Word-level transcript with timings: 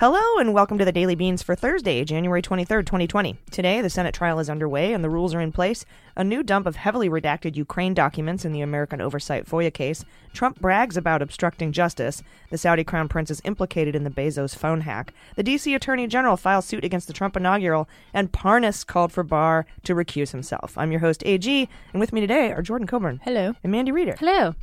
Hello 0.00 0.38
and 0.38 0.54
welcome 0.54 0.78
to 0.78 0.84
the 0.84 0.92
Daily 0.92 1.16
Beans 1.16 1.42
for 1.42 1.56
Thursday, 1.56 2.04
January 2.04 2.40
23rd, 2.40 2.86
2020. 2.86 3.36
Today, 3.50 3.80
the 3.80 3.90
Senate 3.90 4.14
trial 4.14 4.38
is 4.38 4.48
underway 4.48 4.92
and 4.92 5.02
the 5.02 5.10
rules 5.10 5.34
are 5.34 5.40
in 5.40 5.50
place. 5.50 5.84
A 6.16 6.22
new 6.22 6.44
dump 6.44 6.68
of 6.68 6.76
heavily 6.76 7.10
redacted 7.10 7.56
Ukraine 7.56 7.94
documents 7.94 8.44
in 8.44 8.52
the 8.52 8.60
American 8.60 9.00
Oversight 9.00 9.44
FOIA 9.44 9.74
case. 9.74 10.04
Trump 10.32 10.60
brags 10.60 10.96
about 10.96 11.20
obstructing 11.20 11.72
justice. 11.72 12.22
The 12.50 12.58
Saudi 12.58 12.84
crown 12.84 13.08
prince 13.08 13.28
is 13.28 13.42
implicated 13.44 13.96
in 13.96 14.04
the 14.04 14.10
Bezos 14.10 14.54
phone 14.54 14.82
hack. 14.82 15.12
The 15.34 15.42
D.C. 15.42 15.74
Attorney 15.74 16.06
General 16.06 16.36
files 16.36 16.66
suit 16.66 16.84
against 16.84 17.08
the 17.08 17.12
Trump 17.12 17.36
inaugural. 17.36 17.88
And 18.14 18.30
Parnas 18.30 18.86
called 18.86 19.10
for 19.10 19.24
Barr 19.24 19.66
to 19.82 19.96
recuse 19.96 20.30
himself. 20.30 20.78
I'm 20.78 20.92
your 20.92 21.00
host, 21.00 21.24
AG, 21.26 21.68
and 21.92 21.98
with 21.98 22.12
me 22.12 22.20
today 22.20 22.52
are 22.52 22.62
Jordan 22.62 22.86
Coburn. 22.86 23.18
Hello. 23.24 23.54
And 23.64 23.72
Mandy 23.72 23.90
Reader. 23.90 24.14
Hello. 24.20 24.54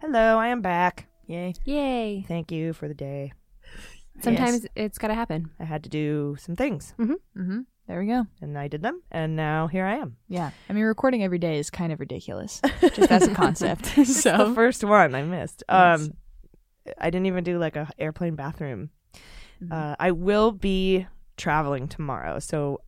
Hello, 0.00 0.38
I 0.38 0.48
am 0.48 0.60
back. 0.60 1.09
Yay. 1.30 1.54
Yay. 1.64 2.24
Thank 2.26 2.50
you 2.50 2.72
for 2.72 2.88
the 2.88 2.94
day. 2.94 3.32
Sometimes 4.20 4.66
it's 4.74 4.98
got 4.98 5.08
to 5.08 5.14
happen. 5.14 5.50
I 5.60 5.64
had 5.64 5.84
to 5.84 5.88
do 5.88 6.36
some 6.38 6.56
things, 6.56 6.94
Mm-hmm. 6.98 7.60
There 7.86 7.98
we 8.00 8.06
go. 8.06 8.26
and 8.40 8.56
I 8.56 8.68
did 8.68 8.82
them, 8.82 9.02
and 9.10 9.34
now 9.34 9.66
here 9.66 9.84
I 9.84 9.96
am. 9.96 10.16
Yeah. 10.28 10.50
I 10.68 10.72
mean, 10.72 10.84
recording 10.84 11.24
every 11.24 11.38
day 11.38 11.58
is 11.58 11.70
kind 11.70 11.92
of 11.92 11.98
ridiculous, 11.98 12.60
just 12.80 13.10
as 13.10 13.26
a 13.26 13.34
concept. 13.34 13.86
so 13.94 14.02
the 14.04 14.04
so, 14.04 14.54
first 14.54 14.84
one 14.84 15.14
I 15.16 15.22
missed. 15.22 15.64
Yes. 15.68 16.00
Um, 16.02 16.12
I 16.98 17.10
didn't 17.10 17.26
even 17.26 17.42
do 17.42 17.58
like 17.58 17.74
a 17.76 17.88
airplane 17.98 18.36
bathroom. 18.36 18.90
Mhm. 19.62 19.72
Uh, 19.72 19.96
I 19.98 20.12
will 20.12 20.52
be 20.52 21.06
traveling 21.36 21.88
tomorrow, 21.88 22.38
so 22.38 22.80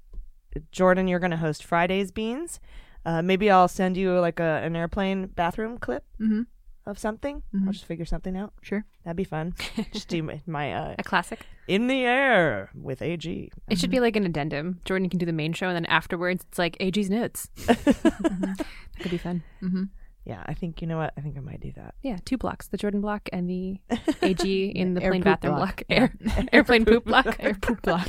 Jordan, 0.71 1.09
you're 1.09 1.19
going 1.19 1.31
to 1.33 1.37
host 1.37 1.65
Friday's 1.65 2.13
beans. 2.13 2.61
Uh, 3.05 3.23
maybe 3.23 3.51
I'll 3.51 3.67
send 3.69 3.97
you 3.97 4.21
like 4.21 4.39
a 4.39 4.61
an 4.65 4.77
airplane 4.77 5.27
bathroom 5.27 5.79
clip 5.79 6.05
Mhm. 6.21 6.47
Of 6.87 6.99
something. 6.99 7.43
Mhm. 7.55 7.67
I'll 7.67 7.73
just 7.73 7.85
figure 7.87 8.05
something 8.05 8.37
out. 8.37 8.53
sure. 8.63 8.85
That'd 9.05 9.17
be 9.17 9.25
fun. 9.25 9.55
just 9.93 10.09
do 10.09 10.23
my, 10.23 10.41
my 10.47 10.73
uh, 10.75 10.95
A 10.99 11.03
classic. 11.03 11.47
in 11.69 11.87
the 11.87 12.03
air 12.05 12.71
with 12.75 13.03
AG. 13.03 13.51
It 13.69 13.79
should 13.79 13.91
be 13.91 14.01
like 14.01 14.17
an 14.17 14.25
addendum. 14.27 14.81
Jordan 14.85 15.09
can 15.09 15.19
do 15.19 15.27
the 15.27 15.33
main 15.33 15.53
show, 15.53 15.67
and 15.69 15.77
then 15.77 15.87
afterwards, 15.87 16.45
it's 16.49 16.59
like 16.59 16.77
AG's 16.81 17.11
notes. 17.11 17.49
That 17.67 18.67
could 19.01 19.11
be 19.11 19.19
fun. 19.19 19.43
Mm-hmm. 19.63 19.85
Yeah, 20.25 20.43
I 20.47 20.55
think 20.55 20.81
you 20.81 20.87
know 20.87 20.99
what. 20.99 21.13
I 21.17 21.21
think 21.21 21.37
I 21.37 21.41
might 21.41 21.61
do 21.61 21.73
that. 21.75 21.95
Yeah, 22.03 22.19
two 22.25 22.39
blocks: 22.39 22.69
the 22.69 22.77
Jordan 22.77 23.01
block 23.01 23.29
and 23.33 23.51
the 23.51 23.81
AG 24.23 24.67
in 24.71 24.95
the 24.95 25.03
Air 25.03 25.11
plane 25.11 25.23
bathroom 25.23 25.57
block. 25.57 25.83
block. 25.89 25.99
Air, 25.99 26.15
airplane 26.53 26.85
poop 26.85 27.05
block. 27.05 27.37
Air 27.41 27.55
poop 27.55 27.83
block. 27.83 28.07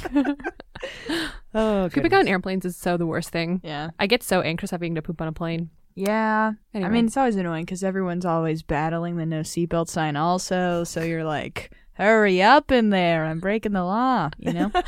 Oh, 1.55 1.89
Pooping 1.93 2.13
on 2.13 2.27
airplanes 2.27 2.65
is 2.65 2.75
so 2.75 2.97
the 2.97 3.05
worst 3.05 3.29
thing. 3.29 3.61
yeah. 3.63 3.91
I 3.99 4.07
get 4.07 4.21
so 4.23 4.41
anxious 4.41 4.71
having 4.71 4.95
to 4.95 5.01
poop 5.01 5.21
on 5.21 5.27
a 5.27 5.31
plane. 5.31 5.69
Yeah. 5.95 6.53
Anyway. 6.73 6.89
I 6.89 6.91
mean, 6.91 7.05
it's 7.05 7.17
always 7.17 7.35
annoying 7.35 7.65
because 7.65 7.83
everyone's 7.83 8.25
always 8.25 8.63
battling 8.63 9.17
the 9.17 9.25
no 9.25 9.41
seatbelt 9.41 9.89
sign, 9.89 10.15
also. 10.15 10.83
So 10.83 11.03
you're 11.03 11.23
like, 11.23 11.71
hurry 11.93 12.41
up 12.41 12.71
in 12.71 12.89
there. 12.89 13.25
I'm 13.25 13.39
breaking 13.39 13.73
the 13.73 13.83
law, 13.83 14.29
you 14.37 14.53
know? 14.53 14.71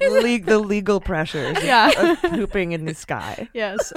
Le- 0.00 0.40
the 0.40 0.58
legal 0.58 1.00
pressures 1.00 1.62
yeah. 1.62 1.90
of 2.12 2.22
pooping 2.22 2.72
in 2.72 2.86
the 2.86 2.94
sky. 2.94 3.48
yes. 3.54 3.92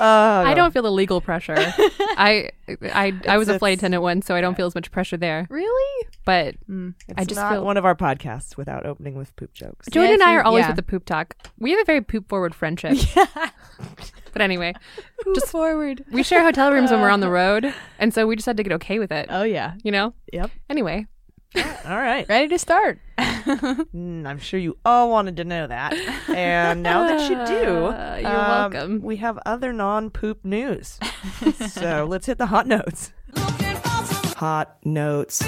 Oh, 0.00 0.42
I 0.44 0.54
don't 0.54 0.72
feel 0.72 0.82
the 0.82 0.92
legal 0.92 1.20
pressure. 1.20 1.54
I 1.56 2.50
I 2.82 3.14
I 3.26 3.38
was 3.38 3.48
a 3.48 3.58
flight 3.58 3.78
attendant 3.78 4.02
once, 4.02 4.26
so 4.26 4.34
I 4.34 4.40
don't 4.40 4.54
feel 4.54 4.66
as 4.66 4.74
much 4.74 4.90
pressure 4.90 5.16
there. 5.16 5.46
really? 5.50 5.83
But 6.24 6.54
Mm. 6.70 6.94
It's 7.08 7.18
I 7.18 7.24
just 7.24 7.38
not 7.40 7.52
feel- 7.52 7.64
one 7.64 7.76
of 7.76 7.84
our 7.84 7.94
podcasts 7.94 8.56
without 8.56 8.86
opening 8.86 9.14
with 9.14 9.34
poop 9.36 9.52
jokes. 9.52 9.88
Jordan 9.90 10.10
Yeah, 10.10 10.14
and 10.14 10.22
I 10.22 10.32
you- 10.32 10.38
are 10.38 10.42
always 10.44 10.62
yeah. 10.62 10.68
with 10.68 10.76
the 10.76 10.82
poop 10.82 11.04
talk. 11.04 11.36
We 11.58 11.72
have 11.72 11.80
a 11.80 11.84
very 11.84 12.00
poop 12.00 12.28
forward 12.28 12.54
friendship. 12.54 12.96
Yeah. 13.16 13.26
But 14.32 14.42
anyway, 14.42 14.72
Poop 15.24 15.34
Just- 15.34 15.48
forward. 15.48 16.04
we 16.10 16.22
share 16.22 16.42
hotel 16.42 16.72
rooms 16.72 16.90
when 16.90 17.00
we're 17.00 17.10
on 17.10 17.20
the 17.20 17.28
road, 17.42 17.72
and 17.98 18.12
so 18.14 18.26
we 18.26 18.34
just 18.36 18.46
had 18.46 18.56
to 18.56 18.62
get 18.62 18.72
okay 18.72 18.98
with 18.98 19.12
it. 19.12 19.26
Oh, 19.30 19.42
yeah. 19.44 19.74
You 19.84 19.92
know? 19.92 20.14
Yep. 20.32 20.50
Anyway, 20.70 21.06
All 21.56 21.96
right. 21.96 22.28
Ready 22.28 22.48
to 22.48 22.58
start. 22.58 22.98
Mm, 23.18 24.26
I'm 24.26 24.38
sure 24.38 24.58
you 24.58 24.76
all 24.84 25.10
wanted 25.10 25.36
to 25.36 25.44
know 25.44 25.66
that. 25.68 25.92
And 26.28 26.82
now 26.82 27.06
that 27.06 27.30
you 27.30 27.36
do, 27.46 27.86
Uh, 27.86 28.18
you're 28.20 28.28
um, 28.30 28.72
welcome. 28.72 29.02
We 29.02 29.16
have 29.16 29.38
other 29.46 29.72
non 29.72 30.10
poop 30.10 30.44
news. 30.44 30.98
so 31.68 32.06
let's 32.08 32.26
hit 32.26 32.38
the 32.38 32.46
hot 32.46 32.66
notes. 32.66 33.12
Hot 34.36 34.78
notes. 34.84 35.42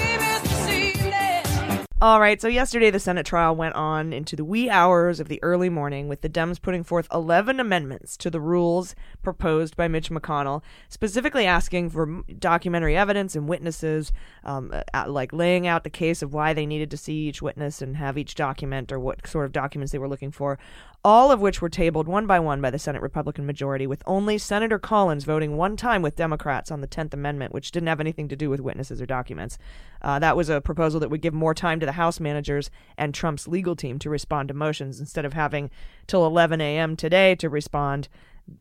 All 1.99 2.19
right, 2.21 2.39
so 2.39 2.47
yesterday 2.47 2.91
the 2.91 2.99
Senate 2.99 3.25
trial 3.25 3.55
went 3.55 3.73
on 3.73 4.13
into 4.13 4.35
the 4.35 4.45
wee 4.45 4.69
hours 4.69 5.19
of 5.19 5.29
the 5.29 5.41
early 5.41 5.67
morning 5.67 6.07
with 6.07 6.21
the 6.21 6.29
Dems 6.29 6.61
putting 6.61 6.83
forth 6.83 7.07
11 7.11 7.59
amendments 7.59 8.15
to 8.17 8.29
the 8.29 8.39
rules 8.39 8.93
proposed 9.23 9.75
by 9.75 9.87
Mitch 9.87 10.11
McConnell, 10.11 10.61
specifically 10.89 11.47
asking 11.47 11.89
for 11.89 12.21
documentary 12.37 12.95
evidence 12.95 13.35
and 13.35 13.49
witnesses, 13.49 14.11
um, 14.43 14.71
like 15.07 15.33
laying 15.33 15.65
out 15.65 15.83
the 15.83 15.89
case 15.89 16.21
of 16.21 16.35
why 16.35 16.53
they 16.53 16.67
needed 16.67 16.91
to 16.91 16.97
see 16.97 17.27
each 17.27 17.41
witness 17.41 17.81
and 17.81 17.97
have 17.97 18.15
each 18.15 18.35
document 18.35 18.91
or 18.91 18.99
what 18.99 19.25
sort 19.25 19.45
of 19.45 19.51
documents 19.51 19.91
they 19.91 19.97
were 19.97 20.07
looking 20.07 20.29
for, 20.29 20.59
all 21.07 21.31
of 21.31 21.39
which 21.39 21.61
were 21.61 21.69
tabled 21.69 22.05
one 22.05 22.27
by 22.27 22.37
one 22.37 22.59
by 22.59 22.69
the 22.69 22.77
Senate 22.77 23.01
Republican 23.01 23.45
majority, 23.45 23.87
with 23.87 24.03
only 24.05 24.37
Senator 24.37 24.77
Collins 24.77 25.23
voting 25.23 25.55
one 25.55 25.77
time 25.77 26.01
with 26.01 26.17
Democrats 26.17 26.69
on 26.69 26.81
the 26.81 26.87
10th 26.87 27.13
Amendment, 27.13 27.53
which 27.53 27.71
didn't 27.71 27.87
have 27.87 28.01
anything 28.01 28.27
to 28.27 28.35
do 28.35 28.49
with 28.49 28.59
witnesses 28.59 29.01
or 29.01 29.05
documents. 29.05 29.57
Uh, 30.01 30.19
that 30.19 30.35
was 30.35 30.49
a 30.49 30.59
proposal 30.59 30.99
that 30.99 31.09
would 31.09 31.21
give 31.21 31.33
more 31.33 31.53
time 31.53 31.79
to 31.79 31.85
the 31.85 31.93
House 31.93 32.19
managers 32.19 32.69
and 32.97 33.13
Trump's 33.13 33.47
legal 33.47 33.73
team 33.73 33.99
to 33.99 34.09
respond 34.09 34.49
to 34.49 34.53
motions 34.53 34.99
instead 34.99 35.23
of 35.23 35.31
having 35.31 35.71
till 36.07 36.25
11 36.25 36.59
a.m. 36.59 36.97
today 36.97 37.35
to 37.35 37.47
respond. 37.47 38.09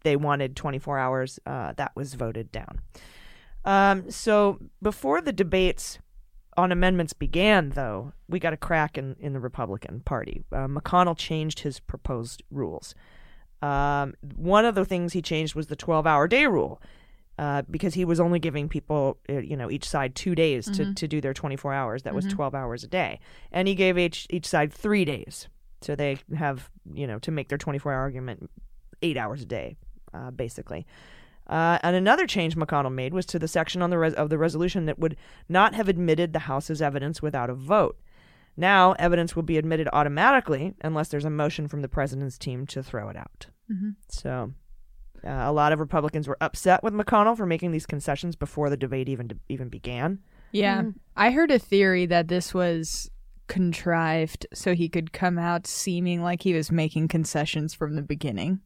They 0.05 0.15
wanted 0.15 0.55
24 0.55 0.99
hours. 1.01 1.41
Uh, 1.45 1.73
that 1.77 1.97
was 1.97 2.15
voted 2.15 2.53
down. 2.53 2.81
Um, 3.65 4.09
so 4.09 4.61
before 4.81 5.21
the 5.21 5.33
debates 5.33 5.99
on 6.57 6.73
amendments 6.73 7.13
began, 7.13 7.71
though, 7.71 8.13
we 8.29 8.39
got 8.39 8.53
a 8.53 8.57
crack 8.57 8.97
in, 8.97 9.17
in 9.21 9.33
the 9.33 9.41
Republican 9.41 10.01
Party. 10.01 10.43
Uh, 10.53 10.67
McConnell 10.67 11.17
changed 11.17 11.61
his 11.61 11.81
proposed 11.81 12.43
rules. 12.51 12.95
Um, 13.63 14.15
one 14.37 14.65
of 14.65 14.75
the 14.75 14.85
things 14.85 15.13
he 15.13 15.23
changed 15.23 15.55
was 15.55 15.67
the 15.69 15.77
12 15.77 16.07
hour 16.07 16.29
day 16.29 16.47
rule. 16.47 16.81
Uh, 17.39 17.61
because 17.71 17.93
he 17.93 18.07
was 18.07 18.19
only 18.19 18.39
giving 18.39 18.67
people, 18.67 19.19
uh, 19.29 19.35
you 19.35 19.59
know, 19.59 19.71
each 19.71 19.87
side 19.87 20.15
two 20.15 20.35
days 20.35 20.71
to, 20.71 20.95
to 20.95 21.07
do 21.07 21.21
their 21.21 21.35
24 21.35 21.75
hours. 21.75 22.03
That 22.05 22.15
was 22.15 22.25
12 22.33 22.55
hours 22.55 22.83
a 22.83 22.87
day. 22.87 23.21
And 23.53 23.69
he 23.69 23.75
gave 23.75 23.99
each, 23.99 24.27
each 24.31 24.47
side 24.47 24.73
three 24.73 25.05
days. 25.05 25.47
So 25.83 25.95
they 25.95 26.17
have, 26.35 26.71
you 26.95 27.07
know, 27.07 27.19
to 27.19 27.31
make 27.31 27.49
their 27.49 27.59
24 27.59 27.93
hour 27.93 28.01
argument 28.01 28.51
eight 29.03 29.19
hours 29.19 29.43
a 29.43 29.45
day, 29.45 29.77
uh, 30.15 30.31
basically. 30.31 30.87
Uh, 31.49 31.79
and 31.83 31.95
another 31.95 32.27
change 32.27 32.57
McConnell 32.57 32.93
made 32.93 33.15
was 33.15 33.25
to 33.27 33.39
the 33.39 33.47
section 33.49 33.81
on 33.83 33.91
the 33.91 33.99
res- 33.99 34.15
of 34.15 34.31
the 34.31 34.39
resolution 34.39 34.87
that 34.87 34.99
would 34.99 35.17
not 35.49 35.75
have 35.75 35.89
admitted 35.89 36.33
the 36.33 36.41
House's 36.41 36.83
evidence 36.83 37.23
without 37.23 37.51
a 37.51 37.55
vote. 37.55 37.99
Now, 38.57 38.93
evidence 38.93 39.37
will 39.37 39.43
be 39.43 39.59
admitted 39.59 39.89
automatically 39.93 40.75
unless 40.81 41.09
there's 41.09 41.25
a 41.25 41.31
motion 41.31 41.69
from 41.69 41.83
the 41.83 41.89
president's 41.89 42.39
team 42.39 42.67
to 42.69 42.83
throw 42.83 43.09
it 43.09 43.17
out. 43.17 43.47
Mhm. 43.71 43.95
So, 44.09 44.55
uh, 45.23 45.29
a 45.29 45.53
lot 45.53 45.73
of 45.73 45.79
Republicans 45.79 46.27
were 46.27 46.39
upset 46.41 46.83
with 46.83 46.95
McConnell 46.95 47.37
for 47.37 47.47
making 47.47 47.73
these 47.73 47.87
concessions 47.87 48.35
before 48.35 48.71
the 48.71 48.77
debate 48.77 49.09
even 49.09 49.39
even 49.49 49.69
began. 49.69 50.21
Yeah. 50.53 50.83
Mm. 50.83 50.95
I 51.17 51.31
heard 51.33 51.51
a 51.51 51.59
theory 51.59 52.07
that 52.07 52.29
this 52.29 52.55
was 52.55 53.11
contrived 53.47 54.47
so 54.53 54.75
he 54.75 54.89
could 54.89 55.13
come 55.13 55.39
out 55.39 55.67
seeming 55.67 56.23
like 56.23 56.43
he 56.43 56.55
was 56.55 56.73
making 56.73 57.09
concessions 57.09 57.75
from 57.75 57.95
the 57.95 58.03
beginning. 58.03 58.61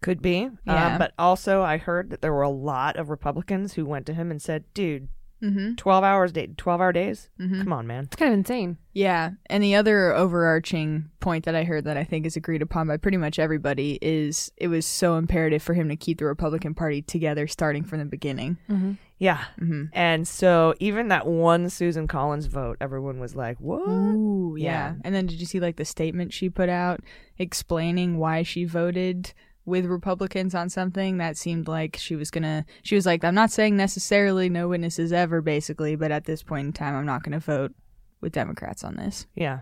Could 0.00 0.22
be, 0.22 0.46
uh, 0.46 0.50
Yeah. 0.66 0.98
but 0.98 1.12
also 1.18 1.62
I 1.62 1.76
heard 1.76 2.10
that 2.10 2.22
there 2.22 2.32
were 2.32 2.42
a 2.42 2.48
lot 2.50 2.96
of 2.96 3.10
Republicans 3.10 3.74
who 3.74 3.84
went 3.84 4.06
to 4.06 4.14
him 4.14 4.30
and 4.30 4.40
said, 4.40 4.64
"Dude, 4.74 5.08
Mm-hmm. 5.42 5.76
twelve 5.76 6.04
hours, 6.04 6.32
day, 6.32 6.48
twelve 6.58 6.82
hour 6.82 6.92
days. 6.92 7.30
Mhm. 7.40 7.62
Come 7.64 7.72
on, 7.72 7.86
man." 7.86 8.04
it's 8.04 8.16
kind 8.16 8.30
of 8.32 8.38
insane. 8.38 8.76
Yeah. 8.92 9.30
And 9.46 9.62
the 9.62 9.74
other 9.74 10.12
overarching 10.14 11.10
point 11.20 11.44
that 11.46 11.54
I 11.54 11.64
heard 11.64 11.84
that 11.84 11.96
I 11.96 12.04
think 12.04 12.26
is 12.26 12.36
agreed 12.36 12.60
upon 12.60 12.88
by 12.88 12.98
pretty 12.98 13.16
much 13.16 13.38
everybody 13.38 13.98
is 14.02 14.52
it 14.58 14.68
was 14.68 14.84
so 14.84 15.16
imperative 15.16 15.62
for 15.62 15.72
him 15.74 15.88
to 15.88 15.96
keep 15.96 16.18
the 16.18 16.26
Republican 16.26 16.74
Party 16.74 17.00
together 17.00 17.46
starting 17.46 17.84
from 17.84 18.00
the 18.00 18.04
beginning. 18.04 18.58
Mm-hmm. 18.68 18.92
Yeah, 19.18 19.44
Mm-hmm. 19.60 19.84
and 19.92 20.26
so 20.28 20.74
even 20.80 21.08
that 21.08 21.26
one 21.26 21.68
Susan 21.70 22.06
Collins 22.08 22.46
vote, 22.46 22.76
everyone 22.80 23.18
was 23.20 23.34
like, 23.36 23.58
"What?" 23.60 23.86
Ooh, 23.88 24.56
yeah. 24.58 24.64
Yeah. 24.70 24.94
And 25.04 25.14
then 25.14 25.26
did 25.26 25.40
you 25.40 25.46
see 25.46 25.60
like 25.60 25.76
the 25.76 25.84
statement 25.86 26.32
she 26.34 26.48
put 26.50 26.68
out 26.70 27.00
explaining 27.38 28.18
why 28.18 28.42
she 28.42 28.64
voted 28.64 29.32
with 29.70 29.86
Republicans 29.86 30.54
on 30.54 30.68
something 30.68 31.16
that 31.16 31.36
seemed 31.36 31.68
like 31.68 31.96
she 31.96 32.16
was 32.16 32.30
gonna. 32.30 32.66
She 32.82 32.94
was 32.94 33.06
like, 33.06 33.24
"I'm 33.24 33.34
not 33.34 33.50
saying 33.50 33.76
necessarily 33.76 34.48
no 34.50 34.68
witnesses 34.68 35.12
ever, 35.12 35.40
basically, 35.40 35.96
but 35.96 36.10
at 36.10 36.24
this 36.24 36.42
point 36.42 36.66
in 36.66 36.72
time, 36.72 36.94
I'm 36.94 37.06
not 37.06 37.22
gonna 37.22 37.40
vote 37.40 37.72
with 38.20 38.32
Democrats 38.32 38.84
on 38.84 38.96
this." 38.96 39.26
Yeah. 39.34 39.60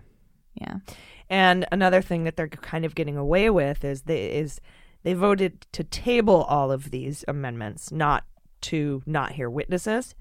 Yeah. 0.55 0.79
And 1.31 1.67
another 1.71 2.03
thing 2.03 2.25
that 2.25 2.37
they're 2.37 2.49
kind 2.49 2.85
of 2.85 2.95
getting 2.95 3.17
away 3.17 3.51
with 3.51 3.85
is 3.85 4.03
they 4.03 4.27
is 4.33 4.61
they 5.03 5.15
voted 5.15 5.67
to 5.73 5.85
table 5.85 6.43
all 6.45 6.73
of 6.73 6.91
these 6.91 7.25
amendments, 7.29 7.93
not 7.93 8.25
to 8.63 9.03
not 9.07 9.33
hear 9.33 9.49
witnesses. 9.49 10.15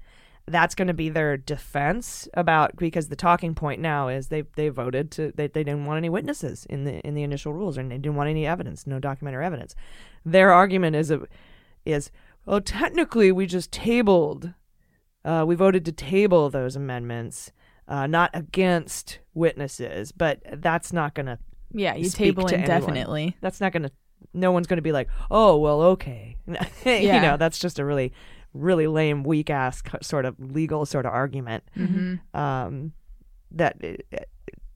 That's 0.50 0.74
going 0.74 0.88
to 0.88 0.94
be 0.94 1.08
their 1.08 1.36
defense 1.36 2.28
about 2.34 2.76
because 2.76 3.08
the 3.08 3.16
talking 3.16 3.54
point 3.54 3.80
now 3.80 4.08
is 4.08 4.28
they 4.28 4.42
they 4.56 4.68
voted 4.68 5.10
to 5.12 5.32
they, 5.34 5.46
they 5.46 5.64
didn't 5.64 5.84
want 5.86 5.98
any 5.98 6.08
witnesses 6.08 6.66
in 6.68 6.84
the 6.84 7.00
in 7.00 7.14
the 7.14 7.22
initial 7.22 7.52
rules 7.52 7.76
and 7.76 7.90
they 7.90 7.98
didn't 7.98 8.16
want 8.16 8.28
any 8.30 8.46
evidence, 8.46 8.86
no 8.86 8.98
documentary 8.98 9.44
evidence. 9.44 9.74
Their 10.24 10.52
argument 10.52 10.96
is 10.96 11.10
a, 11.10 11.20
is 11.84 12.10
well 12.46 12.60
technically 12.60 13.32
we 13.32 13.46
just 13.46 13.70
tabled 13.72 14.52
uh, 15.24 15.44
we 15.46 15.54
voted 15.54 15.84
to 15.84 15.92
table 15.92 16.48
those 16.48 16.76
amendments, 16.76 17.52
uh, 17.86 18.06
not 18.06 18.30
against 18.32 19.18
witnesses, 19.34 20.12
but 20.12 20.40
that's 20.58 20.92
not 20.92 21.14
going 21.14 21.26
to 21.26 21.38
Yeah, 21.72 21.94
you 21.96 22.08
table 22.08 22.44
to 22.44 22.54
anyone. 22.54 22.70
indefinitely. 22.70 23.36
that's 23.40 23.60
not 23.60 23.72
going 23.72 23.82
to 23.84 23.90
no 24.34 24.52
one's 24.52 24.66
going 24.66 24.76
to 24.78 24.82
be 24.82 24.92
like 24.92 25.08
oh 25.30 25.56
well 25.56 25.80
okay 25.80 26.36
you 26.84 27.20
know 27.20 27.36
that's 27.36 27.58
just 27.58 27.78
a 27.78 27.84
really 27.84 28.12
really 28.54 28.86
lame 28.86 29.22
weak 29.22 29.50
ass 29.50 29.82
sort 30.02 30.24
of 30.24 30.34
legal 30.38 30.84
sort 30.86 31.06
of 31.06 31.12
argument 31.12 31.64
Mm-hmm. 31.76 32.36
um, 32.38 32.92
that 33.50 33.76
uh, 34.12 34.16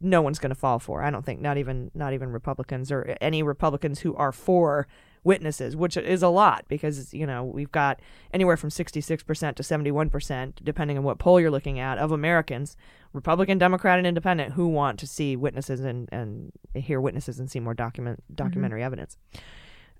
no 0.01 0.21
one's 0.23 0.39
going 0.39 0.51
to 0.51 0.55
fall 0.57 0.79
for 0.79 1.03
i 1.03 1.11
don't 1.11 1.25
think 1.25 1.41
not 1.41 1.59
even 1.59 1.91
not 1.95 2.13
even 2.13 2.31
republicans 2.33 2.91
or 2.91 3.17
any 3.21 3.43
republicans 3.43 4.01
who 4.01 4.15
are 4.17 4.33
for 4.33 4.87
witnesses 5.25 5.77
which 5.77 5.97
is 5.97 6.23
a 6.23 6.29
lot 6.29 6.65
because 6.69 7.13
you 7.15 7.25
know 7.27 7.45
we've 7.45 7.71
got 7.71 8.01
anywhere 8.35 8.57
from 8.57 8.71
66% 8.71 9.55
to 9.55 9.63
71% 9.63 10.53
depending 10.65 10.99
on 10.99 11.05
what 11.05 11.19
poll 11.19 11.39
you're 11.41 11.51
looking 11.53 11.79
at 11.79 11.99
of 11.99 12.11
americans 12.11 12.77
republican 13.13 13.59
democrat 13.59 13.99
and 13.99 14.07
independent 14.07 14.55
who 14.55 14.67
want 14.67 14.99
to 14.99 15.07
see 15.07 15.37
witnesses 15.37 15.81
and, 15.81 16.09
and 16.11 16.51
hear 16.75 17.01
witnesses 17.01 17.39
and 17.39 17.49
see 17.51 17.61
more 17.61 17.75
document 17.75 18.23
documentary 18.35 18.83
evidence 18.83 19.17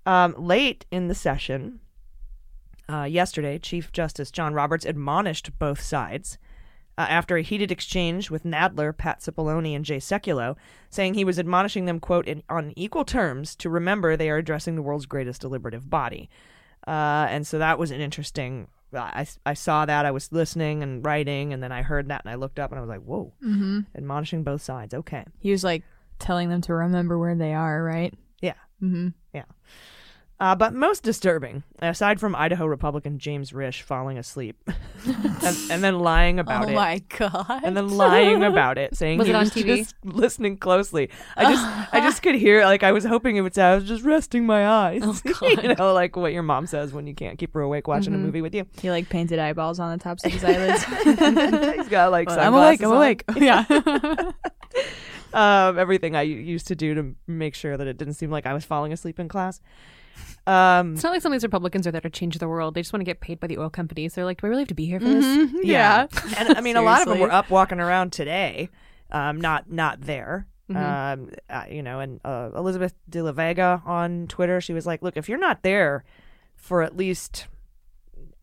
um, 0.05 0.35
late 0.37 0.85
in 0.91 1.07
the 1.07 1.15
session 1.15 1.79
uh, 2.93 3.03
yesterday, 3.05 3.57
Chief 3.59 3.91
Justice 3.91 4.29
John 4.31 4.53
Roberts 4.53 4.85
admonished 4.85 5.57
both 5.59 5.81
sides 5.81 6.37
uh, 6.97 7.07
after 7.09 7.37
a 7.37 7.41
heated 7.41 7.71
exchange 7.71 8.29
with 8.29 8.43
Nadler, 8.43 8.95
Pat 8.95 9.19
Cipollone, 9.21 9.75
and 9.75 9.83
Jay 9.85 9.97
Sekulow, 9.97 10.55
saying 10.89 11.13
he 11.15 11.25
was 11.25 11.39
admonishing 11.39 11.85
them, 11.85 11.99
quote, 11.99 12.27
in, 12.27 12.43
on 12.49 12.71
equal 12.75 13.03
terms 13.05 13.55
to 13.55 13.69
remember 13.69 14.15
they 14.15 14.29
are 14.29 14.37
addressing 14.37 14.75
the 14.75 14.81
world's 14.83 15.07
greatest 15.07 15.41
deliberative 15.41 15.89
body. 15.89 16.29
Uh, 16.87 17.25
and 17.29 17.47
so 17.47 17.57
that 17.57 17.79
was 17.79 17.89
an 17.91 17.99
interesting. 18.01 18.67
I, 18.95 19.25
I 19.43 19.55
saw 19.55 19.87
that. 19.87 20.05
I 20.05 20.11
was 20.11 20.31
listening 20.31 20.83
and 20.83 21.03
writing, 21.03 21.51
and 21.51 21.63
then 21.63 21.71
I 21.71 21.81
heard 21.81 22.09
that, 22.09 22.21
and 22.23 22.29
I 22.31 22.35
looked 22.35 22.59
up, 22.59 22.69
and 22.71 22.77
I 22.77 22.81
was 22.81 22.89
like, 22.89 23.01
whoa, 23.01 23.33
Mm-hmm. 23.43 23.79
admonishing 23.95 24.43
both 24.43 24.61
sides. 24.61 24.93
Okay. 24.93 25.25
He 25.39 25.49
was 25.51 25.63
like 25.63 25.83
telling 26.19 26.49
them 26.49 26.61
to 26.61 26.75
remember 26.75 27.17
where 27.17 27.33
they 27.33 27.53
are, 27.55 27.83
right? 27.83 28.13
Yeah. 28.39 28.53
Mm-hmm. 28.83 29.07
Uh, 30.39 30.53
but 30.55 30.73
most 30.73 31.03
disturbing, 31.03 31.63
aside 31.79 32.19
from 32.19 32.35
Idaho 32.35 32.65
Republican 32.65 33.17
James 33.17 33.51
Risch 33.51 33.81
falling 33.81 34.17
asleep 34.17 34.57
and, 35.05 35.57
and 35.71 35.83
then 35.83 35.99
lying 35.99 36.37
about 36.39 36.65
oh 36.65 36.67
it. 36.67 36.71
Oh 36.71 36.75
my 36.75 37.01
god! 37.17 37.61
and 37.63 37.77
then 37.77 37.87
lying 37.87 38.43
about 38.43 38.77
it, 38.77 38.97
saying 38.97 39.19
Was 39.19 39.27
he 39.27 39.31
it 39.33 39.35
on 39.35 39.43
was 39.43 39.51
TV? 39.51 39.77
just 39.77 39.95
listening 40.03 40.57
closely. 40.57 41.09
I 41.37 41.43
just, 41.53 41.93
I 41.93 41.99
just 42.01 42.21
could 42.23 42.35
hear, 42.35 42.65
like, 42.65 42.83
I 42.83 42.91
was 42.91 43.05
hoping 43.05 43.37
it 43.37 43.41
would 43.41 43.53
say, 43.55 43.61
"I 43.63 43.75
was 43.75 43.85
just 43.85 44.03
resting 44.03 44.45
my 44.45 44.67
eyes," 44.67 45.01
Oh, 45.05 45.17
you 45.61 45.75
know, 45.75 45.93
like 45.93 46.15
what 46.17 46.33
your 46.33 46.43
mom 46.43 46.65
says 46.67 46.91
when 46.91 47.07
you 47.07 47.13
can't 47.15 47.37
keep 47.37 47.53
her 47.53 47.61
awake 47.61 47.87
watching 47.87 48.11
Mhm. 48.11 48.17
a 48.17 48.19
movie 48.19 48.41
with 48.41 48.53
you. 48.55 48.65
he 48.81 48.89
like 48.89 49.07
painted 49.09 49.39
eyeballs 49.39 49.79
on 49.79 49.97
the 49.97 50.03
tops 50.03 50.25
of 50.25 50.33
his 50.33 50.43
eyelids. 50.43 50.83
He's 51.77 51.87
got 51.89 52.11
like 52.11 52.29
I'm 52.29 52.53
awake. 52.53 52.81
I'm 52.83 52.91
awake. 52.91 53.23
Yeah. 53.37 53.63
Um, 55.33 55.79
everything 55.79 56.15
I 56.15 56.21
used 56.21 56.67
to 56.67 56.75
do 56.75 56.93
to 56.93 57.15
make 57.25 57.55
sure 57.55 57.75
that 57.75 57.87
it 57.87 57.97
didn't 57.97 58.13
seem 58.15 58.29
like 58.29 58.45
I 58.45 58.53
was 58.53 58.65
falling 58.65 58.93
asleep 58.93 59.19
in 59.19 59.27
class. 59.27 59.61
Um, 60.45 60.93
It's 60.95 61.03
not 61.03 61.11
like 61.13 61.21
some 61.21 61.31
of 61.31 61.37
these 61.37 61.43
Republicans 61.43 61.87
are 61.87 61.91
there 61.91 62.01
to 62.01 62.09
change 62.09 62.37
the 62.37 62.47
world. 62.49 62.73
They 62.75 62.81
just 62.81 62.91
want 62.91 63.01
to 63.01 63.05
get 63.05 63.21
paid 63.21 63.39
by 63.39 63.47
the 63.47 63.57
oil 63.57 63.69
companies. 63.69 64.13
They're 64.15 64.25
like, 64.25 64.41
do 64.41 64.47
I 64.47 64.49
really 64.49 64.61
have 64.63 64.67
to 64.69 64.73
be 64.73 64.85
here 64.85 64.99
for 64.99 65.07
this? 65.07 65.23
Mhm. 65.25 65.53
Yeah, 65.63 66.07
and 66.37 66.57
I 66.57 66.61
mean, 66.61 66.75
a 66.75 66.81
lot 66.81 67.01
of 67.01 67.07
them 67.07 67.19
were 67.19 67.31
up 67.31 67.49
walking 67.49 67.79
around 67.79 68.11
today, 68.11 68.69
um, 69.11 69.39
not 69.39 69.71
not 69.71 70.01
there. 70.01 70.47
Mhm. 70.69 70.75
Um, 70.77 71.29
uh, 71.49 71.63
you 71.69 71.83
know, 71.83 71.99
and 71.99 72.19
uh, 72.25 72.49
Elizabeth 72.55 72.93
De 73.09 73.21
La 73.21 73.31
Vega 73.31 73.81
on 73.85 74.27
Twitter, 74.27 74.59
she 74.61 74.73
was 74.73 74.85
like, 74.85 75.01
"Look, 75.01 75.17
if 75.17 75.27
you're 75.29 75.37
not 75.37 75.61
there 75.63 76.03
for 76.55 76.81
at 76.83 76.95
least 76.97 77.47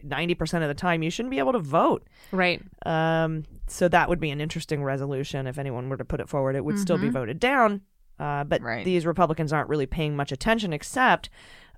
ninety 0.02 0.34
percent 0.34 0.62
of 0.64 0.68
the 0.68 0.74
time, 0.74 1.02
you 1.02 1.10
shouldn't 1.10 1.30
be 1.30 1.38
able 1.38 1.52
to 1.52 1.58
vote." 1.58 2.06
Right. 2.32 2.62
Um, 2.86 3.44
so 3.66 3.88
that 3.88 4.08
would 4.08 4.20
be 4.20 4.30
an 4.30 4.40
interesting 4.40 4.82
resolution 4.82 5.46
if 5.46 5.58
anyone 5.58 5.88
were 5.88 5.96
to 5.96 6.04
put 6.04 6.20
it 6.20 6.28
forward. 6.28 6.56
It 6.56 6.64
would 6.64 6.78
still 6.78 6.98
be 6.98 7.08
Mhm. 7.08 7.12
voted 7.12 7.40
down. 7.40 7.82
Uh, 8.18 8.44
but 8.44 8.60
Right. 8.60 8.84
these 8.84 9.06
Republicans 9.06 9.50
aren't 9.50 9.70
really 9.70 9.86
paying 9.86 10.14
much 10.14 10.30
attention, 10.30 10.74
except 10.74 11.30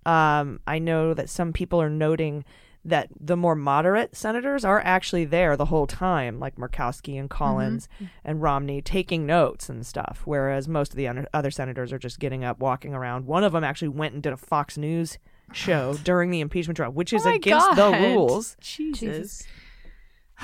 um, 0.06 0.60
I 0.66 0.78
know 0.78 1.14
that 1.14 1.28
some 1.30 1.52
people 1.52 1.80
are 1.80 1.90
noting 1.90 2.44
that 2.84 3.08
the 3.20 3.36
more 3.36 3.54
moderate 3.54 4.16
senators 4.16 4.64
are 4.64 4.80
actually 4.84 5.24
there 5.24 5.56
the 5.56 5.66
whole 5.66 5.86
time, 5.86 6.40
like 6.40 6.56
Murkowski 6.56 7.16
and 7.18 7.30
Collins 7.30 7.88
and 8.24 8.42
Romney, 8.42 8.82
taking 8.82 9.24
notes 9.24 9.68
and 9.68 9.86
stuff, 9.86 10.22
whereas 10.24 10.66
most 10.66 10.90
of 10.90 10.96
the 10.96 11.06
un- 11.06 11.28
other 11.32 11.52
senators 11.52 11.92
are 11.92 11.98
just 11.98 12.18
getting 12.18 12.42
up, 12.42 12.58
walking 12.58 12.92
around. 12.92 13.26
One 13.26 13.44
of 13.44 13.52
them 13.52 13.62
actually 13.62 13.88
went 13.88 14.14
and 14.14 14.22
did 14.22 14.32
a 14.32 14.36
Fox 14.36 14.76
News 14.76 15.18
show 15.52 15.94
during 16.02 16.30
the 16.30 16.40
impeachment 16.40 16.76
trial, 16.76 16.90
which 16.90 17.12
is 17.12 17.24
Oh 17.24 17.32
against 17.32 17.76
the 17.76 17.90
rules. 17.92 18.56
Jesus. 18.60 19.46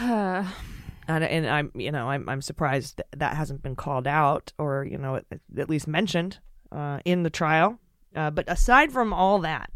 And, 1.09 1.25
and 1.25 1.47
I'm 1.47 1.73
you 1.75 1.91
know 1.91 2.11
I'm 2.11 2.29
I'm 2.29 2.43
surprised 2.43 2.99
that, 2.99 3.07
that 3.17 3.37
hasn't 3.37 3.63
been 3.63 3.75
called 3.75 4.07
out 4.07 4.53
or 4.59 4.85
you 4.85 4.99
know 4.99 5.17
at, 5.17 5.25
at 5.57 5.71
least 5.71 5.89
mentioned 5.89 6.39
uh, 6.71 7.01
in 7.05 7.23
the 7.23 7.31
trial. 7.31 7.81
Uh, 8.19 8.31
but 8.31 8.44
aside 8.49 8.91
from 8.91 9.12
all 9.12 9.38
that, 9.38 9.70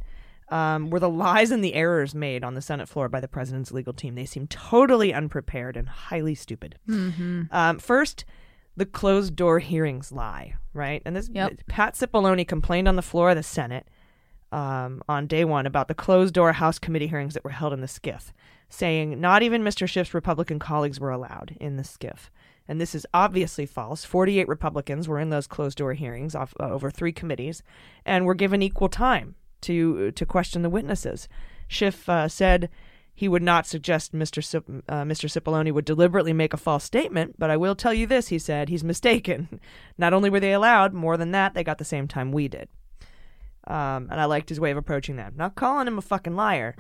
um, 0.49 0.91
were 0.91 1.01
the 1.01 1.09
lies 1.09 1.51
and 1.51 1.63
the 1.63 1.75
errors 1.75 2.15
made 2.15 2.43
on 2.43 2.55
the 2.55 2.61
Senate 2.61 2.89
floor 2.89 3.09
by 3.09 3.21
the 3.21 3.29
president's 3.29 3.71
legal 3.71 3.93
team? 3.93 4.17
They 4.17 4.27
seem 4.27 4.49
totally 4.49 5.15
unprepared 5.15 5.77
and 5.77 5.89
highly 5.89 6.35
stupid. 6.35 6.77
Mm-hmm. 6.89 7.43
Um, 7.53 7.79
first, 7.79 8.25
the 8.77 8.85
closed 8.85 9.37
door 9.37 9.61
hearings 9.61 10.11
lie, 10.11 10.57
right? 10.75 11.03
And 11.07 11.15
this 11.15 11.31
Yep. 11.33 11.53
Pat 11.69 11.95
Cipollone 11.95 12.47
complained 12.47 12.89
on 12.89 12.97
the 12.97 13.03
floor 13.03 13.31
of 13.31 13.37
the 13.37 13.43
Senate 13.43 13.87
um, 14.51 15.03
on 15.09 15.27
day 15.27 15.45
one 15.45 15.65
about 15.65 15.89
the 15.89 15.95
closed 15.95 16.35
door 16.35 16.53
House 16.53 16.79
committee 16.79 17.07
hearings 17.07 17.35
that 17.35 17.45
were 17.45 17.51
held 17.51 17.73
in 17.73 17.81
the 17.81 17.87
SCIF, 17.87 18.33
saying 18.69 19.21
not 19.21 19.43
even 19.43 19.63
Mr. 19.63 19.87
Schiff's 19.87 20.15
Republican 20.15 20.59
colleagues 20.59 20.99
were 20.99 21.11
allowed 21.11 21.57
in 21.61 21.77
the 21.77 21.85
SCIF. 21.85 22.29
And 22.69 22.81
this 22.81 22.95
is 22.95 23.07
obviously 23.13 23.67
false. 23.67 24.05
48 24.05 24.49
Republicans 24.49 25.09
were 25.09 25.19
in 25.19 25.31
those 25.31 25.47
closed 25.47 25.79
door 25.79 25.95
hearings 25.95 26.35
off, 26.35 26.55
uh, 26.61 26.71
over 26.71 26.91
three 26.91 27.13
committees 27.13 27.63
and 28.05 28.25
were 28.25 28.35
given 28.35 28.63
equal 28.63 28.89
time 28.89 29.35
to 29.63 30.11
to 30.13 30.27
question 30.27 30.63
the 30.63 30.71
witnesses. 30.71 31.29
Schiff 31.69 32.09
uh, 32.09 32.29
said 32.29 32.69
he 33.15 33.29
would 33.29 33.43
not 33.43 33.67
suggest 33.67 34.13
Mr. 34.13 34.43
Cip- 34.43 34.85
uh, 34.89 35.03
Mr. 35.03 35.29
Cipollone 35.29 35.73
would 35.73 35.85
deliberately 35.85 36.33
make 36.33 36.55
a 36.55 36.59
false 36.59 36.85
statement, 36.85 37.37
but 37.39 37.51
I 37.51 37.57
will 37.57 37.75
tell 37.75 37.93
you 37.93 38.07
this, 38.07 38.29
he 38.29 38.39
said, 38.39 38.69
he's 38.69 38.83
mistaken. 38.83 39.61
Not 39.99 40.15
only 40.15 40.31
were 40.31 40.41
they 40.41 40.53
allowed, 40.53 40.95
more 40.95 41.17
than 41.17 41.33
that, 41.33 41.55
they 41.55 41.63
got 41.63 41.79
the 41.79 41.85
same 41.85 42.09
time 42.09 42.33
we 42.33 42.49
did. 42.49 42.69
Um, 43.67 44.09
and 44.11 44.15
I 44.15 44.25
liked 44.25 44.49
his 44.49 44.59
way 44.59 44.71
of 44.71 44.77
approaching 44.77 45.17
that. 45.17 45.37
Not 45.37 45.55
calling 45.55 45.87
him 45.87 45.99
a 45.99 46.03
fucking 46.03 46.35
liar, 46.35 46.75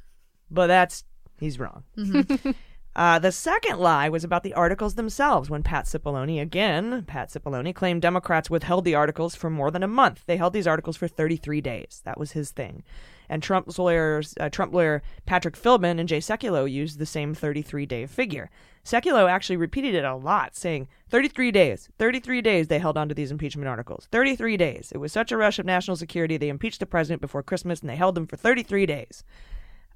but 0.50 0.68
that's, 0.68 1.04
he's 1.38 1.58
wrong. 1.58 1.84
Uh, 2.96 3.18
the 3.18 3.32
second 3.32 3.80
lie 3.80 4.08
was 4.08 4.22
about 4.22 4.44
the 4.44 4.54
articles 4.54 4.94
themselves 4.94 5.50
when 5.50 5.64
Pat 5.64 5.84
Cipollone, 5.86 6.40
again, 6.40 7.02
Pat 7.04 7.28
Cipollone, 7.28 7.74
claimed 7.74 8.00
Democrats 8.00 8.48
withheld 8.48 8.84
the 8.84 8.94
articles 8.94 9.34
for 9.34 9.50
more 9.50 9.72
than 9.72 9.82
a 9.82 9.88
month. 9.88 10.22
They 10.26 10.36
held 10.36 10.52
these 10.52 10.68
articles 10.68 10.96
for 10.96 11.08
33 11.08 11.60
days. 11.60 12.02
That 12.04 12.18
was 12.18 12.32
his 12.32 12.52
thing. 12.52 12.84
And 13.28 13.42
Trump's 13.42 13.78
lawyers, 13.80 14.34
uh, 14.38 14.48
Trump 14.48 14.72
lawyer 14.72 15.02
Patrick 15.26 15.56
Philbin 15.56 15.98
and 15.98 16.08
Jay 16.08 16.18
Sekulow 16.18 16.70
used 16.70 16.98
the 16.98 17.06
same 17.06 17.34
33 17.34 17.84
day 17.84 18.06
figure. 18.06 18.48
Sekulow 18.84 19.28
actually 19.28 19.56
repeated 19.56 19.94
it 19.94 20.04
a 20.04 20.14
lot, 20.14 20.54
saying 20.54 20.86
33 21.08 21.50
days, 21.50 21.88
33 21.98 22.42
days 22.42 22.68
they 22.68 22.78
held 22.78 22.98
onto 22.98 23.14
these 23.14 23.30
impeachment 23.32 23.66
articles. 23.66 24.06
33 24.12 24.56
days. 24.56 24.92
It 24.94 24.98
was 24.98 25.10
such 25.10 25.32
a 25.32 25.36
rush 25.36 25.58
of 25.58 25.66
national 25.66 25.96
security. 25.96 26.36
They 26.36 26.48
impeached 26.48 26.80
the 26.80 26.86
president 26.86 27.22
before 27.22 27.42
Christmas 27.42 27.80
and 27.80 27.90
they 27.90 27.96
held 27.96 28.14
them 28.14 28.26
for 28.26 28.36
33 28.36 28.86
days. 28.86 29.24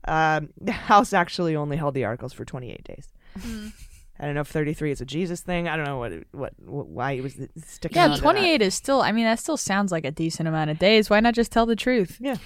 Um, 0.06 0.50
the 0.60 0.72
House 0.72 1.12
actually 1.12 1.56
only 1.56 1.76
held 1.76 1.94
the 1.94 2.04
articles 2.04 2.32
for 2.32 2.44
28 2.44 2.84
days. 2.84 3.08
I 4.20 4.24
don't 4.24 4.34
know 4.34 4.40
if 4.40 4.48
33 4.48 4.90
is 4.90 5.00
a 5.00 5.04
Jesus 5.04 5.40
thing. 5.42 5.68
I 5.68 5.76
don't 5.76 5.84
know 5.86 5.98
what 5.98 6.12
what, 6.32 6.52
what 6.58 6.88
why 6.88 7.14
he 7.14 7.20
was 7.20 7.34
sticking. 7.64 7.96
Yeah, 7.96 8.04
on 8.04 8.10
to 8.10 8.16
that. 8.16 8.22
28 8.22 8.62
is 8.62 8.74
still, 8.74 9.00
I 9.00 9.12
mean, 9.12 9.24
that 9.24 9.38
still 9.38 9.56
sounds 9.56 9.92
like 9.92 10.04
a 10.04 10.10
decent 10.10 10.48
amount 10.48 10.70
of 10.70 10.78
days. 10.78 11.08
Why 11.08 11.20
not 11.20 11.34
just 11.34 11.52
tell 11.52 11.66
the 11.66 11.76
truth? 11.76 12.16
Yeah. 12.20 12.36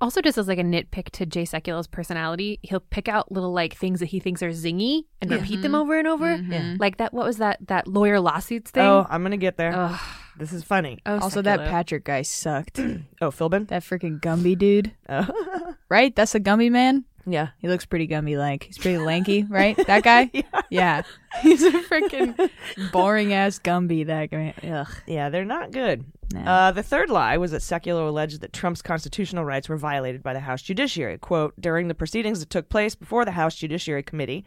Also, 0.00 0.20
just 0.22 0.38
as 0.38 0.48
like 0.48 0.58
a 0.58 0.62
nitpick 0.62 1.10
to 1.10 1.26
Jay 1.26 1.44
Sekulow's 1.44 1.86
personality, 1.86 2.58
he'll 2.62 2.80
pick 2.80 3.06
out 3.06 3.30
little 3.30 3.52
like 3.52 3.76
things 3.76 4.00
that 4.00 4.06
he 4.06 4.18
thinks 4.18 4.42
are 4.42 4.48
zingy 4.48 5.02
and 5.20 5.30
repeat 5.30 5.60
them 5.62 5.74
over 5.74 5.98
and 5.98 6.08
over. 6.08 6.38
Mhm. 6.38 6.80
Like 6.80 6.96
that. 6.96 7.12
What 7.12 7.26
was 7.26 7.36
that? 7.36 7.58
That 7.68 7.86
lawyer 7.86 8.18
lawsuits 8.18 8.70
thing. 8.70 8.82
Oh, 8.82 9.06
I'm 9.08 9.22
gonna 9.22 9.36
get 9.36 9.56
there. 9.56 9.72
Ugh. 9.72 10.00
This 10.40 10.52
is 10.52 10.64
funny. 10.64 10.98
Oh, 11.06 11.18
also, 11.20 11.42
that 11.42 11.60
Sekulow. 11.60 11.68
Patrick 11.70 12.04
guy 12.04 12.22
sucked. 12.22 12.78
Oh, 13.22 13.30
Philbin? 13.30 13.68
that 13.68 13.82
freaking 13.82 14.18
Gumby 14.20 14.56
dude, 14.58 14.92
Oh. 15.08 15.74
right? 15.90 16.16
That's 16.16 16.34
a 16.34 16.40
Gumby 16.40 16.70
man. 16.70 17.04
yeah. 17.26 17.48
He 17.58 17.68
looks 17.68 17.84
pretty 17.84 18.08
Gumby 18.08 18.38
like. 18.38 18.64
He's 18.64 18.78
pretty 18.78 18.96
lanky, 18.98 19.42
right? 19.48 19.76
That 19.86 20.02
guy? 20.02 20.30
yeah. 20.70 21.02
He's 21.42 21.62
a 21.62 21.70
freaking 21.70 22.50
boring 22.90 23.34
ass 23.34 23.58
Gumby, 23.58 24.06
that 24.06 24.30
guy. 24.30 24.54
Ugh. 24.66 24.88
Yeah, 25.06 25.28
they're 25.28 25.44
not 25.44 25.70
good. 25.72 26.04
No. 26.32 26.40
Uh, 26.40 26.70
the 26.72 26.82
third 26.82 27.10
lie 27.10 27.36
was 27.36 27.50
that 27.50 27.60
Sekulow 27.60 28.08
alleged 28.08 28.40
that 28.40 28.52
Trump's 28.54 28.80
constitutional 28.82 29.44
rights 29.44 29.68
were 29.68 29.76
violated 29.76 30.22
by 30.22 30.32
the 30.32 30.40
House 30.40 30.62
Judiciary. 30.62 31.18
Quote, 31.18 31.52
during 31.60 31.88
the 31.88 31.94
proceedings 31.94 32.40
that 32.40 32.48
took 32.50 32.68
place 32.70 32.94
before 32.94 33.24
the 33.26 33.32
House 33.32 33.56
Judiciary 33.56 34.02
Committee, 34.04 34.44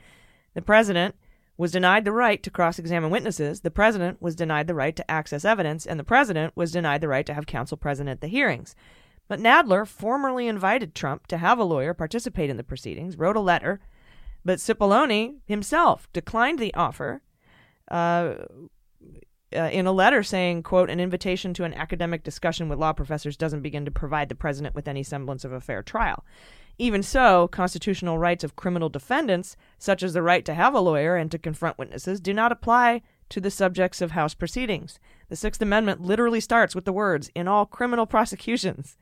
the 0.56 0.62
president 0.62 1.14
was 1.58 1.72
denied 1.72 2.06
the 2.06 2.12
right 2.12 2.42
to 2.42 2.50
cross 2.50 2.80
examine 2.80 3.12
witnesses, 3.12 3.62
the 3.62 3.72
president 3.72 4.22
was 4.22 4.36
denied 4.36 4.68
the 4.68 4.76
right 4.76 4.96
to 4.96 5.12
access 5.12 5.46
evidence, 5.46 5.86
and 5.86 6.00
the 6.00 6.04
president 6.04 6.56
was 6.56 6.72
denied 6.72 7.02
the 7.02 7.08
right 7.08 7.26
to 7.26 7.34
have 7.34 7.46
counsel 7.46 7.78
present 7.78 8.10
at 8.10 8.22
the 8.22 8.28
hearings. 8.28 8.76
But 9.28 9.40
Nadler 9.40 9.88
formally 9.88 10.48
invited 10.48 10.96
Trump 10.96 11.28
to 11.28 11.38
have 11.38 11.60
a 11.60 11.64
lawyer 11.64 11.94
participate 11.94 12.50
in 12.50 12.58
the 12.58 12.64
proceedings, 12.64 13.18
wrote 13.18 13.36
a 13.36 13.42
letter, 13.42 13.80
but 14.44 14.60
Cipollone 14.60 15.38
himself 15.46 16.12
declined 16.12 16.60
the 16.60 16.74
offer. 16.74 17.22
Uh, 17.90 18.36
uh, 19.56 19.70
in 19.72 19.86
a 19.86 19.92
letter 19.92 20.24
saying, 20.24 20.64
quote, 20.64 20.90
an 20.90 21.00
invitation 21.00 21.54
to 21.54 21.64
an 21.64 21.76
academic 21.76 22.24
discussion 22.24 22.70
with 22.70 22.80
law 22.80 22.92
professors 22.92 23.38
doesn't 23.38 23.62
begin 23.62 23.86
to 23.86 23.92
provide 23.92 24.28
the 24.28 24.36
president 24.36 24.74
with 24.74 24.88
any 24.88 25.04
semblance 25.04 25.46
of 25.46 25.52
a 25.52 25.62
fair 25.62 25.84
trial. 25.84 26.26
Even 26.78 27.04
so, 27.04 27.48
constitutional 27.48 28.18
rights 28.18 28.44
of 28.44 28.56
criminal 28.56 28.90
defendants, 28.90 29.56
such 29.78 30.02
as 30.02 30.14
the 30.14 30.24
right 30.24 30.44
to 30.46 30.54
have 30.54 30.74
a 30.74 30.80
lawyer 30.80 31.16
and 31.16 31.30
to 31.32 31.38
confront 31.38 31.78
witnesses, 31.78 32.20
do 32.20 32.34
not 32.34 32.52
apply 32.52 33.02
to 33.30 33.40
the 33.40 33.52
subjects 33.52 34.02
of 34.02 34.12
House 34.12 34.34
proceedings. 34.34 35.00
The 35.30 35.36
Sixth 35.36 35.62
Amendment 35.62 36.02
literally 36.02 36.40
starts 36.40 36.76
with 36.76 36.86
the 36.86 36.94
words, 36.94 37.30
in 37.36 37.48
all 37.48 37.66
criminal 37.66 38.06
prosecutions. 38.06 38.98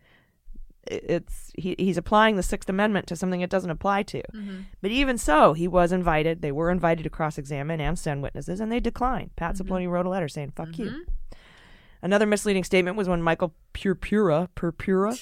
It's 0.88 1.51
he, 1.56 1.75
he's 1.78 1.98
applying 1.98 2.36
the 2.36 2.44
Sixth 2.44 2.68
Amendment 2.68 3.08
to 3.08 3.16
something 3.16 3.42
it 3.42 3.50
doesn't 3.50 3.70
apply 3.70 4.04
to. 4.04 4.22
Mm-hmm. 4.34 4.62
But 4.82 4.92
even 4.92 5.18
so, 5.18 5.54
he 5.54 5.68
was 5.68 5.92
invited. 5.92 6.42
They 6.42 6.51
were 6.51 6.72
invited 6.72 7.04
to 7.04 7.10
cross-examine 7.10 7.80
and 7.80 8.00
send 8.00 8.24
witnesses, 8.24 8.60
and 8.60 8.72
they 8.72 8.80
declined. 8.80 9.36
Pat 9.36 9.56
mm-hmm. 9.56 9.72
Cipollone 9.72 9.90
wrote 9.90 10.06
a 10.06 10.10
letter 10.10 10.28
saying 10.28 10.54
"fuck 10.56 10.78
you." 10.78 10.86
Mm-hmm. 10.86 11.36
Another 12.01 12.25
misleading 12.25 12.63
statement 12.63 12.98
was 12.98 13.08
when 13.08 13.22
Michael 13.22 13.54
Purpura, 13.74 14.50
Purpura, 14.56 15.16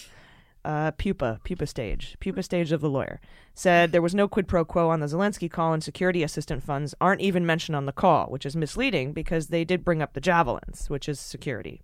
uh, 0.66 0.92
pupa, 0.92 1.40
pupa 1.44 1.66
stage, 1.66 2.18
pupa 2.20 2.44
stage 2.44 2.72
of 2.72 2.82
the 2.82 2.90
lawyer, 2.90 3.20
said 3.54 3.92
there 3.92 4.02
was 4.02 4.16
no 4.16 4.28
quid 4.28 4.48
pro 4.48 4.66
quo 4.66 4.90
on 4.90 5.00
the 5.00 5.08
Zelensky 5.08 5.50
call, 5.50 5.74
and 5.74 5.84
security 5.84 6.24
assistant 6.24 6.64
funds 6.64 6.94
aren't 7.00 7.22
even 7.22 7.46
mentioned 7.46 7.76
on 7.76 7.86
the 7.86 7.92
call, 7.92 8.28
which 8.28 8.46
is 8.46 8.56
misleading 8.56 9.14
because 9.14 9.48
they 9.48 9.64
did 9.64 9.86
bring 9.86 10.02
up 10.02 10.14
the 10.14 10.22
javelins, 10.22 10.90
which 10.90 11.08
is 11.08 11.20
security. 11.20 11.82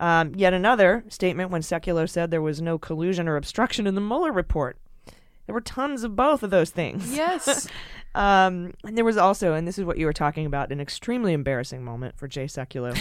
Um, 0.00 0.34
yet 0.34 0.54
another 0.54 1.04
statement 1.08 1.50
when 1.50 1.60
Sekulow 1.60 2.08
said 2.08 2.30
there 2.30 2.40
was 2.40 2.62
no 2.62 2.78
collusion 2.78 3.28
or 3.28 3.36
obstruction 3.36 3.86
in 3.86 3.94
the 3.94 4.00
Mueller 4.00 4.32
report. 4.32 4.78
There 5.46 5.54
were 5.54 5.60
tons 5.60 6.04
of 6.04 6.16
both 6.16 6.42
of 6.42 6.50
those 6.50 6.70
things. 6.70 7.14
yes. 7.14 7.68
Um, 8.12 8.74
and 8.84 8.96
there 8.98 9.04
was 9.04 9.16
also, 9.16 9.52
and 9.54 9.68
this 9.68 9.78
is 9.78 9.84
what 9.84 9.96
you 9.96 10.04
were 10.04 10.12
talking 10.12 10.44
about, 10.44 10.72
an 10.72 10.80
extremely 10.80 11.32
embarrassing 11.32 11.84
moment 11.84 12.16
for 12.18 12.26
Jay 12.26 12.46
Sekulow 12.46 13.00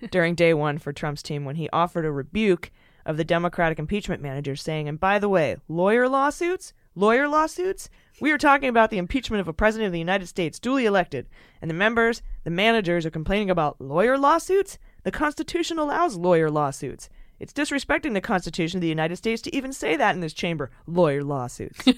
during 0.10 0.34
day 0.34 0.52
one 0.52 0.76
for 0.76 0.92
Trump's 0.92 1.22
team 1.22 1.46
when 1.46 1.56
he 1.56 1.70
offered 1.70 2.04
a 2.04 2.12
rebuke 2.12 2.70
of 3.04 3.16
the 3.16 3.24
Democratic 3.24 3.78
impeachment 3.78 4.22
manager, 4.22 4.56
saying, 4.56 4.88
and 4.88 4.98
by 4.98 5.18
the 5.18 5.28
way, 5.28 5.56
lawyer 5.68 6.08
lawsuits, 6.08 6.72
lawyer 6.94 7.28
lawsuits, 7.28 7.88
we 8.20 8.30
are 8.30 8.38
talking 8.38 8.68
about 8.68 8.90
the 8.90 8.98
impeachment 8.98 9.40
of 9.40 9.48
a 9.48 9.52
president 9.52 9.86
of 9.86 9.92
the 9.92 9.98
United 9.98 10.26
States 10.26 10.58
duly 10.58 10.84
elected, 10.84 11.26
and 11.60 11.70
the 11.70 11.74
members, 11.74 12.22
the 12.44 12.50
managers, 12.50 13.06
are 13.06 13.10
complaining 13.10 13.50
about 13.50 13.80
lawyer 13.80 14.18
lawsuits? 14.18 14.78
The 15.02 15.10
Constitution 15.10 15.78
allows 15.78 16.16
lawyer 16.16 16.50
lawsuits. 16.50 17.08
It's 17.38 17.52
disrespecting 17.54 18.12
the 18.12 18.20
Constitution 18.20 18.78
of 18.78 18.82
the 18.82 18.88
United 18.88 19.16
States 19.16 19.40
to 19.42 19.56
even 19.56 19.72
say 19.72 19.96
that 19.96 20.14
in 20.14 20.20
this 20.20 20.34
chamber. 20.34 20.70
Lawyer 20.86 21.24
lawsuits. 21.24 21.86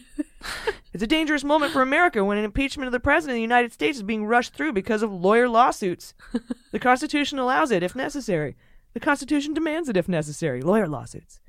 It's 0.92 1.02
a 1.02 1.06
dangerous 1.06 1.42
moment 1.42 1.72
for 1.72 1.80
America 1.80 2.22
when 2.22 2.36
an 2.36 2.44
impeachment 2.44 2.86
of 2.86 2.92
the 2.92 3.00
President 3.00 3.32
of 3.32 3.36
the 3.36 3.42
United 3.42 3.72
States 3.72 3.96
is 3.96 4.02
being 4.02 4.26
rushed 4.26 4.52
through 4.52 4.74
because 4.74 5.02
of 5.02 5.10
lawyer 5.10 5.48
lawsuits. 5.48 6.12
the 6.70 6.78
Constitution 6.78 7.38
allows 7.38 7.70
it 7.70 7.82
if 7.82 7.96
necessary. 7.96 8.56
The 8.94 9.00
Constitution 9.00 9.54
demands 9.54 9.88
it 9.88 9.96
if 9.96 10.08
necessary. 10.08 10.60
Lawyer 10.62 10.86
lawsuits. 10.88 11.40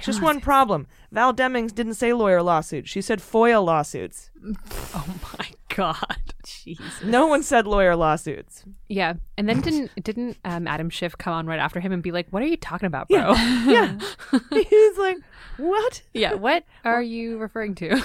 Just 0.00 0.22
one 0.22 0.40
problem. 0.40 0.86
Val 1.10 1.34
Demings 1.34 1.74
didn't 1.74 1.94
say 1.94 2.12
lawyer 2.12 2.40
lawsuits. 2.40 2.88
She 2.88 3.02
said 3.02 3.18
FOIA 3.20 3.64
lawsuits. 3.64 4.30
Oh 4.94 5.06
my 5.38 5.48
god. 5.74 6.34
Jesus. 6.44 7.02
No 7.02 7.26
one 7.26 7.42
said 7.42 7.66
lawyer 7.66 7.96
lawsuits. 7.96 8.64
Yeah, 8.88 9.14
and 9.38 9.48
then 9.48 9.60
didn't 9.62 9.90
didn't 10.04 10.36
um, 10.44 10.66
Adam 10.68 10.90
Schiff 10.90 11.16
come 11.16 11.32
on 11.32 11.46
right 11.46 11.58
after 11.58 11.80
him 11.80 11.92
and 11.92 12.02
be 12.02 12.10
like, 12.12 12.26
"What 12.30 12.42
are 12.42 12.46
you 12.46 12.58
talking 12.58 12.86
about, 12.86 13.08
bro?" 13.08 13.32
Yeah. 13.32 13.98
He's 14.52 14.98
like, 14.98 15.16
what? 15.56 16.02
Yeah, 16.12 16.34
what 16.34 16.64
are 16.84 17.00
you 17.02 17.38
referring 17.38 17.74
to? 17.76 18.02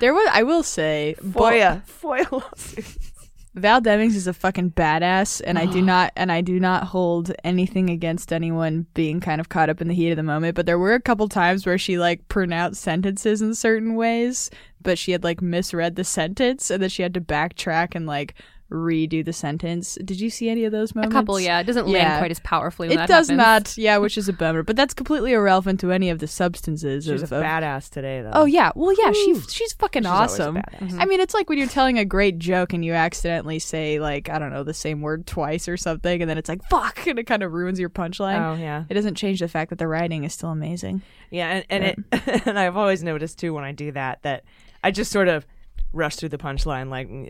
There 0.00 0.12
was, 0.14 0.28
I 0.32 0.42
will 0.42 0.62
say, 0.64 1.14
bo- 1.22 1.42
FOIA. 1.42 1.82
FOIA 1.86 2.32
lawsuits. 2.32 3.09
Val 3.54 3.80
Demings 3.80 4.14
is 4.14 4.28
a 4.28 4.32
fucking 4.32 4.70
badass, 4.70 5.42
and 5.44 5.58
I 5.58 5.66
do 5.66 5.82
not 5.82 6.12
and 6.14 6.30
I 6.30 6.40
do 6.40 6.60
not 6.60 6.84
hold 6.84 7.32
anything 7.42 7.90
against 7.90 8.32
anyone 8.32 8.86
being 8.94 9.18
kind 9.18 9.40
of 9.40 9.48
caught 9.48 9.68
up 9.68 9.80
in 9.80 9.88
the 9.88 9.94
heat 9.94 10.10
of 10.10 10.16
the 10.16 10.22
moment. 10.22 10.54
But 10.54 10.66
there 10.66 10.78
were 10.78 10.94
a 10.94 11.00
couple 11.00 11.28
times 11.28 11.66
where 11.66 11.78
she 11.78 11.98
like 11.98 12.28
pronounced 12.28 12.80
sentences 12.80 13.42
in 13.42 13.54
certain 13.54 13.96
ways, 13.96 14.50
but 14.80 14.98
she 14.98 15.10
had 15.10 15.24
like 15.24 15.42
misread 15.42 15.96
the 15.96 16.04
sentence, 16.04 16.70
and 16.70 16.80
then 16.80 16.90
she 16.90 17.02
had 17.02 17.14
to 17.14 17.20
backtrack 17.20 17.96
and 17.96 18.06
like 18.06 18.34
redo 18.70 19.24
the 19.24 19.32
sentence. 19.32 19.98
Did 20.04 20.20
you 20.20 20.30
see 20.30 20.48
any 20.48 20.64
of 20.64 20.72
those 20.72 20.94
moments? 20.94 21.14
a 21.14 21.18
couple, 21.18 21.38
yeah. 21.40 21.60
It 21.60 21.64
doesn't 21.64 21.88
Yeah. 21.88 21.98
land 22.04 22.18
quite 22.20 22.30
as 22.30 22.40
powerfully. 22.40 22.88
When 22.88 22.98
It 22.98 23.00
that 23.02 23.08
does 23.08 23.28
happens. 23.28 23.76
not, 23.76 23.78
yeah, 23.82 23.98
which 23.98 24.16
is 24.16 24.28
a 24.28 24.32
bummer. 24.32 24.62
But 24.62 24.76
that's 24.76 24.94
completely 24.94 25.32
irrelevant 25.32 25.80
to 25.80 25.92
any 25.92 26.08
of 26.10 26.18
the 26.20 26.26
substances. 26.26 27.04
She's 27.04 27.20
a 27.22 27.24
of, 27.24 27.32
of- 27.32 27.42
badass 27.44 27.90
today, 27.90 28.22
though. 28.22 28.30
Oh 28.32 28.44
yeah, 28.44 28.70
well 28.74 28.94
yeah, 28.98 29.12
she 29.12 29.40
she's 29.48 29.72
fucking 29.74 30.02
She's 30.02 30.10
always 30.10 30.38
a 30.38 30.42
awesome. 30.42 30.56
Mm-hmm. 30.56 31.00
I 31.00 31.04
mean, 31.06 31.20
it's 31.20 31.34
like 31.34 31.48
when 31.48 31.58
you're 31.58 31.66
telling 31.68 31.98
a 31.98 32.04
great 32.04 32.38
joke 32.38 32.72
and 32.72 32.84
you 32.84 32.92
accidentally 32.94 33.58
say 33.58 33.98
like 34.00 34.28
I 34.28 34.38
don't 34.38 34.50
know 34.52 34.62
the 34.64 34.74
same 34.74 35.00
word 35.00 35.26
twice 35.26 35.68
or 35.68 35.76
something, 35.76 36.20
and 36.22 36.30
then 36.30 36.38
it's 36.38 36.48
like 36.48 36.62
fuck, 36.70 37.06
and 37.06 37.18
it 37.18 37.24
kind 37.24 37.42
of 37.42 37.52
ruins 37.52 37.80
your 37.80 37.90
punchline. 37.90 38.40
Oh, 38.40 38.60
yeah. 38.60 38.84
It 38.88 38.94
doesn't 38.94 39.16
change 39.16 39.40
the 39.40 39.48
fact 39.48 39.70
that 39.70 39.78
the 39.78 39.88
writing 39.88 40.24
is 40.24 40.32
still 40.32 40.50
amazing. 40.50 41.02
Yeah, 41.30 41.48
and, 41.48 41.64
and 41.70 41.84
it 42.12 42.46
and 42.46 42.58
I've 42.58 42.76
always 42.76 43.02
noticed 43.02 43.38
too 43.38 43.52
when 43.54 43.64
I 43.64 43.72
do 43.72 43.92
that 43.92 44.22
that 44.22 44.44
I 44.82 44.90
just 44.90 45.10
sort 45.12 45.28
of 45.28 45.46
rush 45.92 46.16
through 46.16 46.28
the 46.28 46.38
punchline 46.38 46.88
like 46.88 47.08
mm, 47.08 47.26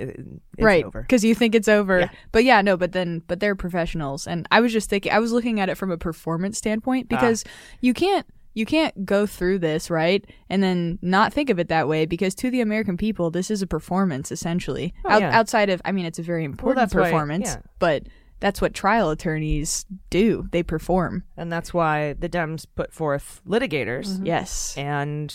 it's 0.59 0.63
right, 0.63 0.85
over. 0.85 1.01
because 1.03 1.25
you 1.25 1.35
think 1.35 1.55
it's 1.55 1.69
over. 1.69 2.01
Yeah. 2.01 2.11
But 2.33 2.45
yeah, 2.45 2.61
no, 2.63 2.77
but 2.77 2.93
then 2.93 3.23
but 3.27 3.41
they're 3.41 3.55
professionals, 3.57 4.27
and 4.27 4.47
I 4.51 4.61
was 4.61 4.73
just 4.73 4.91
thinking, 4.91 5.13
I 5.13 5.19
was 5.19 5.33
looking 5.33 5.61
at 5.61 5.69
it 5.69 5.77
from 5.77 5.91
a 5.91 5.97
performance 5.99 6.59
standpoint 6.59 7.07
Ah. 7.11 7.17
because 7.17 7.45
you 7.81 7.95
can't. 7.95 8.27
You 8.53 8.67
can't 8.67 9.07
go 9.07 9.27
through 9.27 9.61
this, 9.61 9.91
right? 9.91 10.25
And 10.51 10.61
then 10.61 10.99
not 11.03 11.33
think 11.33 11.51
of 11.51 11.61
it 11.61 11.69
that 11.69 11.87
way 11.87 12.05
because 12.05 12.35
to 12.35 12.51
the 12.51 12.61
American 12.61 12.97
people, 12.97 13.31
this 13.31 13.49
is 13.49 13.63
a 13.63 13.67
performance 13.67 14.33
essentially. 14.33 14.93
Oh, 15.05 15.11
Out- 15.11 15.21
yeah. 15.23 15.39
outside 15.39 15.71
of, 15.71 15.81
I 15.85 15.93
mean, 15.93 16.05
it's 16.05 16.19
a 16.19 16.23
very 16.23 16.43
important 16.45 16.93
why- 16.93 17.05
performance, 17.05 17.47
yeah. 17.51 17.61
but 17.79 18.09
that's 18.41 18.61
what 18.61 18.75
trial 18.75 19.11
attorneys 19.11 19.87
do. 20.11 20.49
They 20.51 20.65
perform. 20.65 21.23
And 21.37 21.51
that's 21.53 21.73
why 21.73 22.15
the 22.15 22.29
Dems 22.29 22.67
put 22.75 22.93
forth 22.93 23.41
litigators 23.47 24.21
Yes. 24.27 24.75
and 24.77 25.33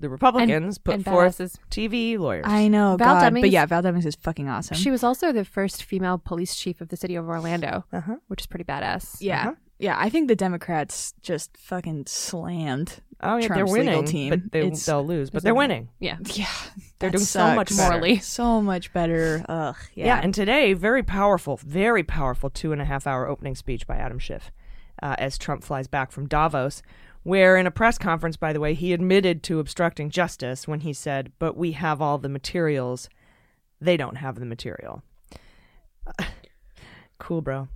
the 0.00 0.08
Republicans 0.08 0.78
put 0.78 0.94
and 0.96 1.04
forth 1.04 1.38
badasses. 1.38 1.56
TV 1.70 2.18
lawyers. 2.18 2.44
I 2.48 2.68
know, 2.68 2.96
Val 2.96 3.20
God, 3.20 3.32
but 3.34 3.50
yeah, 3.50 3.64
Val 3.66 3.82
Demings 3.82 4.04
is 4.06 4.14
fucking 4.16 4.48
awesome. 4.48 4.76
She 4.76 4.90
was 4.90 5.04
also 5.04 5.32
the 5.32 5.44
first 5.44 5.84
female 5.84 6.18
police 6.18 6.56
chief 6.56 6.80
of 6.80 6.88
the 6.88 6.96
city 6.96 7.14
of 7.14 7.28
Orlando, 7.28 7.84
Uh-huh. 7.92 8.16
which 8.28 8.42
is 8.42 8.46
pretty 8.46 8.64
badass. 8.64 9.16
yeah, 9.20 9.40
Uh-huh. 9.40 9.52
yeah. 9.78 9.96
I 9.98 10.08
think 10.08 10.28
the 10.28 10.36
Democrats 10.36 11.14
just 11.22 11.56
fucking 11.56 12.06
slammed. 12.06 13.00
Oh 13.22 13.36
yeah, 13.36 13.46
Trump's 13.46 13.72
they're 13.72 13.80
legal 13.84 13.94
winning, 14.02 14.04
team. 14.10 14.30
but 14.30 14.52
they, 14.52 14.58
It's- 14.60 14.84
they'll 14.84 15.06
lose. 15.06 15.30
But 15.30 15.44
they're 15.44 15.54
winning. 15.54 15.88
Yeah. 16.00 16.16
Yeah, 16.34 16.46
They're 16.98 17.10
that 17.10 17.16
doing 17.16 17.24
so 17.24 17.54
much 17.54 17.68
sucks. 17.68 17.78
better. 17.78 17.90
Morally. 18.00 18.18
so 18.18 18.60
much 18.60 18.92
better. 18.92 19.44
Ugh, 19.48 19.76
Yeah. 19.94 20.06
yeah. 20.06 20.20
and 20.22 20.34
today, 20.34 20.72
very 20.74 21.02
powerful, 21.02 21.56
very 21.64 22.02
powerful 22.02 22.50
two 22.50 22.72
and 22.72 22.82
a 22.82 22.84
half 22.84 23.06
hour 23.06 23.26
opening 23.28 23.54
speech 23.54 23.86
by 23.86 23.96
Adam 23.96 24.18
Schiff 24.18 24.50
uh, 25.02 25.14
as 25.18 25.38
Trump 25.38 25.62
flies 25.64 25.86
back 25.86 26.12
from 26.12 26.26
Davos, 26.28 26.82
where 27.24 27.56
in 27.56 27.66
a 27.66 27.70
press 27.70 27.98
conference, 27.98 28.36
by 28.36 28.52
the 28.52 28.60
way, 28.60 28.74
he 28.74 28.92
admitted 28.92 29.42
to 29.42 29.58
obstructing 29.58 30.10
justice 30.10 30.68
when 30.68 30.80
he 30.80 30.92
said, 30.92 31.32
But 31.38 31.56
we 31.56 31.72
have 31.72 32.00
all 32.00 32.18
the 32.18 32.28
materials. 32.28 33.08
They 33.80 33.96
don't 33.96 34.16
have 34.16 34.38
the 34.38 34.46
material. 34.46 35.02
cool, 37.18 37.40
bro. 37.40 37.68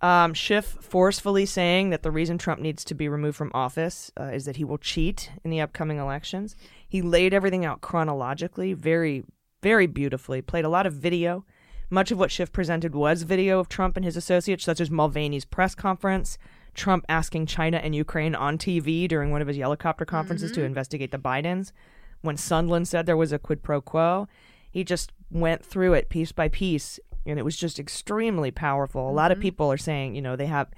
Um, 0.00 0.34
Schiff 0.34 0.64
forcefully 0.80 1.46
saying 1.46 1.90
that 1.90 2.02
the 2.02 2.10
reason 2.10 2.38
Trump 2.38 2.60
needs 2.60 2.84
to 2.84 2.94
be 2.94 3.08
removed 3.08 3.36
from 3.36 3.50
office 3.54 4.10
uh, 4.18 4.24
is 4.24 4.44
that 4.44 4.56
he 4.56 4.64
will 4.64 4.78
cheat 4.78 5.30
in 5.42 5.50
the 5.50 5.60
upcoming 5.60 5.98
elections. 5.98 6.54
He 6.88 7.02
laid 7.02 7.34
everything 7.34 7.64
out 7.64 7.80
chronologically, 7.80 8.72
very, 8.72 9.24
very 9.62 9.86
beautifully, 9.86 10.42
played 10.42 10.64
a 10.64 10.70
lot 10.70 10.86
of 10.86 10.92
video. 10.92 11.44
Much 11.88 12.10
of 12.10 12.18
what 12.18 12.30
Schiff 12.30 12.52
presented 12.52 12.94
was 12.94 13.22
video 13.22 13.58
of 13.58 13.68
Trump 13.68 13.96
and 13.96 14.04
his 14.04 14.16
associates, 14.16 14.64
such 14.64 14.80
as 14.80 14.90
Mulvaney's 14.90 15.44
press 15.44 15.74
conference, 15.74 16.36
Trump 16.76 17.04
asking 17.08 17.46
China 17.46 17.78
and 17.78 17.94
Ukraine 17.94 18.34
on 18.34 18.58
TV 18.58 19.08
during 19.08 19.30
one 19.30 19.42
of 19.42 19.48
his 19.48 19.56
helicopter 19.56 20.04
conferences 20.04 20.52
to 20.52 20.62
investigate 20.62 21.10
the 21.10 21.18
Bidens. 21.18 21.72
When 22.20 22.36
Sondland 22.36 22.86
said 22.86 23.06
there 23.06 23.16
was 23.16 23.32
a 23.32 23.38
quid 23.38 23.62
pro 23.62 23.80
quo, 23.80 24.28
he 24.70 24.84
just 24.84 25.12
went 25.30 25.64
through 25.64 25.94
it 25.94 26.08
piece 26.08 26.32
by 26.32 26.48
piece 26.48 27.00
and 27.24 27.38
it 27.38 27.44
was 27.44 27.56
just 27.56 27.78
extremely 27.78 28.50
powerful. 28.50 29.10
A 29.10 29.12
lot 29.12 29.32
of 29.32 29.40
people 29.40 29.70
are 29.72 29.76
saying, 29.76 30.14
you 30.14 30.22
know, 30.22 30.36
they 30.36 30.46
have 30.46 30.68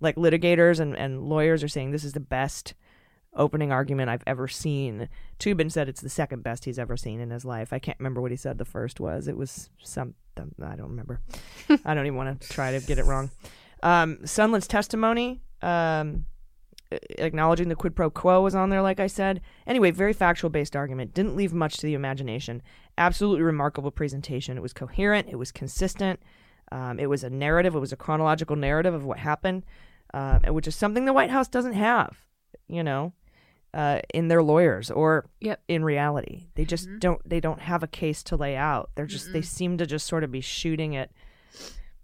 like 0.00 0.16
litigators 0.16 0.80
and, 0.80 0.96
and 0.96 1.22
lawyers 1.24 1.62
are 1.62 1.68
saying 1.68 1.90
this 1.90 2.04
is 2.04 2.12
the 2.12 2.20
best 2.20 2.74
opening 3.34 3.70
argument 3.70 4.10
I've 4.10 4.24
ever 4.26 4.48
seen. 4.48 5.08
Toobin 5.38 5.70
said 5.70 5.88
it's 5.88 6.00
the 6.00 6.08
second 6.08 6.42
best 6.42 6.64
he's 6.64 6.78
ever 6.78 6.96
seen 6.96 7.20
in 7.20 7.30
his 7.30 7.44
life. 7.44 7.72
I 7.72 7.78
can't 7.78 7.98
remember 7.98 8.20
what 8.20 8.30
he 8.30 8.36
said 8.36 8.58
the 8.58 8.64
first 8.64 9.00
was. 9.00 9.28
It 9.28 9.36
was 9.36 9.70
something 9.82 10.14
I 10.62 10.76
don't 10.76 10.90
remember. 10.90 11.20
I 11.84 11.94
don't 11.94 12.06
even 12.06 12.16
want 12.16 12.40
to 12.40 12.48
try 12.48 12.72
to 12.72 12.84
get 12.84 12.98
it 12.98 13.04
wrong. 13.04 13.30
Um, 13.82 14.18
Sondland's 14.22 14.66
testimony, 14.66 15.40
um, 15.62 16.24
acknowledging 16.90 17.68
the 17.68 17.76
quid 17.76 17.94
pro 17.94 18.10
quo 18.10 18.42
was 18.42 18.54
on 18.54 18.70
there, 18.70 18.82
like 18.82 19.00
I 19.00 19.06
said. 19.06 19.40
Anyway, 19.66 19.90
very 19.90 20.12
factual 20.12 20.50
based 20.50 20.74
argument. 20.76 21.14
Didn't 21.14 21.36
leave 21.36 21.52
much 21.52 21.76
to 21.78 21.86
the 21.86 21.94
imagination. 21.94 22.62
Absolutely 22.96 23.42
remarkable 23.42 23.90
presentation. 23.90 24.56
It 24.56 24.62
was 24.62 24.72
coherent. 24.72 25.28
It 25.28 25.36
was 25.36 25.52
consistent. 25.52 26.20
Um, 26.72 26.98
it 26.98 27.06
was 27.06 27.24
a 27.24 27.30
narrative. 27.30 27.74
It 27.74 27.80
was 27.80 27.92
a 27.92 27.96
chronological 27.96 28.56
narrative 28.56 28.94
of 28.94 29.04
what 29.04 29.18
happened, 29.18 29.64
uh, 30.12 30.38
which 30.48 30.66
is 30.66 30.76
something 30.76 31.04
the 31.04 31.12
White 31.12 31.30
House 31.30 31.48
doesn't 31.48 31.74
have. 31.74 32.18
You 32.66 32.82
know, 32.82 33.12
uh, 33.72 34.00
in 34.12 34.28
their 34.28 34.42
lawyers 34.42 34.90
or 34.90 35.26
Yep. 35.40 35.62
in 35.68 35.84
reality, 35.84 36.48
they 36.54 36.64
just 36.64 36.88
don't. 36.98 37.26
They 37.28 37.40
don't 37.40 37.60
have 37.60 37.82
a 37.82 37.86
case 37.86 38.22
to 38.24 38.36
lay 38.36 38.56
out. 38.56 38.90
They're 38.94 39.06
just. 39.06 39.32
They 39.32 39.42
seem 39.42 39.78
to 39.78 39.86
just 39.86 40.06
sort 40.06 40.24
of 40.24 40.30
be 40.30 40.40
shooting 40.40 40.92
it. 40.92 41.10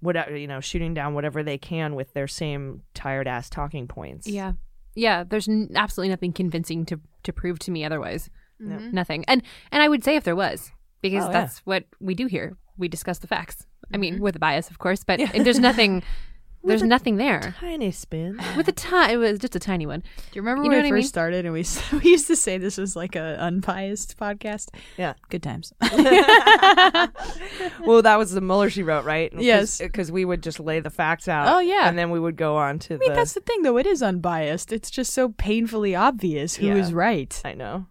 Whatever 0.04 0.32
uh, 0.32 0.36
you 0.36 0.46
know, 0.46 0.60
shooting 0.60 0.94
down 0.94 1.14
whatever 1.14 1.42
they 1.42 1.58
can 1.58 1.94
with 1.94 2.12
their 2.12 2.28
same 2.28 2.82
tired 2.92 3.26
ass 3.26 3.48
talking 3.48 3.88
points. 3.88 4.26
Yeah. 4.26 4.52
Yeah, 4.94 5.24
there's 5.24 5.48
n- 5.48 5.70
absolutely 5.74 6.10
nothing 6.10 6.32
convincing 6.32 6.84
to 6.86 7.00
to 7.24 7.32
prove 7.32 7.58
to 7.60 7.70
me 7.70 7.84
otherwise. 7.84 8.30
No. 8.60 8.76
Mm-hmm. 8.76 8.90
Nothing. 8.92 9.24
And 9.26 9.42
and 9.72 9.82
I 9.82 9.88
would 9.88 10.04
say 10.04 10.16
if 10.16 10.24
there 10.24 10.36
was 10.36 10.70
because 11.02 11.24
Oh, 11.24 11.26
yeah. 11.28 11.32
that's 11.32 11.58
what 11.60 11.84
we 12.00 12.14
do 12.14 12.26
here. 12.26 12.56
We 12.76 12.88
discuss 12.88 13.18
the 13.18 13.26
facts. 13.26 13.66
I 13.92 13.96
mean, 13.96 14.14
mm-hmm. 14.14 14.22
with 14.22 14.36
a 14.36 14.38
bias, 14.38 14.70
of 14.70 14.78
course, 14.78 15.04
but 15.04 15.20
there's 15.34 15.58
nothing 15.58 16.02
there's 16.64 16.82
nothing 16.82 17.16
there. 17.16 17.54
Tiny 17.60 17.90
spin. 17.90 18.40
With 18.56 18.68
a 18.68 18.72
tiny, 18.72 19.14
it 19.14 19.16
was 19.16 19.38
just 19.38 19.54
a 19.54 19.60
tiny 19.60 19.86
one. 19.86 20.00
Do 20.00 20.06
you 20.32 20.42
remember 20.42 20.64
You 20.64 20.70
when 20.70 20.78
we 20.78 20.82
what 20.82 20.86
I 20.86 20.90
first 20.90 21.04
mean? 21.04 21.08
started 21.08 21.44
and 21.44 21.52
we 21.54 21.64
we 22.04 22.10
used 22.10 22.26
to 22.28 22.36
say 22.36 22.58
this 22.58 22.76
was 22.78 22.96
like 22.96 23.16
a 23.16 23.36
unbiased 23.40 24.16
podcast? 24.18 24.68
Yeah. 24.96 25.14
Good 25.30 25.42
times. 25.42 25.72
well, 27.86 28.02
that 28.02 28.16
was 28.18 28.32
the 28.32 28.40
Mueller 28.40 28.70
she 28.70 28.82
wrote, 28.82 29.04
right? 29.04 29.32
Yes. 29.36 29.78
Because 29.78 30.10
we 30.10 30.24
would 30.24 30.42
just 30.42 30.60
lay 30.60 30.80
the 30.80 30.90
facts 30.90 31.28
out. 31.28 31.54
Oh, 31.54 31.60
yeah. 31.60 31.88
And 31.88 31.98
then 31.98 32.10
we 32.10 32.20
would 32.20 32.36
go 32.36 32.56
on 32.56 32.78
to 32.80 32.94
I 32.94 32.98
mean, 32.98 33.10
the. 33.10 33.14
that's 33.16 33.34
the 33.34 33.40
thing, 33.40 33.62
though. 33.62 33.76
It 33.76 33.86
is 33.86 34.02
unbiased. 34.02 34.72
It's 34.72 34.90
just 34.90 35.12
so 35.12 35.30
painfully 35.30 35.94
obvious 35.94 36.56
who 36.56 36.68
is 36.68 36.90
Yeah. 36.90 36.96
right. 36.96 37.42
I 37.44 37.54
know. 37.54 37.86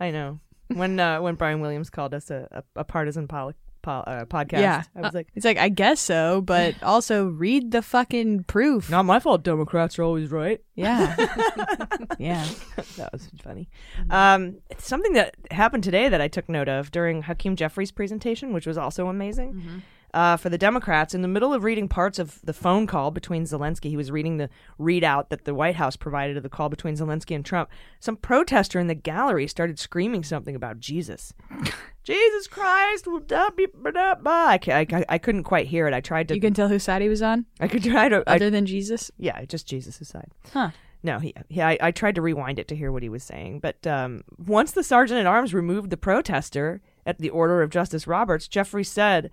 I 0.00 0.10
know. 0.10 0.40
When 0.68 0.98
uh, 0.98 1.20
when 1.20 1.36
Brian 1.36 1.60
Williams 1.60 1.90
called 1.90 2.12
us 2.12 2.28
a, 2.30 2.48
a, 2.50 2.80
a 2.80 2.84
partisan 2.84 3.28
poli- 3.28 3.54
po- 3.86 4.04
uh, 4.10 4.24
podcast, 4.24 4.60
Yeah. 4.60 4.82
I 4.96 5.00
was 5.00 5.14
like, 5.14 5.28
It's 5.36 5.44
like, 5.44 5.58
I 5.58 5.68
guess 5.68 6.00
so, 6.00 6.40
but 6.40 6.74
also 6.82 7.26
read 7.26 7.70
the 7.70 7.82
fucking 7.82 8.44
proof. 8.44 8.90
not 8.90 9.04
my 9.04 9.20
fault. 9.20 9.44
Democrats 9.44 9.98
are 9.98 10.02
always 10.02 10.30
right. 10.30 10.60
Yeah. 10.74 11.14
yeah. 12.18 12.46
that 12.96 13.12
was 13.12 13.30
funny. 13.42 13.68
Um, 14.10 14.56
something 14.78 15.12
that 15.12 15.36
happened 15.50 15.84
today 15.84 16.08
that 16.08 16.20
I 16.20 16.28
took 16.28 16.48
note 16.48 16.68
of 16.68 16.90
during 16.90 17.22
Hakeem 17.22 17.54
Jeffries' 17.56 17.92
presentation, 17.92 18.52
which 18.52 18.66
was 18.66 18.76
also 18.76 19.06
amazing. 19.06 19.82
Uh, 20.14 20.36
for 20.36 20.48
the 20.48 20.56
Democrats, 20.58 21.14
in 21.14 21.20
the 21.20 21.28
middle 21.28 21.52
of 21.52 21.62
reading 21.62 21.88
parts 21.88 22.18
of 22.18 22.40
the 22.42 22.54
phone 22.54 22.86
call 22.86 23.10
between 23.10 23.44
Zelensky, 23.44 23.90
he 23.90 23.96
was 23.98 24.10
reading 24.10 24.38
the 24.38 24.48
readout 24.80 25.28
that 25.28 25.44
the 25.44 25.54
White 25.54 25.76
House 25.76 25.94
provided 25.94 26.36
of 26.38 26.42
the 26.42 26.48
call 26.48 26.68
between 26.70 26.94
Zelensky 26.96 27.34
and 27.36 27.44
Trump. 27.44 27.68
Some 28.00 28.16
protester 28.16 28.78
in 28.80 28.86
the 28.86 28.94
gallery 28.94 29.46
started 29.46 29.78
screaming 29.78 30.24
something 30.24 30.56
about 30.56 30.80
Jesus. 30.80 31.34
Jesus 32.06 32.46
Christ 32.46 33.08
will 33.08 33.18
da 33.18 33.50
be 33.50 33.66
ba 33.74 33.90
da 33.90 34.14
ba. 34.14 34.30
I, 34.30 34.60
I, 34.68 35.04
I 35.08 35.18
couldn't 35.18 35.42
quite 35.42 35.66
hear 35.66 35.88
it. 35.88 35.94
I 35.94 36.00
tried 36.00 36.28
to. 36.28 36.36
You 36.36 36.40
can 36.40 36.54
tell 36.54 36.68
whose 36.68 36.84
side 36.84 37.02
he 37.02 37.08
was 37.08 37.20
on, 37.20 37.46
I 37.58 37.66
could 37.66 37.82
try 37.82 38.08
to. 38.08 38.22
I, 38.28 38.36
other 38.36 38.48
than 38.48 38.64
Jesus. 38.64 39.10
yeah, 39.18 39.44
just 39.44 39.66
Jesus' 39.66 40.08
side. 40.08 40.30
Huh. 40.52 40.70
No, 41.02 41.18
he, 41.18 41.34
he 41.48 41.60
I, 41.60 41.76
I 41.80 41.90
tried 41.90 42.14
to 42.14 42.22
rewind 42.22 42.60
it 42.60 42.68
to 42.68 42.76
hear 42.76 42.92
what 42.92 43.02
he 43.02 43.08
was 43.08 43.24
saying, 43.24 43.58
but 43.58 43.84
um, 43.86 44.22
once 44.38 44.70
the 44.70 44.84
sergeant 44.84 45.18
at 45.20 45.26
arms 45.26 45.52
removed 45.52 45.90
the 45.90 45.96
protester 45.96 46.80
at 47.04 47.18
the 47.18 47.30
order 47.30 47.60
of 47.60 47.70
Justice 47.70 48.06
Roberts, 48.06 48.48
Jeffrey 48.48 48.84
said, 48.84 49.30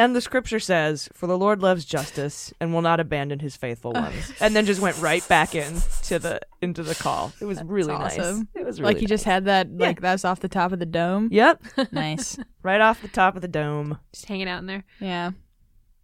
"And 0.00 0.16
the 0.16 0.20
scripture 0.20 0.60
says, 0.60 1.08
for 1.12 1.26
the 1.26 1.36
Lord 1.36 1.62
loves 1.62 1.84
justice 1.84 2.52
and 2.60 2.72
will 2.72 2.82
not 2.82 3.00
abandon 3.00 3.40
his 3.40 3.56
faithful 3.56 3.92
ones." 3.92 4.32
and 4.40 4.56
then 4.56 4.66
just 4.66 4.80
went 4.80 4.98
right 4.98 5.26
back 5.28 5.54
in 5.54 5.80
to 6.04 6.18
the 6.18 6.40
into 6.62 6.82
the 6.82 6.94
call. 6.94 7.32
It 7.40 7.44
was 7.44 7.62
really 7.64 7.92
nice. 7.92 8.18
awesome. 8.18 8.48
It 8.54 8.64
was 8.64 8.80
really 8.80 8.94
like, 8.94 9.00
he 9.00 9.06
just 9.06 9.24
had 9.24 9.44
that, 9.44 9.76
like, 9.76 10.00
that's 10.00 10.24
off 10.24 10.40
the 10.40 10.48
top 10.48 10.72
of 10.72 10.78
the 10.78 10.86
dome. 10.86 11.28
Yep, 11.30 11.62
nice. 11.92 12.38
right 12.62 12.80
off 12.80 13.02
the 13.02 13.08
top 13.08 13.36
of 13.36 13.42
the 13.42 13.48
dome. 13.48 13.98
Just 14.12 14.26
hanging 14.26 14.48
out 14.48 14.58
in 14.60 14.66
there. 14.66 14.84
Yeah. 15.00 15.32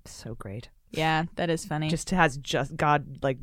So 0.05 0.35
great. 0.35 0.69
Yeah, 0.93 1.25
that 1.35 1.51
is 1.51 1.65
funny. 1.65 1.89
Just 1.91 2.11
has 2.11 2.37
just 2.39 2.75
God 2.77 3.19
like 3.23 3.39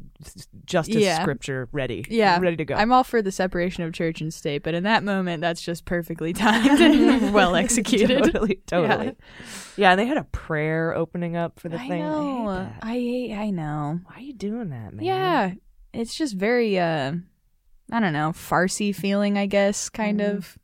justice 0.66 0.96
Yeah. 1.04 1.22
scripture 1.22 1.68
ready. 1.72 2.06
yeah. 2.10 2.40
ready 2.40 2.56
to 2.58 2.66
go. 2.66 2.74
I'm 2.76 2.92
all 2.92 3.04
for 3.04 3.22
the 3.22 3.32
separation 3.32 3.84
of 3.84 3.94
church 3.94 4.22
and 4.22 4.34
state, 4.34 4.64
but 4.64 4.74
in 4.74 4.84
that 4.84 5.04
moment, 5.04 5.42
that's 5.42 5.62
just 5.62 5.86
perfectly 5.86 6.34
timed 6.34 6.80
and 6.80 7.34
well 7.34 7.56
executed. 7.56 8.24
totally, 8.24 8.56
totally. 8.68 9.16
Yeah. 9.78 9.92
and 9.92 10.00
they 10.00 10.06
had 10.08 10.18
a 10.18 10.24
prayer 10.24 10.96
opening 10.96 11.36
up 11.36 11.60
for 11.60 11.70
the 11.70 11.80
I 11.80 11.88
thing. 11.88 12.00
know. 12.00 12.70
I 12.82 12.94
hate. 12.94 13.34
I 13.34 13.42
I 13.44 13.50
know. 13.52 14.00
Why 14.06 14.16
are 14.16 14.22
you 14.22 14.34
doing 14.34 14.70
that, 14.70 14.94
man? 14.94 15.04
Yeah, 15.06 15.54
it's 15.94 16.16
just 16.16 16.36
very 16.36 16.80
uh, 16.80 17.12
I 17.92 18.00
don't 18.00 18.14
know, 18.14 18.32
farcy 18.32 18.96
feeling, 18.96 19.38
I 19.38 19.46
guess, 19.46 19.90
kind 19.90 20.20
Mm-hmm. 20.22 20.38
of 20.38 20.58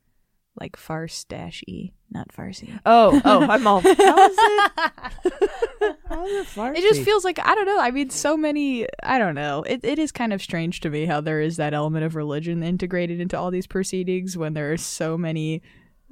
like 0.58 0.76
farce 0.76 1.22
dash 1.24 1.62
e, 1.68 1.92
not 2.10 2.28
farcy. 2.28 2.78
Oh, 2.84 3.20
oh, 3.24 3.42
I'm 3.42 3.66
all. 3.66 3.80
How 3.84 4.28
is 4.28 4.36
it? 4.38 4.72
How 6.08 6.26
is 6.26 6.32
it 6.32 6.46
farcy? 6.48 6.78
It 6.78 6.82
just 6.82 7.02
feels 7.02 7.24
like 7.24 7.38
I 7.38 7.54
don't 7.54 7.66
know. 7.66 7.78
I 7.78 7.90
mean, 7.90 8.10
so 8.10 8.36
many. 8.36 8.86
I 9.02 9.18
don't 9.18 9.34
know. 9.34 9.62
It 9.62 9.80
it 9.84 9.98
is 9.98 10.12
kind 10.12 10.32
of 10.32 10.42
strange 10.42 10.80
to 10.80 10.90
me 10.90 11.06
how 11.06 11.20
there 11.20 11.40
is 11.40 11.56
that 11.56 11.74
element 11.74 12.04
of 12.04 12.16
religion 12.16 12.62
integrated 12.62 13.20
into 13.20 13.38
all 13.38 13.50
these 13.50 13.66
proceedings 13.66 14.36
when 14.36 14.54
there 14.54 14.72
are 14.72 14.76
so 14.76 15.16
many 15.16 15.62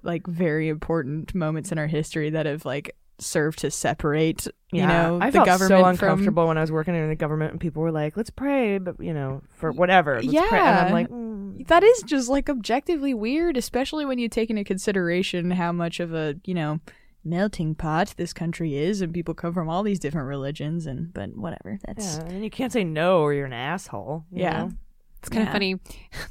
like 0.03 0.27
very 0.27 0.69
important 0.69 1.35
moments 1.35 1.73
in 1.73 1.79
our 1.79 1.89
history 1.89 2.31
that 2.31 2.47
have 2.47 2.65
like 2.65 2.95
served 3.21 3.59
to 3.61 3.71
separate 3.71 4.47
you 4.71 4.81
Yeah, 4.81 4.87
know 4.87 5.19
I 5.21 5.31
the 5.31 5.39
felt 5.39 5.47
government 5.47 5.69
so 5.71 5.81
from 5.81 6.09
uncomfortable 6.09 6.47
when 6.49 6.59
I 6.59 6.61
was 6.61 6.71
working 6.73 6.95
in 6.95 7.09
the 7.09 7.15
government, 7.17 7.53
and 7.53 7.61
people 7.61 7.83
were 7.83 7.91
like, 7.93 8.17
"Let's 8.17 8.31
pray," 8.31 8.79
but 8.79 9.01
you 9.01 9.15
know, 9.15 9.43
for 9.55 9.73
whatever. 9.73 10.21
Let's 10.23 10.49
pray. 10.49 10.59
and 10.59 10.79
I'm 10.79 10.93
like, 10.93 11.09
mm. 11.09 11.67
that 11.69 11.83
is 11.83 12.03
just 12.03 12.29
like 12.29 12.49
objectively 12.51 13.15
weird, 13.15 13.57
especially 13.57 14.05
when 14.05 14.19
you 14.19 14.29
take 14.29 14.51
into 14.51 14.65
consideration 14.65 15.51
how 15.53 15.73
much 15.73 16.01
of 16.01 16.13
a, 16.13 16.37
you 16.45 16.55
know, 16.55 16.81
melting 17.25 17.75
pot 17.75 18.15
this 18.17 18.33
country 18.33 18.77
is 18.77 19.01
and 19.01 19.13
people 19.13 19.35
come 19.35 19.53
from 19.53 19.69
all 19.69 19.83
these 19.83 19.99
different 19.99 20.29
religions 20.29 20.87
and 20.87 21.13
but 21.15 21.37
whatever. 21.37 21.79
That's 21.87 22.19
yeah, 22.19 22.25
and 22.27 22.45
you 22.45 22.51
can't 22.51 22.73
say 22.73 22.85
no 22.85 23.21
or 23.23 23.33
you're 23.35 23.47
an 23.47 23.53
asshole. 23.53 24.25
you 24.31 24.43
Yeah. 24.43 24.59
know? 24.65 24.73
It's 25.21 25.29
kind 25.29 25.43
Yeah. 25.43 25.49
of 25.49 25.53
funny. 25.53 25.77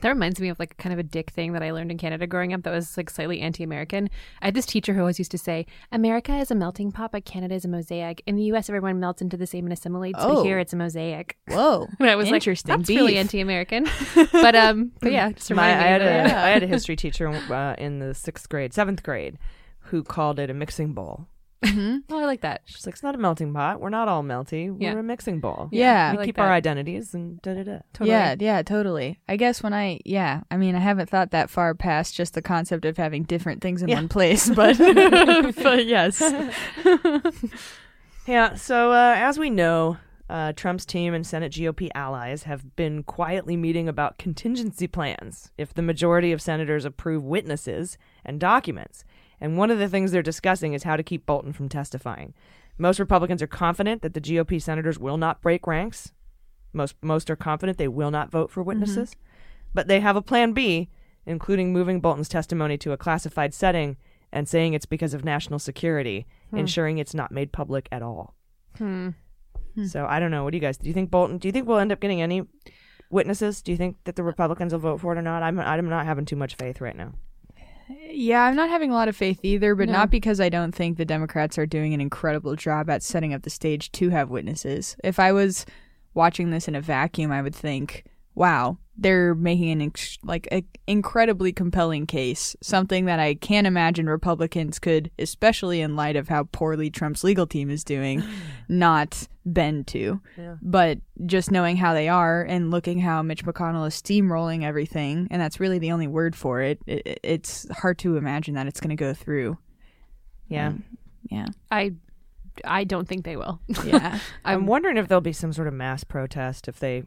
That 0.02 0.10
reminds 0.10 0.40
me 0.40 0.48
of 0.50 0.60
like 0.60 0.78
kind 0.78 0.94
of 0.94 1.00
a 1.00 1.04
dick 1.04 1.30
thing 1.32 1.52
that 1.54 1.62
I 1.62 1.72
learned 1.72 1.92
in 1.92 1.98
Canada 1.98 2.26
growing 2.26 2.54
up 2.54 2.64
that 2.64 2.72
was 2.72 2.96
like 2.96 3.10
slightly 3.10 3.42
anti-American. 3.42 4.10
I 4.42 4.46
had 4.46 4.54
this 4.54 4.66
teacher 4.66 4.94
who 4.94 5.02
always 5.02 5.20
used 5.20 5.32
to 5.32 5.38
say, 5.38 5.66
"America 5.92 6.34
is 6.38 6.52
a 6.52 6.56
melting 6.56 6.92
pot, 6.94 7.12
but 7.12 7.26
Canada 7.26 7.56
is 7.56 7.66
a 7.66 7.68
mosaic. 7.68 8.24
In 8.26 8.36
the 8.38 8.44
U.S., 8.44 8.70
everyone 8.70 9.00
melts 9.00 9.22
into 9.22 9.36
the 9.36 9.46
same 9.48 9.66
and 9.66 9.74
assimilates, 9.74 10.20
Oh. 10.22 10.36
but 10.36 10.44
here 10.44 10.58
it's 10.60 10.72
a 10.74 10.78
mosaic." 10.78 11.38
Whoa. 11.50 11.88
And 12.00 12.10
I 12.10 12.16
was 12.16 12.30
Interesting. 12.32 12.72
like, 12.72 12.80
"That's 12.80 12.90
really 12.90 13.18
anti-American." 13.18 13.88
but 14.32 14.56
um, 14.56 14.94
but 15.02 15.12
yeah, 15.12 15.32
just 15.34 15.54
My, 15.54 15.64
I 15.72 15.76
me 15.78 15.84
had 15.84 16.02
of 16.02 16.08
a 16.08 16.10
that. 16.10 16.46
I 16.46 16.50
had 16.52 16.64
a 16.64 16.68
history 16.68 16.96
teacher 16.96 17.28
uh, 17.28 17.76
in 17.78 18.00
the 18.00 18.14
sixth 18.14 18.48
grade, 18.48 18.74
seventh 18.74 19.04
grade, 19.04 19.38
who 19.80 20.02
called 20.04 20.40
it 20.40 20.50
a 20.50 20.54
mixing 20.54 20.94
bowl. 20.94 21.28
Oh, 22.10 22.20
I 22.20 22.26
like 22.26 22.42
that. 22.42 22.62
She's 22.66 22.86
like, 22.86 22.94
"It's 22.94 23.04
not 23.04 23.16
a 23.16 23.18
melting 23.18 23.54
pot. 23.54 23.80
We're 23.82 23.90
not 23.90 24.08
all 24.08 24.24
melty. 24.24 24.72
We're 24.72 24.78
Yeah. 24.94 25.00
a 25.00 25.04
mixing 25.04 25.40
bowl. 25.40 25.70
Yeah. 25.72 26.12
we 26.12 26.18
like 26.20 26.26
keep 26.28 26.40
our 26.40 26.48
that. 26.48 26.54
identities 26.54 27.14
and 27.14 27.42
da 27.42 27.56
da 27.56 27.64
da." 27.64 27.80
Totally. 27.94 28.10
Yeah, 28.12 28.36
yeah, 28.40 28.62
totally. 28.62 29.20
I 29.28 29.38
guess 29.38 29.62
when 29.64 29.74
I 29.74 30.00
yeah, 30.06 30.42
I 30.52 30.58
mean 30.58 30.76
I 30.76 30.80
haven't 30.80 31.10
thought 31.10 31.32
that 31.32 31.50
far 31.50 31.74
past 31.74 32.16
just 32.16 32.34
the 32.36 32.42
concept 32.42 32.86
of 32.86 32.98
having 32.98 33.24
different 33.24 33.62
things 33.62 33.82
in 33.82 33.90
Yeah. 33.90 33.96
one 33.96 34.08
place, 34.08 34.50
but 34.56 34.78
but 35.64 35.86
yes. 35.86 36.22
Yeah. 38.28 38.56
So 38.56 38.92
uh, 38.92 39.14
as 39.18 39.40
we 39.40 39.50
know, 39.50 39.98
uh, 40.30 40.52
Trump's 40.54 40.86
team 40.86 41.14
and 41.14 41.26
Senate 41.26 41.54
GOP 41.54 41.90
allies 41.96 42.44
have 42.44 42.76
been 42.76 43.04
quietly 43.04 43.56
meeting 43.56 43.88
about 43.88 44.18
contingency 44.18 44.88
plans 44.88 45.52
if 45.58 45.74
the 45.74 45.82
majority 45.82 46.32
of 46.34 46.42
senators 46.42 46.84
approve 46.86 47.24
witnesses 47.24 47.98
and 48.26 48.40
documents. 48.40 49.06
And 49.40 49.58
one 49.58 49.72
of 49.72 49.80
the 49.80 49.88
things 49.88 50.12
they're 50.12 50.24
discussing 50.24 50.74
is 50.74 50.84
how 50.84 50.96
to 50.98 51.04
keep 51.04 51.26
Bolton 51.26 51.54
from 51.54 51.70
testifying. 51.70 52.34
Most 52.78 53.00
Republicans 53.00 53.42
are 53.42 53.48
confident 53.48 54.02
that 54.02 54.14
the 54.14 54.22
GOP 54.22 54.62
senators 54.62 55.00
will 55.00 55.18
not 55.18 55.42
break 55.42 55.66
ranks. 55.66 56.12
Most 56.74 56.96
most 57.02 57.30
are 57.30 57.36
confident 57.36 57.78
they 57.78 57.88
will 57.88 58.12
not 58.12 58.32
vote 58.32 58.52
for 58.52 58.62
mm-hmm. 58.62 58.70
witnesses, 58.70 59.16
but 59.74 59.88
they 59.88 60.00
have 60.00 60.16
a 60.16 60.22
plan 60.22 60.54
B, 60.54 60.90
including 61.26 61.74
moving 61.74 62.00
Bolton's 62.00 62.30
testimony 62.30 62.78
to 62.80 62.92
a 62.92 62.98
classified 62.98 63.54
setting 63.54 63.98
and 64.32 64.48
saying 64.48 64.74
it's 64.74 64.86
because 64.86 65.14
of 65.14 65.24
national 65.24 65.60
security, 65.60 66.28
hmm. 66.50 66.58
ensuring 66.58 66.98
it's 66.98 67.14
not 67.14 67.32
made 67.32 67.52
public 67.52 67.88
at 67.92 68.02
all. 68.02 68.36
Hmm. 68.78 69.10
hmm. 69.76 69.86
So 69.86 70.06
I 70.06 70.20
don't 70.20 70.32
know. 70.32 70.44
What 70.44 70.52
do 70.52 70.58
you 70.58 70.62
guys? 70.62 70.78
Do 70.78 70.88
you 70.88 70.94
think 70.94 71.10
Bolton? 71.10 71.38
Do 71.38 71.48
you 71.48 71.52
think 71.52 71.68
we'll 71.68 71.80
end 71.80 71.92
up 71.92 72.00
getting 72.00 72.22
any 72.22 72.44
witnesses? 73.10 73.62
Do 73.62 73.72
you 73.72 73.78
think 73.78 73.98
that 74.04 74.16
the 74.16 74.24
Republicans 74.24 74.74
will 74.74 74.80
vote 74.80 75.02
for 75.02 75.14
it 75.14 75.18
or 75.18 75.22
not? 75.22 75.44
I'm 75.44 75.60
I'm 75.60 75.90
not 75.90 76.06
having 76.06 76.26
too 76.26 76.36
much 76.36 76.56
faith 76.56 76.82
right 76.82 76.96
now. 76.96 77.14
Yeah, 77.90 78.44
I'm 78.44 78.56
not 78.56 78.70
having 78.70 78.92
a 78.92 78.94
lot 78.94 79.08
of 79.08 79.16
faith 79.16 79.40
either, 79.44 79.76
but 79.76 79.88
No. 79.88 79.94
not 79.94 80.12
because 80.12 80.40
I 80.42 80.50
don't 80.50 80.74
think 80.74 80.98
the 80.98 81.06
Democrats 81.06 81.58
are 81.58 81.66
doing 81.66 81.94
an 81.94 82.02
incredible 82.02 82.56
job 82.56 82.90
at 82.90 83.02
setting 83.04 83.34
up 83.34 83.44
the 83.44 83.50
stage 83.50 83.92
to 83.94 84.10
have 84.10 84.30
witnesses. 84.30 84.96
If 85.04 85.20
I 85.20 85.32
was 85.32 85.66
watching 86.14 86.50
this 86.52 86.68
in 86.68 86.76
a 86.76 86.82
vacuum, 86.82 87.32
I 87.32 87.42
would 87.42 87.56
think, 87.56 88.04
wow, 88.38 88.78
they're 88.96 89.34
making 89.34 89.72
an 89.72 89.82
ex- 89.82 90.20
like 90.24 90.48
a 90.52 90.64
incredibly 90.86 91.52
compelling 91.52 92.06
case, 92.06 92.56
something 92.62 93.06
that 93.06 93.20
I 93.20 93.34
can't 93.34 93.66
imagine 93.66 94.08
Republicans 94.08 94.78
could, 94.78 95.10
especially 95.18 95.82
in 95.82 95.96
light 95.96 96.16
of 96.16 96.28
how 96.28 96.44
poorly 96.52 96.92
Trump's 96.92 97.24
legal 97.24 97.48
team 97.48 97.72
is 97.72 97.84
doing, 97.84 98.24
not 98.70 99.28
bend 99.44 99.88
to. 99.88 100.22
Yeah. 100.38 100.58
But 100.62 101.00
just 101.26 101.50
knowing 101.50 101.78
how 101.78 101.96
they 101.96 102.10
are 102.10 102.44
and 102.44 102.70
looking 102.70 103.00
how 103.00 103.24
Mitch 103.24 103.44
McConnell 103.44 103.88
is 103.88 104.00
steamrolling 104.00 104.64
everything, 104.64 105.28
and 105.32 105.42
that's 105.42 105.60
really 105.60 105.80
the 105.80 105.92
only 105.92 106.08
word 106.08 106.36
for 106.36 106.62
it, 106.62 106.80
it 106.86 107.20
it's 107.24 107.68
hard 107.76 107.98
to 108.00 108.18
imagine 108.18 108.54
that 108.54 108.68
it's 108.68 108.80
going 108.80 108.96
to 108.96 108.96
go 108.96 109.16
through. 109.16 109.58
Yeah. 110.48 110.74
Yeah. 111.32 111.48
I 111.72 111.94
I 112.64 112.84
don't 112.84 113.08
think 113.08 113.26
they 113.26 113.36
will. 113.36 113.60
Yeah. 113.84 114.20
I'm 114.46 114.68
wondering 114.68 114.98
if 114.98 115.08
there'll 115.08 115.22
be 115.22 115.34
some 115.34 115.54
sort 115.54 115.68
of 115.68 115.74
mass 115.74 116.04
protest 116.04 116.68
if 116.68 116.80
they 116.80 117.04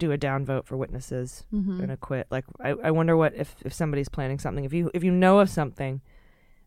do 0.00 0.10
a 0.12 0.18
downvote 0.18 0.64
for 0.66 0.76
witnesses 0.76 1.44
Mm-hmm. 1.52 1.80
and 1.82 1.92
acquit. 1.92 2.26
Like, 2.30 2.44
I, 2.60 2.70
I 2.70 2.90
wonder 2.90 3.16
what 3.16 3.34
if, 3.36 3.54
if 3.64 3.72
somebody's 3.72 4.08
planning 4.08 4.38
something. 4.40 4.64
If 4.64 4.72
you 4.72 4.90
if 4.94 5.04
you 5.04 5.12
know 5.12 5.38
of 5.38 5.48
something, 5.48 6.00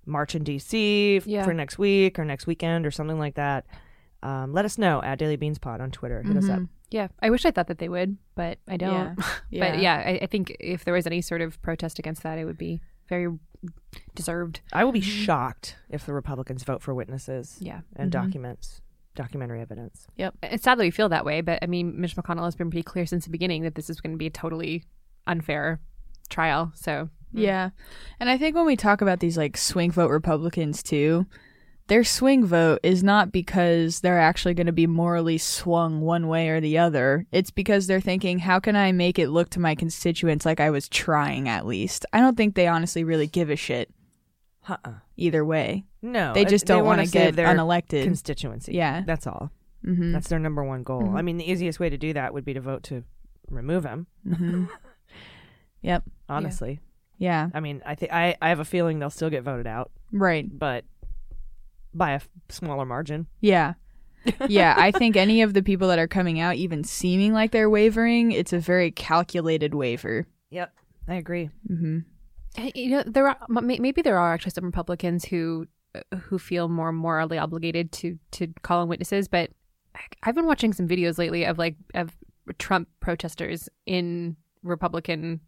march 0.05 0.35
in 0.35 0.43
D.C. 0.43 1.17
f- 1.17 1.27
Yeah. 1.27 1.43
for 1.43 1.53
next 1.53 1.77
week 1.77 2.17
or 2.19 2.25
next 2.25 2.47
weekend 2.47 2.85
or 2.85 2.91
something 2.91 3.19
like 3.19 3.35
that. 3.35 3.65
Um, 4.21 4.53
let 4.53 4.63
us 4.63 4.77
know 4.77 5.01
at 5.03 5.19
Daily 5.19 5.35
Beans 5.35 5.59
Pod 5.59 5.81
on 5.81 5.91
Twitter. 5.91 6.23
Hit 6.23 6.37
us 6.37 6.47
up. 6.49 6.59
Mhm. 6.59 6.69
Yeah, 6.91 7.07
I 7.21 7.29
wish 7.29 7.43
I 7.45 7.51
thought 7.51 7.67
that 7.67 7.79
they 7.79 7.89
would, 7.89 8.17
but 8.35 8.59
I 8.69 8.77
don't. 8.77 9.17
Yeah. 9.49 9.59
But 9.71 9.79
yeah, 9.79 9.95
I, 10.05 10.19
I 10.21 10.25
think 10.27 10.55
if 10.59 10.85
there 10.85 10.93
was 10.93 11.05
any 11.07 11.21
sort 11.21 11.41
of 11.41 11.61
protest 11.61 11.99
against 11.99 12.23
that, 12.23 12.37
it 12.37 12.45
would 12.45 12.57
be 12.57 12.79
very 13.09 13.27
deserved. 14.15 14.61
I 14.71 14.83
will 14.83 14.91
be 14.91 15.01
shocked 15.01 15.75
if 15.89 16.05
the 16.05 16.13
Republicans 16.13 16.63
vote 16.63 16.81
for 16.81 16.93
witnesses 16.93 17.57
Yeah. 17.59 17.81
and 17.95 18.09
Mhm. 18.09 18.13
documents, 18.13 18.81
documentary 19.15 19.61
evidence. 19.61 20.07
Yep. 20.17 20.35
It's 20.43 20.63
sad 20.63 20.77
that 20.77 20.83
we 20.83 20.91
feel 20.91 21.09
that 21.09 21.25
way, 21.25 21.41
but 21.41 21.59
I 21.61 21.67
mean, 21.67 21.99
Mitch 21.99 22.15
McConnell 22.15 22.45
has 22.45 22.55
been 22.55 22.69
pretty 22.69 22.83
clear 22.83 23.05
since 23.05 23.25
the 23.25 23.31
beginning 23.31 23.63
that 23.63 23.75
this 23.75 23.89
is 23.89 24.01
going 24.01 24.13
to 24.13 24.17
be 24.17 24.27
a 24.27 24.31
totally 24.31 24.83
unfair 25.27 25.79
trial. 26.29 26.71
So 26.75 27.09
mm. 27.35 27.41
Yeah. 27.41 27.69
And 28.19 28.29
I 28.29 28.37
think 28.37 28.55
when 28.55 28.65
we 28.65 28.75
talk 28.75 29.01
about 29.01 29.19
these 29.19 29.37
like 29.37 29.57
swing 29.57 29.91
vote 29.91 30.11
Republicans 30.11 30.83
too, 30.83 31.25
their 31.87 32.03
swing 32.03 32.45
vote 32.45 32.79
is 32.81 33.03
not 33.03 33.31
because 33.31 33.99
they're 33.99 34.19
actually 34.19 34.53
going 34.53 34.67
to 34.67 34.71
be 34.71 34.87
morally 34.87 35.37
swung 35.37 35.99
one 35.99 36.27
way 36.27 36.47
or 36.47 36.61
the 36.61 36.77
other. 36.77 37.27
It's 37.31 37.51
because 37.51 37.87
they're 37.87 37.99
thinking, 37.99 38.39
how 38.39 38.59
can 38.59 38.75
I 38.75 38.93
make 38.93 39.19
it 39.19 39.29
look 39.29 39.49
to 39.51 39.59
my 39.59 39.75
constituents 39.75 40.45
like 40.45 40.61
I 40.61 40.69
was 40.69 40.87
trying 40.87 41.49
at 41.49 41.65
least? 41.65 42.05
I 42.13 42.21
don't 42.21 42.37
think 42.37 42.55
they 42.55 42.67
honestly 42.67 43.03
really 43.03 43.27
give 43.27 43.49
a 43.49 43.57
shit 43.57 43.93
Uh-uh. 44.67 44.93
either 45.17 45.43
way. 45.45 45.85
No, 46.01 46.33
They 46.33 46.45
just 46.45 46.65
don't 46.65 46.85
want 46.85 47.01
to 47.01 47.07
get 47.11 47.35
their 47.35 47.47
unelected. 47.47 48.03
constituency. 48.03 48.73
Yeah. 48.73 49.03
that's 49.05 49.27
all. 49.27 49.51
hmm 49.83 50.11
That's 50.13 50.29
their 50.29 50.39
number 50.39 50.63
one 50.63 50.83
goal. 50.83 51.01
Mhm. 51.03 51.15
I 51.17 51.21
mean, 51.21 51.37
the 51.37 51.49
easiest 51.49 51.79
way 51.79 51.89
to 51.89 51.97
do 51.97 52.13
that 52.13 52.33
would 52.33 52.45
be 52.45 52.53
to 52.53 52.61
vote 52.61 52.83
to 52.83 53.03
remove 53.49 53.83
him. 53.85 54.07
hmm 54.27 54.65
Yep. 55.81 56.03
Honestly, 56.29 56.79
Yeah. 57.17 57.49
I 57.53 57.59
mean, 57.59 57.81
I 57.85 57.95
think 57.95 58.13
I 58.13 58.35
I 58.41 58.49
have 58.49 58.59
a 58.61 58.65
feeling 58.65 58.99
they'll 58.99 59.09
still 59.09 59.29
get 59.29 59.43
voted 59.43 59.67
out, 59.67 59.91
Right. 60.11 60.47
but 60.57 60.85
by 61.93 62.11
a 62.11 62.15
f- 62.15 62.29
smaller 62.49 62.85
margin. 62.85 63.27
Yeah. 63.41 63.73
yeah, 64.47 64.73
I 64.77 64.91
think 64.91 65.17
any 65.17 65.41
of 65.41 65.53
the 65.53 65.61
people 65.61 65.89
that 65.89 65.99
are 65.99 66.07
coming 66.07 66.39
out, 66.39 66.55
even 66.55 66.85
seeming 66.85 67.33
like 67.33 67.51
they're 67.51 67.69
wavering, 67.69 68.31
it's 68.31 68.53
a 68.53 68.59
very 68.59 68.89
calculated 68.91 69.73
waiver. 69.75 70.25
Yep, 70.51 70.73
I 71.09 71.15
agree. 71.15 71.49
hmm 71.67 71.99
Hey, 71.99 72.03
you 72.75 72.89
know, 72.89 73.03
there 73.05 73.27
are 73.27 73.37
maybe 73.49 74.01
there 74.01 74.17
are 74.17 74.33
actually 74.33 74.51
some 74.51 74.65
Republicans 74.65 75.25
who 75.25 75.67
uh, 75.95 76.17
who 76.17 76.37
feel 76.39 76.67
more 76.69 76.91
morally 76.91 77.37
obligated 77.37 77.91
to 77.93 78.17
to 78.31 78.47
call 78.61 78.81
on 78.81 78.87
witnesses, 78.87 79.27
but 79.27 79.51
I've 80.23 80.35
been 80.35 80.45
watching 80.47 80.73
some 80.73 80.87
videos 80.87 81.17
lately 81.17 81.45
of 81.45 81.57
like 81.57 81.75
of 81.93 82.11
Trump 82.57 82.87
protesters 82.99 83.69
in 83.85 84.35
Republican 84.63 85.39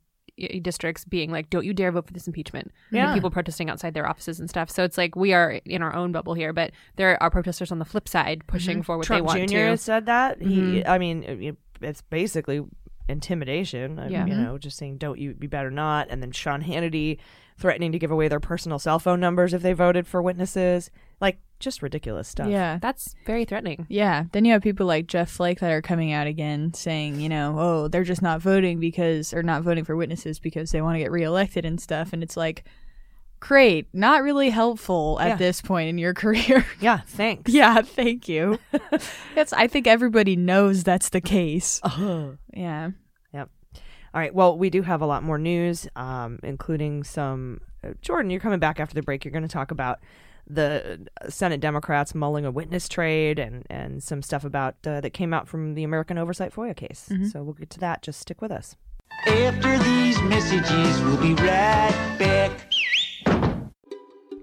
districts 0.61 1.05
being 1.05 1.31
like, 1.31 1.49
"Don't 1.49 1.65
you 1.65 1.73
dare 1.73 1.91
vote 1.91 2.07
for 2.07 2.13
this 2.13 2.27
impeachment!" 2.27 2.71
Yeah. 2.91 3.05
And 3.05 3.13
people 3.13 3.31
protesting 3.31 3.69
outside 3.69 3.93
their 3.93 4.07
offices 4.07 4.39
and 4.39 4.49
stuff. 4.49 4.69
So 4.69 4.83
it's 4.83 4.97
like 4.97 5.15
we 5.15 5.33
are 5.33 5.59
in 5.65 5.81
our 5.81 5.95
own 5.95 6.11
bubble 6.11 6.33
here, 6.33 6.53
but 6.53 6.71
there 6.97 7.21
are 7.23 7.29
protesters 7.29 7.71
on 7.71 7.79
the 7.79 7.85
flip 7.85 8.07
side 8.09 8.43
pushing 8.47 8.83
for 8.83 8.97
what 8.97 9.05
Trump 9.07 9.19
they 9.19 9.37
want 9.39 9.49
Jr. 9.49 9.55
to. 9.57 9.77
said 9.77 10.05
that. 10.07 10.41
He, 10.41 10.81
Mhm. 10.81 10.87
I 10.89 10.97
mean, 10.97 11.57
it's 11.81 12.01
basically 12.01 12.61
intimidation. 13.07 13.99
I- 13.99 14.07
Yeah. 14.07 14.25
you 14.25 14.33
mm-hmm. 14.33 14.43
know, 14.43 14.57
just 14.57 14.77
saying, 14.77 14.97
"Don't 14.97 15.19
you? 15.19 15.35
You 15.39 15.47
better 15.47 15.71
not." 15.71 16.07
And 16.09 16.21
then 16.21 16.31
Sean 16.31 16.63
Hannity 16.63 17.17
threatening 17.57 17.91
to 17.91 17.99
give 17.99 18.11
away 18.11 18.27
their 18.27 18.39
personal 18.39 18.79
cell 18.79 18.99
phone 18.99 19.19
numbers 19.19 19.53
if 19.53 19.61
they 19.61 19.73
voted 19.73 20.07
for 20.07 20.21
witnesses. 20.21 20.91
Like, 21.21 21.39
just 21.59 21.81
ridiculous 21.81 22.27
stuff. 22.27 22.49
Yeah. 22.49 22.79
That's 22.81 23.15
very 23.25 23.45
threatening. 23.45 23.85
Yeah. 23.89 24.25
Then 24.33 24.43
you 24.43 24.51
have 24.51 24.61
people 24.61 24.85
like 24.85 25.07
Jeff 25.07 25.29
Flake 25.29 25.59
that 25.61 25.71
are 25.71 25.81
coming 25.81 26.11
out 26.11 26.27
again 26.27 26.73
saying, 26.73 27.21
you 27.21 27.29
know, 27.29 27.55
oh, 27.57 27.87
they're 27.87 28.03
just 28.03 28.21
not 28.21 28.41
voting 28.41 28.79
because, 28.79 29.33
or 29.33 29.41
not 29.41 29.63
voting 29.63 29.85
for 29.85 29.95
witnesses 29.95 30.37
because 30.37 30.71
they 30.71 30.81
want 30.81 30.95
to 30.95 30.99
get 30.99 31.11
reelected 31.11 31.63
and 31.63 31.79
stuff. 31.79 32.11
And 32.11 32.21
it's 32.21 32.35
like, 32.35 32.65
great. 33.39 33.87
Not 33.93 34.23
really 34.23 34.49
helpful 34.49 35.19
at 35.19 35.27
Yeah. 35.27 35.35
this 35.35 35.61
point 35.61 35.89
in 35.89 35.97
your 35.97 36.13
career. 36.21 36.65
Yeah. 36.79 36.99
Thanks. 37.07 37.51
yeah. 37.53 37.81
Thank 37.81 38.27
you. 38.27 38.59
That's, 39.35 39.53
I 39.53 39.67
think 39.67 39.87
everybody 39.87 40.35
knows 40.35 40.83
that's 40.83 41.09
the 41.09 41.21
case. 41.21 41.79
Ugh. 41.83 42.37
Yeah. 42.53 42.91
Yep. 43.33 43.49
All 44.13 44.21
right. 44.21 44.33
Well, 44.33 44.57
we 44.57 44.69
do 44.69 44.81
have 44.81 45.01
a 45.01 45.05
lot 45.05 45.23
more 45.23 45.37
news, 45.37 45.87
um, 45.95 46.39
including 46.43 47.03
some. 47.03 47.61
Uh, 47.83 47.89
Jordan, 48.01 48.31
you're 48.31 48.39
coming 48.39 48.59
back 48.59 48.79
after 48.79 48.95
the 48.95 49.01
break. 49.03 49.25
You're 49.25 49.31
going 49.31 49.43
to 49.43 49.49
talk 49.49 49.71
about 49.71 49.99
the 50.47 51.07
uh, 51.21 51.29
Senate 51.29 51.59
Democrats 51.59 52.13
mulling 52.15 52.45
a 52.45 52.51
witness 52.51 52.87
trade 52.87 53.39
and 53.39 53.65
and 53.69 54.01
some 54.03 54.21
stuff 54.21 54.43
about 54.45 54.75
uh, 54.85 55.01
that 55.01 55.09
came 55.11 55.33
out 55.33 55.47
from 55.47 55.73
the 55.73 55.83
American 55.83 56.17
Oversight 56.17 56.53
FOIA 56.53 56.75
case. 56.75 57.09
So 57.31 57.43
we'll 57.43 57.53
get 57.53 57.69
to 57.71 57.79
that. 57.79 58.01
Just 58.03 58.19
stick 58.19 58.41
with 58.41 58.51
us. 58.51 58.75
After 59.27 59.77
these 59.79 60.21
messages, 60.23 61.01
we'll 61.01 61.17
be 61.17 61.33
right 61.41 62.15
back. 62.19 62.51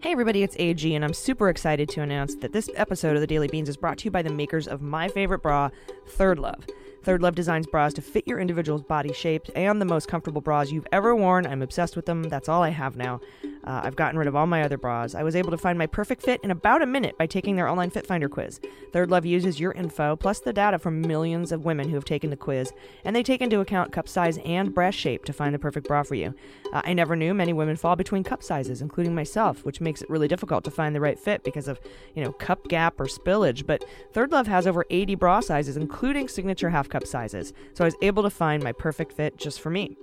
Hey 0.02 0.10
everybody, 0.10 0.42
it's 0.42 0.56
AG, 0.58 0.92
and 0.96 1.04
I'm 1.04 1.14
super 1.14 1.48
excited 1.48 1.88
to 1.90 2.02
announce 2.02 2.34
that 2.34 2.52
this 2.52 2.68
episode 2.74 3.14
of 3.14 3.20
the 3.20 3.26
Daily 3.28 3.46
Beans 3.46 3.68
is 3.68 3.76
brought 3.76 3.98
to 3.98 4.06
you 4.06 4.10
by 4.10 4.22
the 4.22 4.32
makers 4.32 4.66
of 4.66 4.82
my 4.82 5.06
favorite 5.06 5.42
bra, 5.42 5.70
Third 6.08 6.40
Love. 6.40 6.66
Third 7.02 7.20
Love 7.20 7.34
designs 7.34 7.66
bras 7.66 7.92
to 7.94 8.02
fit 8.02 8.26
your 8.28 8.38
individual's 8.38 8.82
body 8.82 9.12
shape 9.12 9.42
and 9.56 9.80
the 9.80 9.84
most 9.84 10.06
comfortable 10.06 10.40
bras 10.40 10.70
you've 10.70 10.86
ever 10.92 11.16
worn. 11.16 11.46
I'm 11.46 11.62
obsessed 11.62 11.96
with 11.96 12.06
them. 12.06 12.24
That's 12.24 12.48
all 12.48 12.62
I 12.62 12.68
have 12.70 12.96
now. 12.96 13.20
Uh, 13.64 13.82
I've 13.84 13.96
gotten 13.96 14.18
rid 14.18 14.28
of 14.28 14.34
all 14.34 14.46
my 14.46 14.62
other 14.62 14.76
bras. 14.76 15.14
I 15.14 15.22
was 15.22 15.36
able 15.36 15.50
to 15.52 15.58
find 15.58 15.78
my 15.78 15.86
perfect 15.86 16.22
fit 16.22 16.40
in 16.42 16.50
about 16.50 16.82
a 16.82 16.86
minute 16.86 17.16
by 17.16 17.26
taking 17.26 17.56
their 17.56 17.68
online 17.68 17.90
fit 17.90 18.06
finder 18.06 18.28
quiz. 18.28 18.60
Third 18.92 19.10
Love 19.10 19.24
uses 19.24 19.60
your 19.60 19.72
info 19.72 20.16
plus 20.16 20.40
the 20.40 20.52
data 20.52 20.78
from 20.78 21.00
millions 21.00 21.52
of 21.52 21.64
women 21.64 21.88
who 21.88 21.94
have 21.94 22.04
taken 22.04 22.30
the 22.30 22.36
quiz, 22.36 22.72
and 23.04 23.14
they 23.14 23.22
take 23.22 23.40
into 23.40 23.60
account 23.60 23.92
cup 23.92 24.08
size 24.08 24.38
and 24.44 24.74
breast 24.74 24.98
shape 24.98 25.24
to 25.24 25.32
find 25.32 25.54
the 25.54 25.60
perfect 25.60 25.86
bra 25.86 26.02
for 26.02 26.14
you. 26.14 26.34
Uh, 26.72 26.82
I 26.84 26.92
never 26.92 27.14
knew 27.14 27.34
many 27.34 27.52
women 27.52 27.76
fall 27.76 27.94
between 27.94 28.24
cup 28.24 28.42
sizes, 28.42 28.82
including 28.82 29.14
myself, 29.14 29.64
which 29.64 29.80
makes 29.80 30.02
it 30.02 30.10
really 30.10 30.28
difficult 30.28 30.64
to 30.64 30.70
find 30.70 30.94
the 30.94 31.00
right 31.00 31.18
fit 31.18 31.44
because 31.44 31.68
of, 31.68 31.80
you 32.14 32.24
know, 32.24 32.32
cup 32.32 32.66
gap 32.68 33.00
or 33.00 33.06
spillage. 33.06 33.64
But 33.66 33.84
Third 34.12 34.32
Love 34.32 34.48
has 34.48 34.66
over 34.66 34.84
80 34.90 35.14
bra 35.14 35.40
sizes, 35.40 35.76
including 35.76 36.28
signature 36.28 36.70
half 36.70 36.88
cup 36.92 37.06
sizes, 37.06 37.52
so 37.74 37.82
I 37.82 37.86
was 37.88 37.96
able 38.02 38.22
to 38.22 38.30
find 38.30 38.62
my 38.62 38.70
perfect 38.70 39.12
fit 39.14 39.36
just 39.36 39.60
for 39.60 39.70
me. 39.70 39.96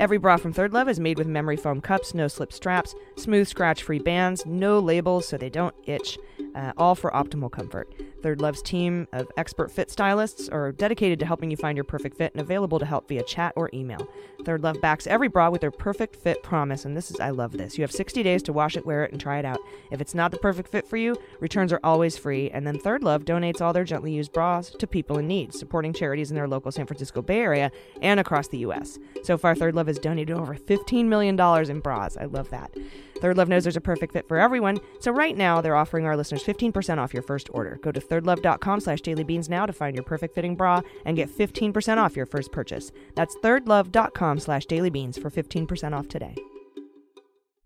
Every 0.00 0.18
bra 0.18 0.36
from 0.36 0.52
Third 0.52 0.72
Love 0.72 0.88
is 0.88 1.00
made 1.00 1.18
with 1.18 1.26
memory 1.26 1.56
foam 1.56 1.80
cups, 1.80 2.14
no 2.14 2.28
slip 2.28 2.52
straps, 2.52 2.94
smooth 3.16 3.48
scratch 3.48 3.82
free 3.82 3.98
bands, 3.98 4.46
no 4.46 4.78
labels 4.78 5.26
so 5.26 5.36
they 5.36 5.50
don't 5.50 5.74
itch, 5.86 6.18
uh, 6.54 6.72
all 6.76 6.94
for 6.94 7.10
optimal 7.10 7.50
comfort. 7.50 7.92
Third 8.22 8.40
Love's 8.40 8.62
team 8.62 9.06
of 9.12 9.28
expert 9.36 9.70
fit 9.70 9.90
stylists 9.90 10.48
are 10.48 10.72
dedicated 10.72 11.18
to 11.20 11.26
helping 11.26 11.50
you 11.50 11.56
find 11.56 11.76
your 11.76 11.84
perfect 11.84 12.16
fit 12.16 12.32
and 12.32 12.40
available 12.40 12.78
to 12.78 12.86
help 12.86 13.08
via 13.08 13.22
chat 13.22 13.52
or 13.56 13.70
email. 13.72 14.08
Third 14.44 14.62
Love 14.62 14.80
backs 14.80 15.06
every 15.06 15.28
bra 15.28 15.50
with 15.50 15.60
their 15.60 15.70
perfect 15.70 16.16
fit 16.16 16.42
promise, 16.42 16.84
and 16.84 16.96
this 16.96 17.10
is, 17.10 17.20
I 17.20 17.30
love 17.30 17.52
this. 17.52 17.76
You 17.76 17.82
have 17.82 17.92
60 17.92 18.22
days 18.22 18.42
to 18.44 18.52
wash 18.52 18.76
it, 18.76 18.86
wear 18.86 19.04
it, 19.04 19.12
and 19.12 19.20
try 19.20 19.38
it 19.38 19.44
out. 19.44 19.58
If 19.90 20.00
it's 20.00 20.14
not 20.14 20.30
the 20.30 20.38
perfect 20.38 20.68
fit 20.68 20.86
for 20.86 20.96
you, 20.96 21.16
returns 21.40 21.72
are 21.72 21.80
always 21.84 22.16
free, 22.16 22.50
and 22.50 22.66
then 22.66 22.78
Third 22.78 23.02
Love 23.02 23.24
donates 23.24 23.60
all 23.60 23.72
their 23.72 23.84
gently 23.84 24.12
used 24.12 24.32
bras 24.32 24.70
to 24.70 24.86
people 24.86 25.18
in 25.18 25.26
need, 25.26 25.54
supporting 25.54 25.92
charities 25.92 26.30
in 26.30 26.34
their 26.34 26.48
local 26.48 26.72
San 26.72 26.86
Francisco 26.86 27.22
Bay 27.22 27.40
Area 27.40 27.70
and 28.00 28.20
across 28.20 28.48
the 28.48 28.58
U.S. 28.58 28.98
So 29.22 29.36
far, 29.36 29.54
Third 29.54 29.74
Love 29.74 29.86
has 29.86 29.98
donated 29.98 30.36
over 30.36 30.54
$15 30.54 31.06
million 31.06 31.38
in 31.70 31.80
bras. 31.80 32.16
I 32.16 32.24
love 32.24 32.50
that. 32.50 32.74
Third 33.20 33.36
Love 33.36 33.48
knows 33.48 33.64
there's 33.64 33.76
a 33.76 33.80
perfect 33.80 34.12
fit 34.12 34.28
for 34.28 34.38
everyone, 34.38 34.80
so 35.00 35.12
right 35.12 35.36
now 35.36 35.60
they're 35.60 35.76
offering 35.76 36.06
our 36.06 36.16
listeners 36.16 36.44
15% 36.44 36.98
off 36.98 37.12
your 37.12 37.22
first 37.22 37.48
order. 37.52 37.78
Go 37.82 37.92
to 37.92 38.00
thirdlove.com 38.00 38.80
slash 38.80 39.00
dailybeans 39.00 39.48
now 39.48 39.66
to 39.66 39.72
find 39.72 39.94
your 39.96 40.04
perfect 40.04 40.34
fitting 40.34 40.56
bra 40.56 40.80
and 41.04 41.16
get 41.16 41.28
15% 41.28 41.98
off 41.98 42.16
your 42.16 42.26
first 42.26 42.52
purchase. 42.52 42.90
That's 43.14 43.36
thirdlove.com 43.42 44.40
slash 44.40 44.66
dailybeans 44.66 45.20
for 45.20 45.30
15% 45.30 45.92
off 45.92 46.08
today. 46.08 46.34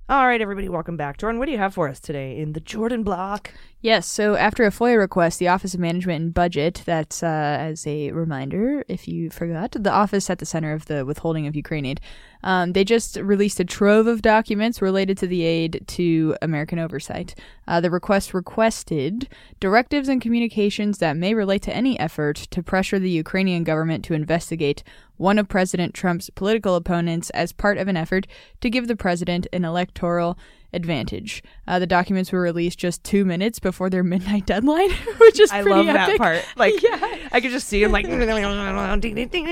All 0.08 0.26
right, 0.26 0.42
everybody, 0.42 0.68
welcome 0.68 0.98
back. 0.98 1.16
Jordan, 1.16 1.38
what 1.38 1.46
do 1.46 1.52
you 1.52 1.58
have 1.58 1.72
for 1.72 1.88
us 1.88 1.98
today 1.98 2.38
in 2.38 2.52
the 2.52 2.60
Jordan 2.60 3.02
block? 3.02 3.50
Yes, 3.80 4.06
so 4.06 4.34
after 4.34 4.64
a 4.64 4.70
FOIA 4.70 4.98
request, 4.98 5.38
the 5.38 5.48
Office 5.48 5.72
of 5.74 5.80
Management 5.80 6.22
and 6.22 6.34
Budget, 6.34 6.82
that's 6.84 7.22
uh, 7.22 7.26
as 7.26 7.86
a 7.86 8.10
reminder, 8.10 8.84
if 8.88 9.08
you 9.08 9.30
forgot, 9.30 9.70
the 9.72 9.90
office 9.90 10.28
at 10.28 10.38
the 10.38 10.44
center 10.44 10.72
of 10.72 10.84
the 10.84 11.06
withholding 11.06 11.46
of 11.46 11.56
Ukraine 11.56 11.86
aid, 11.86 12.00
Um, 12.42 12.72
they 12.72 12.84
just 12.84 13.16
released 13.16 13.60
a 13.60 13.64
trove 13.64 14.06
of 14.06 14.22
documents 14.22 14.82
related 14.82 15.16
to 15.18 15.26
the 15.26 15.44
aid 15.44 15.84
to 15.88 16.36
American 16.42 16.78
oversight. 16.78 17.34
Uh, 17.68 17.80
the 17.80 17.90
request 17.90 18.34
requested 18.34 19.28
directives 19.60 20.08
and 20.08 20.20
communications 20.20 20.98
that 20.98 21.16
may 21.16 21.34
relate 21.34 21.62
to 21.62 21.74
any 21.74 21.98
effort 21.98 22.36
to 22.36 22.62
pressure 22.62 22.98
the 22.98 23.10
Ukrainian 23.10 23.64
government 23.64 24.04
to 24.06 24.14
investigate 24.14 24.82
one 25.16 25.38
of 25.38 25.48
President 25.48 25.94
Trump's 25.94 26.30
political 26.30 26.74
opponents 26.74 27.30
as 27.30 27.52
part 27.52 27.78
of 27.78 27.86
an 27.86 27.96
effort 27.96 28.26
to 28.60 28.70
give 28.70 28.88
the 28.88 28.96
president 28.96 29.46
an 29.52 29.64
electoral 29.64 30.36
advantage. 30.72 31.42
Uh, 31.66 31.78
the 31.78 31.86
documents 31.86 32.32
were 32.32 32.40
released 32.40 32.78
just 32.78 33.04
two 33.04 33.24
minutes 33.24 33.58
before 33.58 33.90
their 33.90 34.02
midnight 34.02 34.46
deadline, 34.46 34.90
which 35.18 35.38
is 35.40 35.50
I 35.52 35.60
love 35.62 35.86
that 35.86 36.16
part. 36.18 36.44
Like, 36.56 36.74
Yeah. 36.82 37.18
I 37.30 37.40
could 37.40 37.50
just 37.50 37.68
see 37.68 37.82
him 37.82 37.92
like, 37.92 38.06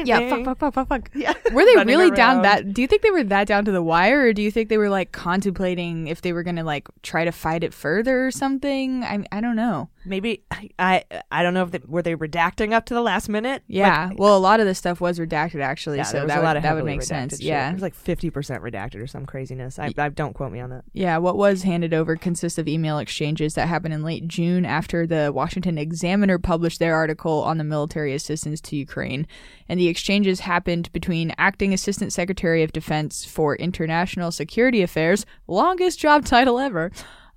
Yeah, 0.06 0.18
fuck, 0.30 0.44
fuck, 0.44 0.59
fuck, 0.59 0.74
fuck, 0.74 0.88
fuck. 0.88 1.11
Yeah. 1.14 1.35
Were 1.52 1.64
they 1.64 1.85
really 1.85 2.11
down 2.11 2.42
that? 2.42 2.72
Do 2.72 2.83
you 2.83 2.88
think 2.88 3.02
they 3.02 3.11
were 3.11 3.24
that 3.24 3.46
down 3.46 3.64
to 3.66 3.72
the 3.72 3.83
wire, 3.83 4.26
or 4.26 4.33
do 4.33 4.42
you 4.42 4.50
think 4.50 4.68
they 4.68 4.78
were 4.78 4.88
like 4.90 5.12
contemplating 5.12 6.09
if 6.09 6.22
they 6.22 6.33
were 6.33 6.42
gonna 6.42 6.64
like 6.64 6.88
try 7.02 7.24
to 7.24 7.33
fight 7.33 7.64
it 7.64 7.72
further 7.74 8.26
or 8.26 8.30
something? 8.30 9.02
I 9.04 9.24
I 9.33 9.40
don't 9.40 9.56
know. 9.56 9.88
Maybe 10.04 10.42
I, 10.50 10.70
I 10.78 11.04
I 11.30 11.42
don't 11.42 11.52
know 11.54 11.62
if 11.62 11.70
they, 11.72 11.80
were 11.86 12.02
they 12.02 12.14
redacting 12.16 12.72
up 12.72 12.86
to 12.86 12.94
the 12.94 13.02
last 13.02 13.28
minute. 13.28 13.62
Yeah, 13.66 14.08
Like, 14.08 14.18
well, 14.18 14.36
a 14.36 14.38
lot 14.38 14.60
of 14.60 14.66
this 14.66 14.78
stuff 14.78 15.00
was 15.00 15.18
redacted 15.18 15.60
actually, 15.60 15.98
yeah, 15.98 16.04
so 16.04 16.12
there 16.14 16.22
was 16.22 16.28
that 16.30 16.36
a 16.36 16.40
would 16.40 16.44
lot 16.46 16.56
of 16.56 16.62
that 16.62 16.74
would 16.74 16.84
make 16.84 17.02
sense. 17.02 17.34
shit. 17.36 17.42
Yeah, 17.42 17.70
it 17.70 17.74
was 17.74 17.82
like 17.82 17.94
fifty 17.94 18.30
percent 18.30 18.62
redacted 18.62 19.02
or 19.02 19.06
some 19.06 19.26
craziness. 19.26 19.78
I, 19.78 19.92
I 19.98 20.08
don't 20.08 20.32
quote 20.32 20.52
me 20.52 20.60
on 20.60 20.70
that. 20.70 20.84
Yeah, 20.92 21.18
what 21.18 21.36
was 21.36 21.62
handed 21.62 21.92
over 21.92 22.16
consists 22.16 22.58
of 22.58 22.66
email 22.66 22.98
exchanges 22.98 23.54
that 23.54 23.68
happened 23.68 23.94
in 23.94 24.02
late 24.02 24.26
June 24.26 24.64
after 24.64 25.06
the 25.06 25.32
Washington 25.34 25.76
Examiner 25.78 26.38
published 26.38 26.78
their 26.78 26.94
article 26.94 27.42
on 27.42 27.58
the 27.58 27.64
military 27.64 28.14
assistance 28.14 28.60
to 28.62 28.76
Ukraine. 28.76 29.26
And 29.68 29.78
the 29.78 29.88
exchanges 29.88 30.40
happened 30.40 30.90
between 30.92 31.32
Acting 31.38 31.72
Assistant 31.72 32.12
Secretary 32.12 32.62
of 32.62 32.72
Defense 32.72 33.24
for 33.24 33.54
International 33.56 34.32
Security 34.32 34.82
Affairs, 34.82 35.24
longest 35.46 35.98
job 36.00 36.24
title 36.24 36.58
ever. 36.58 36.90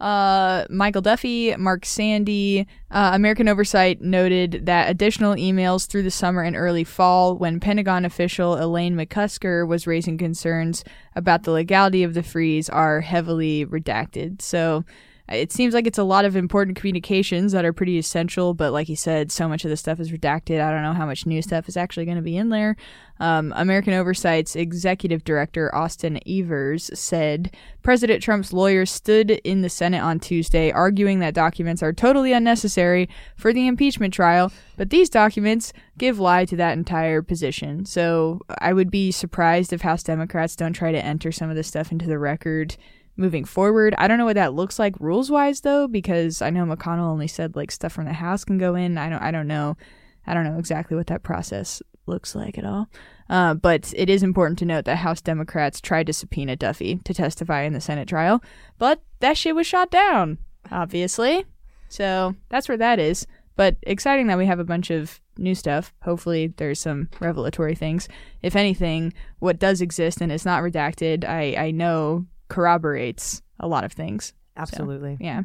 Uh, 0.03 0.65
Michael 0.69 1.01
Duffy, 1.01 1.55
Mark 1.55 1.85
Sandy, 1.85 2.67
uh, 2.91 3.11
American 3.13 3.47
Oversight 3.47 4.01
noted 4.01 4.65
that 4.65 4.89
additional 4.89 5.35
emails 5.35 5.87
through 5.87 6.03
the 6.03 6.11
summer 6.11 6.41
and 6.41 6.57
early 6.57 6.83
fall, 6.83 7.37
when 7.37 7.61
Pentagon 7.61 8.03
official 8.03 8.61
Elaine 8.61 8.97
McCusker 8.97 9.65
was 9.65 9.87
raising 9.87 10.17
concerns 10.17 10.83
about 11.15 11.43
the 11.43 11.51
legality 11.51 12.03
of 12.03 12.15
the 12.15 12.21
freeze, 12.21 12.67
are 12.67 12.99
heavily 12.99 13.65
redacted. 13.65 14.41
So 14.41 14.83
it 15.29 15.53
seems 15.53 15.73
like 15.73 15.87
it's 15.87 15.97
a 15.97 16.03
lot 16.03 16.25
of 16.25 16.35
important 16.35 16.75
communications 16.75 17.53
that 17.53 17.63
are 17.63 17.71
pretty 17.71 17.97
essential, 17.97 18.53
but 18.53 18.73
like 18.73 18.89
you 18.89 18.97
said, 18.97 19.31
so 19.31 19.47
much 19.47 19.63
of 19.63 19.69
the 19.69 19.77
stuff 19.77 19.99
is 20.01 20.11
redacted. 20.11 20.61
I 20.61 20.69
don't 20.69 20.83
know 20.83 20.93
how 20.93 21.05
much 21.05 21.25
new 21.25 21.41
stuff 21.41 21.69
is 21.69 21.77
actually 21.77 22.03
going 22.05 22.17
to 22.17 22.23
be 22.23 22.35
in 22.35 22.49
there. 22.49 22.75
Um, 23.21 23.53
American 23.55 23.93
Oversight's 23.93 24.55
executive 24.57 25.23
director, 25.23 25.73
Austin 25.73 26.19
Evers, 26.27 26.91
said 26.93 27.55
President 27.83 28.21
Trump's 28.21 28.51
lawyers 28.51 28.91
stood 28.91 29.31
in 29.31 29.61
the 29.61 29.69
Senate 29.69 30.01
on 30.01 30.19
Tuesday 30.19 30.71
arguing 30.71 31.19
that 31.19 31.33
documents 31.33 31.81
are 31.81 31.93
totally 31.93 32.33
unnecessary 32.33 33.07
for 33.37 33.53
the 33.53 33.65
impeachment 33.65 34.13
trial, 34.13 34.51
but 34.75 34.89
these 34.89 35.09
documents 35.09 35.71
give 35.97 36.19
lie 36.19 36.43
to 36.43 36.57
that 36.57 36.77
entire 36.77 37.21
position. 37.21 37.85
So 37.85 38.41
I 38.59 38.73
would 38.73 38.91
be 38.91 39.09
surprised 39.11 39.71
if 39.71 39.81
House 39.81 40.03
Democrats 40.03 40.57
don't 40.57 40.73
try 40.73 40.91
to 40.91 41.05
enter 41.05 41.31
some 41.31 41.49
of 41.49 41.55
this 41.55 41.67
stuff 41.67 41.93
into 41.93 42.07
the 42.07 42.19
record 42.19 42.75
moving 43.15 43.45
forward. 43.45 43.95
I 43.97 44.07
don't 44.07 44.17
know 44.17 44.25
what 44.25 44.35
that 44.35 44.53
looks 44.53 44.79
like 44.79 44.99
rules 44.99 45.29
wise 45.29 45.61
though, 45.61 45.87
because 45.87 46.41
I 46.41 46.49
know 46.49 46.65
McConnell 46.65 47.09
only 47.09 47.27
said 47.27 47.55
like 47.55 47.71
stuff 47.71 47.93
from 47.93 48.05
the 48.05 48.13
House 48.13 48.43
can 48.43 48.57
go 48.57 48.75
in. 48.75 48.97
I 48.97 49.09
don't 49.09 49.21
I 49.21 49.31
don't 49.31 49.47
know. 49.47 49.77
I 50.25 50.33
don't 50.33 50.45
know 50.45 50.57
exactly 50.57 50.95
what 50.95 51.07
that 51.07 51.23
process 51.23 51.81
looks 52.05 52.35
like 52.35 52.57
at 52.57 52.65
all. 52.65 52.89
Uh, 53.29 53.53
but 53.53 53.93
it 53.95 54.09
is 54.09 54.23
important 54.23 54.59
to 54.59 54.65
note 54.65 54.85
that 54.85 54.97
House 54.97 55.21
Democrats 55.21 55.81
tried 55.81 56.07
to 56.07 56.13
subpoena 56.13 56.55
Duffy 56.55 56.97
to 57.03 57.13
testify 57.13 57.63
in 57.63 57.73
the 57.73 57.81
Senate 57.81 58.07
trial, 58.07 58.43
but 58.77 59.01
that 59.19 59.37
shit 59.37 59.55
was 59.55 59.65
shot 59.65 59.89
down, 59.89 60.37
obviously. 60.71 61.45
So 61.89 62.35
that's 62.49 62.67
where 62.67 62.77
that 62.77 62.99
is. 62.99 63.25
But 63.55 63.77
exciting 63.83 64.27
that 64.27 64.37
we 64.37 64.47
have 64.47 64.59
a 64.59 64.65
bunch 64.65 64.89
of 64.89 65.21
new 65.37 65.55
stuff. 65.55 65.93
Hopefully, 66.01 66.53
there's 66.57 66.79
some 66.79 67.09
revelatory 67.19 67.75
things. 67.75 68.07
If 68.41 68.55
anything, 68.55 69.13
what 69.39 69.59
does 69.59 69.79
exist 69.79 70.19
and 70.21 70.31
is 70.31 70.45
not 70.45 70.63
redacted, 70.63 71.23
I, 71.23 71.55
I 71.55 71.71
know 71.71 72.25
corroborates 72.47 73.41
a 73.59 73.67
lot 73.67 73.83
of 73.83 73.91
things. 73.91 74.33
Absolutely. 74.55 75.17
Yeah. 75.19 75.39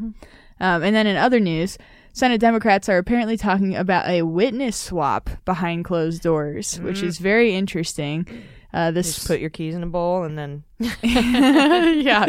Um, 0.61 0.83
and 0.83 0.95
then 0.95 1.07
in 1.07 1.17
other 1.17 1.41
news, 1.41 1.79
Senate 2.13 2.41
Democrats 2.41 2.89
are 2.89 2.99
apparently 2.99 3.37
talking 3.37 3.77
about 3.77 4.09
a 4.09 4.23
witness 4.23 4.77
swap 4.77 5.31
behind 5.45 5.85
closed 5.85 6.23
doors, 6.23 6.81
which 6.81 7.03
is 7.03 7.19
very 7.19 7.55
interesting. 7.55 8.27
Uh, 8.73 8.91
this 8.91 9.15
Just 9.15 9.27
put 9.27 9.41
your 9.41 9.51
keys 9.51 9.75
in 9.75 9.83
a 9.83 9.87
bowl 9.87 10.25
and 10.25 10.37
then 10.37 10.65
yeah, 11.03 12.27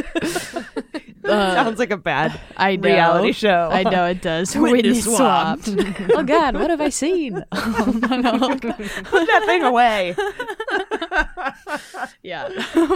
Uh, 1.23 1.53
sounds 1.53 1.77
like 1.77 1.91
a 1.91 1.97
bad 1.97 2.39
I 2.57 2.75
know. 2.77 2.89
reality 2.89 3.31
show. 3.33 3.69
I 3.71 3.83
know 3.83 4.05
it 4.05 4.21
does. 4.21 4.55
Witness 4.55 5.05
Witness 5.05 5.17
swap. 5.17 5.59
oh 6.15 6.23
God, 6.23 6.55
what 6.55 6.69
have 6.71 6.81
I 6.81 6.89
seen? 6.89 7.43
oh, 7.51 7.99
no, 8.09 8.15
no. 8.17 8.49
Put 8.57 9.27
that 9.27 9.43
thing 9.45 9.61
away. 9.63 10.15
yeah, 12.23 12.49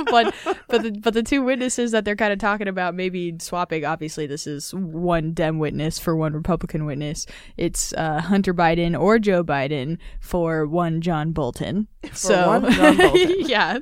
but 0.10 0.34
but 0.68 0.84
the 0.84 0.92
but 1.00 1.14
the 1.14 1.22
two 1.24 1.44
witnesses 1.44 1.92
that 1.92 2.06
they're 2.06 2.16
kind 2.16 2.34
of 2.34 2.40
talking 2.40 2.68
about 2.68 2.96
maybe 2.96 3.36
swapping. 3.40 3.86
Obviously, 3.86 4.26
this 4.26 4.48
is 4.48 4.74
one 4.74 5.34
Dem 5.34 5.60
witness 5.60 6.00
for 6.00 6.16
one 6.16 6.34
Republican 6.34 6.86
witness. 6.86 7.26
It's 7.58 7.94
uh, 7.94 8.22
Hunter 8.22 8.54
Biden 8.54 9.00
or 9.00 9.20
Joe 9.20 9.44
Biden 9.44 9.98
for 10.20 10.66
one 10.66 11.02
John 11.02 11.32
Bolton. 11.32 11.88
so 12.14 12.48
one 12.48 12.72
John 12.72 12.98
Bolton. 12.98 13.34
yeah, 13.42 13.78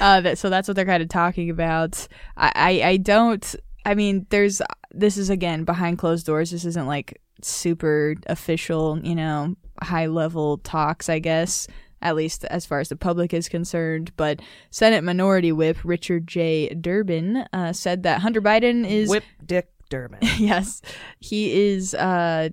uh, 0.00 0.20
that, 0.20 0.38
so 0.38 0.50
that's 0.50 0.68
what 0.68 0.74
they're 0.74 0.84
kind 0.90 1.02
of 1.02 1.08
talking 1.08 1.50
about. 1.50 2.08
I, 2.36 2.52
I 2.54 2.88
I 2.88 2.96
don't. 2.96 3.54
I 3.84 3.94
mean, 3.94 4.26
there's 4.30 4.60
this 4.90 5.16
is 5.16 5.30
again 5.30 5.64
behind 5.64 5.98
closed 5.98 6.26
doors. 6.26 6.50
This 6.50 6.64
isn't 6.64 6.86
like 6.86 7.20
super 7.42 8.16
official, 8.26 8.98
you 9.02 9.14
know, 9.14 9.54
high 9.82 10.06
level 10.06 10.58
talks, 10.58 11.08
I 11.08 11.20
guess, 11.20 11.68
at 12.02 12.16
least 12.16 12.44
as 12.46 12.66
far 12.66 12.80
as 12.80 12.88
the 12.88 12.96
public 12.96 13.32
is 13.32 13.48
concerned. 13.48 14.10
But 14.16 14.40
Senate 14.70 15.04
Minority 15.04 15.52
Whip 15.52 15.78
Richard 15.84 16.26
J. 16.26 16.74
Durbin 16.74 17.44
uh, 17.52 17.72
said 17.72 18.02
that 18.02 18.20
Hunter 18.20 18.42
Biden 18.42 18.88
is 18.88 19.08
Whip 19.08 19.24
Dick 19.44 19.68
Durbin. 19.90 20.18
yes, 20.38 20.82
he 21.20 21.70
is 21.70 21.94
uh, 21.94 22.48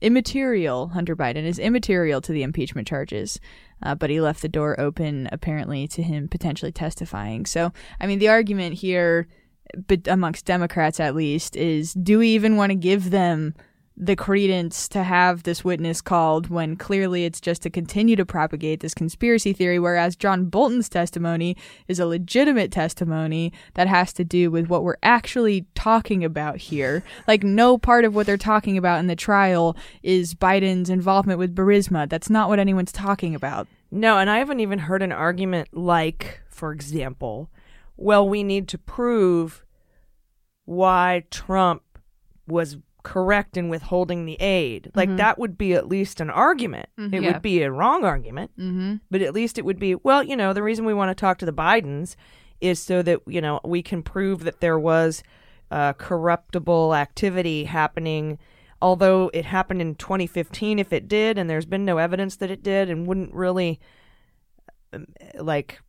immaterial. 0.00 0.88
Hunter 0.88 1.14
Biden 1.14 1.44
is 1.44 1.58
immaterial 1.58 2.22
to 2.22 2.32
the 2.32 2.42
impeachment 2.42 2.88
charges, 2.88 3.38
uh, 3.84 3.94
but 3.94 4.10
he 4.10 4.20
left 4.20 4.42
the 4.42 4.48
door 4.48 4.78
open 4.80 5.28
apparently 5.30 5.86
to 5.88 6.02
him 6.02 6.28
potentially 6.28 6.72
testifying. 6.72 7.46
So, 7.46 7.72
I 8.00 8.06
mean, 8.06 8.18
the 8.18 8.28
argument 8.28 8.74
here, 8.74 9.28
but 9.86 10.08
amongst 10.08 10.46
Democrats 10.46 10.98
at 11.00 11.14
least, 11.14 11.54
is 11.56 11.94
do 11.94 12.18
we 12.18 12.28
even 12.30 12.56
want 12.56 12.70
to 12.70 12.76
give 12.76 13.10
them? 13.10 13.54
The 13.96 14.16
credence 14.16 14.88
to 14.88 15.04
have 15.04 15.44
this 15.44 15.64
witness 15.64 16.00
called 16.00 16.48
when 16.48 16.74
clearly 16.74 17.24
it's 17.24 17.40
just 17.40 17.62
to 17.62 17.70
continue 17.70 18.16
to 18.16 18.26
propagate 18.26 18.80
this 18.80 18.92
conspiracy 18.92 19.52
theory, 19.52 19.78
whereas 19.78 20.16
John 20.16 20.46
Bolton's 20.46 20.88
testimony 20.88 21.56
is 21.86 22.00
a 22.00 22.06
legitimate 22.06 22.72
testimony 22.72 23.52
that 23.74 23.86
has 23.86 24.12
to 24.14 24.24
do 24.24 24.50
with 24.50 24.66
what 24.66 24.82
we're 24.82 24.96
actually 25.04 25.66
talking 25.76 26.24
about 26.24 26.56
here. 26.56 27.04
Like, 27.28 27.44
no 27.44 27.78
part 27.78 28.04
of 28.04 28.16
what 28.16 28.26
they're 28.26 28.36
talking 28.36 28.76
about 28.76 28.98
in 28.98 29.06
the 29.06 29.14
trial 29.14 29.76
is 30.02 30.34
Biden's 30.34 30.90
involvement 30.90 31.38
with 31.38 31.54
Burisma. 31.54 32.08
That's 32.08 32.28
not 32.28 32.48
what 32.48 32.58
anyone's 32.58 32.90
talking 32.90 33.32
about. 33.32 33.68
No, 33.92 34.18
and 34.18 34.28
I 34.28 34.38
haven't 34.38 34.58
even 34.58 34.80
heard 34.80 35.02
an 35.02 35.12
argument 35.12 35.68
like, 35.72 36.40
for 36.48 36.72
example, 36.72 37.48
well, 37.96 38.28
we 38.28 38.42
need 38.42 38.66
to 38.70 38.78
prove 38.78 39.64
why 40.64 41.22
Trump 41.30 41.82
was 42.48 42.76
correct 43.04 43.56
in 43.56 43.68
withholding 43.68 44.24
the 44.26 44.34
aid. 44.40 44.90
Like 44.96 45.14
that 45.18 45.38
would 45.38 45.56
be 45.56 45.74
at 45.74 45.86
least 45.88 46.20
an 46.20 46.30
argument. 46.30 46.88
It 46.98 47.22
Yeah. 47.22 47.32
would 47.34 47.42
be 47.42 47.62
a 47.62 47.70
wrong 47.70 48.04
argument, 48.04 48.50
Mm-hmm. 48.58 48.94
but 49.10 49.22
at 49.22 49.32
least 49.34 49.58
it 49.58 49.64
would 49.64 49.78
be, 49.78 49.94
well, 49.94 50.22
you 50.24 50.34
know, 50.36 50.52
the 50.52 50.62
reason 50.62 50.84
we 50.84 50.94
want 50.94 51.10
to 51.10 51.14
talk 51.14 51.38
to 51.38 51.46
the 51.46 51.52
Bidens 51.52 52.16
is 52.60 52.80
so 52.80 53.02
that, 53.02 53.20
you 53.26 53.40
know, 53.40 53.60
we 53.64 53.82
can 53.82 54.02
prove 54.02 54.42
that 54.44 54.60
there 54.60 54.78
was 54.78 55.22
uh, 55.70 55.92
corruptible 55.92 56.94
activity 56.94 57.64
happening. 57.64 58.38
Although 58.80 59.30
it 59.34 59.44
happened 59.44 59.80
in 59.82 59.94
2015, 59.94 60.78
if 60.78 60.92
it 60.92 61.06
did, 61.08 61.36
and 61.38 61.48
there's 61.48 61.66
been 61.66 61.84
no 61.84 61.98
evidence 61.98 62.36
that 62.36 62.50
it 62.50 62.62
did, 62.62 62.88
and 62.90 63.06
wouldn't 63.06 63.32
really 63.34 63.80
um, 64.92 65.06
like 65.38 65.80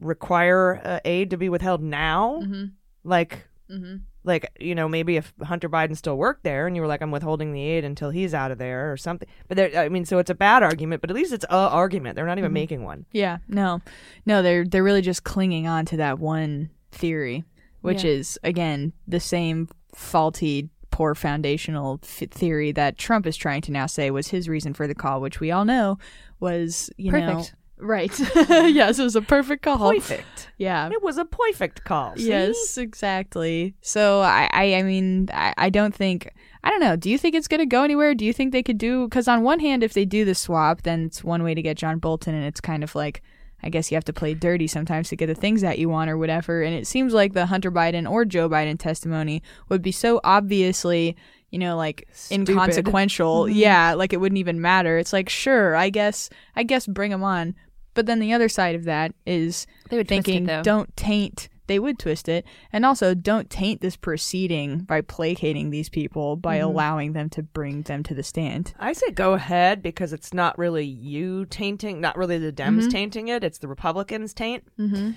require 0.00 0.80
uh, 0.84 1.00
aid 1.04 1.30
to 1.30 1.36
be 1.36 1.48
withheld 1.48 1.82
now, 1.82 2.40
Mm-hmm. 2.42 2.64
like 3.04 3.44
Mm-hmm. 3.70 3.96
Like 4.28 4.48
you 4.60 4.74
know 4.74 4.88
maybe 4.88 5.16
if 5.16 5.32
Hunter 5.42 5.68
Biden 5.68 5.96
still 5.96 6.16
worked 6.16 6.44
there 6.44 6.66
and 6.66 6.76
you 6.76 6.82
were 6.82 6.88
like 6.88 7.02
I'm 7.02 7.10
withholding 7.10 7.52
the 7.52 7.62
aid 7.62 7.84
until 7.84 8.10
he's 8.10 8.34
out 8.34 8.50
of 8.52 8.58
there 8.58 8.92
or 8.92 8.96
something. 8.96 9.28
But 9.48 9.56
there, 9.56 9.76
I 9.76 9.88
mean, 9.88 10.04
so 10.04 10.18
it's 10.18 10.30
a 10.30 10.34
bad 10.34 10.62
argument, 10.62 11.00
but 11.00 11.10
at 11.10 11.16
least 11.16 11.32
it's 11.32 11.44
a 11.46 11.52
argument. 11.52 12.14
They're 12.14 12.26
not 12.26 12.38
even 12.38 12.48
mm-hmm. 12.48 12.54
making 12.54 12.84
one. 12.84 13.06
Yeah, 13.10 13.38
no, 13.48 13.80
no, 14.24 14.42
they're 14.42 14.64
they're 14.64 14.84
really 14.84 15.02
just 15.02 15.24
clinging 15.24 15.66
on 15.66 15.84
to 15.86 15.96
that 15.96 16.18
one 16.20 16.70
theory, 16.92 17.44
which 17.80 18.04
Yeah. 18.04 18.12
is 18.12 18.38
again 18.44 18.92
the 19.08 19.20
same 19.20 19.68
faulty, 19.94 20.68
poor 20.90 21.14
foundational 21.14 22.00
f- 22.02 22.30
theory 22.30 22.72
that 22.72 22.98
Trump 22.98 23.26
is 23.26 23.36
trying 23.36 23.62
to 23.62 23.72
now 23.72 23.86
say 23.86 24.10
was 24.10 24.28
his 24.28 24.48
reason 24.48 24.74
for 24.74 24.86
the 24.86 24.94
call, 24.94 25.20
which 25.20 25.40
we 25.40 25.50
all 25.50 25.64
know 25.64 25.98
was 26.40 26.90
you 26.96 27.10
know 27.10 27.34
Perfect. 27.34 27.54
Right. 27.80 28.12
yes, 28.48 28.98
it 28.98 29.02
was 29.02 29.16
a 29.16 29.22
perfect 29.22 29.62
call. 29.62 29.92
Perfect. 29.92 30.50
Yeah. 30.58 30.88
It 30.90 31.02
was 31.02 31.18
a 31.18 31.24
perfect 31.24 31.84
call. 31.84 32.16
see? 32.16 32.28
Yes, 32.28 32.78
exactly. 32.78 33.74
So 33.80 34.20
I, 34.20 34.48
I, 34.52 34.74
I 34.74 34.82
mean, 34.82 35.28
I, 35.32 35.54
I 35.56 35.70
don't 35.70 35.94
think, 35.94 36.32
I 36.64 36.70
don't 36.70 36.80
know. 36.80 36.96
Do 36.96 37.08
you 37.10 37.18
think 37.18 37.34
it's 37.34 37.48
going 37.48 37.60
to 37.60 37.66
go 37.66 37.84
anywhere? 37.84 38.14
Do 38.14 38.24
you 38.24 38.32
think 38.32 38.52
they 38.52 38.62
could 38.62 38.78
do? 38.78 39.06
Because 39.06 39.28
on 39.28 39.42
one 39.42 39.60
hand, 39.60 39.82
if 39.82 39.92
they 39.92 40.04
do 40.04 40.24
the 40.24 40.34
swap, 40.34 40.82
then 40.82 41.04
it's 41.04 41.22
one 41.22 41.42
way 41.42 41.54
to 41.54 41.62
get 41.62 41.76
John 41.76 41.98
Bolton, 41.98 42.34
and 42.34 42.44
it's 42.44 42.60
kind 42.60 42.82
of 42.82 42.94
like, 42.94 43.22
I 43.62 43.70
guess 43.70 43.90
you 43.90 43.96
have 43.96 44.04
to 44.04 44.12
play 44.12 44.34
dirty 44.34 44.66
sometimes 44.66 45.08
to 45.08 45.16
get 45.16 45.26
the 45.26 45.34
things 45.34 45.62
that 45.62 45.78
you 45.78 45.88
want 45.88 46.10
or 46.10 46.16
whatever. 46.16 46.62
And 46.62 46.74
it 46.74 46.86
seems 46.86 47.12
like 47.12 47.32
the 47.32 47.46
Hunter 47.46 47.72
Biden 47.72 48.08
or 48.08 48.24
Joe 48.24 48.48
Biden 48.48 48.78
testimony 48.78 49.42
would 49.68 49.82
be 49.82 49.90
so 49.90 50.20
obviously, 50.22 51.16
you 51.50 51.58
know, 51.58 51.76
like 51.76 52.06
Stupid. 52.12 52.50
inconsequential. 52.50 53.44
Mm-hmm. 53.44 53.58
Yeah, 53.58 53.94
like 53.94 54.12
it 54.12 54.18
wouldn't 54.18 54.38
even 54.38 54.60
matter. 54.60 54.98
It's 54.98 55.12
like, 55.12 55.28
sure, 55.28 55.74
I 55.74 55.90
guess, 55.90 56.30
I 56.54 56.62
guess, 56.62 56.86
bring 56.86 57.10
them 57.10 57.24
on. 57.24 57.56
But 57.94 58.06
then 58.06 58.20
the 58.20 58.32
other 58.32 58.48
side 58.48 58.74
of 58.74 58.84
that 58.84 59.12
is 59.26 59.66
They 59.90 59.96
would 59.96 60.08
twist 60.08 60.20
it, 60.20 60.24
thinking 60.24 60.46
though. 60.46 60.62
don't 60.62 60.96
taint 60.96 61.48
they 61.66 61.78
would 61.78 61.98
twist 61.98 62.30
it 62.30 62.46
and 62.72 62.86
also 62.86 63.12
don't 63.12 63.50
taint 63.50 63.82
this 63.82 63.94
proceeding 63.94 64.78
by 64.78 65.02
placating 65.02 65.68
these 65.68 65.90
people 65.90 66.34
by 66.34 66.56
Mm-hmm. 66.60 66.66
allowing 66.66 67.12
them 67.12 67.28
to 67.28 67.42
bring 67.42 67.82
them 67.82 68.02
to 68.04 68.14
the 68.14 68.22
stand 68.22 68.72
I 68.78 68.94
say 68.94 69.10
go 69.10 69.34
ahead 69.34 69.82
because 69.82 70.14
it's 70.14 70.32
not 70.32 70.56
really 70.56 70.86
you 70.86 71.44
tainting, 71.50 72.00
not 72.00 72.16
really 72.16 72.38
the 72.38 72.52
Dems 72.52 72.84
Mm-hmm. 72.84 72.88
tainting 72.88 73.28
it. 73.28 73.44
It's 73.44 73.58
the 73.58 73.68
Republicans 73.68 74.32
taint. 74.32 74.64
um, 74.78 75.14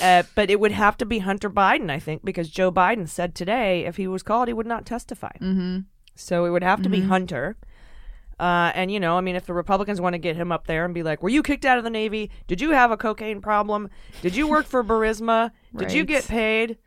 uh, 0.00 0.22
but 0.34 0.50
it 0.50 0.58
would 0.60 0.72
have 0.72 0.96
to 0.98 1.04
be 1.04 1.18
Hunter 1.18 1.50
Biden, 1.50 1.90
I 1.90 1.98
think, 1.98 2.24
because 2.24 2.48
Joe 2.48 2.72
Biden 2.72 3.08
said 3.08 3.34
today 3.34 3.84
if 3.84 3.96
he 3.96 4.06
was 4.06 4.22
called, 4.22 4.48
he 4.48 4.54
would 4.54 4.66
not 4.66 4.86
testify. 4.86 5.32
Mm-hmm. 5.40 5.80
So 6.14 6.44
it 6.46 6.50
would 6.50 6.62
have 6.62 6.80
to 6.82 6.88
be 6.88 7.02
Hunter. 7.02 7.56
Uh, 8.38 8.70
and 8.74 8.90
you 8.90 9.00
know, 9.00 9.16
I 9.16 9.22
mean, 9.22 9.34
if 9.36 9.46
the 9.46 9.54
Republicans 9.54 10.00
want 10.00 10.12
to 10.14 10.18
get 10.18 10.36
him 10.36 10.52
up 10.52 10.66
there 10.66 10.84
and 10.84 10.92
be 10.92 11.02
like, 11.02 11.22
"Were 11.22 11.28
you 11.30 11.42
kicked 11.42 11.64
out 11.64 11.78
of 11.78 11.84
the 11.84 11.90
Navy? 11.90 12.30
Did 12.46 12.60
you 12.60 12.72
have 12.72 12.90
a 12.90 12.96
cocaine 12.96 13.40
problem? 13.40 13.88
Did 14.22 14.36
you 14.36 14.46
work 14.46 14.66
for 14.66 14.84
Burisma? 14.84 15.52
Did 15.76 15.92
you 15.92 16.00
Right. 16.02 16.08
get 16.08 16.28
paid?" 16.28 16.78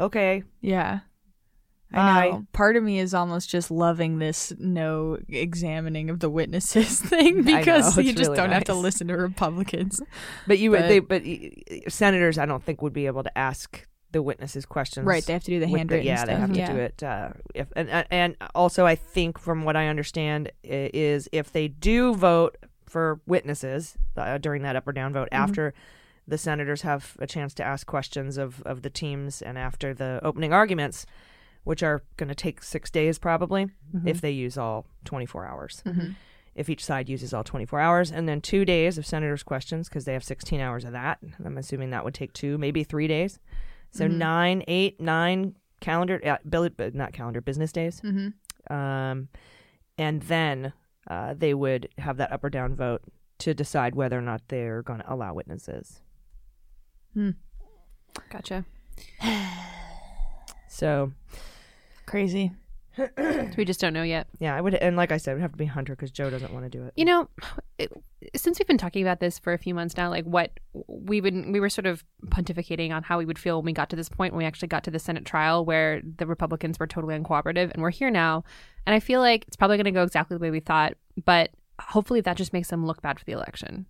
Okay, 0.00 0.42
yeah 0.60 1.00
i 1.92 2.28
know 2.30 2.44
part 2.52 2.74
of 2.74 2.82
me 2.82 2.98
is 2.98 3.14
almost 3.14 3.48
just 3.48 3.70
loving 3.70 4.18
this 4.18 4.52
no 4.58 5.16
examining 5.28 6.10
of 6.10 6.18
the 6.18 6.28
witnesses 6.28 6.98
thing 7.12 7.36
know, 7.36 7.42
because 7.56 7.96
you 7.96 8.12
just 8.12 8.30
really 8.30 8.36
don't 8.36 8.50
have 8.50 8.64
to 8.64 8.72
nice. 8.74 8.82
listen 8.82 9.06
to 9.06 9.14
republicans 9.16 10.00
But 10.48 10.58
you, 10.58 10.72
But- 10.72 10.88
they, 10.88 10.98
but 10.98 11.22
senators, 11.88 12.36
I 12.36 12.46
don't 12.46 12.64
think 12.64 12.82
would 12.82 12.92
be 12.92 13.06
able 13.06 13.22
to 13.22 13.38
ask 13.38 13.86
the 14.14 14.22
witnesses 14.22 14.64
questions. 14.64 15.04
right 15.06 15.22
they 15.26 15.34
have 15.34 15.44
to 15.44 15.50
do 15.50 15.60
the 15.60 15.66
with 15.66 15.76
handwritten 15.78 16.06
yeah, 16.06 16.16
stuff 16.16 16.26
they 16.28 16.34
have 16.40 16.52
to 16.52 16.58
yeah. 16.58 16.72
do 16.72 16.78
it. 16.78 17.02
Uh, 17.02 17.28
if 17.54 17.68
and 17.76 17.90
and- 17.90 18.06
and 18.10 18.36
also, 18.54 18.86
I 18.86 18.94
think 18.94 19.38
from 19.38 19.64
what 19.64 19.76
I 19.76 19.88
understand 19.88 20.50
is 20.62 21.28
if 21.32 21.52
they 21.52 21.68
do 21.68 22.14
vote 22.14 22.56
for 22.86 23.20
witnesses 23.26 23.98
uh, 24.16 24.38
during 24.38 24.62
that 24.62 24.76
up 24.76 24.88
or 24.88 24.92
down 24.92 25.12
vote 25.12 25.28
Mm-hmm. 25.30 25.42
after 25.42 25.74
the 26.26 26.38
senators 26.38 26.80
have 26.82 27.16
a 27.18 27.26
chance 27.26 27.52
to 27.54 27.62
ask 27.62 27.86
questions 27.86 28.38
of 28.38 28.62
of 28.62 28.80
the 28.80 28.88
teams 28.90 29.42
and 29.42 29.58
after 29.58 29.92
the 29.92 30.20
opening 30.22 30.52
arguments, 30.54 31.04
which 31.64 31.82
are 31.82 32.02
going 32.16 32.28
to 32.30 32.34
take 32.34 32.62
six 32.62 32.90
days 32.90 33.18
probably 33.18 33.66
Mm-hmm. 33.66 34.08
if 34.08 34.20
they 34.22 34.30
use 34.30 34.56
all 34.56 34.86
twenty 35.04 35.26
four 35.26 35.44
hours 35.44 35.82
if 36.56 36.70
each 36.70 36.84
side 36.84 37.08
uses 37.08 37.34
all 37.34 37.42
24 37.42 37.80
hours, 37.80 38.12
and 38.12 38.28
then 38.28 38.40
two 38.40 38.64
days 38.64 38.96
of 38.96 39.04
senators' 39.04 39.42
questions 39.42 39.88
because 39.88 40.04
they 40.04 40.12
have 40.12 40.22
16 40.22 40.60
hours 40.60 40.84
of 40.84 40.92
that. 40.92 41.18
I'm 41.44 41.58
assuming 41.58 41.90
that 41.90 42.04
would 42.04 42.14
take 42.14 42.32
two, 42.32 42.58
maybe 42.58 42.84
three 42.84 43.08
days. 43.08 43.40
So 43.94 44.06
nine, 44.18 44.64
eight, 44.66 45.00
nine 45.00 45.54
calendar, 45.80 46.20
uh, 46.24 46.38
bill, 46.48 46.68
uh, 46.78 46.90
not 46.92 47.12
calendar, 47.12 47.40
business 47.40 47.70
days. 47.72 48.00
Um, 48.70 49.28
and 49.96 50.22
then 50.22 50.72
uh, 51.08 51.34
they 51.34 51.54
would 51.54 51.88
have 51.98 52.16
that 52.16 52.32
up 52.32 52.42
or 52.42 52.50
down 52.50 52.74
vote 52.74 53.02
to 53.38 53.54
decide 53.54 53.94
whether 53.94 54.18
or 54.18 54.22
not 54.22 54.42
they're 54.48 54.82
going 54.82 55.00
to 55.00 55.12
allow 55.12 55.34
witnesses. 55.34 56.00
Gotcha. 58.30 58.64
So 60.68 61.12
crazy 62.04 62.50
we 63.56 63.64
just 63.64 63.80
don't 63.80 63.92
know 63.92 64.02
yet. 64.02 64.26
yeah, 64.38 64.54
I 64.54 64.60
would, 64.60 64.74
and 64.74 64.96
like 64.96 65.12
I 65.12 65.16
said, 65.16 65.32
it 65.32 65.34
would 65.34 65.42
have 65.42 65.52
to 65.52 65.58
be 65.58 65.66
Hunter 65.66 65.94
because 65.94 66.10
Joe 66.10 66.30
doesn't 66.30 66.52
want 66.52 66.64
to 66.64 66.70
do 66.70 66.84
it. 66.84 66.92
You 66.96 67.04
know, 67.04 67.28
it, 67.78 67.92
since 68.36 68.58
we've 68.58 68.66
been 68.66 68.78
talking 68.78 69.02
about 69.02 69.20
this 69.20 69.38
for 69.38 69.52
a 69.52 69.58
few 69.58 69.74
months 69.74 69.96
now, 69.96 70.10
like 70.10 70.24
what 70.24 70.50
we 70.86 71.20
would 71.20 71.34
we 71.52 71.60
were 71.60 71.68
sort 71.68 71.86
of 71.86 72.04
pontificating 72.26 72.92
on 72.92 73.02
how 73.02 73.18
we 73.18 73.26
would 73.26 73.38
feel 73.38 73.58
when 73.58 73.66
we 73.66 73.72
got 73.72 73.90
to 73.90 73.96
this 73.96 74.08
point 74.08 74.32
when 74.32 74.38
we 74.38 74.44
actually 74.44 74.68
got 74.68 74.84
to 74.84 74.90
the 74.90 74.98
Senate 74.98 75.24
trial 75.24 75.64
where 75.64 76.00
the 76.18 76.26
Republicans 76.26 76.78
were 76.78 76.86
totally 76.86 77.18
uncooperative, 77.18 77.72
and 77.72 77.82
we're 77.82 77.90
here 77.90 78.10
now, 78.10 78.44
and 78.86 78.94
I 78.94 79.00
feel 79.00 79.20
like 79.20 79.44
it's 79.46 79.56
probably 79.56 79.76
going 79.76 79.84
to 79.84 79.90
go 79.90 80.02
exactly 80.02 80.36
the 80.36 80.42
way 80.42 80.50
we 80.50 80.60
thought, 80.60 80.94
but 81.24 81.50
hopefully 81.80 82.20
that 82.20 82.36
just 82.36 82.52
makes 82.52 82.68
them 82.68 82.86
look 82.86 83.02
bad 83.02 83.18
for 83.18 83.24
the 83.24 83.32
election. 83.32 83.86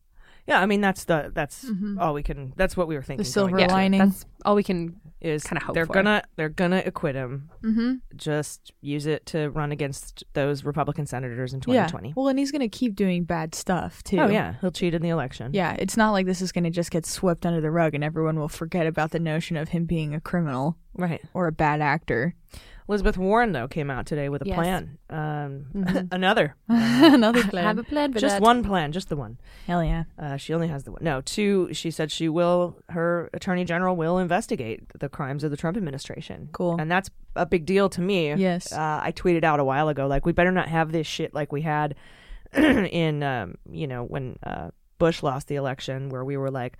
Yeah, 0.46 0.60
I 0.60 0.66
mean 0.66 0.80
that's 0.80 1.04
the 1.04 1.30
that's 1.34 1.66
all 1.98 2.14
we 2.14 2.22
can. 2.22 2.52
That's 2.56 2.76
what 2.76 2.86
we 2.88 2.96
were 2.96 3.02
thinking. 3.02 3.24
The 3.24 3.30
silver 3.30 3.50
going 3.52 3.62
into 3.64 3.74
it. 3.74 3.76
lining. 3.76 3.98
That's 4.00 4.26
all 4.44 4.54
we 4.54 4.62
can. 4.62 5.00
is 5.20 5.42
kinda 5.42 5.64
hope 5.64 5.74
they're 5.74 5.86
for. 5.86 5.94
gonna 5.94 6.22
they're 6.36 6.50
gonna 6.50 6.82
acquit 6.84 7.14
him. 7.14 7.50
mm-hmm. 7.62 7.94
Just 8.14 8.72
use 8.82 9.06
it 9.06 9.24
to 9.26 9.48
run 9.50 9.72
against 9.72 10.22
those 10.34 10.64
Republican 10.64 11.06
senators 11.06 11.54
in 11.54 11.60
yeah 11.66 11.86
2020. 11.86 12.12
well 12.14 12.28
and 12.28 12.38
he's 12.38 12.52
gonna 12.52 12.68
keep 12.68 12.94
doing 12.94 13.24
bad 13.24 13.54
stuff 13.54 14.02
too 14.04 14.18
Oh 14.18 14.28
yeah, 14.28 14.56
he'll 14.60 14.70
cheat 14.70 14.92
in 14.94 15.00
the 15.00 15.08
election. 15.08 15.52
Yeah, 15.54 15.76
it's 15.78 15.96
not 15.96 16.10
like 16.10 16.26
this 16.26 16.42
is 16.42 16.52
going 16.52 16.64
to 16.64 16.70
just 16.70 16.90
get 16.90 17.06
swept 17.06 17.46
under 17.46 17.62
the 17.62 17.70
rug 17.70 17.94
and 17.94 18.04
everyone 18.04 18.38
will 18.38 18.48
forget 18.48 18.86
about 18.86 19.12
the 19.12 19.18
notion 19.18 19.56
of 19.56 19.70
him 19.70 19.86
being 19.86 20.14
a 20.14 20.20
criminal 20.20 20.76
right. 20.94 21.22
or 21.32 21.46
a 21.46 21.52
bad 21.52 21.80
actor. 21.80 22.34
Elizabeth 22.88 23.16
Warren 23.16 23.52
though 23.52 23.66
came 23.68 23.90
out 23.90 24.04
today 24.06 24.28
with 24.28 24.42
a 24.42 24.46
Yes. 24.46 24.54
plan. 24.56 24.98
Um, 25.08 26.08
another, 26.12 26.54
Another 26.68 27.40
Have 27.42 27.50
plan. 27.50 27.78
a 27.78 27.82
plan 27.84 28.12
for 28.12 28.18
just 28.18 28.36
that. 28.36 28.42
one 28.42 28.62
plan, 28.62 28.92
just 28.92 29.08
the 29.08 29.16
one. 29.16 29.38
Hell 29.66 29.82
yeah. 29.82 30.04
Uh, 30.18 30.36
she 30.36 30.52
only 30.52 30.68
has 30.68 30.84
the 30.84 30.92
one. 30.92 31.02
No, 31.02 31.20
two. 31.22 31.72
She 31.72 31.90
said 31.90 32.10
she 32.12 32.28
will. 32.28 32.78
Her 32.90 33.30
attorney 33.32 33.64
general 33.64 33.96
will 33.96 34.18
investigate 34.18 34.82
the 34.98 35.08
crimes 35.08 35.44
of 35.44 35.50
the 35.50 35.56
Trump 35.56 35.76
administration. 35.76 36.48
Cool. 36.52 36.76
and 36.78 36.90
that's 36.90 37.08
a 37.36 37.46
big 37.46 37.64
deal 37.66 37.88
to 37.88 38.00
me. 38.00 38.34
Yes. 38.34 38.70
uh, 38.72 39.00
I 39.02 39.12
tweeted 39.12 39.44
out 39.44 39.60
a 39.60 39.64
while 39.64 39.88
ago, 39.88 40.06
like 40.06 40.26
we 40.26 40.32
better 40.32 40.52
not 40.52 40.68
have 40.68 40.92
this 40.92 41.06
shit 41.06 41.32
like 41.34 41.52
we 41.52 41.62
had 41.62 41.94
in, 42.54 43.22
um, 43.22 43.54
you 43.70 43.86
know, 43.86 44.04
when 44.04 44.38
uh, 44.44 44.70
Bush 44.98 45.22
lost 45.22 45.48
the 45.48 45.56
election, 45.56 46.10
where 46.10 46.24
we 46.24 46.36
were 46.36 46.50
like, 46.50 46.78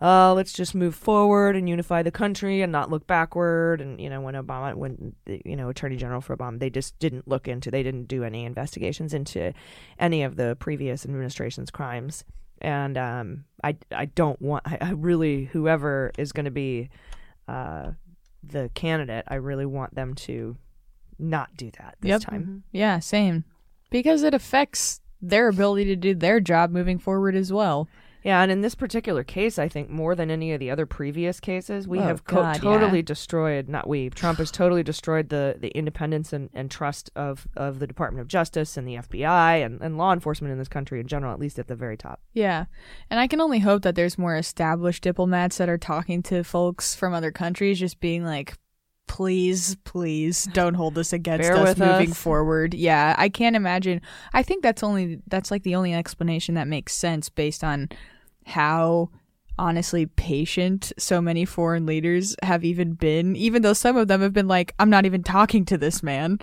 uh, 0.00 0.34
let's 0.34 0.52
just 0.52 0.74
move 0.74 0.94
forward 0.94 1.56
and 1.56 1.68
unify 1.68 2.02
the 2.02 2.10
country 2.10 2.62
and 2.62 2.70
not 2.70 2.90
look 2.90 3.06
backward. 3.06 3.80
And 3.80 4.00
you 4.00 4.10
know, 4.10 4.20
when 4.20 4.34
Obama, 4.34 4.74
when 4.74 5.14
you 5.26 5.56
know, 5.56 5.68
Attorney 5.68 5.96
General 5.96 6.20
for 6.20 6.36
Obama, 6.36 6.58
they 6.58 6.70
just 6.70 6.98
didn't 6.98 7.26
look 7.26 7.48
into, 7.48 7.70
they 7.70 7.82
didn't 7.82 8.08
do 8.08 8.22
any 8.24 8.44
investigations 8.44 9.14
into 9.14 9.52
any 9.98 10.22
of 10.22 10.36
the 10.36 10.56
previous 10.60 11.04
administration's 11.04 11.70
crimes. 11.70 12.24
And 12.60 12.96
um, 12.96 13.44
I, 13.62 13.76
I 13.92 14.06
don't 14.06 14.40
want, 14.40 14.62
I, 14.66 14.78
I 14.80 14.90
really, 14.90 15.44
whoever 15.44 16.10
is 16.18 16.32
going 16.32 16.46
to 16.46 16.50
be 16.50 16.88
uh, 17.48 17.92
the 18.42 18.70
candidate, 18.74 19.24
I 19.28 19.34
really 19.36 19.66
want 19.66 19.94
them 19.94 20.14
to 20.14 20.56
not 21.18 21.56
do 21.56 21.70
that 21.78 21.96
this 22.00 22.08
Yep. 22.10 22.20
time. 22.22 22.62
Yeah, 22.72 22.98
same. 22.98 23.44
Because 23.90 24.22
it 24.22 24.34
affects 24.34 25.00
their 25.22 25.48
ability 25.48 25.84
to 25.86 25.96
do 25.96 26.14
their 26.14 26.40
job 26.40 26.70
moving 26.70 26.98
forward 26.98 27.34
as 27.34 27.52
well. 27.52 27.88
Yeah, 28.26 28.42
and 28.42 28.50
in 28.50 28.60
this 28.60 28.74
particular 28.74 29.22
case, 29.22 29.56
I 29.56 29.68
think 29.68 29.88
more 29.88 30.16
than 30.16 30.32
any 30.32 30.52
of 30.52 30.58
the 30.58 30.68
other 30.68 30.84
previous 30.84 31.38
cases, 31.38 31.86
we 31.86 32.00
Oh, 32.00 32.02
have 32.02 32.24
co- 32.24 32.42
God, 32.42 32.56
totally 32.56 32.98
yeah. 32.98 33.02
destroyed. 33.02 33.68
Not 33.68 33.86
we. 33.88 34.10
Trump 34.10 34.38
has 34.38 34.50
totally 34.50 34.82
destroyed 34.82 35.28
the, 35.28 35.54
the 35.60 35.68
independence 35.68 36.32
and, 36.32 36.50
and 36.52 36.68
trust 36.68 37.08
of, 37.14 37.46
of 37.56 37.78
the 37.78 37.86
Department 37.86 38.20
of 38.22 38.26
Justice 38.26 38.76
and 38.76 38.84
the 38.88 38.96
FBI 38.96 39.64
and, 39.64 39.80
and 39.80 39.96
law 39.96 40.12
enforcement 40.12 40.50
in 40.50 40.58
this 40.58 40.66
country 40.66 40.98
in 40.98 41.06
general, 41.06 41.32
at 41.32 41.38
least 41.38 41.60
at 41.60 41.68
the 41.68 41.76
very 41.76 41.96
top. 41.96 42.20
Yeah. 42.32 42.64
And 43.10 43.20
I 43.20 43.28
can 43.28 43.40
only 43.40 43.60
hope 43.60 43.82
that 43.82 43.94
there's 43.94 44.18
more 44.18 44.34
established 44.36 45.04
diplomats 45.04 45.58
that 45.58 45.68
are 45.68 45.78
talking 45.78 46.20
to 46.24 46.42
folks 46.42 46.96
from 46.96 47.14
other 47.14 47.30
countries, 47.30 47.78
just 47.78 48.00
being 48.00 48.24
like, 48.24 48.54
please, 49.06 49.76
please 49.84 50.46
don't 50.52 50.74
hold 50.74 50.96
this 50.96 51.12
against 51.12 51.42
Bear 51.48 51.56
us 51.58 51.78
moving 51.78 52.10
us." 52.10 52.18
forward. 52.18 52.74
Yeah. 52.74 53.14
I 53.16 53.28
can't 53.28 53.54
imagine. 53.54 54.00
I 54.32 54.42
think 54.42 54.64
that's 54.64 54.82
only, 54.82 55.20
that's 55.28 55.52
like 55.52 55.62
the 55.62 55.76
only 55.76 55.94
explanation 55.94 56.56
that 56.56 56.66
makes 56.66 56.92
sense 56.92 57.28
based 57.28 57.62
on 57.62 57.88
how 58.46 59.10
honestly 59.58 60.06
patient 60.06 60.92
so 60.98 61.20
many 61.20 61.44
foreign 61.44 61.86
leaders 61.86 62.36
have 62.42 62.64
even 62.64 62.92
been, 62.92 63.34
even 63.36 63.62
though 63.62 63.72
some 63.72 63.96
of 63.96 64.08
them 64.08 64.20
have 64.20 64.32
been 64.32 64.48
like, 64.48 64.74
I'm 64.78 64.90
not 64.90 65.06
even 65.06 65.22
talking 65.22 65.64
to 65.66 65.78
this 65.78 66.02
man. 66.02 66.38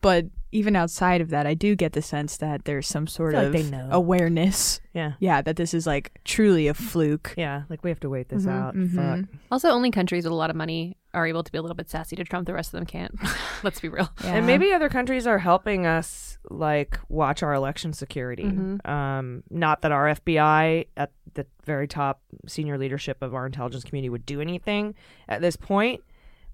But 0.00 0.26
even 0.52 0.76
outside 0.76 1.20
of 1.20 1.30
that, 1.30 1.44
I 1.46 1.54
do 1.54 1.74
get 1.74 1.92
the 1.92 2.02
sense 2.02 2.36
that 2.36 2.64
there's 2.64 2.86
some 2.86 3.06
sort 3.08 3.34
of 3.34 3.52
like 3.52 3.64
they 3.64 3.68
know. 3.68 3.88
awareness 3.90 4.80
Yeah. 4.94 5.14
yeah, 5.18 5.42
that 5.42 5.56
this 5.56 5.74
is 5.74 5.86
like 5.86 6.12
truly 6.24 6.68
a 6.68 6.74
fluke. 6.74 7.34
Yeah, 7.36 7.62
like 7.68 7.82
we 7.82 7.90
have 7.90 8.00
to 8.00 8.08
wait 8.08 8.28
this 8.28 8.46
out. 8.46 8.76
mhm. 8.76 8.94
Fuck. 9.26 9.28
Also, 9.50 9.68
only 9.70 9.90
countries 9.90 10.24
with 10.24 10.32
a 10.32 10.36
lot 10.36 10.50
of 10.50 10.56
money 10.56 10.96
are 11.18 11.26
able 11.26 11.42
to 11.42 11.52
be 11.52 11.58
a 11.58 11.62
little 11.62 11.74
bit 11.74 11.90
sassy 11.90 12.16
to 12.16 12.24
Trump. 12.24 12.46
The 12.46 12.54
rest 12.54 12.68
of 12.72 12.78
them 12.78 12.86
can't. 12.86 13.14
Let's 13.62 13.80
be 13.80 13.88
real. 13.88 14.08
Yeah. 14.24 14.36
And 14.36 14.46
maybe 14.46 14.72
other 14.72 14.88
countries 14.88 15.26
are 15.26 15.38
helping 15.38 15.86
us 15.86 16.38
like 16.50 16.98
watch 17.08 17.42
our 17.42 17.52
election 17.52 17.92
security. 17.92 18.44
Um, 18.84 19.42
not 19.50 19.82
that 19.82 19.92
our 19.92 20.06
FBI 20.14 20.86
at 20.96 21.12
the 21.34 21.46
very 21.66 21.86
top 21.86 22.22
senior 22.46 22.78
leadership 22.78 23.22
of 23.22 23.34
our 23.34 23.44
intelligence 23.46 23.84
community 23.84 24.08
would 24.08 24.24
do 24.24 24.40
anything 24.40 24.94
at 25.28 25.40
this 25.42 25.56
point, 25.56 26.02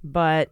but 0.03 0.51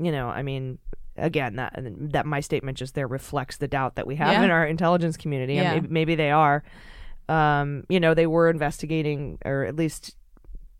you 0.00 0.12
know, 0.12 0.28
I 0.28 0.42
mean, 0.42 0.78
again, 1.16 1.56
that 1.56 1.74
that 2.12 2.24
my 2.24 2.40
statement 2.40 2.78
just 2.78 2.94
there 2.94 3.08
reflects 3.08 3.56
the 3.58 3.68
doubt 3.68 3.96
that 3.96 4.06
we 4.06 4.16
have 4.16 4.32
Yeah. 4.32 4.44
in 4.44 4.50
our 4.50 4.64
intelligence 4.66 5.16
community. 5.16 5.58
And 5.58 5.82
maybe, 5.82 5.88
maybe 5.92 6.14
they 6.14 6.30
are. 6.30 6.62
Um, 7.28 7.84
you 7.88 8.00
know, 8.00 8.14
they 8.14 8.26
were 8.26 8.48
investigating, 8.48 9.38
or 9.44 9.64
at 9.64 9.76
least 9.76 10.16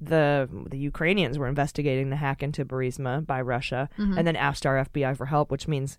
the 0.01 0.49
the 0.70 0.78
Ukrainians 0.78 1.38
were 1.38 1.49
investigating 1.49 2.11
the 2.11 2.16
hack 2.16 2.42
into 2.42 2.64
Burisma 2.64 3.26
by 3.26 3.40
Russia, 3.40 3.88
and 4.18 4.26
then 4.26 4.36
asked 4.36 4.64
our 4.66 4.76
FBI 4.84 5.16
for 5.16 5.26
help, 5.26 5.51
which 5.51 5.66
means 5.68 5.99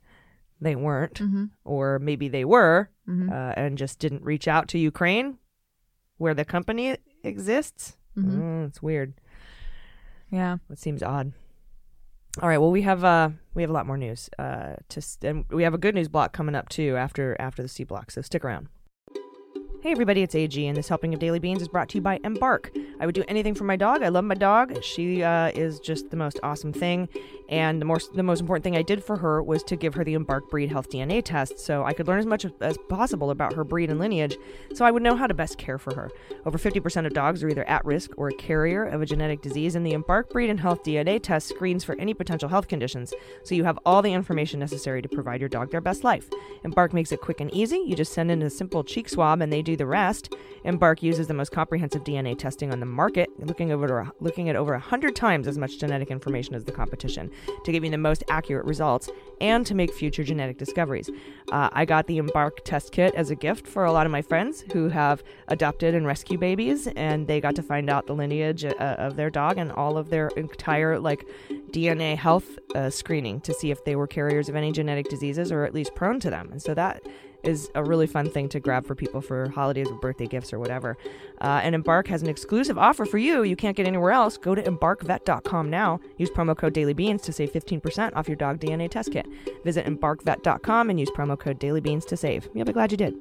they 0.62 0.76
weren't, 0.76 1.20
or 1.66 2.00
maybe 2.00 2.28
they 2.30 2.46
were, 2.46 2.90
uh, 3.32 3.54
and 3.56 3.78
just 3.78 4.00
didn't 4.00 4.24
reach 4.24 4.48
out 4.48 4.68
to 4.70 4.78
Ukraine, 4.80 5.38
where 6.18 6.34
the 6.34 6.46
company 6.46 6.98
exists. 7.24 7.98
Mm, 8.18 8.68
it's 8.68 8.82
weird. 8.82 9.14
Yeah. 10.32 10.58
It 10.70 10.80
seems 10.80 11.02
odd. 11.02 11.34
All 12.42 12.48
right. 12.50 12.58
Well, 12.60 12.72
we 12.72 12.84
have 12.84 13.04
uh 13.04 13.30
we 13.54 13.64
have 13.64 13.70
a 13.70 13.74
lot 13.74 13.88
more 13.88 13.98
news 13.98 14.30
uh 14.38 14.76
to 14.90 14.98
s- 15.00 15.18
and 15.24 15.46
we 15.50 15.64
have 15.64 15.74
a 15.74 15.78
good 15.80 15.96
news 15.96 16.08
block 16.08 16.32
coming 16.34 16.56
up 16.56 16.70
too 16.70 16.96
after 16.96 17.36
after 17.40 17.62
the 17.62 17.68
C 17.68 17.84
block. 17.84 18.12
So 18.12 18.22
stick 18.22 18.46
around. 18.46 18.68
Hey 19.82 19.94
everybody, 19.94 20.24
it's 20.24 20.36
AG, 20.36 20.68
and 20.68 20.76
this 20.76 20.90
helping 20.90 21.14
of 21.14 21.22
Daily 21.22 21.40
Beans 21.40 21.62
is 21.62 21.70
brought 21.70 21.88
to 21.90 22.00
you 22.00 22.02
by 22.02 22.20
Embark. 22.26 22.70
I 23.00 23.06
would 23.06 23.16
do 23.16 23.24
anything 23.30 23.54
for 23.54 23.64
my 23.64 23.78
dog. 23.78 24.04
I 24.04 24.10
love 24.10 24.26
my 24.26 24.36
dog. 24.36 24.84
She 24.84 25.24
uh, 25.24 25.52
is 25.56 25.80
just 25.80 26.10
the 26.10 26.18
most 26.18 26.38
awesome 26.44 26.74
thing, 26.74 27.08
and 27.48 27.80
the 27.80 27.86
more 27.86 28.00
the 28.14 28.22
most 28.22 28.42
important 28.42 28.66
thing 28.66 28.76
I 28.76 28.82
did 28.82 29.02
for 29.02 29.16
her 29.16 29.42
was 29.42 29.64
to 29.64 29.78
give 29.78 29.94
her 29.94 30.04
the 30.04 30.16
Embark 30.16 30.50
breed 30.50 30.70
health 30.70 30.90
DNA 30.90 31.24
test, 31.24 31.60
so 31.60 31.86
I 31.86 31.94
could 31.94 32.10
learn 32.10 32.20
as 32.20 32.26
much 32.26 32.46
as 32.60 32.78
possible 32.90 33.30
about 33.30 33.54
her 33.54 33.64
breed 33.64 33.90
and 33.90 34.02
lineage, 34.02 34.36
so 34.74 34.84
I 34.84 34.92
would 34.92 35.02
know 35.02 35.16
how 35.16 35.28
to 35.28 35.34
best 35.34 35.58
care 35.58 35.78
for 35.78 35.96
her. 35.96 36.12
Over 36.46 36.58
50% 36.58 37.06
of 37.06 37.14
dogs 37.14 37.42
are 37.42 37.48
either 37.48 37.68
at 37.70 37.86
risk 37.86 38.12
or 38.18 38.28
a 38.28 38.34
carrier 38.34 38.84
of 38.84 39.02
a 39.02 39.06
genetic 39.06 39.42
disease, 39.42 39.76
and 39.76 39.86
the 39.86 39.94
Embark 39.94 40.30
breed 40.30 40.50
and 40.50 40.60
health 40.60 40.84
DNA 40.84 41.24
test 41.24 41.48
screens 41.48 41.86
for 41.86 41.96
any 41.98 42.14
potential 42.14 42.50
health 42.50 42.68
conditions, 42.68 43.14
so 43.46 43.56
you 43.56 43.64
have 43.64 43.80
all 43.86 44.02
the 44.02 44.12
information 44.12 44.60
necessary 44.60 45.02
to 45.02 45.08
provide 45.08 45.40
your 45.40 45.48
dog 45.48 45.72
their 45.72 45.80
best 45.80 46.04
life. 46.04 46.30
Embark 46.66 46.92
makes 46.92 47.14
it 47.14 47.22
quick 47.22 47.40
and 47.40 47.54
easy. 47.54 47.78
You 47.78 47.96
just 47.96 48.12
send 48.12 48.30
in 48.30 48.42
a 48.42 48.50
simple 48.50 48.84
cheek 48.84 49.08
swab, 49.08 49.42
and 49.42 49.54
they 49.54 49.62
do 49.70 49.76
the 49.76 49.86
rest. 49.86 50.34
Embark 50.64 51.02
uses 51.02 51.28
the 51.28 51.34
most 51.34 51.52
comprehensive 51.52 52.04
DNA 52.04 52.38
testing 52.38 52.72
on 52.72 52.80
the 52.80 52.86
market, 52.86 53.30
looking 53.40 53.72
over 53.72 54.12
looking 54.20 54.50
at 54.50 54.56
over 54.56 54.74
100 54.74 55.16
times 55.16 55.48
as 55.48 55.58
much 55.58 55.80
genetic 55.80 56.12
information 56.12 56.56
as 56.56 56.66
the 56.66 56.72
competition 56.72 57.32
to 57.64 57.72
give 57.72 57.84
you 57.84 57.90
the 57.90 57.98
most 57.98 58.24
accurate 58.30 58.66
results 58.66 59.10
and 59.42 59.66
to 59.66 59.76
make 59.76 59.94
future 59.94 60.24
genetic 60.24 60.58
discoveries. 60.58 61.10
Uh, 61.52 61.70
I 61.72 61.86
got 61.86 62.08
the 62.08 62.18
Embark 62.18 62.64
test 62.66 62.92
kit 62.92 63.14
as 63.16 63.30
a 63.30 63.36
gift 63.36 63.68
for 63.68 63.86
a 63.86 63.92
lot 63.92 64.06
of 64.06 64.12
my 64.12 64.22
friends 64.22 64.64
who 64.74 64.90
have 64.90 65.24
adopted 65.48 65.96
and 65.96 66.06
rescue 66.06 66.38
babies, 66.38 66.88
and 66.88 67.28
they 67.28 67.40
got 67.40 67.56
to 67.56 67.64
find 67.64 67.90
out 67.90 68.08
the 68.08 68.14
lineage 68.14 68.66
uh, 68.66 68.76
of 68.78 69.16
their 69.16 69.30
dog 69.30 69.58
and 69.58 69.72
all 69.72 69.98
of 69.98 70.10
their 70.10 70.28
entire 70.30 71.00
like 71.00 71.26
DNA 71.72 72.18
health 72.18 72.58
uh, 72.76 72.90
screening 72.90 73.40
to 73.42 73.54
see 73.54 73.72
if 73.72 73.84
they 73.86 73.96
were 73.96 74.08
carriers 74.08 74.50
of 74.50 74.56
any 74.56 74.72
genetic 74.72 75.10
diseases 75.10 75.52
or 75.52 75.64
at 75.64 75.74
least 75.74 75.96
prone 75.96 76.20
to 76.20 76.30
them. 76.30 76.50
And 76.52 76.62
so 76.62 76.74
that 76.74 77.02
is 77.44 77.70
a 77.76 77.84
really 77.84 78.08
fun 78.08 78.30
thing 78.30 78.50
to 78.50 78.60
grab 78.60 78.86
for 78.86 78.96
people 78.96 79.22
for 79.22 79.50
holidays 79.50 79.88
or 79.90 79.96
birthday 79.96 80.28
gifts 80.28 80.52
or 80.52 80.60
whatever. 80.60 80.98
Uh, 81.42 81.62
and 81.64 81.76
Embark 81.76 82.08
has 82.08 82.22
an 82.22 82.30
exclusive 82.30 82.78
offer 82.78 83.06
for 83.06 83.18
you. 83.18 83.44
You 83.44 83.56
can't 83.56 83.78
get 83.78 83.88
anywhere 83.88 84.12
else. 84.12 84.38
Go 84.38 84.56
to 84.56 84.62
embarkvet.com 84.62 85.70
now. 85.70 86.00
Use 86.18 86.30
promo 86.30 86.56
code 86.58 86.74
DailyBeans 86.74 87.22
to 87.24 87.34
save 87.34 87.52
15% 87.52 88.16
off 88.16 88.28
your 88.28 88.38
dog 88.38 88.60
DNA 88.60 88.90
test 88.90 89.12
kit. 89.12 89.28
Visit 89.64 89.86
embarkvet.com 89.86 90.90
and 90.90 91.00
use 91.00 91.10
promo 91.12 91.38
code 91.38 91.60
DailyBeans 91.60 92.06
to 92.08 92.18
save. 92.18 92.50
You'll 92.54 92.66
be 92.66 92.74
glad 92.74 92.92
you 92.92 92.98
did. 92.98 93.16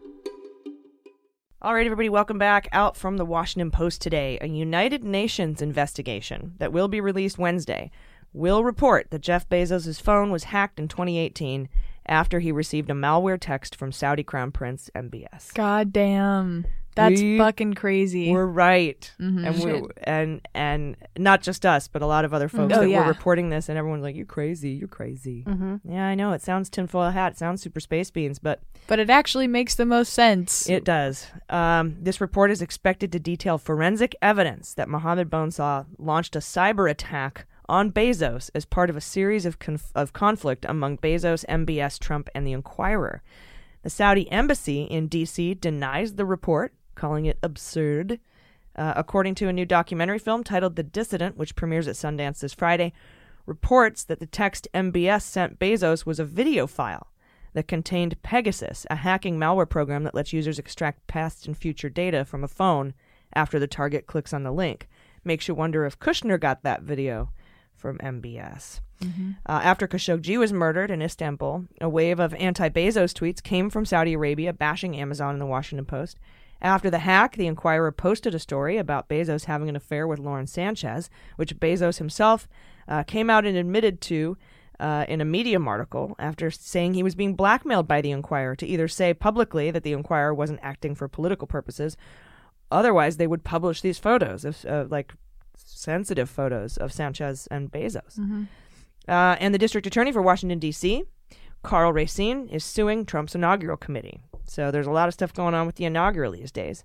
All 1.60 1.74
right, 1.74 1.86
everybody, 1.86 2.08
welcome 2.08 2.38
back. 2.38 2.68
Out 2.70 2.96
from 2.96 3.16
the 3.16 3.24
Washington 3.24 3.72
Post 3.72 4.00
today, 4.00 4.38
a 4.40 4.46
United 4.46 5.02
Nations 5.02 5.60
investigation 5.60 6.54
that 6.58 6.72
will 6.72 6.86
be 6.86 7.00
released 7.00 7.36
Wednesday 7.36 7.90
will 8.32 8.62
report 8.62 9.10
that 9.10 9.22
Jeff 9.22 9.48
Bezos' 9.48 10.00
phone 10.00 10.30
was 10.30 10.44
hacked 10.44 10.78
in 10.78 10.86
2018 10.86 11.68
after 12.08 12.40
he 12.40 12.52
received 12.52 12.90
a 12.90 12.94
malware 12.94 13.38
text 13.40 13.76
from 13.76 13.92
Saudi 13.92 14.22
Crown 14.22 14.50
Prince 14.52 14.90
MBS. 14.94 15.52
God 15.54 15.92
damn. 15.92 16.64
That's 16.94 17.20
We 17.22 17.38
fucking 17.38 17.74
crazy. 17.74 18.32
We're 18.32 18.44
right, 18.44 19.08
Mhm. 19.20 19.46
and 19.46 19.64
we 19.64 19.88
and 20.02 20.40
and 20.52 20.96
not 21.16 21.42
just 21.42 21.64
us, 21.64 21.86
but 21.86 22.02
a 22.02 22.06
lot 22.06 22.24
of 22.24 22.34
other 22.34 22.48
folks 22.48 22.74
Oh, 22.76 22.80
that 22.80 22.90
yeah. 22.90 23.02
were 23.02 23.06
reporting 23.12 23.50
this, 23.50 23.68
and 23.68 23.78
everyone's 23.78 24.02
like, 24.02 24.16
"You're 24.16 24.26
crazy, 24.26 24.70
you're 24.70 24.88
crazy." 24.88 25.44
Mm-hmm. 25.46 25.76
Yeah, 25.92 26.04
I 26.08 26.16
know 26.16 26.32
it 26.32 26.42
sounds 26.42 26.68
tinfoil 26.68 27.10
hat, 27.10 27.32
it 27.34 27.38
sounds 27.38 27.62
super 27.62 27.78
space 27.78 28.10
beans, 28.10 28.40
but 28.40 28.62
But 28.88 28.98
it 28.98 29.10
actually 29.10 29.46
makes 29.46 29.76
the 29.76 29.86
most 29.86 30.12
sense. 30.12 30.68
It 30.68 30.82
does. 30.82 31.28
Um, 31.48 31.94
this 32.00 32.20
report 32.20 32.50
is 32.50 32.60
expected 32.62 33.12
to 33.12 33.20
detail 33.20 33.58
forensic 33.58 34.16
evidence 34.20 34.74
that 34.74 34.88
Mohammed 34.88 35.30
Bonesaw 35.30 35.84
launched 35.98 36.34
a 36.34 36.40
cyber 36.40 36.90
attack 36.90 37.46
on 37.68 37.92
Bezos 37.92 38.50
as 38.54 38.64
part 38.64 38.90
of 38.90 38.96
a 38.96 39.00
series 39.00 39.44
of, 39.44 39.58
conf- 39.58 39.92
of 39.94 40.12
conflict 40.12 40.64
among 40.68 40.98
Bezos, 40.98 41.44
MBS, 41.46 41.98
Trump, 41.98 42.28
and 42.34 42.46
the 42.46 42.52
Inquirer. 42.52 43.22
The 43.82 43.90
Saudi 43.90 44.30
embassy 44.30 44.82
in 44.82 45.08
D.C. 45.08 45.54
denies 45.54 46.14
the 46.14 46.24
report, 46.24 46.74
calling 46.94 47.26
it 47.26 47.38
absurd. 47.42 48.20
Uh, 48.76 48.92
according 48.96 49.34
to 49.34 49.48
a 49.48 49.52
new 49.52 49.64
documentary 49.64 50.18
film 50.18 50.44
titled 50.44 50.76
The 50.76 50.84
Dissident, 50.84 51.36
which 51.36 51.56
premieres 51.56 51.88
at 51.88 51.96
Sundance 51.96 52.40
this 52.40 52.54
Friday, 52.54 52.92
reports 53.44 54.04
that 54.04 54.20
the 54.20 54.26
text 54.26 54.68
MBS 54.72 55.22
sent 55.22 55.58
Bezos 55.58 56.06
was 56.06 56.20
a 56.20 56.24
video 56.24 56.66
file 56.66 57.08
that 57.54 57.66
contained 57.66 58.22
Pegasus, 58.22 58.86
a 58.90 58.96
hacking 58.96 59.38
malware 59.38 59.68
program 59.68 60.04
that 60.04 60.14
lets 60.14 60.32
users 60.32 60.58
extract 60.58 61.06
past 61.06 61.46
and 61.46 61.56
future 61.56 61.88
data 61.88 62.24
from 62.24 62.44
a 62.44 62.48
phone 62.48 62.94
after 63.34 63.58
the 63.58 63.66
target 63.66 64.06
clicks 64.06 64.32
on 64.32 64.42
the 64.42 64.52
link. 64.52 64.88
Makes 65.24 65.48
you 65.48 65.54
wonder 65.54 65.84
if 65.84 65.98
Kushner 65.98 66.38
got 66.38 66.62
that 66.62 66.82
video 66.82 67.30
from 67.78 67.98
MBS. 67.98 68.80
Uh, 69.46 69.60
after 69.62 69.86
Khashoggi 69.86 70.38
was 70.38 70.52
murdered 70.52 70.90
in 70.90 71.00
Istanbul, 71.00 71.64
a 71.80 71.88
wave 71.88 72.18
of 72.18 72.34
anti 72.34 72.68
Bezos 72.68 73.14
tweets 73.14 73.42
came 73.42 73.70
from 73.70 73.86
Saudi 73.86 74.14
Arabia 74.14 74.52
bashing 74.52 74.96
Amazon 74.96 75.34
and 75.34 75.40
the 75.40 75.46
Washington 75.46 75.86
Post. 75.86 76.18
After 76.60 76.90
the 76.90 76.98
hack, 76.98 77.36
the 77.36 77.46
Inquirer 77.46 77.92
posted 77.92 78.34
a 78.34 78.40
story 78.40 78.76
about 78.76 79.08
Bezos 79.08 79.44
having 79.44 79.68
an 79.68 79.76
affair 79.76 80.08
with 80.08 80.18
Lauren 80.18 80.48
Sanchez, 80.48 81.08
which 81.36 81.56
Bezos 81.60 81.98
himself 81.98 82.48
uh, 82.88 83.04
came 83.04 83.30
out 83.30 83.46
and 83.46 83.56
admitted 83.56 84.00
to 84.02 84.36
uh, 84.80 85.04
in 85.08 85.20
a 85.20 85.24
Medium 85.24 85.68
article 85.68 86.14
after 86.18 86.50
saying 86.50 86.94
he 86.94 87.02
was 87.02 87.14
being 87.14 87.34
blackmailed 87.34 87.86
by 87.86 88.00
the 88.00 88.10
Inquirer 88.10 88.56
to 88.56 88.66
either 88.66 88.88
say 88.88 89.14
publicly 89.14 89.70
that 89.70 89.82
the 89.82 89.92
Inquirer 89.92 90.34
wasn't 90.34 90.60
acting 90.62 90.94
for 90.94 91.08
political 91.08 91.46
purposes, 91.46 91.96
otherwise 92.70 93.16
they 93.16 93.26
would 93.26 93.44
publish 93.44 93.80
these 93.80 93.98
photos 93.98 94.44
of 94.44 94.90
like 94.90 95.14
sensitive 95.64 96.30
photos 96.30 96.76
of 96.76 96.92
Sanchez 96.92 97.46
and 97.50 97.70
Bezos. 97.70 98.18
Uh, 99.08 99.36
and 99.40 99.54
the 99.54 99.58
district 99.58 99.86
attorney 99.86 100.12
for 100.12 100.22
Washington, 100.22 100.58
D.C., 100.58 101.04
Karl 101.62 101.92
Racine, 101.92 102.48
is 102.48 102.64
suing 102.64 103.04
Trump's 103.04 103.34
inaugural 103.34 103.76
committee. 103.76 104.20
So 104.44 104.70
there's 104.70 104.86
a 104.86 104.90
lot 104.92 105.08
of 105.08 105.14
stuff 105.14 105.32
going 105.32 105.54
on 105.54 105.66
with 105.66 105.76
the 105.76 105.84
inaugural 105.84 106.32
these 106.32 106.52
days. 106.52 106.84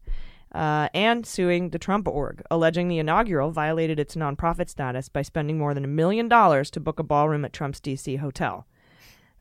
Uh, 0.53 0.87
and 0.93 1.25
suing 1.25 1.69
the 1.69 1.79
Trump 1.79 2.07
org, 2.07 2.43
alleging 2.51 2.87
the 2.87 2.99
inaugural 2.99 3.49
violated 3.49 3.99
its 3.99 4.15
nonprofit 4.15 4.69
status 4.69 5.09
by 5.09 5.23
spending 5.23 5.57
more 5.57 5.73
than 5.73 5.83
a 5.83 5.87
million 5.87 6.27
dollars 6.27 6.69
to 6.69 6.79
book 6.79 6.99
a 6.99 7.03
ballroom 7.03 7.43
at 7.43 7.53
Trump's 7.53 7.79
D.C. 7.79 8.17
hotel, 8.17 8.67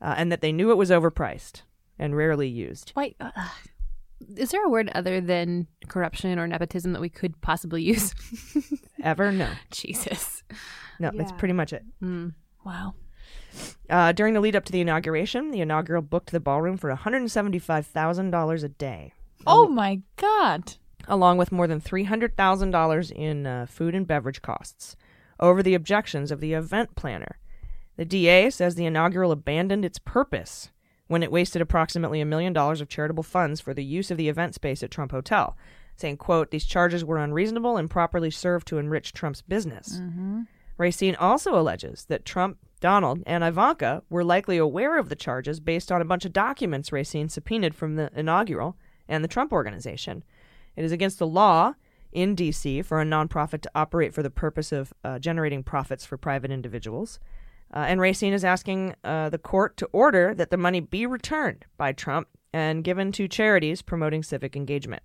uh, 0.01 0.15
and 0.17 0.33
that 0.33 0.41
they 0.41 0.53
knew 0.53 0.71
it 0.71 0.79
was 0.79 0.91
overpriced 0.91 1.63
and 1.99 2.17
rarely 2.17 2.49
used. 2.49 2.93
Why? 2.95 3.15
Uh, 3.21 3.31
is 4.37 4.51
there 4.51 4.65
a 4.65 4.69
word 4.69 4.91
other 4.95 5.21
than 5.21 5.67
corruption 5.89 6.39
or 6.39 6.47
nepotism 6.47 6.93
that 6.93 7.01
we 7.01 7.09
could 7.09 7.41
possibly 7.41 7.83
use? 7.83 8.15
Ever? 9.03 9.33
No. 9.33 9.49
Jesus. 9.71 10.43
No, 10.99 11.11
that's 11.15 11.33
pretty 11.33 11.55
much 11.55 11.73
it. 11.73 11.85
Mm. 12.03 12.35
wow. 12.65 12.95
Uh, 13.91 14.13
during 14.13 14.35
the 14.35 14.41
lead 14.41 14.57
up 14.57 14.65
to 14.65 14.73
the 14.73 14.81
inauguration, 14.81 15.51
the 15.51 15.61
inaugural 15.61 16.01
booked 16.03 16.31
the 16.31 16.41
ballroom 16.41 16.77
for 16.77 16.95
$175,000 16.95 18.65
a 18.65 18.69
day. 18.69 19.13
Oh 19.47 19.67
my 19.69 20.01
god. 20.17 20.75
along 21.09 21.37
with 21.39 21.53
more 21.53 21.67
than 21.67 21.81
$300,000 21.81 23.11
in 23.13 23.47
uh, 23.47 23.67
food 23.69 23.95
and 23.95 24.07
beverage 24.07 24.41
costs, 24.43 24.97
over 25.41 25.63
the 25.63 25.75
objections 25.75 26.31
of 26.31 26.41
the 26.41 26.53
event 26.55 26.95
planner. 26.95 27.39
The 27.97 28.05
DA 28.05 28.51
says 28.51 28.75
the 28.75 28.87
inaugural 28.87 29.33
abandoned 29.33 29.85
its 29.85 29.99
purpose 29.99 30.71
when 31.13 31.23
it 31.23 31.31
wasted 31.31 31.61
approximately 31.61 32.21
a 32.21 32.27
million 32.27 32.53
dollars 32.53 32.81
of 32.81 32.89
charitable 32.89 33.23
funds 33.23 33.61
for 33.61 33.75
the 33.75 33.85
use 33.85 34.11
of 34.11 34.17
the 34.17 34.29
event 34.31 34.55
space 34.55 34.83
at 34.83 34.91
Trump 34.91 35.13
Hotel, 35.13 35.57
saying, 35.95 36.17
quote, 36.17 36.51
these 36.51 36.65
charges 36.65 37.05
were 37.05 37.19
unreasonable 37.19 37.77
and 37.77 37.91
properly 37.91 38.31
served 38.31 38.67
to 38.69 38.79
enrich 38.79 39.13
Trump's 39.13 39.43
business. 39.43 40.01
Racine 40.79 41.15
also 41.15 41.59
alleges 41.59 42.07
that 42.07 42.25
Trump, 42.25 42.57
Donald, 42.81 43.23
and 43.27 43.45
Ivanka 43.45 44.03
were 44.09 44.25
likely 44.25 44.57
aware 44.57 44.99
of 44.99 45.11
the 45.11 45.15
charges 45.15 45.61
based 45.61 45.93
on 45.93 46.01
a 46.01 46.07
bunch 46.07 46.25
of 46.25 46.33
documents 46.33 46.93
Racine 46.93 47.29
subpoenaed 47.29 47.75
from 47.75 47.97
the 47.97 48.11
inaugural 48.17 48.77
and 49.07 49.23
the 49.23 49.29
Trump 49.29 49.53
organization. 49.53 50.25
It 50.77 50.85
is 50.85 50.93
against 50.93 51.19
the 51.19 51.27
law 51.27 51.75
in 52.11 52.35
D.C. 52.35 52.83
for 52.83 53.01
a 53.01 53.05
nonprofit 53.05 53.61
to 53.63 53.71
operate 53.75 54.15
for 54.15 54.23
the 54.23 54.31
purpose 54.31 54.73
of 54.73 54.93
uh, 55.05 55.19
generating 55.19 55.63
profits 55.63 56.07
for 56.07 56.17
private 56.17 56.51
individuals. 56.51 57.21
Uh, 57.75 57.85
and 57.89 58.01
Racine 58.01 58.33
is 58.35 58.45
asking 58.45 58.95
uh, 59.05 59.31
the 59.31 59.39
court 59.39 59.77
to 59.79 59.87
order 59.93 60.35
that 60.35 60.51
the 60.51 60.57
money 60.57 60.81
be 60.81 61.07
returned 61.07 61.65
by 61.79 61.93
Trump 61.93 62.29
and 62.53 62.85
given 62.85 63.13
to 63.13 63.27
charities 63.29 63.81
promoting 63.83 64.23
civic 64.23 64.55
engagement. 64.57 65.03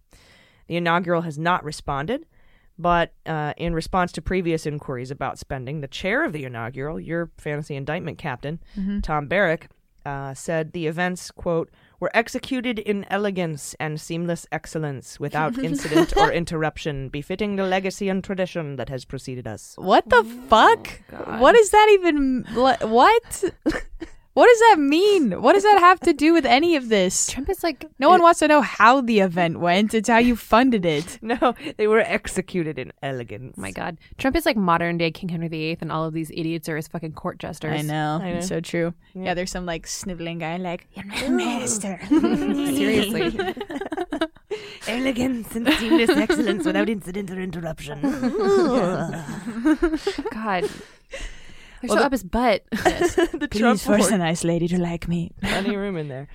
The 0.68 0.76
inaugural 0.76 1.22
has 1.22 1.38
not 1.38 1.64
responded, 1.64 2.26
But 2.78 3.14
uh, 3.26 3.54
in 3.58 3.74
response 3.74 4.12
to 4.14 4.22
previous 4.22 4.66
inquiries 4.66 5.12
about 5.12 5.40
spending, 5.40 5.82
the 5.82 5.88
chair 5.88 6.24
of 6.24 6.32
the 6.34 6.44
inaugural, 6.44 7.00
your 7.00 7.32
fantasy 7.38 7.76
indictment 7.76 8.18
captain, 8.18 8.60
Tom 9.02 9.28
Barrack, 9.28 9.70
uh, 10.06 10.34
said 10.34 10.74
the 10.74 10.88
events, 10.88 11.32
quote, 11.32 11.72
were 12.00 12.12
executed 12.14 12.80
in 12.80 13.06
elegance 13.10 13.76
and 13.80 14.00
seamless 14.00 14.46
excellence 14.52 15.20
without 15.20 15.58
incident 15.64 16.16
or 16.16 16.32
interruption, 16.32 17.10
befitting 17.10 17.56
the 17.56 17.64
legacy 17.64 18.10
and 18.10 18.24
tradition 18.24 18.76
that 18.76 18.90
has 18.90 19.06
preceded 19.06 19.48
us. 19.48 19.76
What 19.78 20.10
the 20.10 20.18
oh 20.18 20.48
fuck? 20.48 21.02
What 21.40 21.54
does 21.54 21.70
that 21.72 21.90
even 21.92 22.46
what? 22.54 23.44
What? 24.38 24.48
what 24.48 24.54
does 24.54 24.60
that 24.60 24.80
mean? 24.80 25.42
What 25.42 25.54
does 25.54 25.64
that 25.64 25.80
have 25.80 26.00
to 26.02 26.14
do 26.14 26.32
with 26.32 26.46
any 26.46 26.78
of 26.78 26.88
this? 26.88 27.28
Trump 27.28 27.50
is 27.50 27.64
like 27.64 27.86
No 28.00 28.08
one 28.08 28.22
wants 28.22 28.40
to 28.40 28.48
know 28.48 28.62
how 28.62 29.02
the 29.02 29.20
event 29.20 29.60
went. 29.60 29.94
It's 29.94 30.08
how 30.08 30.20
you 30.20 30.36
funded 30.36 30.86
it. 30.86 31.20
No, 31.28 31.56
they 31.76 31.88
were 31.88 32.00
executed 32.00 32.80
in 32.80 32.94
elegance. 33.04 33.56
Oh 33.58 33.62
my 33.62 33.72
god. 33.72 33.98
Trump 34.18 34.38
is 34.38 34.46
like 34.46 34.56
modern 34.56 34.98
day 34.98 35.12
King 35.12 35.28
Henry 35.28 35.50
VIII, 35.50 35.80
and 35.82 35.92
all 35.92 36.06
of 36.06 36.14
these 36.14 36.32
idiots 36.32 36.70
are 36.70 36.78
his 36.78 36.88
fucking 36.88 37.14
court 37.14 37.38
jesters. 37.38 37.80
I 37.80 37.82
know. 37.82 38.20
I 38.22 38.32
know. 38.32 38.38
It's 38.38 38.48
so 38.48 38.62
true. 38.62 38.94
Yeah. 39.14 39.34
there's 39.34 39.52
some 39.52 39.66
like 39.66 39.86
sniveling 39.88 40.40
guy 40.40 40.56
like, 40.56 40.88
You're 40.94 41.06
not 41.06 41.22
a 41.24 41.30
minister. 41.30 42.00
Seriously. 42.08 43.38
Elegance 44.88 45.54
and 45.56 45.68
seamless 45.74 46.12
excellence 46.12 46.66
without 46.66 46.88
incident 46.88 47.30
or 47.32 47.42
interruption. 47.42 48.00
God. 50.32 50.70
Well, 51.84 51.90
so 51.90 51.96
the- 51.96 52.06
up 52.06 52.12
his 52.12 52.24
butt. 52.24 52.64
the 52.72 53.48
Please 53.50 53.60
Trump 53.60 53.80
force 53.80 54.06
org- 54.06 54.14
a 54.14 54.18
nice 54.18 54.44
lady 54.44 54.68
to 54.70 54.78
like 54.80 55.08
me. 55.08 55.32
plenty 55.42 55.76
room 55.76 55.98
in 55.98 56.08
there. 56.08 56.28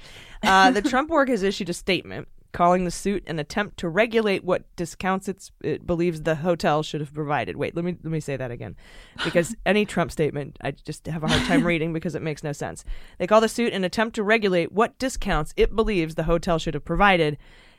Uh, 0.42 0.70
the 0.70 0.82
Trump 0.82 1.10
org 1.10 1.28
has 1.28 1.42
issued 1.42 1.68
a 1.68 1.74
statement 1.74 2.28
calling 2.52 2.84
the 2.84 2.90
suit 2.90 3.24
an 3.26 3.38
attempt 3.38 3.78
to 3.78 3.88
regulate 3.88 4.44
what 4.44 4.64
discounts 4.76 5.26
it's, 5.26 5.50
it 5.62 5.86
believes 5.86 6.22
the 6.22 6.34
hotel 6.36 6.82
should 6.82 7.00
have 7.00 7.12
provided. 7.14 7.56
Wait, 7.56 7.74
let 7.74 7.84
me 7.84 7.96
let 8.02 8.12
me 8.12 8.20
say 8.20 8.36
that 8.36 8.50
again, 8.50 8.76
because 9.24 9.54
any 9.64 9.86
Trump 9.86 10.12
statement 10.12 10.58
I 10.60 10.72
just 10.72 11.06
have 11.06 11.24
a 11.24 11.28
hard 11.28 11.46
time 11.46 11.66
reading 11.66 11.92
because 11.92 12.14
it 12.14 12.22
makes 12.22 12.44
no 12.44 12.52
sense. 12.52 12.84
They 13.18 13.26
call 13.26 13.40
the 13.40 13.48
suit 13.48 13.72
an 13.72 13.84
attempt 13.84 14.14
to 14.16 14.22
regulate 14.22 14.70
what 14.72 14.98
discounts 14.98 15.54
it 15.56 15.74
believes 15.74 16.14
the 16.14 16.24
hotel 16.24 16.58
should 16.58 16.74
have 16.74 16.84
provided, 16.84 17.38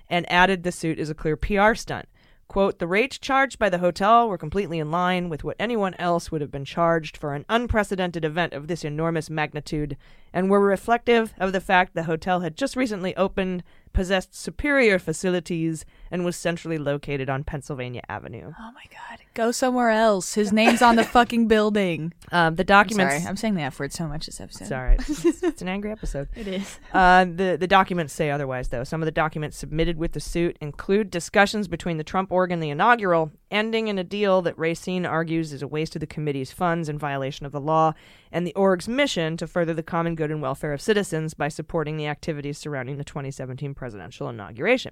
and 0.09 0.30
added 0.32 0.64
the 0.64 0.72
suit 0.72 0.99
is 0.99 1.09
a 1.09 1.16
clear 1.16 1.38
PR 1.38 1.76
stunt. 1.76 2.07
Quote, 2.53 2.77
the 2.77 2.85
rates 2.85 3.17
charged 3.17 3.57
by 3.57 3.67
the 3.67 3.79
hotel 3.79 4.29
were 4.29 4.37
completely 4.37 4.77
in 4.77 4.91
line 4.91 5.27
with 5.27 5.43
what 5.43 5.55
anyone 5.57 5.95
else 5.95 6.31
would 6.31 6.39
have 6.39 6.51
been 6.51 6.65
charged 6.65 7.17
for 7.17 7.33
an 7.33 7.45
unprecedented 7.49 8.23
event 8.23 8.53
of 8.53 8.67
this 8.67 8.85
enormous 8.85 9.27
magnitude 9.27 9.97
and 10.31 10.51
were 10.51 10.59
reflective 10.59 11.33
of 11.39 11.51
the 11.51 11.59
fact 11.59 11.95
the 11.95 12.03
hotel 12.03 12.41
had 12.41 12.55
just 12.55 12.75
recently 12.75 13.17
opened, 13.17 13.63
possessed 13.93 14.35
superior 14.35 14.99
facilities, 14.99 15.85
and 16.11 16.25
was 16.25 16.35
centrally 16.35 16.77
located 16.77 17.29
on 17.29 17.43
Pennsylvania 17.43 18.01
Avenue. 18.09 18.53
Oh 18.59 18.71
my 18.73 18.83
god. 18.91 19.19
Go 19.33 19.51
somewhere 19.51 19.89
else. 19.89 20.33
His 20.35 20.51
name's 20.51 20.81
on 20.81 20.95
the 20.95 21.03
fucking 21.03 21.47
building. 21.47 22.13
Um, 22.31 22.55
the 22.55 22.63
I'm 22.63 22.65
documents. 22.65 23.13
sorry. 23.15 23.29
I'm 23.29 23.37
saying 23.37 23.53
the 23.53 23.61
F 23.61 23.79
word 23.79 23.93
so 23.93 24.07
much 24.07 24.25
this 24.25 24.41
episode. 24.41 24.63
It's 24.63 24.71
all 24.71 24.81
right. 24.81 24.99
It's, 25.07 25.43
it's 25.43 25.61
an 25.61 25.67
angry 25.67 25.91
episode. 25.91 26.29
It 26.35 26.47
is. 26.47 26.79
Uh, 26.91 27.25
the 27.25 27.57
the 27.59 27.67
documents 27.67 28.11
say 28.11 28.31
otherwise, 28.31 28.69
though. 28.69 28.83
Some 28.83 29.03
of 29.03 29.05
the 29.05 29.11
documents 29.11 29.55
submitted 29.55 29.99
with 29.99 30.13
the 30.13 30.19
suit 30.19 30.57
include 30.61 31.11
discussions 31.11 31.67
between 31.67 31.97
the 31.97 32.03
Trump 32.03 32.31
org 32.31 32.51
and 32.51 32.63
the 32.63 32.71
inaugural, 32.71 33.31
ending 33.53 33.87
in 33.87 33.97
a 33.97 34.03
deal 34.03 34.41
that 34.41 34.57
Racine 34.57 35.05
argues 35.05 35.53
is 35.53 35.61
a 35.61 35.67
waste 35.67 35.95
of 35.95 35.99
the 35.99 36.07
committee's 36.07 36.51
funds 36.51 36.89
in 36.89 36.97
violation 36.97 37.45
of 37.45 37.51
the 37.51 37.61
law, 37.61 37.93
and 38.31 38.45
the 38.45 38.55
org's 38.55 38.89
mission 38.89 39.37
to 39.37 39.47
further 39.47 39.73
the 39.73 39.83
common 39.83 40.15
good 40.15 40.31
and 40.31 40.41
welfare 40.41 40.73
of 40.73 40.81
citizens 40.81 41.33
by 41.33 41.47
supporting 41.47 41.95
the 41.95 42.07
activities 42.07 42.57
surrounding 42.57 42.97
the 42.97 43.03
2017 43.03 43.73
presidential 43.73 44.27
inauguration. 44.27 44.91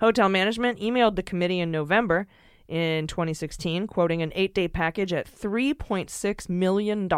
Hotel 0.00 0.28
management 0.28 0.78
emailed 0.78 1.16
the 1.16 1.22
committee 1.22 1.60
in 1.60 1.70
November 1.70 2.26
in 2.68 3.06
2016, 3.06 3.86
quoting 3.86 4.22
an 4.22 4.32
eight 4.34 4.54
day 4.54 4.68
package 4.68 5.12
at 5.12 5.26
$3.6 5.26 6.48
million, 6.48 7.08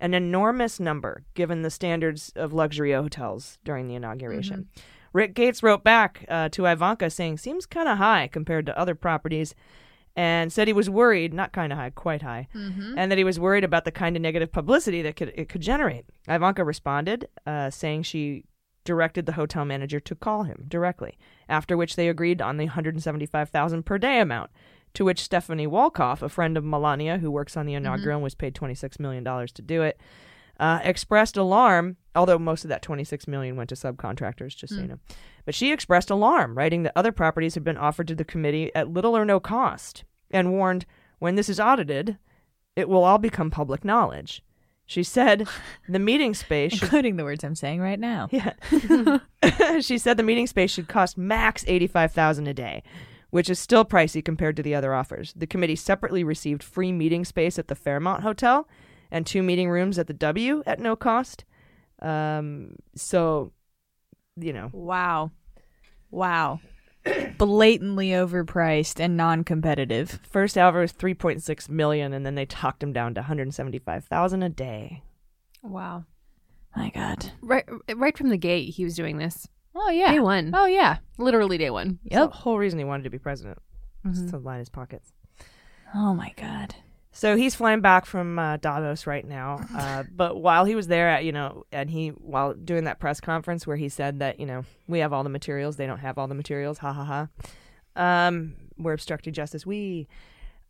an 0.00 0.14
enormous 0.14 0.80
number 0.80 1.24
given 1.34 1.62
the 1.62 1.70
standards 1.70 2.32
of 2.36 2.52
luxury 2.52 2.92
hotels 2.92 3.58
during 3.64 3.88
the 3.88 3.94
inauguration. 3.94 4.68
Rick 5.12 5.34
Gates 5.34 5.62
wrote 5.62 5.82
back 5.82 6.24
uh, 6.28 6.48
to 6.50 6.66
Ivanka 6.66 7.10
saying, 7.10 7.38
Seems 7.38 7.66
kind 7.66 7.88
of 7.88 7.98
high 7.98 8.28
compared 8.30 8.66
to 8.66 8.78
other 8.78 8.94
properties. 8.94 9.54
And 10.18 10.52
said 10.52 10.66
he 10.66 10.72
was 10.72 10.90
worried, 10.90 11.32
not 11.32 11.52
kind 11.52 11.72
of 11.72 11.78
high, 11.78 11.90
quite 11.90 12.22
high, 12.22 12.48
and 12.98 13.08
that 13.10 13.18
he 13.18 13.22
was 13.24 13.38
worried 13.38 13.62
about 13.62 13.84
the 13.84 13.92
kind 13.92 14.16
of 14.16 14.22
negative 14.22 14.50
publicity 14.50 15.00
that 15.02 15.14
could 15.14 15.32
it 15.36 15.48
could 15.48 15.60
generate. 15.60 16.06
Ivanka 16.26 16.64
responded, 16.64 17.28
uh, 17.46 17.70
saying 17.70 18.02
she 18.02 18.44
directed 18.84 19.26
the 19.26 19.32
hotel 19.32 19.64
manager 19.64 20.00
to 20.00 20.14
call 20.16 20.42
him 20.42 20.64
directly, 20.66 21.18
after 21.48 21.76
which 21.76 21.94
they 21.94 22.08
agreed 22.08 22.42
on 22.42 22.56
the 22.56 22.64
175,000 22.64 23.84
per 23.84 23.98
day 23.98 24.18
amount, 24.18 24.50
to 24.94 25.04
which 25.04 25.20
Stephanie 25.22 25.68
Wolkoff, 25.68 26.20
a 26.22 26.28
friend 26.28 26.56
of 26.56 26.64
Melania 26.64 27.18
who 27.18 27.30
works 27.30 27.56
on 27.56 27.66
the 27.66 27.74
inaugural 27.74 28.16
and 28.16 28.24
was 28.24 28.34
paid 28.34 28.54
26 28.56 28.98
million 28.98 29.22
dollars 29.22 29.52
to 29.52 29.62
do 29.62 29.82
it, 29.82 30.00
uh, 30.58 30.80
expressed 30.82 31.36
alarm, 31.36 31.96
although 32.18 32.38
most 32.38 32.64
of 32.64 32.68
that 32.68 32.82
26 32.82 33.28
million 33.28 33.56
went 33.56 33.68
to 33.68 33.76
subcontractors, 33.76 34.56
just 34.56 34.74
so 34.74 34.80
you 34.80 34.86
mm. 34.86 34.90
know. 34.90 34.98
But 35.44 35.54
she 35.54 35.72
expressed 35.72 36.10
alarm, 36.10 36.58
writing 36.58 36.82
that 36.82 36.92
other 36.96 37.12
properties 37.12 37.54
had 37.54 37.64
been 37.64 37.76
offered 37.76 38.08
to 38.08 38.14
the 38.14 38.24
committee 38.24 38.74
at 38.74 38.90
little 38.90 39.16
or 39.16 39.24
no 39.24 39.38
cost, 39.38 40.04
and 40.30 40.52
warned, 40.52 40.84
when 41.20 41.36
this 41.36 41.48
is 41.48 41.60
audited, 41.60 42.18
it 42.76 42.88
will 42.88 43.04
all 43.04 43.18
become 43.18 43.50
public 43.50 43.84
knowledge. 43.84 44.42
She 44.84 45.02
said 45.02 45.46
the 45.88 45.98
meeting 45.98 46.34
space 46.34 46.72
should 46.72 46.82
Including 46.84 47.16
the 47.16 47.24
words 47.24 47.44
I'm 47.44 47.54
saying 47.54 47.80
right 47.80 48.00
now. 48.00 48.28
yeah. 48.32 48.54
she 49.80 49.96
said 49.96 50.16
the 50.16 50.22
meeting 50.22 50.48
space 50.48 50.72
should 50.72 50.88
cost 50.88 51.16
max 51.16 51.64
85,000 51.68 52.48
a 52.48 52.54
day, 52.54 52.82
which 53.30 53.48
is 53.48 53.60
still 53.60 53.84
pricey 53.84 54.24
compared 54.24 54.56
to 54.56 54.62
the 54.62 54.74
other 54.74 54.92
offers. 54.92 55.32
The 55.36 55.46
committee 55.46 55.76
separately 55.76 56.24
received 56.24 56.64
free 56.64 56.90
meeting 56.90 57.24
space 57.24 57.58
at 57.58 57.68
the 57.68 57.76
Fairmont 57.76 58.22
Hotel 58.22 58.68
and 59.10 59.26
two 59.26 59.42
meeting 59.42 59.70
rooms 59.70 59.98
at 59.98 60.08
the 60.08 60.12
W 60.12 60.62
at 60.66 60.80
no 60.80 60.96
cost. 60.96 61.44
Um 62.00 62.76
so 62.94 63.52
you 64.40 64.52
know, 64.52 64.70
Wow. 64.72 65.32
Wow. 66.10 66.60
Blatantly 67.38 68.08
overpriced 68.10 69.00
and 69.00 69.16
non 69.16 69.44
competitive. 69.44 70.20
first 70.30 70.56
hour 70.58 70.80
was 70.80 70.92
3.6 70.92 71.68
million 71.68 72.12
and 72.12 72.24
then 72.26 72.34
they 72.34 72.46
talked 72.46 72.82
him 72.82 72.92
down 72.92 73.14
to 73.14 73.20
175,000 73.20 74.42
a 74.42 74.48
day. 74.48 75.02
wow. 75.62 76.04
My 76.76 76.90
God. 76.90 77.32
Right 77.40 77.64
right 77.96 78.16
from 78.16 78.28
the 78.28 78.36
gate 78.36 78.74
he 78.74 78.84
was 78.84 78.94
doing 78.94 79.18
this. 79.18 79.48
Oh, 79.74 79.90
yeah. 79.90 80.12
Day 80.12 80.20
one. 80.20 80.52
Oh, 80.54 80.66
yeah. 80.66 80.98
Literally 81.18 81.56
day 81.58 81.70
one. 81.70 81.98
That's 82.04 82.30
the 82.30 82.36
whole 82.36 82.58
reason 82.58 82.78
he 82.78 82.84
wanted 82.84 83.04
to 83.04 83.10
be 83.10 83.18
president. 83.18 83.58
Mm-hmm. 84.04 84.14
Just 84.14 84.28
to 84.30 84.38
line 84.38 84.58
his 84.58 84.68
pockets. 84.68 85.12
Oh, 85.94 86.14
my 86.14 86.32
God. 86.36 86.74
So 87.18 87.36
he's 87.36 87.56
flying 87.56 87.80
back 87.80 88.06
from 88.06 88.38
uh, 88.38 88.58
Davos 88.58 89.04
right 89.04 89.26
now. 89.26 89.58
Uh, 89.74 90.04
but 90.14 90.36
while 90.36 90.64
he 90.64 90.76
was 90.76 90.86
there, 90.86 91.08
at, 91.08 91.24
you 91.24 91.32
know, 91.32 91.64
and 91.72 91.90
he 91.90 92.10
while 92.10 92.54
doing 92.54 92.84
that 92.84 93.00
press 93.00 93.20
conference 93.20 93.66
where 93.66 93.76
he 93.76 93.88
said 93.88 94.20
that 94.20 94.38
you 94.38 94.46
know 94.46 94.62
we 94.86 95.00
have 95.00 95.12
all 95.12 95.24
the 95.24 95.28
materials, 95.28 95.74
they 95.74 95.86
don't 95.86 95.98
have 95.98 96.16
all 96.16 96.28
the 96.28 96.36
materials. 96.36 96.78
Ha 96.78 96.92
ha 96.92 97.04
ha. 97.04 97.28
Um, 97.96 98.54
we're 98.76 98.92
obstructing 98.92 99.32
justice. 99.32 99.66
We 99.66 100.06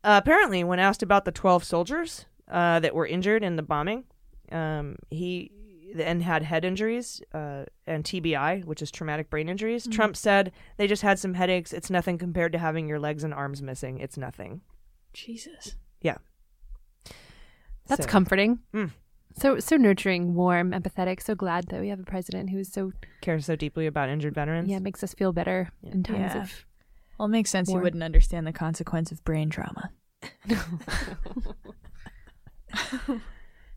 uh, 0.03 0.21
apparently, 0.23 0.65
when 0.65 0.79
asked 0.79 1.03
about 1.03 1.27
the 1.27 1.33
twelve 1.33 1.65
soldiers 1.65 2.25
uh, 2.51 2.81
that 2.81 2.95
were 2.95 3.07
injured 3.07 3.45
in 3.45 3.57
the 3.57 3.63
bombing, 3.63 4.05
um, 4.51 4.97
he 5.11 5.51
and 5.99 6.23
had 6.23 6.45
head 6.45 6.65
injuries 6.65 7.21
uh, 7.35 7.65
and 7.87 8.05
TBI, 8.05 8.65
which 8.65 8.81
is 8.81 8.91
traumatic 8.91 9.29
brain 9.29 9.51
injuries. 9.51 9.87
Trump 9.87 10.17
said 10.17 10.53
they 10.79 10.87
just 10.87 11.03
had 11.03 11.19
some 11.19 11.35
headaches. 11.35 11.75
It's 11.75 11.91
nothing 11.91 12.17
compared 12.17 12.53
to 12.53 12.59
having 12.59 12.89
your 12.89 12.99
legs 12.99 13.23
and 13.23 13.35
arms 13.35 13.61
missing. 13.61 13.99
It's 13.99 14.17
nothing. 14.17 14.63
Jesus. 15.13 15.77
That's 17.89 18.05
So- 18.05 18.09
comforting. 18.09 18.61
Mm. 18.72 18.91
So 19.36 19.59
so 19.61 19.76
nurturing, 19.76 20.34
warm, 20.34 20.72
empathetic. 20.72 21.22
So 21.22 21.34
glad 21.34 21.68
that 21.68 21.80
we 21.80 21.89
have 21.91 22.01
a 22.01 22.05
president 22.05 22.51
who's 22.51 22.72
so 22.72 22.93
cares 23.20 23.47
so 23.47 23.55
deeply 23.57 23.86
about 23.86 24.09
injured 24.09 24.34
veterans. 24.34 24.68
yeah 24.68 24.78
makes 24.80 25.03
us 25.05 25.14
feel 25.14 25.32
better 25.32 25.70
in 25.82 26.03
times 26.03 26.34
Yeah. 26.34 26.43
of 26.43 26.64
Well, 27.18 27.26
it 27.26 27.30
makes 27.32 27.51
sense 27.51 27.68
War. 27.68 27.78
you 27.78 27.82
wouldn't 27.84 28.03
understand 28.03 28.47
the 28.47 28.53
consequence 28.53 29.12
of 29.12 29.22
brain 29.24 29.49
trauma. 29.51 29.91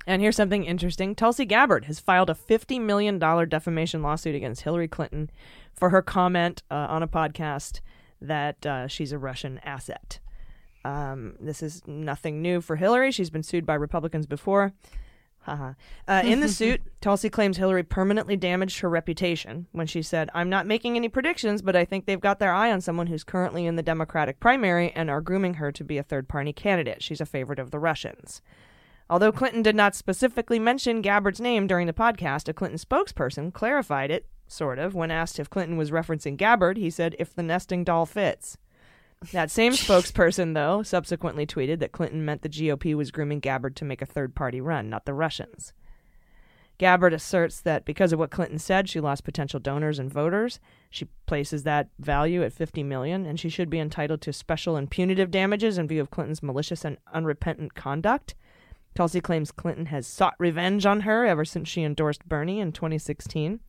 And 0.07 0.19
here's 0.21 0.35
something 0.35 0.63
interesting. 0.63 1.13
Tulsi 1.13 1.45
Gabbard 1.45 1.85
has 1.85 1.99
filed 1.99 2.31
a 2.31 2.33
$50 2.33 2.81
million 2.81 3.19
defamation 3.19 4.01
lawsuit 4.01 4.33
against 4.33 4.61
Hillary 4.63 4.87
Clinton 4.87 5.29
for 5.75 5.91
her 5.91 6.01
comment 6.01 6.63
uh, 6.71 6.87
on 6.89 7.03
a 7.03 7.07
podcast 7.07 7.81
that 8.19 8.65
uh, 8.65 8.87
she's 8.87 9.11
a 9.11 9.19
Russian 9.19 9.59
asset. 9.59 10.19
Um, 10.83 11.35
this 11.39 11.61
is 11.61 11.85
nothing 11.87 12.41
new 12.41 12.61
for 12.61 12.75
Hillary. 12.75 13.11
She's 13.11 13.29
been 13.29 13.43
sued 13.43 13.65
by 13.65 13.75
Republicans 13.75 14.25
before. 14.25 14.73
Haha. 15.41 15.73
Uh, 16.07 16.21
in 16.23 16.39
the 16.39 16.49
suit, 16.49 16.81
Tulsi 17.01 17.29
claims 17.29 17.57
Hillary 17.57 17.83
permanently 17.83 18.37
damaged 18.37 18.79
her 18.79 18.89
reputation 18.89 19.67
when 19.71 19.87
she 19.87 20.01
said, 20.01 20.29
I'm 20.33 20.49
not 20.49 20.67
making 20.67 20.95
any 20.95 21.09
predictions, 21.09 21.61
but 21.61 21.75
I 21.75 21.85
think 21.85 22.05
they've 22.05 22.19
got 22.19 22.39
their 22.39 22.53
eye 22.53 22.71
on 22.71 22.81
someone 22.81 23.07
who's 23.07 23.23
currently 23.23 23.65
in 23.65 23.75
the 23.75 23.83
Democratic 23.83 24.39
primary 24.39 24.91
and 24.91 25.09
are 25.09 25.21
grooming 25.21 25.55
her 25.55 25.71
to 25.71 25.83
be 25.83 25.97
a 25.97 26.03
third 26.03 26.27
party 26.27 26.53
candidate. 26.53 27.01
She's 27.01 27.21
a 27.21 27.25
favorite 27.25 27.59
of 27.59 27.71
the 27.71 27.79
Russians. 27.79 28.41
Although 29.09 29.31
Clinton 29.33 29.61
did 29.61 29.75
not 29.75 29.95
specifically 29.95 30.59
mention 30.59 31.01
Gabbard's 31.01 31.41
name 31.41 31.67
during 31.67 31.87
the 31.87 31.93
podcast, 31.93 32.47
a 32.47 32.53
Clinton 32.53 32.79
spokesperson 32.79 33.51
clarified 33.51 34.09
it, 34.09 34.25
sort 34.47 34.79
of. 34.79 34.93
When 34.93 35.11
asked 35.11 35.37
if 35.37 35.49
Clinton 35.49 35.75
was 35.75 35.91
referencing 35.91 36.37
Gabbard, 36.37 36.77
he 36.77 36.89
said, 36.89 37.15
if 37.19 37.33
the 37.33 37.43
nesting 37.43 37.83
doll 37.83 38.05
fits. 38.05 38.57
That 39.31 39.51
same 39.51 39.73
spokesperson, 39.73 40.55
though, 40.55 40.81
subsequently 40.81 41.45
tweeted 41.45 41.79
that 41.79 41.91
Clinton 41.91 42.25
meant 42.25 42.41
the 42.41 42.49
GOP 42.49 42.95
was 42.95 43.11
grooming 43.11 43.39
Gabbard 43.39 43.75
to 43.75 43.85
make 43.85 44.01
a 44.01 44.05
third 44.07 44.33
party 44.33 44.59
run, 44.59 44.89
not 44.89 45.05
the 45.05 45.13
Russians. 45.13 45.73
Gabbard 46.79 47.13
asserts 47.13 47.61
that 47.61 47.85
because 47.85 48.11
of 48.11 48.17
what 48.17 48.31
Clinton 48.31 48.57
said, 48.57 48.89
she 48.89 48.99
lost 48.99 49.23
potential 49.23 49.59
donors 49.59 49.99
and 49.99 50.11
voters. 50.11 50.59
She 50.89 51.05
places 51.27 51.61
that 51.61 51.89
value 51.99 52.41
at 52.41 52.53
50 52.53 52.81
million, 52.81 53.27
and 53.27 53.39
she 53.39 53.49
should 53.49 53.69
be 53.69 53.77
entitled 53.77 54.21
to 54.21 54.33
special 54.33 54.75
and 54.75 54.89
punitive 54.89 55.29
damages 55.29 55.77
in 55.77 55.87
view 55.87 56.01
of 56.01 56.09
Clinton's 56.09 56.41
malicious 56.41 56.83
and 56.83 56.97
unrepentant 57.13 57.75
conduct. 57.75 58.33
Tulsi 58.95 59.21
claims 59.21 59.51
Clinton 59.51 59.85
has 59.85 60.07
sought 60.07 60.33
revenge 60.39 60.87
on 60.87 61.01
her 61.01 61.27
ever 61.27 61.45
since 61.45 61.69
she 61.69 61.83
endorsed 61.83 62.27
Bernie 62.27 62.59
in 62.59 62.71
2016. 62.71 63.59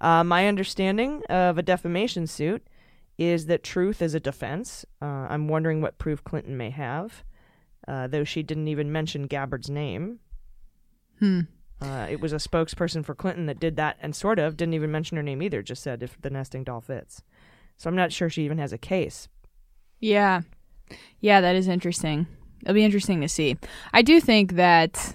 Uh, 0.00 0.22
my 0.22 0.46
understanding 0.46 1.24
of 1.28 1.58
a 1.58 1.62
defamation 1.62 2.28
suit 2.28 2.64
is 3.20 3.46
that 3.46 3.62
truth 3.62 4.00
is 4.00 4.14
a 4.14 4.20
defense. 4.20 4.86
Uh, 5.00 5.26
I'm 5.28 5.46
wondering 5.46 5.82
what 5.82 5.98
proof 5.98 6.24
Clinton 6.24 6.56
may 6.56 6.70
have, 6.70 7.22
uh, 7.86 8.06
though 8.06 8.24
she 8.24 8.42
didn't 8.42 8.68
even 8.68 8.90
mention 8.90 9.26
Gabbard's 9.26 9.68
name. 9.68 10.20
Hmm. 11.18 11.40
Uh, 11.82 12.06
it 12.10 12.20
was 12.20 12.32
a 12.32 12.36
spokesperson 12.36 13.04
for 13.04 13.14
Clinton 13.14 13.44
that 13.44 13.60
did 13.60 13.76
that 13.76 13.98
and 14.00 14.16
sort 14.16 14.38
of 14.38 14.56
didn't 14.56 14.72
even 14.72 14.90
mention 14.90 15.18
her 15.18 15.22
name 15.22 15.42
either, 15.42 15.62
just 15.62 15.82
said 15.82 16.02
if 16.02 16.20
the 16.22 16.30
nesting 16.30 16.64
doll 16.64 16.80
fits. 16.80 17.22
So 17.76 17.90
I'm 17.90 17.96
not 17.96 18.10
sure 18.10 18.30
she 18.30 18.44
even 18.44 18.58
has 18.58 18.72
a 18.72 18.78
case. 18.78 19.28
Yeah. 19.98 20.40
Yeah, 21.20 21.42
that 21.42 21.56
is 21.56 21.68
interesting. 21.68 22.26
It'll 22.62 22.74
be 22.74 22.84
interesting 22.84 23.20
to 23.20 23.28
see. 23.28 23.58
I 23.92 24.00
do 24.00 24.18
think 24.20 24.54
that 24.54 25.14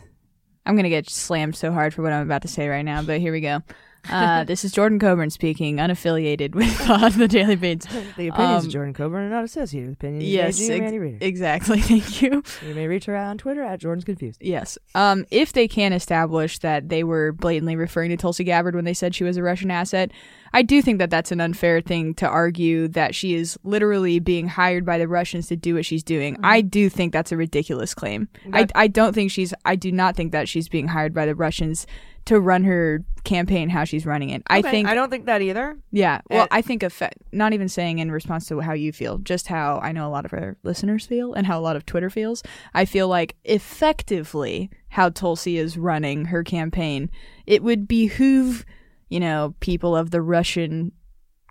I'm 0.63 0.75
going 0.75 0.83
to 0.83 0.89
get 0.89 1.09
slammed 1.09 1.55
so 1.55 1.71
hard 1.71 1.93
for 1.93 2.03
what 2.03 2.11
I'm 2.11 2.23
about 2.23 2.43
to 2.43 2.47
say 2.47 2.67
right 2.67 2.85
now, 2.85 3.01
but 3.01 3.19
here 3.19 3.31
we 3.31 3.41
go. 3.41 3.61
Uh, 4.09 4.43
this 4.43 4.63
is 4.63 4.71
Jordan 4.71 4.99
Coburn 4.99 5.29
speaking, 5.29 5.77
unaffiliated 5.77 6.53
with 6.55 6.75
uh, 6.89 7.09
the 7.09 7.27
Daily 7.27 7.55
Beans. 7.55 7.85
The 8.17 8.27
opinions 8.27 8.63
Um, 8.63 8.65
of 8.67 8.71
Jordan 8.71 8.93
Coburn 8.93 9.23
are 9.25 9.29
not 9.29 9.43
associated 9.43 9.89
with 9.89 9.97
opinions 9.99 10.23
Yes, 10.25 10.61
of 10.69 10.69
ex- 10.81 10.91
Reader. 10.93 11.17
exactly. 11.21 11.81
Thank 11.81 12.21
you. 12.21 12.43
You 12.67 12.75
may 12.75 12.87
reach 12.87 13.05
her 13.05 13.15
out 13.15 13.27
on 13.29 13.37
Twitter 13.37 13.61
at 13.63 13.79
Jordan's 13.79 14.05
Confused. 14.05 14.39
Yes. 14.41 14.77
Um, 14.93 15.25
if 15.31 15.53
they 15.53 15.67
can 15.67 15.91
establish 15.93 16.59
that 16.59 16.89
they 16.89 17.03
were 17.03 17.31
blatantly 17.31 17.75
referring 17.75 18.09
to 18.11 18.17
Tulsi 18.17 18.43
Gabbard 18.43 18.75
when 18.75 18.85
they 18.85 18.93
said 18.93 19.13
she 19.15 19.23
was 19.23 19.37
a 19.37 19.43
Russian 19.43 19.71
asset, 19.71 20.11
I 20.53 20.61
do 20.61 20.81
think 20.81 20.99
that 20.99 21.09
that's 21.09 21.31
an 21.31 21.41
unfair 21.41 21.81
thing 21.81 22.13
to 22.15 22.27
argue 22.27 22.87
that 22.89 23.13
she 23.15 23.33
is 23.33 23.57
literally 23.63 24.19
being 24.19 24.47
hired 24.47 24.85
by 24.85 24.97
the 24.97 25.07
Russians 25.07 25.47
to 25.47 25.55
do 25.57 25.75
what 25.75 25.85
she's 25.85 26.03
doing. 26.03 26.37
I 26.43 26.61
do 26.61 26.89
think 26.89 27.11
that's 27.11 27.31
a 27.33 27.37
ridiculous 27.37 27.93
claim. 27.93 28.29
I, 28.53 28.67
I 28.75 28.87
don't 28.87 29.13
think 29.13 29.31
she's, 29.31 29.53
I 29.65 29.75
do 29.75 29.91
not 29.91 30.15
think 30.15 30.31
that 30.31 30.47
she's 30.47 30.69
being 30.69 30.87
hired 30.87 31.13
by 31.13 31.25
the 31.25 31.35
Russians 31.35 31.85
to 32.25 32.39
run 32.39 32.63
her 32.63 33.03
campaign 33.23 33.69
how 33.69 33.83
she's 33.83 34.05
running 34.05 34.29
it. 34.29 34.43
I 34.47 34.59
Okay, 34.59 34.69
think 34.71 34.87
I 34.87 34.93
don't 34.93 35.09
think 35.09 35.25
that 35.25 35.41
either. 35.41 35.77
yeah. 35.91 36.21
Well, 36.29 36.43
Uh, 36.43 36.47
I 36.51 36.61
think 36.61 36.83
effect, 36.83 37.17
not 37.31 37.53
even 37.53 37.67
saying 37.69 37.97
in 37.99 38.11
response 38.11 38.45
to 38.47 38.59
how 38.59 38.73
you 38.73 38.91
feel, 38.91 39.17
just 39.17 39.47
how 39.47 39.79
I 39.81 39.91
know 39.91 40.07
a 40.07 40.09
lot 40.09 40.25
of 40.25 40.33
our 40.33 40.57
listeners 40.63 41.05
feel 41.07 41.33
and 41.33 41.47
how 41.47 41.59
a 41.59 41.61
lot 41.61 41.75
of 41.75 41.85
Twitter 41.87 42.09
feels. 42.11 42.43
I 42.73 42.85
feel 42.85 43.07
like 43.07 43.35
effectively 43.45 44.69
how 44.89 45.09
Tulsi 45.09 45.57
is 45.57 45.77
running 45.77 46.25
her 46.25 46.43
campaign, 46.43 47.09
it 47.45 47.63
would 47.63 47.87
behoove, 47.87 48.65
you 49.09 49.19
know, 49.19 49.55
people 49.59 49.95
of 49.95 50.11
the 50.11 50.21
Russian 50.21 50.91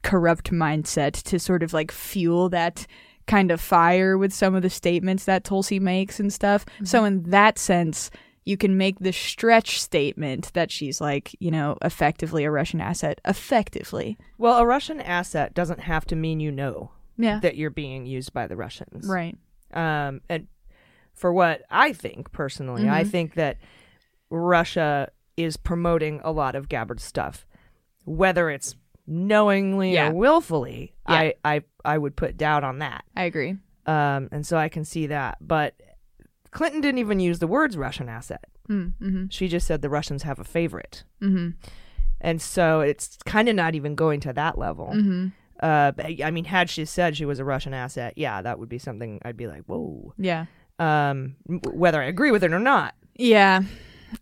corrupt 0.03 0.51
mindset 0.53 1.12
to 1.25 1.39
sort 1.39 1.62
of 1.62 1.72
like 1.72 1.91
fuel 1.91 2.49
that 2.51 2.87
kind 3.27 3.51
of 3.51 3.61
fire 3.61 4.18
with 4.18 4.33
some 4.35 4.55
of 4.55 4.62
the 4.62 4.68
statements 4.70 5.25
that 5.25 5.45
Tulsi 5.45 5.81
makes 5.81 6.20
and 6.20 6.33
stuff. 6.33 6.66
So 6.85 7.05
in 7.05 7.22
that 7.31 7.59
sense, 7.59 8.11
you 8.45 8.57
can 8.57 8.76
make 8.76 8.99
the 8.99 9.12
stretch 9.12 9.80
statement 9.80 10.53
that 10.53 10.70
she's 10.70 11.01
like, 11.01 11.34
you 11.40 11.51
know, 11.51 11.76
effectively 11.82 12.45
a 12.45 12.51
Russian 12.51 12.80
asset. 12.80 13.20
Effectively. 13.24 14.18
Well, 14.38 14.59
a 14.59 14.66
Russian 14.66 15.01
asset 15.01 15.55
doesn't 15.55 15.80
have 15.80 16.05
to 16.07 16.16
mean 16.16 16.40
you 16.40 16.51
know 16.53 16.90
Yeah. 17.16 17.40
that 17.40 17.57
you're 17.57 17.70
being 17.70 18.05
used 18.07 18.32
by 18.32 18.47
the 18.47 18.57
Russians. 18.57 19.09
Right. 19.09 19.36
Um, 19.72 20.20
and 20.28 20.47
for 21.14 21.32
what 21.32 21.62
I 21.70 21.92
think 21.92 22.32
personally, 22.32 22.88
I 22.88 23.05
Mhm. 23.05 23.11
think 23.11 23.34
that 23.34 23.57
Russia 24.30 25.11
is 25.36 25.57
promoting 25.57 26.20
a 26.24 26.30
lot 26.32 26.55
of 26.55 26.68
Gabbard 26.68 27.01
stuff, 27.01 27.47
whether 28.05 28.51
it's 28.51 28.76
knowingly 29.07 29.92
Yeah. 29.95 30.11
or 30.11 30.14
willfully. 30.14 30.95
Yeah. 31.09 31.14
I, 31.14 31.34
I 31.45 31.62
I 31.84 31.99
would 31.99 32.16
put 32.16 32.36
doubt 32.38 32.64
on 32.64 32.78
that. 32.78 33.05
I 33.16 33.24
agree. 33.24 33.57
Um, 33.86 34.28
and 34.32 34.47
so 34.47 34.57
I 34.57 34.68
can 34.70 34.84
see 34.84 35.09
that, 35.09 35.36
but 35.40 35.74
Clinton 36.55 36.81
didn't 36.81 36.99
even 36.99 37.21
use 37.21 37.41
the 37.41 37.47
words 37.47 37.77
Russian 37.77 38.09
asset. 38.09 38.45
Mm-hmm. 38.71 39.27
She 39.29 39.49
just 39.49 39.67
said 39.67 39.83
the 39.83 39.91
Russians 39.91 40.23
have 40.23 40.39
a 40.39 40.45
favorite. 40.45 41.05
Mm-hmm. 41.21 41.51
And 42.21 42.41
so 42.41 42.81
it's 42.81 43.19
kind 43.27 43.49
of 43.51 43.55
not 43.57 43.75
even 43.75 43.95
going 43.95 44.21
to 44.21 44.33
that 44.33 44.57
level. 44.57 44.87
Mm-hmm. 44.95 45.27
Uh, 45.61 45.93
I 46.25 46.31
mean, 46.31 46.45
had 46.47 46.71
she 46.71 46.85
said 46.87 47.17
she 47.17 47.27
was 47.27 47.39
a 47.39 47.45
Russian 47.45 47.75
asset, 47.75 48.15
yeah, 48.17 48.41
that 48.41 48.59
would 48.59 48.69
be 48.71 48.79
something 48.79 49.21
I'd 49.25 49.37
be 49.37 49.47
like, 49.47 49.63
whoa. 49.67 50.15
Yeah. 50.17 50.47
Um, 50.79 51.37
whether 51.73 52.01
I 52.01 52.07
agree 52.07 52.31
with 52.31 52.43
it 52.43 52.53
or 52.53 52.59
not. 52.59 52.95
Yeah. 53.15 53.63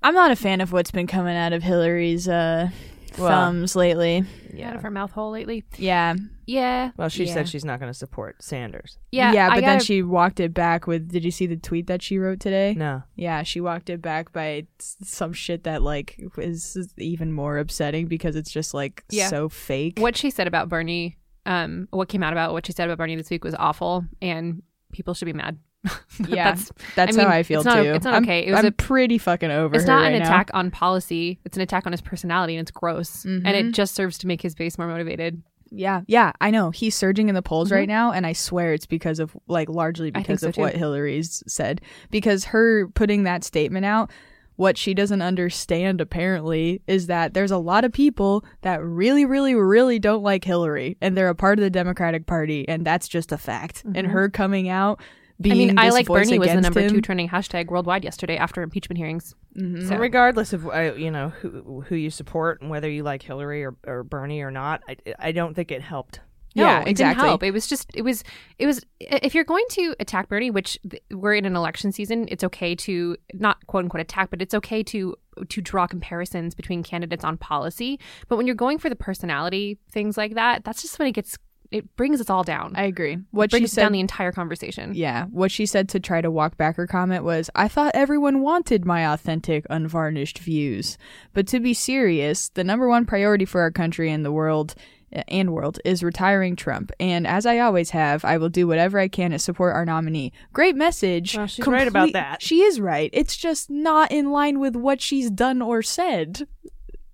I'm 0.02 0.14
not 0.14 0.30
a 0.30 0.36
fan 0.36 0.60
of 0.60 0.72
what's 0.72 0.90
been 0.90 1.06
coming 1.06 1.36
out 1.36 1.52
of 1.52 1.62
Hillary's 1.62 2.28
uh, 2.28 2.70
Well, 3.18 3.28
thumbs 3.28 3.76
lately. 3.76 4.18
Out 4.18 4.54
Yeah. 4.54 4.74
of 4.74 4.82
her 4.82 4.90
mouth 4.90 5.12
hole 5.12 5.30
lately. 5.30 5.64
Yeah. 5.76 6.14
Yeah. 6.46 6.90
Well, 6.96 7.08
she 7.08 7.24
Yeah. 7.24 7.34
said 7.34 7.48
she's 7.48 7.64
not 7.64 7.78
going 7.80 7.90
to 7.90 7.98
support 7.98 8.42
Sanders. 8.42 8.98
Yeah. 9.10 9.32
Yeah, 9.32 9.48
but 9.50 9.54
then 9.60 9.76
gotta- 9.76 9.84
she 9.84 10.02
walked 10.02 10.40
it 10.40 10.52
back 10.52 10.86
with. 10.86 11.08
Did 11.10 11.24
you 11.24 11.30
see 11.30 11.46
the 11.46 11.56
tweet 11.56 11.86
that 11.86 12.02
she 12.02 12.18
wrote 12.18 12.40
today? 12.40 12.74
No. 12.76 13.02
Yeah, 13.16 13.42
she 13.42 13.60
walked 13.60 13.90
it 13.90 14.02
back 14.02 14.32
by 14.32 14.66
some 14.78 15.32
shit 15.32 15.64
that 15.64 15.82
like 15.82 16.20
is 16.38 16.76
even 16.98 17.32
more 17.32 17.58
upsetting 17.58 18.06
because 18.06 18.36
it's 18.36 18.50
just 18.50 18.74
like 18.74 19.04
Yeah. 19.10 19.28
so 19.28 19.48
fake. 19.48 19.98
what 19.98 20.16
she 20.16 20.30
said 20.30 20.46
about 20.46 20.68
Bernie, 20.68 21.18
um, 21.46 21.88
what 21.90 22.08
came 22.08 22.22
out 22.22 22.32
about 22.32 22.52
what 22.52 22.66
she 22.66 22.72
said 22.72 22.88
about 22.88 22.98
Bernie 22.98 23.16
this 23.16 23.30
week 23.30 23.44
was 23.44 23.54
awful, 23.54 24.04
and 24.20 24.62
people 24.92 25.14
should 25.14 25.26
be 25.26 25.32
mad. 25.32 25.58
Yeah, 26.28 26.52
That's 26.52 26.70
That's 26.94 27.16
I 27.16 27.20
mean, 27.20 27.26
how 27.26 27.32
I 27.36 27.42
feel 27.42 27.60
it's 27.60 27.64
not- 27.66 27.82
too. 27.82 27.90
it's 27.94 28.04
not 28.04 28.14
I'm- 28.14 28.22
okay. 28.24 28.46
It 28.46 28.50
was 28.50 28.60
I'm 28.60 28.66
a- 28.66 28.70
pretty 28.72 29.18
fucking 29.18 29.50
over 29.50 29.74
it's 29.74 29.84
her 29.84 29.90
not 29.90 30.02
right 30.02 30.12
an 30.12 30.20
now. 30.20 30.26
attack 30.26 30.50
on 30.54 30.70
policy. 30.70 31.40
It's 31.44 31.56
an 31.56 31.62
attack 31.62 31.86
on 31.86 31.92
his 31.92 32.00
personality, 32.00 32.54
and 32.54 32.60
it's 32.62 32.70
gross. 32.70 33.24
And 33.24 33.44
Mhm. 33.44 33.54
it 33.54 33.72
just 33.72 33.94
serves 33.94 34.18
to 34.18 34.26
make 34.28 34.42
his 34.42 34.54
base 34.54 34.78
more 34.78 34.86
motivated. 34.86 35.42
Yeah, 35.74 36.02
yeah, 36.06 36.32
I 36.40 36.50
know. 36.50 36.70
He's 36.70 36.94
surging 36.94 37.28
in 37.28 37.34
the 37.34 37.42
polls 37.42 37.70
Mhm. 37.70 37.74
right 37.76 37.88
now, 37.88 38.12
and 38.12 38.26
I 38.26 38.32
swear 38.34 38.74
it's 38.74 38.86
because 38.86 39.18
of 39.18 39.34
like 39.48 39.68
largely 39.68 40.10
because 40.10 40.40
so, 40.40 40.48
of 40.48 40.54
too. 40.54 40.60
what 40.60 40.74
Hillary's 40.76 41.42
said. 41.46 41.80
Because 42.10 42.44
her 42.46 42.88
putting 42.88 43.22
that 43.24 43.42
statement 43.42 43.86
out, 43.86 44.10
what 44.56 44.76
she 44.76 44.92
doesn't 44.92 45.22
understand 45.22 46.00
apparently 46.00 46.82
is 46.86 47.06
that 47.06 47.32
there's 47.32 47.50
a 47.50 47.56
lot 47.56 47.84
of 47.84 47.92
people 47.92 48.44
that 48.60 48.84
really, 48.84 49.24
really, 49.24 49.54
really 49.54 49.98
don't 49.98 50.22
like 50.22 50.44
Hillary, 50.44 50.98
and 51.00 51.16
they're 51.16 51.28
a 51.30 51.34
part 51.34 51.58
of 51.58 51.62
the 51.62 51.70
Democratic 51.70 52.26
Party, 52.26 52.68
and 52.68 52.84
that's 52.84 53.08
just 53.08 53.32
a 53.32 53.38
fact. 53.38 53.82
And 53.84 54.06
Mhm. 54.06 54.10
her 54.10 54.28
coming 54.28 54.68
out, 54.68 55.00
being 55.40 55.54
I 55.54 55.58
mean, 55.58 55.78
I 55.78 55.88
like 55.90 56.06
Bernie 56.06 56.38
was 56.38 56.48
the 56.48 56.60
number 56.60 56.80
him, 56.80 56.90
two 56.90 57.00
trending 57.00 57.28
hashtag 57.28 57.66
worldwide 57.66 58.04
yesterday 58.04 58.36
after 58.36 58.62
impeachment 58.62 58.98
hearings. 58.98 59.34
Mhm. 59.58 59.88
So- 59.88 59.96
Regardless 59.96 60.52
of 60.52 60.66
uh, 60.68 60.94
you 60.96 61.10
know 61.10 61.30
who 61.30 61.84
who 61.88 61.94
you 61.96 62.10
support 62.10 62.60
and 62.60 62.70
whether 62.70 62.88
you 62.90 63.02
like 63.02 63.22
Hillary 63.22 63.64
or, 63.64 63.76
or 63.86 64.02
Bernie 64.04 64.40
or 64.42 64.50
not, 64.50 64.82
I, 64.88 64.96
I 65.18 65.32
don't 65.32 65.54
think 65.54 65.70
it 65.70 65.82
helped. 65.82 66.20
No, 66.54 66.64
Yeah, 66.64 66.80
it 66.82 66.88
exactly. 66.88 67.14
didn't 67.14 67.28
help. 67.28 67.42
It 67.44 67.50
was 67.52 67.66
just, 67.66 67.90
it 67.94 68.02
was, 68.02 68.22
it 68.58 68.66
was. 68.66 68.84
If 69.00 69.34
you're 69.34 69.42
going 69.42 69.64
to 69.70 69.94
attack 69.98 70.28
Bernie, 70.28 70.50
which 70.50 70.78
th- 70.86 71.02
we're 71.10 71.32
in 71.34 71.46
an 71.46 71.56
election 71.56 71.92
season, 71.92 72.26
it's 72.28 72.44
okay 72.44 72.74
to 72.74 73.16
not 73.32 73.66
quote 73.68 73.84
unquote 73.84 74.02
attack, 74.02 74.28
but 74.28 74.42
it's 74.42 74.52
okay 74.52 74.82
to 74.82 75.16
to 75.48 75.60
draw 75.62 75.86
comparisons 75.86 76.54
between 76.54 76.82
candidates 76.82 77.24
on 77.24 77.38
policy. 77.38 77.98
But 78.28 78.36
when 78.36 78.46
you're 78.46 78.54
going 78.54 78.76
for 78.76 78.90
the 78.90 78.96
personality 78.96 79.78
things 79.90 80.18
like 80.18 80.34
that, 80.34 80.62
that's 80.62 80.82
just 80.82 80.98
when 80.98 81.08
it 81.08 81.12
gets, 81.12 81.38
it 81.72 81.96
brings 81.96 82.20
us 82.20 82.30
all 82.30 82.42
down. 82.44 82.72
I 82.76 82.84
agree. 82.84 83.18
What 83.30 83.50
brings 83.50 83.70
she 83.70 83.74
said 83.74 83.82
down 83.82 83.92
the 83.92 84.00
entire 84.00 84.32
conversation. 84.32 84.92
Yeah, 84.94 85.24
what 85.26 85.50
she 85.50 85.66
said 85.66 85.88
to 85.90 86.00
try 86.00 86.20
to 86.20 86.30
walk 86.30 86.56
back 86.56 86.76
her 86.76 86.86
comment 86.86 87.24
was, 87.24 87.50
I 87.54 87.68
thought 87.68 87.92
everyone 87.94 88.40
wanted 88.42 88.84
my 88.84 89.12
authentic, 89.12 89.66
unvarnished 89.70 90.38
views. 90.38 90.98
But 91.32 91.46
to 91.48 91.60
be 91.60 91.74
serious, 91.74 92.48
the 92.50 92.64
number 92.64 92.88
one 92.88 93.06
priority 93.06 93.44
for 93.44 93.60
our 93.60 93.70
country 93.70 94.10
and 94.10 94.24
the 94.24 94.32
world 94.32 94.74
eh, 95.12 95.22
and 95.28 95.52
world 95.52 95.80
is 95.84 96.02
retiring 96.02 96.56
Trump. 96.56 96.92
And 97.00 97.26
as 97.26 97.46
I 97.46 97.58
always 97.58 97.90
have, 97.90 98.24
I 98.24 98.38
will 98.38 98.48
do 98.48 98.66
whatever 98.66 98.98
I 98.98 99.08
can 99.08 99.30
to 99.32 99.38
support 99.38 99.74
our 99.74 99.84
nominee. 99.84 100.32
Great 100.52 100.76
message. 100.76 101.36
Well, 101.36 101.46
she's 101.46 101.66
right 101.66 101.88
about 101.88 102.12
that. 102.12 102.42
She 102.42 102.60
is 102.62 102.80
right. 102.80 103.10
It's 103.12 103.36
just 103.36 103.70
not 103.70 104.12
in 104.12 104.30
line 104.30 104.60
with 104.60 104.76
what 104.76 105.00
she's 105.00 105.30
done 105.30 105.62
or 105.62 105.82
said. 105.82 106.46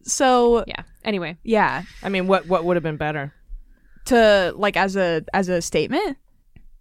So, 0.03 0.65
Yeah. 0.67 0.83
Anyway, 1.05 1.37
yeah, 1.43 1.85
I 2.03 2.11
mean, 2.11 2.27
what 2.27 2.47
what 2.49 2.65
would 2.65 2.77
have 2.77 2.83
been 2.83 2.99
better? 2.99 3.33
To 4.09 4.53
like 4.57 4.77
as 4.77 4.97
a 4.97 5.25
as 5.33 5.49
a 5.49 5.61
statement 5.63 6.17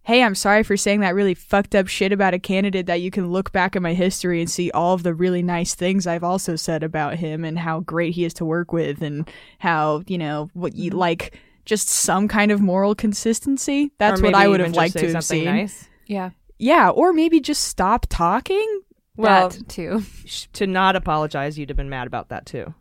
hey 0.03 0.23
i'm 0.23 0.35
sorry 0.35 0.63
for 0.63 0.75
saying 0.77 1.01
that 1.01 1.13
really 1.15 1.33
fucked 1.33 1.75
up 1.75 1.87
shit 1.87 2.11
about 2.11 2.33
a 2.33 2.39
candidate 2.39 2.85
that 2.85 3.01
you 3.01 3.11
can 3.11 3.27
look 3.31 3.51
back 3.51 3.75
at 3.75 3.81
my 3.81 3.93
history 3.93 4.39
and 4.41 4.49
see 4.49 4.71
all 4.71 4.93
of 4.93 5.03
the 5.03 5.13
really 5.13 5.41
nice 5.43 5.75
things 5.75 6.07
i've 6.07 6.23
also 6.23 6.55
said 6.55 6.83
about 6.83 7.15
him 7.15 7.43
and 7.43 7.59
how 7.59 7.79
great 7.81 8.13
he 8.13 8.23
is 8.25 8.33
to 8.33 8.45
work 8.45 8.71
with 8.71 9.01
and 9.01 9.29
how 9.59 10.01
you 10.07 10.17
know 10.17 10.49
what 10.53 10.75
you 10.75 10.91
Mm-hmm. 10.91 10.99
like 10.99 11.39
just 11.65 11.89
some 11.89 12.29
kind 12.29 12.49
of 12.51 12.61
moral 12.61 12.95
consistency 12.95 13.91
that's 13.97 14.21
what 14.21 14.33
i 14.35 14.47
would 14.47 14.59
have 14.61 14.73
liked 14.73 14.97
to 14.97 15.11
have 15.13 15.23
seen 15.23 15.45
Nice. 15.45 15.87
yeah. 16.05 16.29
yeah 16.57 16.89
or 16.89 17.11
maybe 17.11 17.41
just 17.41 17.63
stop 17.65 18.05
talking 18.09 18.81
Well, 19.17 19.49
that 19.49 19.67
too. 19.67 20.03
to 20.53 20.65
not 20.67 20.95
apologize, 20.95 21.57
you'd 21.59 21.69
have 21.69 21.75
been 21.75 21.89
mad 21.89 22.07
about 22.07 22.29
that 22.29 22.45
too. 22.45 22.73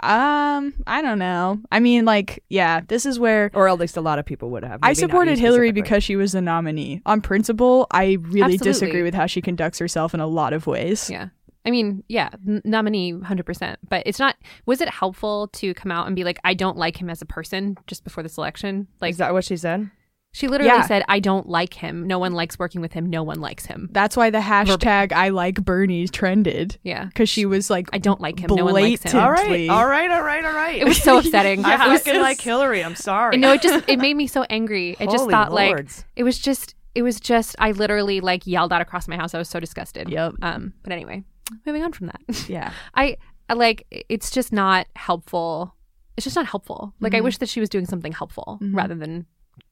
Um, 0.00 0.74
I 0.86 1.00
don't 1.00 1.18
know. 1.18 1.60
I 1.72 1.80
mean, 1.80 2.04
like, 2.04 2.44
yeah, 2.48 2.80
this 2.86 3.06
is 3.06 3.18
where 3.18 3.50
or 3.54 3.68
at 3.68 3.78
least 3.78 3.96
a 3.96 4.00
lot 4.00 4.18
of 4.18 4.26
people 4.26 4.50
would 4.50 4.62
have. 4.62 4.80
I 4.82 4.88
Maybe 4.88 5.00
not 5.02 5.10
supported 5.10 5.38
Hillary 5.38 5.72
because 5.72 6.04
she 6.04 6.16
was 6.16 6.32
the 6.32 6.42
nominee. 6.42 7.00
On 7.06 7.20
principle, 7.20 7.86
I 7.90 8.18
really 8.20 8.58
disagree 8.58 9.02
with 9.02 9.14
how 9.14 9.26
she 9.26 9.40
conducts 9.40 9.78
herself 9.78 10.12
in 10.14 10.20
a 10.20 10.26
lot 10.26 10.52
of 10.52 10.66
ways. 10.66 11.08
Yeah. 11.10 11.28
I 11.64 11.70
mean, 11.70 12.04
yeah, 12.08 12.30
n- 12.46 12.62
nominee 12.64 13.12
100%. 13.12 13.76
But 13.88 14.04
it's 14.06 14.20
not, 14.20 14.36
was 14.66 14.80
it 14.80 14.88
helpful 14.88 15.48
to 15.54 15.74
come 15.74 15.90
out 15.90 16.06
and 16.06 16.14
be 16.14 16.22
like, 16.22 16.38
I 16.44 16.54
don't 16.54 16.76
like 16.76 17.00
him 17.00 17.10
as 17.10 17.20
a 17.22 17.26
person 17.26 17.76
just 17.88 18.04
before 18.04 18.22
this 18.22 18.38
election? 18.38 18.86
Like, 19.00 19.10
is 19.10 19.18
that 19.18 19.32
what 19.32 19.44
she 19.44 19.56
said? 19.56 19.90
She 20.36 20.48
literally 20.48 20.68
Yeah. 20.70 20.86
said, 20.86 21.02
I 21.08 21.18
don't 21.18 21.48
like 21.48 21.72
him. 21.72 22.06
No 22.06 22.18
one 22.18 22.34
likes 22.34 22.58
working 22.58 22.82
with 22.82 22.92
him. 22.92 23.08
No 23.08 23.22
one 23.22 23.40
likes 23.40 23.64
him. 23.64 23.88
That's 23.90 24.18
why 24.18 24.28
the 24.28 24.40
hashtag 24.40 25.10
I 25.12 25.30
like 25.30 25.64
Bernie 25.64 26.06
trended 26.08 26.76
Yeah. 26.82 27.06
because 27.06 27.30
she 27.30 27.46
was 27.46 27.70
like, 27.70 27.88
I 27.94 27.98
don't 27.98 28.20
like 28.20 28.38
him. 28.38 28.50
No 28.54 28.66
one 28.66 28.74
likes 28.74 29.02
him. 29.10 29.18
All 29.18 29.30
right. 29.30 29.70
All 29.70 29.86
right. 29.86 30.10
All 30.10 30.20
right. 30.22 30.44
All 30.44 30.52
right. 30.52 30.76
It 30.76 30.84
was 30.84 31.02
so 31.02 31.16
upsetting. 31.16 31.64
I 31.64 31.86
it 31.86 31.88
was 31.90 32.02
fucking 32.02 32.20
like 32.20 32.38
Hillary. 32.38 32.84
I'm 32.84 32.96
sorry. 32.96 33.38
no, 33.38 33.54
it 33.54 33.62
just 33.62 33.82
it 33.88 33.98
made 33.98 34.12
me 34.14 34.26
so 34.26 34.42
angry. 34.50 34.94
I 35.00 35.06
just 35.06 35.16
Holy 35.20 35.32
thought 35.32 35.52
like 35.52 35.88
it 36.16 36.22
was 36.22 36.38
just 36.38 36.74
it 36.94 37.00
was 37.00 37.18
just 37.18 37.56
I 37.58 37.70
literally 37.70 38.20
like 38.20 38.46
yelled 38.46 38.74
out 38.74 38.82
across 38.82 39.08
my 39.08 39.16
house. 39.16 39.34
I 39.34 39.38
was 39.38 39.48
so 39.48 39.58
disgusted. 39.58 40.10
Yep. 40.10 40.34
Um. 40.42 40.74
But 40.82 40.92
anyway, 40.92 41.24
moving 41.64 41.82
on 41.82 41.92
from 41.94 42.08
that. 42.08 42.20
yeah. 42.50 42.72
I, 42.94 43.16
I 43.48 43.54
like 43.54 43.86
it's 44.10 44.30
just 44.30 44.52
not 44.52 44.86
helpful. 44.96 45.74
It's 46.18 46.24
just 46.24 46.36
not 46.36 46.44
helpful. 46.46 46.92
Like 47.00 47.12
Mm-hmm. 47.12 47.16
I 47.16 47.20
wish 47.22 47.38
that 47.38 47.48
she 47.48 47.60
was 47.60 47.70
doing 47.70 47.86
something 47.86 48.12
helpful 48.12 48.58
rather 48.60 48.94
than 48.94 49.24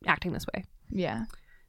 acting 0.07 0.33
this 0.33 0.47
way. 0.55 0.65
Yeah. 0.91 1.25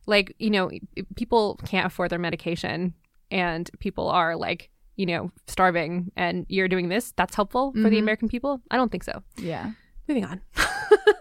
Like 0.05 0.36
you 0.39 0.49
know, 0.51 0.70
people 1.16 1.59
can't 1.66 1.86
afford 1.88 2.09
their 2.11 2.20
medication, 2.20 2.93
and 3.32 3.70
people 3.80 4.07
are 4.09 4.36
like 4.36 4.70
you 4.95 5.05
know 5.05 5.32
starving, 5.47 6.11
and 6.16 6.45
you're 6.49 6.68
doing 6.68 6.89
this. 6.89 7.13
That's 7.18 7.36
helpful 7.36 7.72
for 7.72 7.80
Mm-hmm. 7.80 7.89
the 7.89 7.99
American 7.99 8.28
people. 8.30 8.61
I 8.72 8.78
don't 8.78 8.91
think 8.91 9.03
so. 9.03 9.24
Yeah. 9.38 9.72
Moving 10.07 10.26
on. 10.26 10.41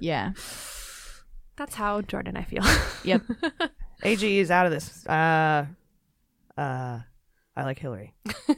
Yeah. 0.01 0.33
That's 1.57 1.75
how 1.75 2.01
Jordan 2.03 2.37
I 2.37 2.43
feel. 2.43 2.63
Yep. 3.05 3.23
AG 4.03 4.39
is 4.39 4.51
out 4.51 4.67
of 4.67 4.73
this. 4.73 5.07
Uh, 5.07 5.67
uh, 6.59 6.99
I 7.57 7.63
like 7.63 7.79
Hillary. 7.79 8.13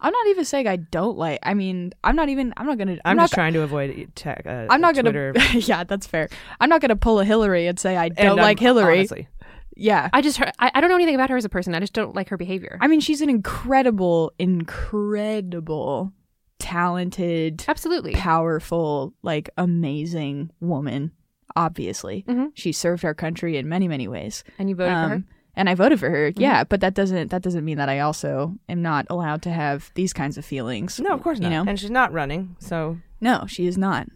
I'm 0.00 0.12
not 0.12 0.26
even 0.28 0.44
saying 0.44 0.66
I 0.66 0.76
don't 0.76 1.16
like. 1.16 1.38
I 1.42 1.54
mean, 1.54 1.92
I'm 2.04 2.14
not 2.14 2.28
even. 2.28 2.52
I'm 2.56 2.66
not 2.66 2.76
gonna. 2.76 2.98
I'm, 3.04 3.16
not 3.16 3.24
just 3.24 3.34
trying 3.34 3.54
to 3.54 3.62
avoid 3.62 4.12
tech. 4.14 4.42
Uh, 4.46 4.66
I'm 4.68 4.80
not 4.82 4.94
gonna. 4.94 5.32
Yeah, 5.54 5.84
that's 5.84 6.06
fair. 6.06 6.28
I'm 6.60 6.68
not 6.68 6.80
gonna 6.82 6.96
pull 6.96 7.20
a 7.20 7.24
Hillary 7.24 7.66
and 7.66 7.78
say 7.78 7.96
I 7.96 8.10
don't 8.10 8.32
um, 8.32 8.44
like 8.44 8.58
Hillary. 8.58 8.98
honestly. 8.98 9.28
Yeah. 9.76 10.08
I 10.12 10.22
just 10.22 10.36
heard, 10.38 10.52
I, 10.58 10.70
I 10.74 10.80
don't 10.80 10.88
know 10.88 10.94
anything 10.96 11.16
about 11.16 11.30
her 11.30 11.36
as 11.36 11.44
a 11.44 11.48
person. 11.48 11.74
I 11.74 11.80
just 11.80 11.94
don't 11.94 12.14
like 12.14 12.28
her 12.28 12.36
behavior. 12.36 12.78
I 12.80 12.86
mean, 12.86 13.00
she's 13.00 13.20
an 13.20 13.28
incredible, 13.28 14.32
incredible, 14.38 16.12
talented, 16.58 17.64
Absolutely. 17.66 18.12
powerful, 18.12 19.14
like 19.22 19.50
amazing 19.56 20.50
woman. 20.60 21.12
Obviously, 21.56 22.24
Mhm. 22.28 22.50
she 22.54 22.72
served 22.72 23.04
our 23.04 23.14
country 23.14 23.56
in 23.56 23.68
many, 23.68 23.86
many 23.88 24.08
ways. 24.08 24.44
And 24.58 24.68
you 24.68 24.74
voted 24.76 24.92
for 24.94 25.08
her? 25.08 25.24
Um, 25.56 25.60
and 25.60 25.68
I 25.68 25.74
voted 25.74 26.00
for 26.00 26.10
her. 26.10 26.30
Mm-hmm. 26.30 26.40
Yeah, 26.40 26.64
but 26.64 26.80
that 26.80 26.94
doesn't 26.94 27.30
that 27.30 27.42
doesn't 27.42 27.64
mean 27.64 27.78
that 27.78 27.88
I 27.88 28.00
also 28.00 28.56
am 28.68 28.82
not 28.82 29.06
allowed 29.10 29.42
to 29.42 29.50
have 29.50 29.90
these 29.94 30.12
kinds 30.12 30.36
of 30.38 30.44
feelings. 30.44 30.98
No, 31.00 31.10
of 31.10 31.22
course 31.22 31.38
not. 31.38 31.50
You 31.50 31.56
know, 31.56 31.64
And 31.68 31.78
she's 31.78 31.90
not 31.90 32.12
running, 32.12 32.56
so 32.58 32.98
no, 33.20 33.44
she 33.46 33.66
is 33.66 33.78
not. 33.78 34.08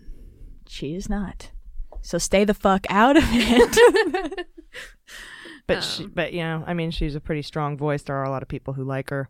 She 0.69 0.95
is 0.95 1.09
not. 1.09 1.51
So 2.03 2.19
stay 2.19 2.45
the 2.45 2.55
fuck 2.55 2.87
out 2.91 3.17
of 3.17 3.25
it. 3.27 4.47
but 5.67 5.83
she, 5.83 6.07
but 6.07 6.33
you 6.33 6.41
know, 6.43 6.65
I 6.67 6.75
mean, 6.75 6.91
she's 6.91 7.15
a 7.15 7.21
pretty 7.21 7.43
strong 7.43 7.77
voice. 7.77 8.03
There 8.03 8.17
are 8.17 8.25
a 8.25 8.31
lot 8.31 8.43
of 8.43 8.49
people 8.49 8.75
who 8.75 8.85
like 8.85 9.11
her. 9.11 9.29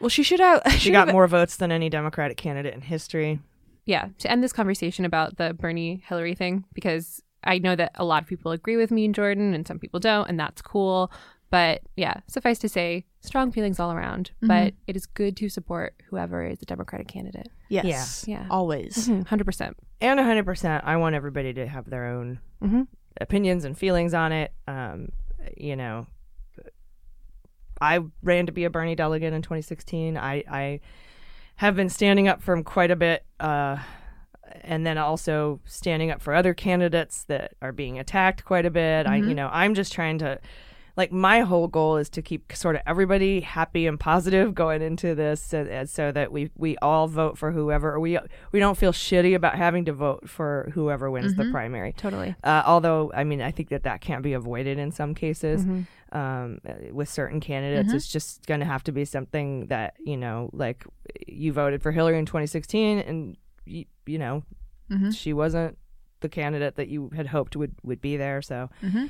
well, 0.00 0.08
she 0.08 0.22
should 0.22 0.40
have. 0.40 0.62
She 0.78 0.90
got 0.90 1.08
more 1.08 1.26
votes 1.26 1.56
than 1.56 1.72
any 1.72 1.88
Democratic 1.88 2.36
candidate 2.36 2.74
in 2.74 2.80
history. 2.80 3.40
Yeah. 3.86 4.08
To 4.18 4.30
end 4.30 4.42
this 4.42 4.52
conversation 4.52 5.04
about 5.04 5.36
the 5.36 5.54
Bernie 5.54 6.02
Hillary 6.06 6.34
thing, 6.34 6.64
because 6.74 7.22
I 7.44 7.58
know 7.58 7.74
that 7.76 7.92
a 7.94 8.04
lot 8.04 8.22
of 8.22 8.28
people 8.28 8.52
agree 8.52 8.76
with 8.76 8.90
me 8.90 9.04
and 9.06 9.14
Jordan, 9.14 9.54
and 9.54 9.66
some 9.66 9.78
people 9.78 10.00
don't, 10.00 10.28
and 10.28 10.38
that's 10.38 10.62
cool. 10.62 11.10
But 11.50 11.82
yeah, 11.96 12.14
suffice 12.28 12.58
to 12.60 12.68
say, 12.68 13.04
strong 13.20 13.50
feelings 13.50 13.80
all 13.80 13.90
around. 13.92 14.30
But 14.40 14.74
it 14.86 14.94
is 14.96 15.06
good 15.06 15.36
to 15.38 15.48
support 15.48 15.94
whoever 16.08 16.44
is 16.46 16.58
the 16.60 16.66
Democratic 16.66 17.08
candidate. 17.08 17.48
Yes. 17.68 18.24
Yeah. 18.28 18.46
Always. 18.50 19.08
100%. 19.08 19.72
And 20.00 20.20
100%, 20.20 20.80
I 20.84 20.96
want 20.96 21.14
everybody 21.16 21.52
to 21.54 21.66
have 21.66 21.90
their 21.90 22.06
own 22.06 22.38
Mhm. 22.62 22.86
opinions 23.20 23.64
and 23.64 23.76
feelings 23.76 24.14
on 24.14 24.30
it. 24.32 24.52
Um, 24.68 25.10
you 25.56 25.74
know, 25.76 26.06
I 27.80 28.00
ran 28.22 28.46
to 28.46 28.52
be 28.52 28.64
a 28.64 28.70
Bernie 28.70 28.94
delegate 28.94 29.32
in 29.32 29.42
2016. 29.42 30.16
I, 30.16 30.44
I 30.50 30.80
have 31.56 31.76
been 31.76 31.88
standing 31.88 32.28
up 32.28 32.42
for 32.42 32.52
him 32.54 32.62
quite 32.64 32.90
a 32.90 32.96
bit. 32.96 33.24
Uh, 33.38 33.78
and 34.62 34.84
then 34.86 34.98
also 34.98 35.60
standing 35.64 36.10
up 36.10 36.20
for 36.20 36.34
other 36.34 36.52
candidates 36.54 37.24
that 37.24 37.54
are 37.62 37.72
being 37.72 37.98
attacked 37.98 38.44
quite 38.44 38.66
a 38.66 38.70
bit. 38.70 39.06
I, 39.06 39.16
you 39.16 39.34
know, 39.34 39.48
I'm 39.52 39.74
just 39.74 39.92
trying 39.92 40.18
to, 40.18 40.40
like, 41.00 41.12
my 41.12 41.40
whole 41.40 41.68
goal 41.68 41.96
is 41.96 42.08
to 42.10 42.22
keep 42.22 42.52
sort 42.54 42.76
of 42.76 42.82
everybody 42.86 43.40
happy 43.40 43.86
and 43.86 43.98
positive 43.98 44.54
going 44.54 44.82
into 44.82 45.14
this, 45.14 45.40
so, 45.42 45.84
so 45.86 46.12
that 46.12 46.30
we 46.32 46.50
we 46.56 46.76
all 46.78 47.06
vote 47.08 47.38
for 47.38 47.50
whoever 47.52 47.98
we 47.98 48.18
we 48.52 48.58
don't 48.60 48.76
feel 48.78 48.92
shitty 48.92 49.34
about 49.34 49.54
having 49.56 49.84
to 49.86 49.92
vote 49.92 50.28
for 50.28 50.70
whoever 50.74 51.10
wins 51.10 51.34
the 51.34 51.44
primary. 51.50 51.92
Totally. 51.94 52.34
Uh, 52.44 52.62
although, 52.66 53.10
I 53.14 53.24
mean, 53.24 53.40
I 53.40 53.50
think 53.50 53.68
that 53.70 53.82
that 53.84 54.00
can't 54.00 54.22
be 54.22 54.32
avoided 54.34 54.78
in 54.78 54.90
some 54.92 55.14
cases. 55.14 55.62
Mm-hmm. 55.64 55.82
Um, 56.12 56.58
uh, 56.68 56.92
with 56.92 57.08
certain 57.08 57.38
candidates, 57.40 57.92
it's 57.92 58.08
just 58.10 58.44
going 58.46 58.58
to 58.60 58.66
have 58.66 58.82
to 58.84 58.92
be 58.92 59.04
something 59.04 59.66
that 59.68 59.94
you 60.04 60.16
know, 60.16 60.50
like 60.52 60.84
you 61.28 61.52
voted 61.52 61.82
for 61.82 61.92
Hillary 61.92 62.18
in 62.18 62.26
2016, 62.26 62.98
and 62.98 63.36
you, 63.64 63.84
you 64.06 64.18
know, 64.18 64.42
Mm-hmm. 64.90 65.10
she 65.10 65.32
wasn't 65.32 65.78
the 66.18 66.28
candidate 66.28 66.74
that 66.74 66.88
you 66.88 67.10
had 67.14 67.28
hoped 67.28 67.54
would 67.54 67.74
would 67.84 68.00
be 68.00 68.16
there. 68.16 68.42
So, 68.42 68.68
Mm-hmm. 68.82 69.06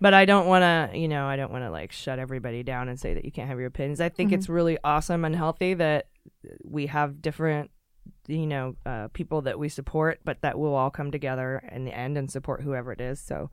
But 0.00 0.14
I 0.14 0.24
don't 0.24 0.46
want 0.46 0.62
to, 0.62 0.98
you 0.98 1.08
know, 1.08 1.26
I 1.26 1.36
don't 1.36 1.50
want 1.52 1.64
to 1.64 1.70
like 1.70 1.92
shut 1.92 2.18
everybody 2.18 2.62
down 2.62 2.88
and 2.88 2.98
say 2.98 3.14
that 3.14 3.24
you 3.24 3.32
can't 3.32 3.48
have 3.48 3.58
your 3.58 3.68
opinions. 3.68 4.00
I 4.00 4.08
think 4.08 4.28
Mm-hmm. 4.30 4.38
it's 4.38 4.48
really 4.48 4.78
awesome 4.84 5.24
and 5.24 5.34
healthy 5.36 5.74
that 5.74 6.06
we 6.64 6.86
have 6.86 7.20
different 7.22 7.70
you 8.28 8.46
know 8.46 8.76
uh, 8.84 9.08
people 9.14 9.40
that 9.42 9.58
we 9.58 9.68
support 9.68 10.20
but 10.24 10.40
that 10.42 10.58
we'll 10.58 10.74
all 10.74 10.90
come 10.90 11.10
together 11.10 11.62
in 11.72 11.84
the 11.84 11.94
end 11.96 12.18
and 12.18 12.30
support 12.30 12.60
whoever 12.62 12.92
it 12.92 13.00
is 13.00 13.18
so 13.18 13.50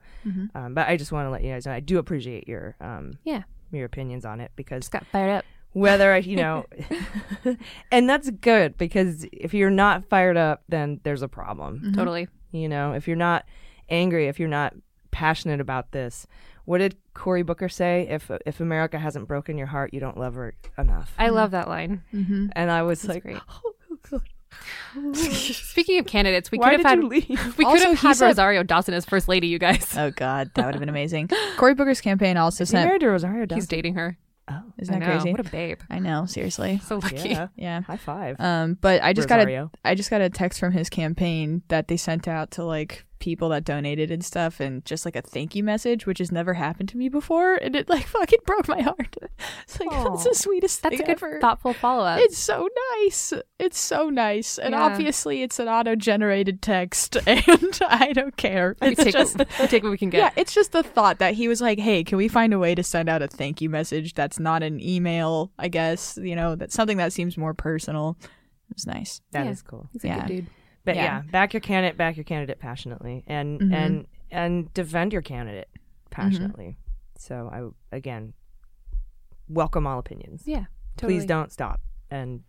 um, 0.54 0.74
but 0.74 0.86
i 0.88 0.96
just 0.96 1.10
want 1.12 1.26
to 1.26 1.30
let 1.30 1.42
you 1.42 1.50
guys 1.52 1.64
know 1.66 1.72
i 1.72 1.80
do 1.80 1.96
appreciate 1.98 2.46
your 2.48 2.76
um 2.80 3.12
Yeah. 3.24 3.42
your 3.70 3.86
opinions 3.86 4.24
on 4.26 4.40
it 4.40 4.50
because 4.56 4.80
Just 4.80 4.92
got 4.92 5.06
fired 5.06 5.30
up. 5.30 5.44
whether 5.72 6.12
I, 6.12 6.18
you 6.18 6.36
know 6.36 6.66
and 7.90 8.08
that's 8.08 8.30
good 8.30 8.76
because 8.78 9.24
if 9.32 9.54
you're 9.54 9.70
not 9.70 10.04
fired 10.08 10.36
up 10.36 10.62
then 10.68 11.00
there's 11.02 11.22
a 11.22 11.28
problem 11.28 11.92
Totally. 11.94 12.28
you 12.50 12.68
know 12.68 12.92
if 12.92 13.06
you're 13.08 13.16
not 13.16 13.44
angry 13.88 14.28
if 14.28 14.38
you're 14.38 14.48
not 14.48 14.74
passionate 15.12 15.60
about 15.60 15.92
this 15.92 16.26
what 16.64 16.78
did 16.78 16.96
cory 17.14 17.42
booker 17.42 17.68
say 17.68 18.06
if 18.10 18.30
if 18.46 18.58
america 18.60 18.98
hasn't 18.98 19.28
broken 19.28 19.56
your 19.58 19.66
heart 19.68 19.92
you 19.94 20.00
don't 20.00 20.16
love 20.18 20.34
her 20.34 20.54
enough 20.78 21.12
I 21.18 21.28
love 21.28 21.50
that 21.52 21.68
line. 21.68 22.02
and 22.12 22.70
i 22.70 22.82
was 22.82 23.02
That's 23.02 23.14
like 23.16 23.22
great. 23.22 23.38
oh, 23.64 23.72
God. 24.10 24.22
Speaking 25.14 25.98
of 25.98 26.06
candidates, 26.06 26.50
we 26.50 26.58
why 26.58 26.70
could 26.76 26.80
have 26.84 26.98
had 27.00 27.04
we 27.08 27.22
could 27.22 27.64
Also, 27.66 27.88
have 27.90 27.98
had 27.98 28.16
said- 28.16 28.26
Rosario 28.26 28.62
Dawson 28.62 28.94
as 28.94 29.04
first 29.04 29.28
lady, 29.28 29.46
you 29.46 29.58
guys. 29.58 29.94
Oh 29.96 30.10
God, 30.10 30.50
that 30.54 30.66
would 30.66 30.74
have 30.74 30.80
been 30.80 30.88
amazing. 30.88 31.28
Cory 31.56 31.74
Booker's 31.74 32.00
campaign 32.00 32.36
also 32.36 32.62
Is 32.62 32.70
he 32.70 32.72
sent. 32.72 32.86
married 32.86 33.00
to 33.00 33.08
rosario 33.08 33.40
He's 33.42 33.48
Dawson? 33.48 33.66
dating 33.68 33.94
her. 33.94 34.18
oh 34.48 34.62
Isn't 34.78 34.94
I 34.94 34.98
that 34.98 35.06
know. 35.06 35.12
crazy? 35.12 35.30
What 35.32 35.40
a 35.40 35.50
babe. 35.50 35.80
I 35.90 35.98
know, 35.98 36.26
seriously. 36.26 36.80
So 36.86 36.96
lucky. 36.98 37.30
yeah 37.30 37.48
Yeah. 37.56 37.80
high 37.82 37.96
five 37.96 38.36
Um, 38.40 38.74
but 38.80 39.02
I 39.02 39.12
just 39.12 39.28
Rosario. 39.30 39.66
got 39.66 39.80
a 39.84 39.88
I 39.88 39.94
just 39.94 40.10
got 40.10 40.20
a 40.20 40.28
text 40.30 40.60
from 40.60 40.72
his 40.72 40.88
campaign 40.90 41.62
that 41.68 41.88
they 41.88 41.96
sent 41.96 42.28
out 42.28 42.52
to 42.52 42.64
like 42.64 43.04
people 43.22 43.48
that 43.50 43.64
donated 43.64 44.10
and 44.10 44.22
stuff, 44.24 44.60
and 44.60 44.84
just 44.84 45.04
like 45.06 45.16
a 45.16 45.22
thank 45.22 45.54
you 45.54 45.62
message, 45.64 46.04
which 46.04 46.18
has 46.18 46.30
never 46.30 46.52
happened 46.54 46.88
to 46.90 46.96
me 46.98 47.08
before, 47.08 47.54
and 47.54 47.74
it 47.74 47.88
like 47.88 48.06
fucking 48.18 48.40
broke 48.44 48.68
my 48.68 48.82
heart. 48.82 49.16
It's 49.62 49.80
like 49.80 49.88
that's 49.90 50.24
the 50.24 50.34
sweetest 50.34 50.82
That's 50.82 50.96
a 50.96 50.98
good 50.98 51.08
ever. 51.10 51.38
thoughtful 51.40 51.72
follow 51.72 52.04
up. 52.04 52.18
It's 52.20 52.36
so 52.36 52.68
nice. 52.98 53.32
It's 53.58 53.78
so 53.78 54.10
nice, 54.10 54.58
and 54.58 54.72
Yeah. 54.72 54.82
obviously 54.82 55.42
it's 55.42 55.58
an 55.58 55.68
auto-generated 55.68 56.60
text, 56.60 57.16
and 57.26 57.78
I 57.88 58.12
don't 58.12 58.36
care. 58.36 58.76
We 58.82 58.88
It's 58.88 59.04
take, 59.04 59.12
just 59.12 59.38
what, 59.38 59.48
we 59.60 59.66
take 59.68 59.82
what 59.84 59.90
we 59.90 59.98
can 59.98 60.10
get. 60.10 60.18
yeah, 60.18 60.30
it's 60.36 60.52
just 60.52 60.72
the 60.72 60.82
thought 60.82 61.18
that 61.20 61.34
he 61.34 61.46
was 61.48 61.60
like, 61.60 61.78
"Hey, 61.78 62.02
can 62.04 62.18
we 62.18 62.26
find 62.28 62.52
a 62.52 62.58
way 62.58 62.74
to 62.74 62.82
send 62.82 63.08
out 63.08 63.22
a 63.22 63.28
thank 63.28 63.60
you 63.60 63.70
message 63.70 64.14
that's 64.14 64.40
not 64.40 64.62
an 64.64 64.80
email? 64.80 65.52
I 65.58 65.68
guess 65.68 66.18
you 66.20 66.34
know 66.34 66.56
that's 66.56 66.74
something 66.74 66.96
that 66.98 67.12
seems 67.12 67.38
more 67.38 67.54
personal." 67.54 68.16
It 68.70 68.74
was 68.76 68.86
nice. 68.86 69.20
That 69.32 69.46
is 69.46 69.62
Yeah. 69.64 69.70
cool 69.70 69.88
He's 69.92 70.04
a 70.04 70.06
Yeah. 70.08 70.20
good 70.20 70.26
dude. 70.28 70.46
But 70.84 70.96
yeah. 70.96 71.02
Yeah. 71.04 71.22
back 71.30 71.52
your 71.54 71.60
candidate, 71.60 71.96
back 71.96 72.16
your 72.16 72.24
candidate 72.24 72.58
passionately, 72.58 73.22
and 73.26 73.60
Mhm. 73.60 73.72
and 73.74 74.06
and 74.30 74.74
defend 74.74 75.12
your 75.12 75.22
candidate 75.22 75.68
Mm-hmm. 75.74 76.10
passionately. 76.10 76.76
So 77.16 77.48
I 77.52 77.96
again 77.96 78.34
welcome 79.48 79.86
all 79.86 79.98
opinions. 79.98 80.42
Yeah. 80.46 80.64
Totally. 80.96 81.20
Please 81.20 81.26
don't 81.26 81.50
stop. 81.52 81.80
And 82.10 82.42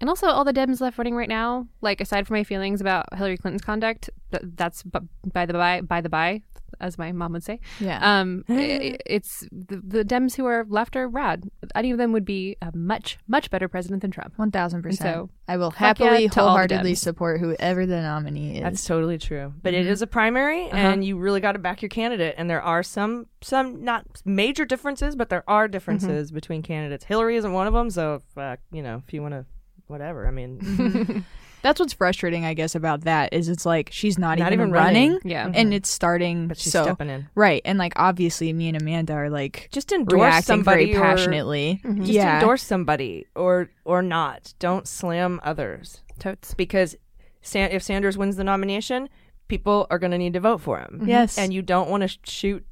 And 0.00 0.10
also, 0.10 0.26
all 0.26 0.44
the 0.44 0.52
Dems 0.52 0.80
left 0.82 0.98
running 0.98 1.14
right 1.16 1.28
now, 1.28 1.68
like 1.80 2.02
aside 2.02 2.26
from 2.26 2.36
my 2.36 2.44
feelings 2.44 2.82
about 2.82 3.06
Hillary 3.14 3.38
Clinton's 3.38 3.62
conduct, 3.62 4.10
th- 4.30 4.42
that's 4.54 4.82
b- 4.82 4.98
by 5.32 5.46
the 5.46 5.54
by. 5.54 5.80
By 5.80 6.02
the 6.02 6.10
by, 6.10 6.42
as 6.80 6.98
my 6.98 7.12
mom 7.12 7.32
would 7.32 7.42
say. 7.44 7.60
Yeah. 7.80 7.98
Um, 8.20 8.44
i- 8.48 8.96
it's 9.06 9.46
the, 9.52 9.76
the 9.84 10.04
Dems 10.04 10.36
who 10.36 10.46
are 10.46 10.64
left 10.68 10.96
are 10.96 11.08
rad. 11.08 11.48
Any 11.74 11.90
of 11.90 11.98
them 11.98 12.12
would 12.12 12.24
be 12.24 12.56
a 12.62 12.70
much 12.76 13.18
much 13.28 13.50
better 13.50 13.68
president 13.68 14.02
than 14.02 14.10
Trump. 14.10 14.34
One 14.36 14.50
thousand 14.50 14.82
percent. 14.82 15.14
So, 15.14 15.30
I 15.48 15.56
will 15.56 15.70
fuck 15.70 15.80
yeah 15.80 15.86
happily, 16.06 16.28
to 16.28 16.40
all 16.40 16.46
the 16.46 16.50
wholeheartedly 16.52 16.94
support 16.96 17.40
whoever 17.40 17.86
the 17.86 18.00
nominee 18.02 18.56
is. 18.56 18.62
That's 18.62 18.84
totally 18.84 19.18
true. 19.18 19.52
But 19.62 19.74
it 19.74 19.86
is 19.86 20.02
a 20.02 20.06
primary 20.06 20.68
and 20.70 21.04
you 21.04 21.18
really 21.18 21.40
got 21.40 21.52
to 21.52 21.58
back 21.58 21.82
your 21.82 21.88
candidate 21.88 22.34
and 22.38 22.50
there 22.50 22.62
are 22.62 22.82
some 22.82 23.26
some 23.42 23.84
not 23.84 24.04
major 24.24 24.64
differences, 24.64 25.14
but 25.16 25.28
there 25.28 25.44
are 25.48 25.68
differences 25.68 26.30
between 26.32 26.62
candidates. 26.62 27.04
Hillary 27.04 27.36
isn't 27.36 27.52
one 27.52 27.66
of 27.66 27.72
them, 27.74 27.90
so 27.90 28.22
uh, 28.36 28.56
you 28.72 28.82
know, 28.82 29.02
if 29.06 29.14
you 29.14 29.22
want 29.22 29.34
to 29.34 29.44
whatever. 29.86 30.26
I 30.26 30.32
mean, 30.32 30.58
That's 31.62 31.80
what's 31.80 31.92
frustrating, 31.92 32.44
I 32.44 32.54
guess, 32.54 32.74
about 32.74 33.02
that 33.02 33.32
is 33.32 33.48
it's 33.48 33.66
like 33.66 33.88
she's 33.92 34.18
not, 34.18 34.38
Not 34.38 34.48
even, 34.52 34.60
even 34.60 34.72
running, 34.72 35.10
running. 35.12 35.28
Yeah. 35.28 35.46
and 35.46 35.54
mm-hmm. 35.54 35.72
it's 35.72 35.88
starting. 35.88 36.48
but 36.48 36.58
she's 36.58 36.72
so 36.72 36.84
stepping 36.84 37.08
in. 37.10 37.28
right, 37.34 37.60
and 37.64 37.78
like 37.78 37.92
obviously, 37.96 38.52
me 38.52 38.68
and 38.68 38.80
Amanda 38.80 39.14
are 39.14 39.30
like 39.30 39.68
Just 39.72 39.90
endorse 39.92 40.44
somebody 40.44 40.92
very 40.92 40.96
or- 40.96 41.02
passionately. 41.02 41.80
Mm-hmm. 41.84 42.00
Just 42.02 42.12
Yeah, 42.12 42.38
endorse 42.38 42.62
somebody 42.62 43.26
or 43.34 43.70
or 43.84 44.02
not. 44.02 44.54
Don't 44.58 44.86
slam 44.86 45.40
others. 45.42 46.02
Totes. 46.18 46.54
because 46.54 46.96
San- 47.42 47.70
if 47.72 47.82
Sanders 47.82 48.16
wins 48.16 48.36
the 48.36 48.44
nomination, 48.44 49.08
people 49.48 49.86
are 49.90 49.98
going 49.98 50.12
to 50.12 50.18
need 50.18 50.32
to 50.32 50.40
vote 50.40 50.60
for 50.60 50.78
him. 50.78 50.98
Mm-hmm. 51.00 51.08
Yes. 51.08 51.36
and 51.38 51.52
you 51.52 51.62
don't 51.62 51.90
want 51.90 52.08
to 52.08 52.18
shoot, 52.30 52.64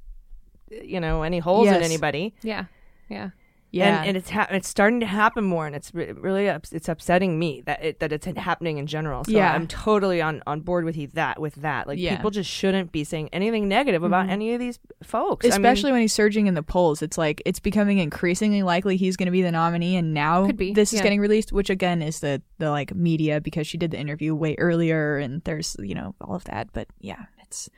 you 0.71 0.99
know, 1.01 1.23
any 1.23 1.39
holes 1.41 1.69
in 1.69 1.75
anybody. 1.83 2.35
Yeah. 2.43 2.65
Yeah. 3.09 3.31
Yeah, 3.75 3.99
and, 3.99 4.09
and 4.09 4.17
it's 4.17 4.31
ha- 4.31 4.47
it's 4.51 4.69
starting 4.69 5.01
to 5.01 5.07
happen 5.07 5.43
more, 5.43 5.67
and 5.67 5.75
it's 5.75 5.93
re- 5.93 6.13
really 6.13 6.49
ups- 6.49 6.73
it's 6.73 6.89
upsetting 6.89 7.39
me 7.39 7.63
that 7.63 7.85
it, 7.85 8.01
that 8.01 8.13
it's 8.13 8.25
happening 8.25 8.79
in 8.79 8.87
general. 8.87 9.25
So 9.25 9.33
Yeah. 9.33 9.53
I'm 9.53 9.67
totally 9.67 10.23
on, 10.23 10.43
on 10.47 10.61
board 10.61 10.85
with 10.85 10.97
you 10.97 11.09
that 11.09 11.41
with 11.41 11.57
that. 11.57 11.89
Like 11.89 11.99
Yeah. 11.99 12.15
people 12.17 12.31
just 12.31 12.49
shouldn't 12.49 12.93
be 12.93 13.03
saying 13.03 13.31
anything 13.33 13.67
negative 13.67 14.05
about 14.05 14.25
mm-hmm. 14.25 14.33
any 14.33 14.55
of 14.55 14.61
these 14.61 14.79
folks, 15.03 15.45
I 15.45 15.49
mean, 15.49 15.53
especially 15.55 15.91
when 15.91 16.03
he's 16.03 16.13
surging 16.13 16.47
in 16.47 16.55
the 16.55 16.63
polls. 16.63 17.03
It's 17.03 17.19
like 17.19 17.43
it's 17.45 17.59
becoming 17.59 17.99
increasingly 17.99 18.63
likely 18.63 18.97
he's 18.97 19.17
going 19.17 19.27
to 19.27 19.33
be 19.33 19.43
the 19.43 19.53
nominee, 19.53 19.97
and 19.97 20.15
now 20.15 20.47
this 20.47 20.93
is 20.93 21.01
getting 21.01 21.21
released, 21.21 21.53
which 21.53 21.69
again 21.69 22.01
is 22.01 22.21
the 22.21 22.41
the 22.59 22.71
like 22.71 22.95
media 22.95 23.41
because 23.41 23.67
she 23.67 23.77
did 23.77 23.91
the 23.91 23.99
interview 23.99 24.35
way 24.35 24.55
earlier, 24.59 25.19
and 25.19 25.43
there's 25.43 25.77
you 25.81 25.95
know 25.95 26.15
all 26.21 26.37
of 26.37 26.45
that. 26.45 26.69
But 26.73 26.87
yeah, 27.01 27.25
it's 27.43 27.69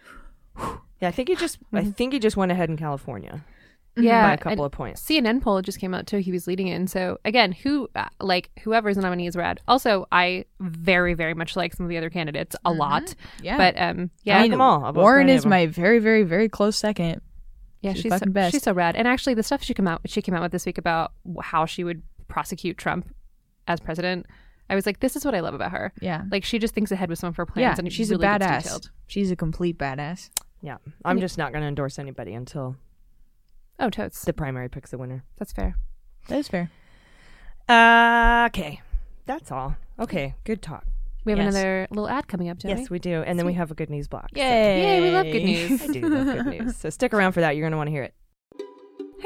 yeah. 1.01 1.09
I 1.09 1.11
think 1.11 1.31
he 1.31 1.37
just 1.37 1.59
I 1.73 1.85
think 1.97 2.13
he 2.13 2.19
just 2.19 2.37
went 2.37 2.53
ahead 2.53 2.69
in 2.69 2.77
California 2.77 3.43
Yeah. 3.97 4.29
by 4.29 4.35
a 4.35 4.37
couple 4.37 4.53
and 4.53 4.61
of 4.61 4.73
points. 4.73 5.03
CNN 5.03 5.41
poll 5.43 5.61
just 5.63 5.79
came 5.81 5.95
out 5.95 6.07
too. 6.07 6.19
He 6.19 6.33
was 6.33 6.47
leading 6.47 6.69
it, 6.69 6.75
and 6.75 6.89
So 6.91 7.19
again, 7.25 7.53
who 7.53 7.89
uh, 7.95 8.07
like 8.21 8.51
whoever's 8.63 8.97
the 8.97 9.03
nominee 9.03 9.27
is 9.27 9.37
rad. 9.37 9.61
Also, 9.67 10.07
I 10.13 10.45
very 10.61 11.15
very 11.15 11.35
much 11.35 11.57
like 11.57 11.73
some 11.75 11.85
of 11.87 11.91
the 11.91 11.97
other 11.97 12.11
candidates 12.11 12.55
a 12.65 12.73
lot. 12.73 13.15
yeah. 13.43 13.57
But 13.57 13.81
um, 13.81 14.11
yeah, 14.25 14.39
I 14.39 14.43
like 14.43 14.51
them 14.51 14.61
all. 14.61 14.85
I'll 14.85 14.93
vote 14.93 15.01
for 15.01 15.03
Warren 15.03 15.29
is 15.29 15.47
my 15.47 15.67
very 15.67 15.99
very 15.99 16.23
very 16.25 16.49
close 16.49 16.77
second. 16.77 17.21
Yeah, 17.83 17.93
She's 17.93 18.03
she's, 18.03 18.13
so, 18.13 18.19
fucking 18.19 18.33
best. 18.33 18.53
she's 18.53 18.63
so 18.63 18.73
rad. 18.73 18.97
And 18.97 19.07
actually, 19.07 19.35
the 19.35 19.43
stuff 19.43 19.63
she 19.63 19.75
came 19.75 19.87
out 19.87 20.01
she 20.07 20.21
came 20.23 20.35
out 20.35 20.43
with 20.43 20.53
this 20.53 20.67
week 20.67 20.79
about 20.79 21.13
how 21.43 21.67
she 21.67 21.85
would 21.85 22.03
prosecute 22.29 22.77
Trump 22.79 23.15
as 23.69 23.81
president. 23.81 24.27
I 24.69 24.75
was 24.75 24.85
like, 24.85 24.99
this 24.99 25.15
is 25.15 25.25
what 25.25 25.35
I 25.35 25.41
love 25.41 25.55
about 25.55 25.71
her. 25.71 25.93
Yeah, 26.01 26.25
Like 26.31 26.45
she 26.45 26.59
just 26.59 26.75
thinks 26.75 26.91
ahead 26.91 27.09
with 27.09 27.21
some 27.21 27.29
of 27.29 27.37
her 27.37 27.47
plans, 27.47 27.63
yeah, 27.63 27.75
and 27.79 27.93
she's 27.93 28.11
really 28.11 28.27
a 28.27 28.39
gets 28.39 28.45
badass. 28.45 28.63
detailed. 28.65 28.91
She's 29.07 29.31
a 29.31 29.37
complete 29.37 29.79
badass. 29.79 30.31
Yeah, 30.61 30.79
I'm 31.05 31.21
just 31.21 31.39
not 31.39 31.53
going 31.53 31.63
to 31.63 31.69
endorse 31.69 31.99
anybody 32.01 32.35
until 32.35 32.75
Oh, 33.79 33.91
totes. 33.91 34.25
the 34.25 34.33
primary 34.33 34.69
picks 34.69 34.91
the 34.91 34.99
winner. 34.99 35.25
That's 35.37 35.53
fair. 35.53 35.77
That 36.29 36.39
is 36.39 36.49
fair. 36.49 36.71
Uh, 37.69 38.47
okay, 38.49 38.81
that's 39.27 39.51
all. 39.51 39.77
Okay, 39.99 40.35
good 40.45 40.63
talk. 40.63 40.85
We 41.25 41.33
have 41.33 41.39
Yes. 41.41 41.55
another 41.55 41.87
little 41.91 42.09
ad 42.09 42.29
coming 42.29 42.49
up, 42.49 42.59
don't 42.59 42.79
yes, 42.79 42.89
we 42.89 42.99
do, 43.01 43.23
and 43.23 43.39
then 43.39 43.47
we 43.47 43.55
have 43.55 43.71
a 43.71 43.75
good 43.75 43.91
news 43.91 44.07
block. 44.07 44.29
so- 44.35 44.41
Yay, 44.41 45.01
we 45.03 45.11
love 45.11 45.27
good 45.27 45.43
news. 45.45 45.83
I 45.83 45.87
do 45.89 46.09
love 46.09 46.27
good 46.27 46.47
news. 46.47 46.77
So 46.77 46.89
stick 46.91 47.13
around 47.13 47.33
for 47.33 47.41
that. 47.41 47.57
You're 47.57 47.65
going 47.65 47.73
to 47.73 47.77
want 47.77 47.89
to 47.89 47.93
hear 47.93 48.05
it. 48.05 48.15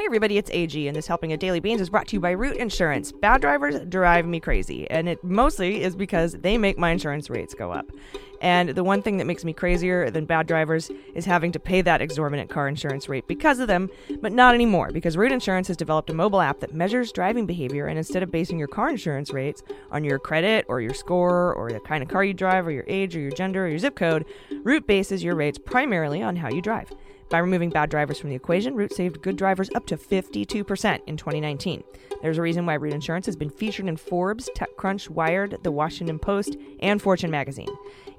Hey 0.01 0.05
everybody, 0.05 0.39
it's 0.39 0.49
AG, 0.49 0.87
and 0.87 0.95
this 0.95 1.05
helping 1.05 1.31
of 1.31 1.37
Daily 1.37 1.59
Beans 1.59 1.79
is 1.79 1.91
brought 1.91 2.07
to 2.07 2.15
you 2.15 2.19
by 2.19 2.31
Root 2.31 2.57
Insurance. 2.57 3.11
Bad 3.11 3.39
drivers 3.39 3.79
drive 3.81 4.25
me 4.25 4.39
crazy, 4.39 4.89
and 4.89 5.07
it 5.07 5.23
mostly 5.23 5.83
is 5.83 5.95
because 5.95 6.33
they 6.33 6.57
make 6.57 6.79
my 6.79 6.89
insurance 6.89 7.29
rates 7.29 7.53
go 7.53 7.71
up. 7.71 7.85
And 8.41 8.69
the 8.69 8.83
one 8.83 9.03
thing 9.03 9.17
that 9.17 9.27
makes 9.27 9.45
me 9.45 9.53
crazier 9.53 10.09
than 10.09 10.25
bad 10.25 10.47
drivers 10.47 10.89
is 11.13 11.25
having 11.25 11.51
to 11.51 11.59
pay 11.59 11.81
that 11.81 12.01
exorbitant 12.01 12.49
car 12.49 12.67
insurance 12.67 13.07
rate 13.09 13.27
because 13.27 13.59
of 13.59 13.67
them, 13.67 13.91
but 14.21 14.31
not 14.31 14.55
anymore 14.55 14.89
because 14.91 15.17
Root 15.17 15.31
Insurance 15.31 15.67
has 15.67 15.77
developed 15.77 16.09
a 16.09 16.15
mobile 16.15 16.41
app 16.41 16.61
that 16.61 16.73
measures 16.73 17.11
driving 17.11 17.45
behavior, 17.45 17.85
and 17.85 17.99
instead 17.99 18.23
of 18.23 18.31
basing 18.31 18.57
your 18.57 18.67
car 18.67 18.89
insurance 18.89 19.31
rates 19.31 19.61
on 19.91 20.03
your 20.03 20.17
credit 20.17 20.65
or 20.67 20.81
your 20.81 20.95
score 20.95 21.53
or 21.53 21.71
the 21.71 21.79
kind 21.79 22.01
of 22.01 22.09
car 22.09 22.23
you 22.23 22.33
drive 22.33 22.65
or 22.65 22.71
your 22.71 22.85
age 22.87 23.15
or 23.15 23.19
your 23.19 23.29
gender 23.29 23.65
or 23.65 23.69
your 23.69 23.77
zip 23.77 23.95
code, 23.95 24.25
Root 24.63 24.87
bases 24.87 25.23
your 25.23 25.35
rates 25.35 25.59
primarily 25.59 26.23
on 26.23 26.37
how 26.37 26.49
you 26.49 26.63
drive. 26.63 26.91
By 27.31 27.37
removing 27.37 27.69
bad 27.69 27.89
drivers 27.89 28.19
from 28.19 28.29
the 28.29 28.35
equation, 28.35 28.75
Root 28.75 28.93
saved 28.93 29.21
good 29.21 29.37
drivers 29.37 29.69
up 29.73 29.85
to 29.85 29.95
52% 29.95 30.99
in 31.07 31.15
2019. 31.15 31.81
There's 32.21 32.37
a 32.37 32.41
reason 32.41 32.65
why 32.65 32.73
Root 32.73 32.93
Insurance 32.93 33.25
has 33.25 33.37
been 33.37 33.49
featured 33.49 33.87
in 33.87 33.95
Forbes, 33.95 34.49
TechCrunch, 34.53 35.09
Wired, 35.09 35.57
The 35.63 35.71
Washington 35.71 36.19
Post, 36.19 36.57
and 36.81 37.01
Fortune 37.01 37.31
magazine. 37.31 37.69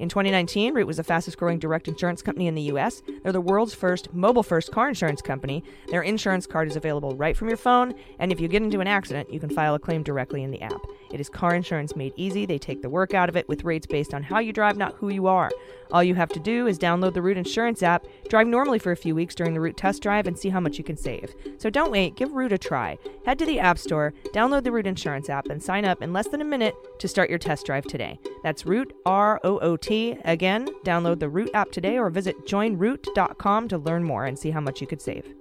In 0.02 0.08
2019, 0.08 0.74
Root 0.74 0.88
was 0.88 0.96
the 0.96 1.04
fastest 1.04 1.38
growing 1.38 1.60
direct 1.60 1.86
insurance 1.86 2.22
company 2.22 2.48
in 2.48 2.56
the 2.56 2.62
US. 2.62 3.04
They're 3.22 3.30
the 3.30 3.40
world's 3.40 3.72
first 3.72 4.12
mobile 4.12 4.42
first 4.42 4.72
car 4.72 4.88
insurance 4.88 5.22
company. 5.22 5.62
Their 5.92 6.02
insurance 6.02 6.44
card 6.44 6.66
is 6.66 6.74
available 6.74 7.14
right 7.14 7.36
from 7.36 7.46
your 7.46 7.56
phone, 7.56 7.94
and 8.18 8.32
if 8.32 8.40
you 8.40 8.48
get 8.48 8.64
into 8.64 8.80
an 8.80 8.88
accident, 8.88 9.32
you 9.32 9.38
can 9.38 9.48
file 9.48 9.76
a 9.76 9.78
claim 9.78 10.02
directly 10.02 10.42
in 10.42 10.50
the 10.50 10.60
app. 10.60 10.84
It 11.12 11.20
is 11.20 11.28
car 11.28 11.54
insurance 11.54 11.94
made 11.94 12.14
easy. 12.16 12.46
They 12.46 12.58
take 12.58 12.82
the 12.82 12.90
work 12.90 13.14
out 13.14 13.28
of 13.28 13.36
it 13.36 13.48
with 13.48 13.62
rates 13.62 13.86
based 13.86 14.12
on 14.12 14.24
how 14.24 14.40
you 14.40 14.52
drive, 14.52 14.76
not 14.76 14.94
who 14.94 15.08
you 15.08 15.28
are. 15.28 15.52
All 15.92 16.02
you 16.02 16.16
have 16.16 16.30
to 16.30 16.40
do 16.40 16.66
is 16.66 16.80
download 16.80 17.14
the 17.14 17.22
Root 17.22 17.36
Insurance 17.36 17.82
app, 17.82 18.06
drive 18.28 18.48
normally 18.48 18.80
for 18.80 18.90
a 18.90 18.96
few 18.96 19.14
weeks 19.14 19.36
during 19.36 19.54
the 19.54 19.60
Root 19.60 19.76
test 19.76 20.02
drive, 20.02 20.26
and 20.26 20.36
see 20.36 20.48
how 20.48 20.58
much 20.58 20.78
you 20.78 20.84
can 20.84 20.96
save. 20.96 21.32
So 21.58 21.70
don't 21.70 21.92
wait, 21.92 22.16
give 22.16 22.32
Root 22.32 22.50
a 22.50 22.58
try. 22.58 22.98
Head 23.24 23.38
to 23.38 23.46
the 23.46 23.60
App 23.60 23.78
Store, 23.78 24.14
download 24.34 24.64
the 24.64 24.72
Root 24.72 24.86
Insurance 24.86 25.28
app, 25.28 25.46
and 25.46 25.62
sign 25.62 25.84
up 25.84 26.02
in 26.02 26.12
less 26.12 26.26
than 26.28 26.40
a 26.40 26.44
minute 26.44 26.74
to 26.98 27.06
start 27.06 27.30
your 27.30 27.38
test 27.38 27.66
drive 27.66 27.84
today. 27.84 28.18
That's 28.42 28.66
Root, 28.66 28.94
R 29.06 29.38
O 29.44 29.58
O 29.60 29.76
T. 29.76 29.91
Again, 30.24 30.68
download 30.84 31.18
the 31.18 31.28
Root 31.28 31.50
app 31.52 31.70
today 31.70 31.98
or 31.98 32.08
visit 32.08 32.46
joinroot.com 32.46 33.68
to 33.68 33.78
learn 33.78 34.04
more 34.04 34.24
and 34.24 34.38
see 34.38 34.50
how 34.50 34.60
much 34.60 34.80
you 34.80 34.86
could 34.86 35.02
save. 35.02 35.34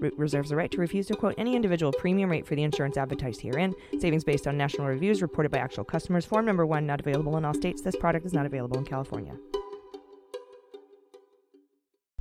Root 0.00 0.14
reserves 0.16 0.50
the 0.50 0.56
right 0.56 0.70
to 0.70 0.78
refuse 0.78 1.08
to 1.08 1.16
quote 1.16 1.34
any 1.36 1.56
individual 1.56 1.92
premium 1.92 2.30
rate 2.30 2.46
for 2.46 2.54
the 2.54 2.62
insurance 2.62 2.96
advertised 2.96 3.40
herein. 3.40 3.74
Savings 3.98 4.22
based 4.22 4.46
on 4.46 4.56
national 4.56 4.86
reviews 4.86 5.20
reported 5.20 5.50
by 5.50 5.58
actual 5.58 5.82
customers. 5.82 6.24
Form 6.24 6.46
number 6.46 6.64
one 6.64 6.86
not 6.86 7.00
available 7.00 7.36
in 7.36 7.44
all 7.44 7.54
states. 7.54 7.82
This 7.82 7.96
product 7.96 8.24
is 8.24 8.32
not 8.32 8.46
available 8.46 8.78
in 8.78 8.84
California. 8.84 9.34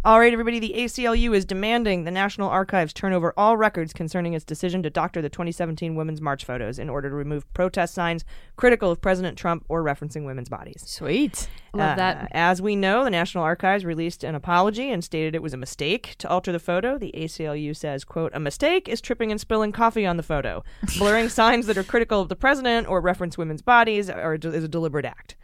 All 0.07 0.21
right, 0.21 0.31
everybody, 0.31 0.59
the 0.59 0.73
ACLU 0.73 1.35
is 1.35 1.43
demanding 1.43 2.05
the 2.05 2.11
National 2.11 2.47
Archives 2.47 2.93
turn 2.93 3.11
over 3.11 3.33
all 3.35 3.57
records 3.57 3.91
concerning 3.91 4.31
its 4.31 4.45
decision 4.45 4.81
to 4.83 4.89
doctor 4.89 5.21
the 5.21 5.27
2017 5.27 5.95
Women's 5.95 6.21
March 6.21 6.45
photos 6.45 6.79
in 6.79 6.89
order 6.89 7.09
to 7.09 7.15
remove 7.15 7.53
protest 7.53 7.93
signs 7.93 8.23
critical 8.55 8.89
of 8.89 9.01
President 9.01 9.37
Trump 9.37 9.65
or 9.67 9.83
referencing 9.83 10.25
women's 10.25 10.47
bodies. 10.47 10.81
Sweet. 10.85 11.49
Love 11.73 11.89
Uh, 11.89 11.95
that. 11.95 12.29
As 12.31 12.61
we 12.61 12.73
know, 12.73 13.03
the 13.03 13.09
National 13.09 13.43
Archives 13.43 13.83
released 13.83 14.23
an 14.23 14.33
apology 14.33 14.89
and 14.89 15.03
stated 15.03 15.35
it 15.35 15.43
was 15.43 15.53
a 15.53 15.57
mistake 15.57 16.15
to 16.19 16.29
alter 16.29 16.53
the 16.53 16.59
photo. 16.59 16.97
The 16.97 17.11
ACLU 17.13 17.75
says, 17.75 18.05
quote, 18.05 18.31
a 18.33 18.39
mistake 18.39 18.87
is 18.87 19.01
tripping 19.01 19.29
and 19.31 19.41
spilling 19.41 19.73
coffee 19.73 20.05
on 20.05 20.15
the 20.15 20.23
photo. 20.23 20.63
Blurring 20.97 21.27
signs 21.27 21.65
that 21.65 21.77
are 21.77 21.83
critical 21.83 22.21
of 22.21 22.29
the 22.29 22.37
president 22.37 22.87
or 22.87 23.01
reference 23.01 23.37
women's 23.37 23.61
bodies 23.61 24.09
are, 24.09 24.35
is 24.35 24.63
a 24.63 24.69
deliberate 24.69 25.03
act, 25.03 25.35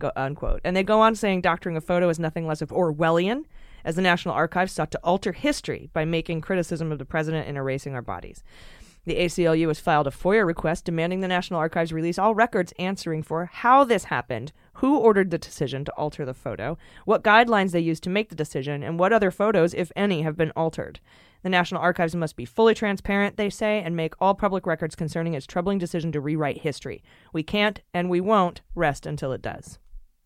go, 0.00 0.10
unquote. 0.16 0.60
And 0.64 0.74
they 0.74 0.82
go 0.82 1.00
on 1.00 1.14
saying 1.14 1.42
doctoring 1.42 1.76
a 1.76 1.80
photo 1.80 2.08
is 2.08 2.18
nothing 2.18 2.48
less 2.48 2.60
of 2.60 2.70
Orwellian, 2.70 3.44
as 3.88 3.96
the 3.96 4.02
National 4.02 4.34
Archives 4.34 4.70
sought 4.70 4.90
to 4.90 5.00
alter 5.02 5.32
history 5.32 5.88
by 5.94 6.04
making 6.04 6.42
criticism 6.42 6.92
of 6.92 6.98
the 6.98 7.06
president 7.06 7.48
and 7.48 7.56
erasing 7.56 7.94
our 7.94 8.02
bodies. 8.02 8.44
The 9.06 9.16
ACLU 9.16 9.68
has 9.68 9.80
filed 9.80 10.06
a 10.06 10.10
FOIA 10.10 10.44
request 10.46 10.84
demanding 10.84 11.20
the 11.20 11.26
National 11.26 11.58
Archives 11.58 11.90
release 11.90 12.18
all 12.18 12.34
records 12.34 12.74
answering 12.78 13.22
for 13.22 13.46
how 13.46 13.84
this 13.84 14.04
happened, 14.04 14.52
who 14.74 14.98
ordered 14.98 15.30
the 15.30 15.38
decision 15.38 15.86
to 15.86 15.92
alter 15.92 16.26
the 16.26 16.34
photo, 16.34 16.76
what 17.06 17.24
guidelines 17.24 17.70
they 17.70 17.80
used 17.80 18.02
to 18.02 18.10
make 18.10 18.28
the 18.28 18.34
decision, 18.34 18.82
and 18.82 18.98
what 18.98 19.14
other 19.14 19.30
photos, 19.30 19.72
if 19.72 19.90
any, 19.96 20.20
have 20.20 20.36
been 20.36 20.52
altered. 20.54 21.00
The 21.42 21.48
National 21.48 21.80
Archives 21.80 22.14
must 22.14 22.36
be 22.36 22.44
fully 22.44 22.74
transparent, 22.74 23.38
they 23.38 23.48
say, 23.48 23.80
and 23.80 23.96
make 23.96 24.12
all 24.20 24.34
public 24.34 24.66
records 24.66 24.96
concerning 24.96 25.32
its 25.32 25.46
troubling 25.46 25.78
decision 25.78 26.12
to 26.12 26.20
rewrite 26.20 26.60
history. 26.60 27.02
We 27.32 27.42
can't 27.42 27.80
and 27.94 28.10
we 28.10 28.20
won't 28.20 28.60
rest 28.74 29.06
until 29.06 29.32
it 29.32 29.40
does. 29.40 29.78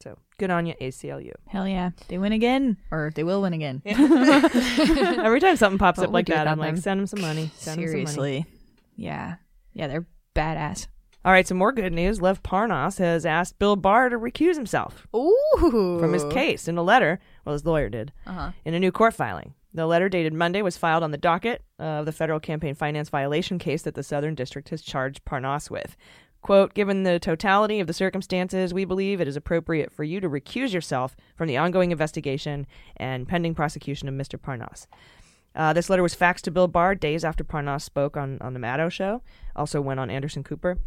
So 0.03 0.19
good 0.39 0.51
on 0.51 0.67
you, 0.67 0.75
ACLU. 0.81 1.33
Hell 1.47 1.69
yeah. 1.69 1.91
They 2.09 2.19
win 2.19 2.33
again, 2.33 2.77
or 2.91 3.13
they 3.15 3.23
will 3.25 3.41
win 3.43 3.53
again. 3.53 3.83
Every 3.87 5.39
time 5.41 5.57
something 5.57 5.79
pops 5.79 5.99
What 5.99 6.09
up 6.09 6.13
like 6.13 6.27
do 6.27 6.35
that, 6.35 6.49
I'm 6.49 6.59
like, 6.59 6.75
them? 6.75 6.83
send 6.83 7.01
them 7.01 7.07
some 7.07 7.21
money. 7.21 7.51
Send 7.57 7.81
'em 7.81 7.87
some 7.87 7.93
money. 7.93 8.07
Seriously. 8.07 8.47
Yeah. 8.97 9.37
Yeah, 9.75 9.87
they're 9.87 10.07
badass. 10.35 10.87
All 11.25 11.31
right, 11.31 11.47
some 11.47 11.57
more 11.57 11.71
good 11.71 11.93
news. 11.93 12.21
Lev 12.21 12.43
Parnas 12.43 12.99
has 12.99 13.25
asked 13.25 13.59
Bill 13.61 13.77
Barr 13.77 14.09
to 14.09 14.19
recuse 14.19 14.57
himself 14.57 15.07
Ooh. 15.15 15.99
from 16.01 16.13
his 16.13 16.25
case 16.33 16.67
in 16.67 16.77
a 16.77 16.83
letter. 16.83 17.21
Well, 17.45 17.53
his 17.53 17.65
lawyer 17.65 17.89
did 17.89 18.13
Uh-huh. 18.27 18.51
in 18.65 18.75
a 18.75 18.81
new 18.81 18.91
court 18.91 19.15
filing. 19.15 19.55
The 19.73 19.87
letter 19.87 20.09
dated 20.09 20.35
Monday 20.35 20.63
was 20.63 20.77
filed 20.77 21.03
on 21.05 21.13
the 21.13 21.17
docket 21.19 21.63
of 21.79 22.07
the 22.07 22.13
federal 22.13 22.41
campaign 22.41 22.75
finance 22.75 23.09
violation 23.09 23.59
case 23.61 23.83
that 23.83 23.95
the 23.95 24.03
Southern 24.03 24.35
District 24.35 24.69
has 24.71 24.83
charged 24.83 25.25
Parnas 25.25 25.71
with. 25.71 25.97
Quote, 26.43 26.75
given 26.75 27.05
the 27.05 27.21
totality 27.21 27.79
of 27.79 27.87
the 27.87 27.93
circumstances, 27.93 28.75
we 28.75 28.85
believe 28.85 29.21
it 29.21 29.29
is 29.29 29.37
appropriate 29.37 29.93
for 29.93 30.03
you 30.03 30.21
to 30.21 30.29
recuse 30.29 30.73
yourself 30.73 31.17
from 31.37 31.47
the 31.47 31.57
ongoing 31.57 31.93
investigation 31.93 32.67
and 32.97 33.29
pending 33.29 33.55
prosecution 33.55 34.09
of 34.09 34.15
Mr. 34.15 34.37
Parnas. 34.39 34.89
Uh, 35.55 35.73
this 35.73 35.89
letter 35.89 36.03
was 36.03 36.17
faxed 36.17 36.41
to 36.41 36.51
Bill 36.51 36.67
Barr 36.67 36.97
days 36.97 37.25
after 37.25 37.45
Parnas 37.45 37.83
spoke 37.83 38.17
on, 38.17 38.39
on 38.41 38.55
the 38.55 38.61
Maddow 38.61 38.91
show, 38.91 39.23
also 39.55 39.81
went 39.81 40.01
on 40.01 40.11
Anderson 40.11 40.43
Cooper. 40.43 40.79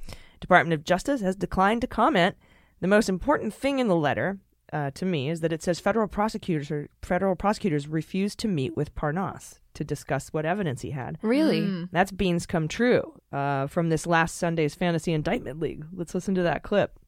Department 0.41 0.73
of 0.73 0.83
Justice 0.83 1.21
has 1.21 1.35
declined 1.35 1.81
to 1.81 1.87
comment. 1.87 2.35
The 2.81 2.87
most 2.87 3.07
important 3.07 3.53
thing 3.53 3.79
in 3.79 3.87
the 3.87 3.95
letter, 3.95 4.39
uh, 4.75 4.91
to 4.91 5.05
me, 5.05 5.29
is 5.29 5.39
that 5.39 5.53
it 5.53 5.63
says 5.63 5.79
federal 5.79 6.05
prosecutors 6.05 6.69
or 6.69 6.89
federal 7.01 7.37
prosecutors 7.37 7.87
refused 7.87 8.37
to 8.39 8.47
meet 8.49 8.75
with 8.75 8.93
Parnas 8.93 9.59
to 9.73 9.85
discuss 9.85 10.33
what 10.33 10.45
evidence 10.45 10.81
he 10.81 10.91
had. 10.91 11.17
Really? 11.21 11.87
That's 11.93 12.11
beans 12.11 12.45
come 12.45 12.67
true 12.67 13.13
uh, 13.31 13.67
from 13.67 13.87
this 13.87 14.05
last 14.05 14.35
Sunday's 14.35 14.75
Fantasy 14.75 15.13
Indictment 15.13 15.61
League. 15.61 15.85
Let's 15.93 16.13
listen 16.13 16.35
to 16.35 16.43
that 16.43 16.63
clip. 16.63 16.99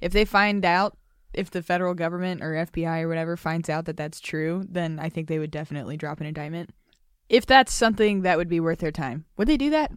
If 0.00 0.12
they 0.12 0.24
find 0.24 0.64
out, 0.64 0.98
if 1.32 1.52
the 1.52 1.62
federal 1.62 1.94
government 1.94 2.42
or 2.42 2.54
FBI 2.54 3.02
or 3.02 3.08
whatever 3.08 3.36
finds 3.36 3.70
out 3.70 3.84
that 3.84 3.96
that's 3.96 4.18
true, 4.18 4.64
then 4.68 4.98
I 4.98 5.08
think 5.08 5.28
they 5.28 5.38
would 5.38 5.52
definitely 5.52 5.96
drop 5.96 6.20
an 6.20 6.26
indictment. 6.26 6.70
If 7.28 7.46
that's 7.46 7.72
something 7.72 8.22
that 8.22 8.36
would 8.36 8.48
be 8.48 8.60
worth 8.60 8.80
their 8.80 8.92
time, 8.92 9.26
would 9.36 9.46
they 9.46 9.56
do 9.56 9.70
that? 9.70 9.92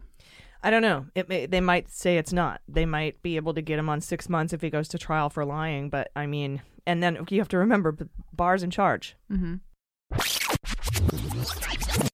I 0.62 0.70
don't 0.70 0.82
know. 0.82 1.06
It 1.14 1.28
may, 1.28 1.46
they 1.46 1.60
might 1.60 1.88
say 1.90 2.18
it's 2.18 2.32
not. 2.32 2.60
They 2.68 2.84
might 2.86 3.22
be 3.22 3.36
able 3.36 3.54
to 3.54 3.62
get 3.62 3.78
him 3.78 3.88
on 3.88 4.00
six 4.00 4.28
months 4.28 4.52
if 4.52 4.60
he 4.60 4.70
goes 4.70 4.88
to 4.88 4.98
trial 4.98 5.30
for 5.30 5.44
lying. 5.44 5.88
But 5.88 6.10
I 6.16 6.26
mean, 6.26 6.62
and 6.86 7.02
then 7.02 7.24
you 7.30 7.38
have 7.38 7.48
to 7.48 7.58
remember, 7.58 7.96
Barr's 8.32 8.62
in 8.62 8.70
charge. 8.70 9.16
Mm-hmm. 9.30 9.54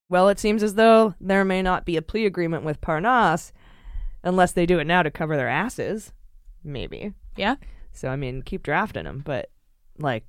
Well, 0.09 0.29
it 0.29 0.39
seems 0.39 0.63
as 0.63 0.75
though 0.75 1.15
there 1.21 1.45
may 1.45 1.63
not 1.63 1.85
be 1.87 1.97
a 1.97 2.03
plea 2.03 2.27
agreement 2.27 2.65
with 2.65 2.81
Parnas 2.81 3.53
unless 4.23 4.53
they 4.53 4.67
do 4.67 4.79
it 4.79 4.87
now 4.87 5.03
to 5.03 5.11
cover 5.11 5.37
their 5.37 5.49
asses. 5.49 6.13
Maybe. 6.63 7.13
Yeah. 7.37 7.57
So 7.93 8.09
I 8.09 8.17
mean, 8.17 8.43
keep 8.43 8.63
drafting 8.63 9.07
him, 9.07 9.23
but 9.25 9.51
like, 9.99 10.25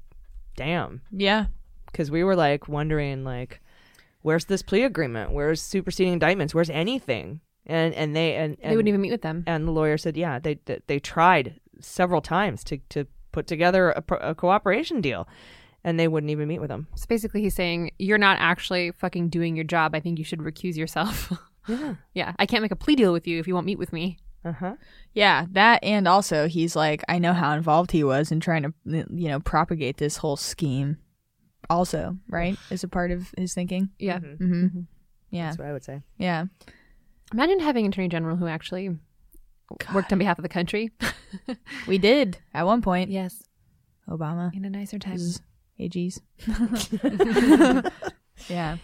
damn. 0.56 1.02
Yeah. 1.12 1.48
because 1.92 2.10
we 2.10 2.24
were 2.24 2.36
like 2.36 2.68
wondering 2.68 3.24
like 3.24 3.62
where's 4.22 4.46
this 4.46 4.62
plea 4.62 4.84
agreement 4.84 5.32
where's 5.32 5.62
superseding 5.62 6.14
indictments 6.14 6.54
where's 6.54 6.70
anything 6.70 7.40
and 7.68 7.94
and 7.94 8.16
they 8.16 8.36
and, 8.36 8.58
and 8.62 8.72
they 8.72 8.76
wouldn't 8.76 8.90
even 8.90 9.02
meet 9.02 9.12
with 9.12 9.22
them. 9.22 9.44
and 9.48 9.68
the 9.68 9.72
lawyer 9.72 9.98
said 9.98 10.16
yeah 10.18 10.40
they 10.40 10.60
they, 10.66 10.80
they 10.88 11.00
tried 11.00 11.60
several 11.80 12.22
times 12.22 12.64
to 12.64 12.78
to 12.90 13.06
put 13.32 13.48
together 13.48 13.92
a, 13.92 14.04
a 14.30 14.36
cooperation 14.36 15.02
deal 15.02 15.28
and 15.84 16.00
they 16.00 16.08
wouldn't 16.08 16.32
even 16.32 16.48
meet 16.48 16.60
with 16.60 16.70
them 16.70 16.88
So 16.96 17.06
basically, 17.08 17.42
he's 17.42 17.54
saying 17.56 17.92
you're 18.00 18.18
not 18.18 18.38
actually 18.40 18.92
fucking 18.92 19.30
doing 19.30 19.56
your 19.56 19.66
job. 19.66 19.94
I 19.94 20.00
think 20.00 20.18
you 20.18 20.26
should 20.26 20.40
recuse 20.40 20.76
yourself. 20.78 21.32
yeah 21.68 21.96
yeah, 22.14 22.34
I 22.40 22.46
can't 22.46 22.62
make 22.62 22.72
a 22.72 22.76
plea 22.76 22.96
deal 22.96 23.12
with 23.14 23.28
you 23.28 23.40
if 23.40 23.48
you 23.48 23.54
won't 23.54 23.66
meet 23.66 23.78
with 23.80 23.92
me. 23.92 24.18
uh-huh 24.46 24.76
Yeah, 25.14 25.46
that 25.52 25.84
and 25.84 26.08
also 26.08 26.48
he's 26.48 26.76
like, 26.76 27.04
I 27.10 27.20
know 27.20 27.34
how 27.34 27.54
involved 27.54 27.92
he 27.92 28.04
was 28.04 28.32
in 28.32 28.40
trying 28.40 28.64
to, 28.64 28.74
you 28.86 29.28
know, 29.30 29.40
propagate 29.40 29.98
this 29.98 30.18
whole 30.18 30.38
scheme. 30.38 30.98
Also, 31.70 32.18
right, 32.30 32.58
as 32.70 32.84
a 32.84 32.88
part 32.88 33.10
of 33.12 33.34
his 33.38 33.54
thinking. 33.56 33.90
Yeah. 34.00 34.20
Mm-hmm. 34.20 34.82
Yeah, 35.32 35.48
that's 35.48 35.58
what 35.58 35.68
i 35.68 35.74
would 35.74 35.84
say 35.84 36.02
yeah. 36.18 36.46
Imagine 37.34 37.60
having 37.60 37.86
an 37.86 37.92
attorney 37.92 38.10
general 38.10 38.36
who 38.38 38.48
actually 38.48 38.98
worked 39.94 40.12
on 40.14 40.20
behalf 40.20 40.38
of 40.40 40.44
the 40.44 40.50
country. 40.50 40.92
We 41.88 41.98
did 41.98 42.38
at 42.54 42.66
one 42.66 42.82
point. 42.82 43.10
yes, 43.12 43.44
Obama, 44.08 44.56
in 44.56 44.64
a 44.64 44.70
nicer 44.70 44.98
time. 44.98 45.14
This 45.18 45.22
is 45.22 45.42
AGs. 45.80 46.22
yeah. 48.48 48.78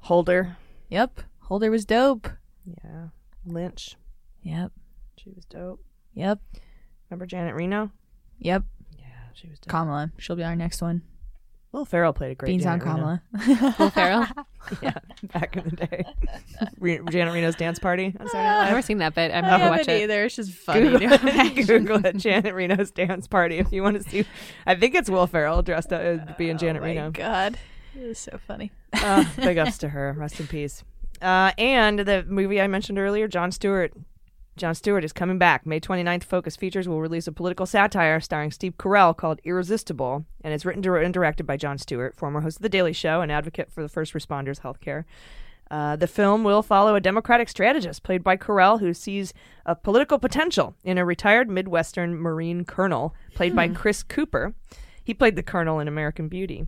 holder 0.00 0.56
Yep. 0.90 1.20
Holder 1.42 1.70
was 1.70 1.84
dope. 1.86 2.28
yeah 2.66 3.08
lynch 3.46 3.96
Yep. 4.42 4.72
she 5.16 5.30
was 5.30 5.44
dope 5.46 5.82
Yep. 6.14 6.40
remember 7.08 7.24
janet 7.26 7.54
reno 7.54 7.90
Yep. 8.38 8.64
yeah 8.98 9.04
she 9.34 9.48
was 9.48 9.58
dope 9.58 9.70
Kamala. 9.70 10.12
She'll 10.18 10.36
be 10.36 10.44
our 10.44 10.56
next 10.56 10.82
one. 10.82 11.02
Will 11.76 11.84
ferrell 11.84 12.14
played 12.14 12.32
a 12.32 12.34
great 12.34 12.48
Beans 12.48 12.64
on 12.64 12.80
Janet 12.80 12.94
Reno. 12.96 13.20
Kamala. 13.44 13.74
Will 13.78 13.90
Ferrell. 13.90 14.26
yeah 14.82 14.94
back 15.34 15.56
in 15.58 15.64
the 15.64 15.76
day 15.76 16.04
Re- 16.80 17.00
janet 17.10 17.34
reno's 17.34 17.54
dance 17.54 17.78
party 17.78 18.06
on 18.18 18.26
Saturday 18.28 18.42
Night 18.48 18.62
I've 18.62 18.68
never 18.70 18.82
seen 18.82 18.98
that, 18.98 19.14
but 19.14 19.30
I'm 19.30 19.44
I 19.44 19.48
happy 19.48 19.58
to 19.58 19.64
haven't 19.64 19.78
watch 19.78 19.88
it. 19.88 20.02
either. 20.02 20.24
It's 20.24 20.36
just 20.36 20.52
funny. 20.52 20.80
Google, 20.80 21.00
to 21.00 21.14
it. 21.14 21.22
imagine. 21.22 21.64
Google 21.84 22.06
it, 22.06 22.16
Janet 22.16 22.54
Reno's 22.54 22.90
dance 22.90 23.26
party 23.28 23.58
if 23.58 23.70
you 23.72 23.82
want 23.82 24.02
to 24.02 24.08
see. 24.08 24.24
I 24.66 24.74
think 24.74 24.94
it's 24.94 25.10
Will 25.10 25.26
Ferrell 25.26 25.60
dressed 25.62 25.92
up 25.92 26.00
as 26.00 26.20
being 26.38 26.56
Janet 26.56 26.80
oh 26.80 26.84
my 26.86 26.92
Reno. 26.92 27.10
God. 27.10 27.58
It 27.94 28.06
was 28.06 28.18
so 28.18 28.38
funny. 28.46 28.72
Uh, 28.94 29.24
big 29.36 29.58
ups 29.58 29.76
to 29.78 29.90
her. 29.90 30.14
Rest 30.18 30.40
in 30.40 30.46
peace. 30.46 30.82
Uh, 31.20 31.52
and 31.58 31.98
the 32.00 32.24
movie 32.26 32.60
I 32.60 32.66
mentioned 32.68 32.98
earlier, 32.98 33.28
Jon 33.28 33.52
Stewart. 33.52 33.92
Jon 34.56 34.74
Stewart 34.74 35.04
is 35.04 35.12
coming 35.12 35.38
back. 35.38 35.66
May 35.66 35.80
29th, 35.80 36.24
Focus 36.24 36.56
Features 36.56 36.88
will 36.88 37.00
release 37.00 37.26
a 37.26 37.32
political 37.32 37.66
satire 37.66 38.20
starring 38.20 38.50
Steve 38.50 38.78
Carell 38.78 39.14
called 39.14 39.40
Irresistible, 39.44 40.24
and 40.42 40.54
it's 40.54 40.64
written 40.64 40.84
and 40.86 41.12
directed 41.12 41.44
by 41.44 41.58
Jon 41.58 41.76
Stewart, 41.76 42.16
former 42.16 42.40
host 42.40 42.58
of 42.58 42.62
The 42.62 42.68
Daily 42.70 42.94
Show 42.94 43.20
and 43.20 43.30
advocate 43.30 43.70
for 43.70 43.82
the 43.82 43.88
first 43.88 44.14
responders' 44.14 44.60
healthcare. 44.60 45.04
Uh, 45.70 45.96
the 45.96 46.06
film 46.06 46.44
will 46.44 46.62
follow 46.62 46.94
a 46.94 47.00
Democratic 47.00 47.48
strategist 47.48 48.02
played 48.02 48.22
by 48.22 48.36
Carell 48.36 48.80
who 48.80 48.94
sees 48.94 49.34
a 49.66 49.74
political 49.74 50.18
potential 50.18 50.74
in 50.84 50.96
a 50.96 51.04
retired 51.04 51.50
Midwestern 51.50 52.14
Marine 52.14 52.64
colonel 52.64 53.14
played 53.34 53.54
by 53.54 53.68
Chris 53.68 54.02
Cooper. 54.02 54.54
He 55.02 55.12
played 55.12 55.36
the 55.36 55.42
colonel 55.42 55.80
in 55.80 55.88
American 55.88 56.28
Beauty. 56.28 56.66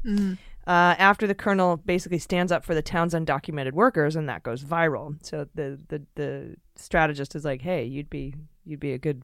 Uh, 0.69 0.95
after 0.99 1.27
the 1.27 1.35
colonel 1.35 1.79
basically 1.79 2.19
stands 2.19 2.53
up 2.53 2.63
for 2.63 2.75
the 2.75 2.83
town's 2.83 3.15
undocumented 3.15 3.73
workers, 3.73 4.17
and 4.17 4.29
that 4.29 4.43
goes 4.43 4.63
viral. 4.63 5.17
So 5.25 5.47
the, 5.55 5.81
the 5.89 6.03
the 6.15 6.57
strategist 6.77 7.35
is 7.35 7.43
like, 7.43 7.63
"Hey, 7.63 7.85
you'd 7.85 8.11
be 8.11 8.35
you'd 8.67 8.79
be 8.79 8.93
a 8.93 8.99
good 8.99 9.23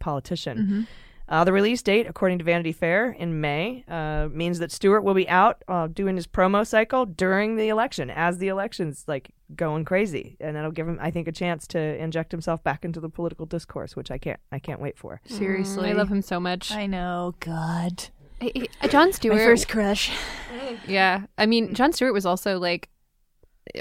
politician." 0.00 0.86
Uh, 1.30 1.44
the 1.44 1.52
release 1.52 1.80
date, 1.80 2.06
according 2.08 2.38
to 2.38 2.44
Vanity 2.44 2.72
Fair, 2.72 3.12
in 3.12 3.40
May, 3.40 3.84
uh, 3.86 4.28
means 4.32 4.58
that 4.58 4.72
Stewart 4.72 5.04
will 5.04 5.14
be 5.14 5.28
out 5.28 5.62
uh, 5.68 5.86
doing 5.86 6.16
his 6.16 6.26
promo 6.26 6.66
cycle 6.66 7.06
during 7.06 7.54
the 7.54 7.68
election, 7.68 8.10
as 8.10 8.38
the 8.38 8.48
election's 8.48 9.04
like 9.06 9.30
going 9.54 9.84
crazy, 9.84 10.36
and 10.40 10.56
that'll 10.56 10.72
give 10.72 10.88
him, 10.88 10.98
I 11.00 11.12
think, 11.12 11.28
a 11.28 11.32
chance 11.32 11.68
to 11.68 11.78
inject 11.78 12.32
himself 12.32 12.64
back 12.64 12.84
into 12.84 12.98
the 12.98 13.08
political 13.08 13.46
discourse, 13.46 13.94
which 13.94 14.10
I 14.10 14.18
can't, 14.18 14.40
I 14.50 14.58
can't 14.58 14.80
wait 14.80 14.98
for. 14.98 15.20
Seriously. 15.24 15.90
I 15.90 15.92
love 15.92 16.10
him 16.10 16.20
so 16.20 16.40
much. 16.40 16.72
I 16.72 16.86
know. 16.86 17.36
God. 17.38 18.08
I- 18.40 18.66
I- 18.82 18.88
Jon 18.88 19.12
Stewart. 19.12 19.36
My 19.36 19.44
first 19.44 19.68
crush. 19.68 20.10
yeah, 20.86 21.22
I 21.38 21.46
mean, 21.46 21.74
Jon 21.74 21.92
Stewart 21.92 22.14
was 22.14 22.26
also 22.26 22.58
like 22.58 22.88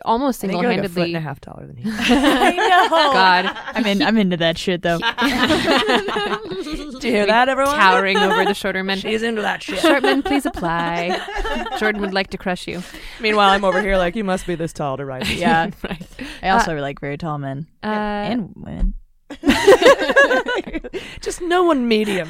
almost 0.05 0.41
single 0.41 0.61
you're 0.61 0.69
like 0.71 0.81
a 0.83 0.89
foot 0.89 1.07
and 1.07 1.07
handedly. 1.15 1.15
a 1.15 1.19
half 1.21 1.39
taller 1.39 1.65
than 1.65 1.77
he. 1.77 1.83
I 1.89 2.51
know. 2.55 2.89
God, 3.13 3.57
I'm 3.73 3.85
in. 3.85 4.01
I'm 4.03 4.17
into 4.17 4.37
that 4.37 4.57
shit 4.57 4.81
though. 4.83 4.99
Do 6.99 7.07
you 7.07 7.13
hear 7.13 7.25
that, 7.25 7.47
everyone? 7.47 7.75
towering 7.75 8.17
over 8.17 8.43
the 8.45 8.53
shorter 8.53 8.83
men. 8.83 8.97
She's 8.99 9.23
into 9.23 9.41
that 9.41 9.63
shit. 9.63 9.79
Short 9.79 10.03
men, 10.03 10.21
please 10.21 10.45
apply. 10.45 11.17
Jordan 11.77 12.01
would 12.01 12.13
like 12.13 12.29
to 12.31 12.37
crush 12.37 12.67
you. 12.67 12.83
Meanwhile, 13.21 13.49
I'm 13.51 13.63
over 13.63 13.81
here 13.81 13.95
like 13.97 14.15
you 14.17 14.25
must 14.25 14.45
be 14.45 14.55
this 14.55 14.73
tall 14.73 14.97
to 14.97 15.05
ride. 15.05 15.21
this. 15.23 15.35
yeah. 15.35 15.69
Right. 15.83 16.05
I 16.43 16.49
also 16.49 16.75
like 16.77 16.99
very 16.99 17.17
tall 17.17 17.37
men 17.37 17.67
Uh, 17.81 17.87
and 17.87 18.51
women. 18.55 18.93
Just 21.21 21.41
no 21.41 21.63
one 21.63 21.87
medium. 21.87 22.29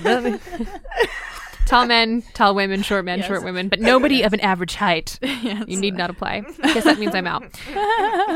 Tall 1.69 1.85
men, 1.85 2.23
tall 2.33 2.55
women, 2.55 2.81
short 2.81 3.05
men, 3.05 3.19
Yes. 3.19 3.27
short 3.27 3.43
women, 3.43 3.69
but 3.69 3.79
nobody 3.79 4.23
of 4.23 4.33
an 4.33 4.39
average 4.39 4.75
height. 4.75 5.19
You 5.67 5.77
need 5.79 5.95
not 5.95 6.09
apply. 6.09 6.43
I 6.63 6.73
guess 6.73 6.83
that 6.83 6.97
means 6.99 7.13
I'm 7.15 7.27
out. 7.27 7.43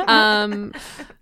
Um, 0.08 0.72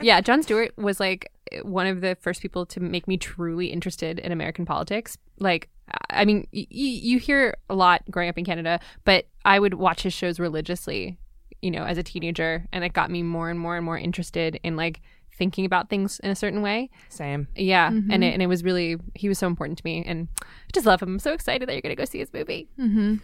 yeah, 0.02 0.22
Jon 0.22 0.44
Stewart 0.44 0.72
was 0.78 1.00
like 1.00 1.32
one 1.64 1.88
of 1.88 2.02
the 2.02 2.16
first 2.22 2.42
people 2.42 2.66
to 2.68 2.80
make 2.80 3.08
me 3.08 3.18
truly 3.18 3.68
interested 3.68 4.20
in 4.20 4.32
American 4.32 4.66
politics. 4.66 5.18
Like, 5.40 5.70
I 6.10 6.26
mean, 6.26 6.48
y- 6.54 6.68
y- 6.70 7.00
you 7.10 7.20
hear 7.20 7.56
a 7.70 7.76
lot 7.76 8.04
growing 8.10 8.30
up 8.30 8.38
in 8.38 8.46
Canada, 8.46 8.80
but 9.06 9.26
I 9.44 9.60
would 9.60 9.74
watch 9.76 10.04
his 10.04 10.14
shows 10.14 10.40
religiously, 10.40 11.18
you 11.62 11.72
know, 11.72 11.84
as 11.84 11.98
a 11.98 12.04
teenager, 12.04 12.66
and 12.72 12.84
it 12.84 12.94
got 12.94 13.10
me 13.12 13.24
more 13.24 13.50
and 13.50 13.60
more 13.60 13.76
and 13.76 13.86
more 13.86 13.98
interested 13.98 14.60
in 14.64 14.76
like 14.76 15.02
thinking 15.42 15.66
about 15.66 15.90
things 15.90 16.20
in 16.20 16.30
a 16.30 16.36
certain 16.36 16.62
way. 16.62 16.92
Same. 17.10 17.48
Yeah, 17.56 17.88
and 17.88 18.24
it, 18.24 18.34
and 18.34 18.44
it 18.44 18.46
was 18.46 18.64
really 18.64 18.98
he 19.16 19.28
was 19.28 19.40
so 19.40 19.48
important 19.48 19.80
to 19.80 19.84
me, 19.84 20.04
and 20.06 20.28
I 20.40 20.46
just 20.72 20.86
love 20.86 21.02
him. 21.02 21.14
I'm 21.14 21.20
so 21.20 21.34
excited 21.34 21.68
that 21.68 21.74
you're 21.74 21.82
gonna 21.82 21.96
go 21.96 22.06
see 22.06 22.20
his 22.20 22.32
movie. 22.32 22.70
Mm-hmm. 22.80 23.16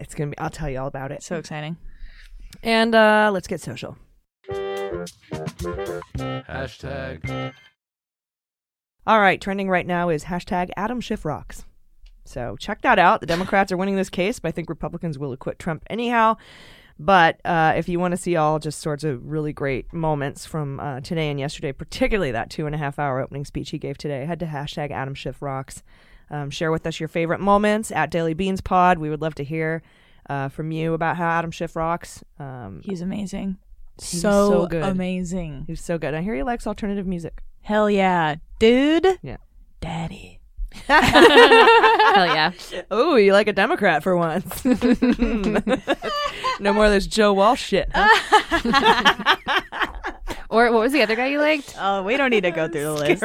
It's 0.00 0.14
gonna 0.14 0.30
be. 0.30 0.38
I'll 0.38 0.48
tell 0.48 0.70
you 0.70 0.80
all 0.80 0.86
about 0.86 1.12
it. 1.12 1.22
So 1.22 1.36
exciting. 1.36 1.76
And 2.62 2.94
uh, 2.94 3.28
let's 3.34 3.46
get 3.46 3.60
social. 3.60 3.98
Hashtag. 6.48 7.52
All 9.06 9.20
right, 9.20 9.38
trending 9.38 9.68
right 9.68 9.86
now 9.86 10.08
is 10.08 10.24
hashtag 10.24 10.70
Adam 10.74 11.02
Schiff 11.02 11.26
rocks. 11.26 11.66
So 12.24 12.56
check 12.56 12.80
that 12.80 12.98
out. 12.98 13.20
The 13.20 13.26
Democrats 13.26 13.70
are 13.72 13.76
winning 13.76 13.96
this 13.96 14.08
case, 14.08 14.38
but 14.38 14.48
I 14.48 14.52
think 14.52 14.70
Republicans 14.70 15.18
will 15.18 15.32
acquit 15.32 15.58
Trump 15.58 15.84
anyhow. 15.90 16.38
But 16.98 17.40
uh, 17.44 17.74
if 17.76 17.88
you 17.88 18.00
want 18.00 18.12
to 18.12 18.16
see 18.16 18.36
all 18.36 18.58
just 18.58 18.80
sorts 18.80 19.04
of 19.04 19.26
really 19.26 19.52
great 19.52 19.92
moments 19.92 20.46
from 20.46 20.80
uh, 20.80 21.00
today 21.00 21.28
and 21.30 21.38
yesterday, 21.38 21.72
particularly 21.72 22.32
that 22.32 22.48
two 22.48 22.64
and 22.66 22.74
a 22.74 22.78
half 22.78 22.98
hour 22.98 23.20
opening 23.20 23.44
speech 23.44 23.70
he 23.70 23.78
gave 23.78 23.98
today, 23.98 24.24
head 24.24 24.40
to 24.40 24.46
hashtag 24.46 24.90
Adam 24.90 25.14
Schiff 25.14 25.42
rocks. 25.42 25.82
Um, 26.30 26.50
share 26.50 26.72
with 26.72 26.86
us 26.86 26.98
your 26.98 27.08
favorite 27.08 27.40
moments 27.40 27.92
at 27.92 28.10
Daily 28.10 28.34
Beans 28.34 28.60
Pod. 28.60 28.98
We 28.98 29.10
would 29.10 29.20
love 29.20 29.34
to 29.36 29.44
hear 29.44 29.82
uh, 30.28 30.48
from 30.48 30.70
you 30.72 30.94
about 30.94 31.16
how 31.16 31.28
Adam 31.28 31.50
Schiff 31.50 31.76
rocks. 31.76 32.24
Um, 32.38 32.80
He's 32.82 33.00
amazing. 33.00 33.58
So, 33.98 34.50
so 34.50 34.66
good. 34.66 34.82
amazing. 34.82 35.64
He's 35.66 35.80
so 35.82 35.98
good. 35.98 36.14
I 36.14 36.22
hear 36.22 36.34
he 36.34 36.42
likes 36.42 36.66
alternative 36.66 37.06
music. 37.06 37.42
Hell 37.60 37.88
yeah, 37.90 38.36
dude. 38.58 39.06
Yeah. 39.22 39.36
Daddy. 39.80 40.40
Hell 40.72 42.26
yeah. 42.26 42.52
Oh, 42.90 43.16
you 43.16 43.32
like 43.32 43.48
a 43.48 43.52
Democrat 43.52 44.02
for 44.02 44.16
once. 44.16 44.64
no 44.64 44.82
more 46.72 46.86
of 46.86 46.92
this 46.92 47.06
Joe 47.06 47.32
Walsh 47.32 47.62
shit. 47.62 47.88
huh? 47.94 49.36
Or 50.48 50.70
what 50.70 50.80
was 50.80 50.92
the 50.92 51.02
other 51.02 51.16
guy 51.16 51.26
you 51.26 51.40
liked? 51.40 51.74
Oh, 51.76 52.04
we 52.04 52.16
don't 52.16 52.30
need 52.30 52.42
to 52.42 52.52
go 52.52 52.68
through 52.68 52.84
the 52.84 52.92
list. 52.92 53.20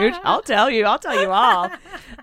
Mooch, 0.00 0.14
I'll 0.24 0.40
tell 0.40 0.70
you. 0.70 0.86
I'll 0.86 0.98
tell 0.98 1.20
you 1.20 1.30
all. 1.30 1.70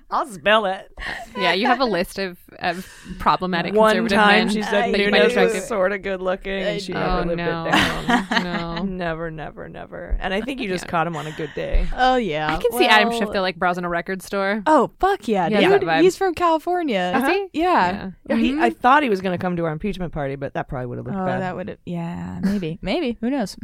I'll 0.10 0.26
spell 0.26 0.66
it. 0.66 0.92
Yeah, 1.38 1.54
you 1.54 1.68
have 1.68 1.80
a 1.80 1.86
list 1.86 2.18
of, 2.18 2.40
of 2.62 2.88
problematic 3.20 3.74
One 3.74 3.96
conservative 3.96 4.16
time 4.16 4.46
men 4.46 4.50
she 4.50 4.62
uh, 4.62 4.66
said 4.70 4.94
that 4.94 5.00
you 5.00 5.10
find 5.12 5.34
Nunes 5.34 5.54
was 5.54 5.68
sort 5.68 5.92
of 5.92 6.02
good 6.02 6.22
looking, 6.22 6.54
and 6.62 6.82
she 6.82 6.94
Oh 6.94 7.24
never 7.24 7.26
lived 7.26 7.38
no, 7.38 7.66
it 7.66 7.72
down. 7.72 8.44
no. 8.44 8.84
Never, 9.02 9.32
never, 9.32 9.68
never. 9.68 10.18
And 10.20 10.34
I 10.34 10.42
think 10.42 10.60
you 10.60 10.68
just 10.68 10.86
Yeah. 10.86 10.92
caught 10.92 11.08
him 11.08 11.16
on 11.16 11.26
a 11.28 11.32
good 11.32 11.52
day. 11.56 11.88
oh 11.96 12.16
yeah. 12.16 12.54
I 12.54 12.58
can 12.62 12.72
see 12.78 12.86
Adam 12.86 13.10
Well- 13.10 13.20
Schiff 13.20 13.32
though, 13.32 13.42
like 13.42 13.56
browsing 13.58 13.84
a 13.84 13.90
record 13.90 14.22
store. 14.22 14.62
Oh 14.68 14.92
fuck 15.00 15.28
yeah, 15.28 15.50
He 15.50 15.56
has 15.56 15.80
dude! 15.80 15.90
He's 16.02 16.16
from 16.18 16.34
California. 16.34 17.14
Is 17.16 17.24
uh-huh. 17.24 17.32
he? 17.32 17.60
Yeah. 17.60 18.12
Yeah, 18.30 18.36
he, 18.36 18.52
Mhm. 18.52 18.62
I 18.62 18.70
mm-hmm. 18.70 18.80
thought 18.80 19.04
he 19.04 19.10
was 19.10 19.22
going 19.22 19.38
to 19.38 19.42
come 19.42 19.56
to 19.58 19.66
our 19.66 19.72
impeachment 19.72 20.14
party, 20.14 20.36
but 20.36 20.54
that 20.54 20.68
probably 20.68 20.86
would 20.88 20.98
have 20.98 21.06
looked 21.06 21.18
Oh, 21.18 21.26
bad. 21.26 21.42
that 21.42 21.56
would. 21.56 21.70
have. 21.70 21.78
Yeah, 21.86 22.40
maybe, 22.44 22.80
maybe. 22.84 23.18
Who 23.22 23.30
knows? 23.30 23.56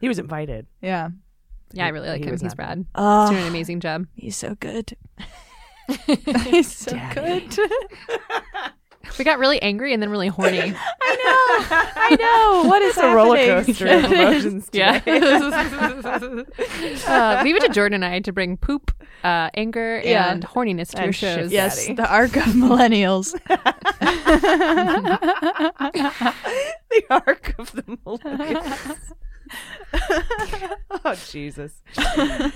He 0.00 0.08
was 0.08 0.18
invited. 0.18 0.66
yeah. 0.80 1.10
yeah, 1.72 1.86
I 1.86 1.88
really 1.90 2.08
like 2.08 2.20
He 2.20 2.26
him. 2.26 2.32
He's 2.34 2.42
not 2.42 2.58
rad. 2.58 2.86
Oh, 2.94 3.22
He's 3.22 3.28
ah. 3.28 3.30
doing 3.30 3.42
an 3.42 3.48
amazing 3.48 3.80
job. 3.80 4.06
he's 4.14 4.36
so 4.36 4.56
good. 4.56 4.96
He's 6.44 6.74
so 6.74 6.98
good. 7.14 7.56
We 9.18 9.24
got 9.24 9.40
really 9.40 9.60
angry 9.60 9.92
and 9.92 10.00
then 10.00 10.10
really 10.10 10.28
horny. 10.28 10.60
I 10.60 10.68
know. 10.70 10.74
I 11.96 12.16
know. 12.18 12.68
What 12.68 12.80
is 12.82 12.90
It's 12.96 12.98
a 13.04 13.12
roller 13.14 13.36
coaster 13.36 13.86
of 13.88 14.04
emotions. 14.12 14.70
yeah. 14.72 15.02
uh, 17.06 17.40
leave 17.44 17.56
it 17.56 17.62
to 17.62 17.68
Jordan 17.72 18.02
and 18.04 18.14
I 18.14 18.20
to 18.20 18.32
bring 18.32 18.56
poop, 18.56 18.90
uh, 19.24 19.50
anger, 19.54 20.00
Yeah. 20.04 20.30
and 20.32 20.44
horniness 20.46 20.90
to 20.92 20.98
And 20.98 21.06
your 21.06 21.12
shit. 21.12 21.36
shows. 21.36 21.52
Yes, 21.52 21.82
Daddy. 21.82 21.94
the 21.96 22.08
arc 22.10 22.36
of 22.36 22.44
millennials. 22.54 23.32
the 26.90 27.04
arc 27.10 27.54
of 27.58 27.72
the 27.72 27.82
millennials. 27.82 28.98
oh 31.04 31.14
Jesus! 31.30 31.82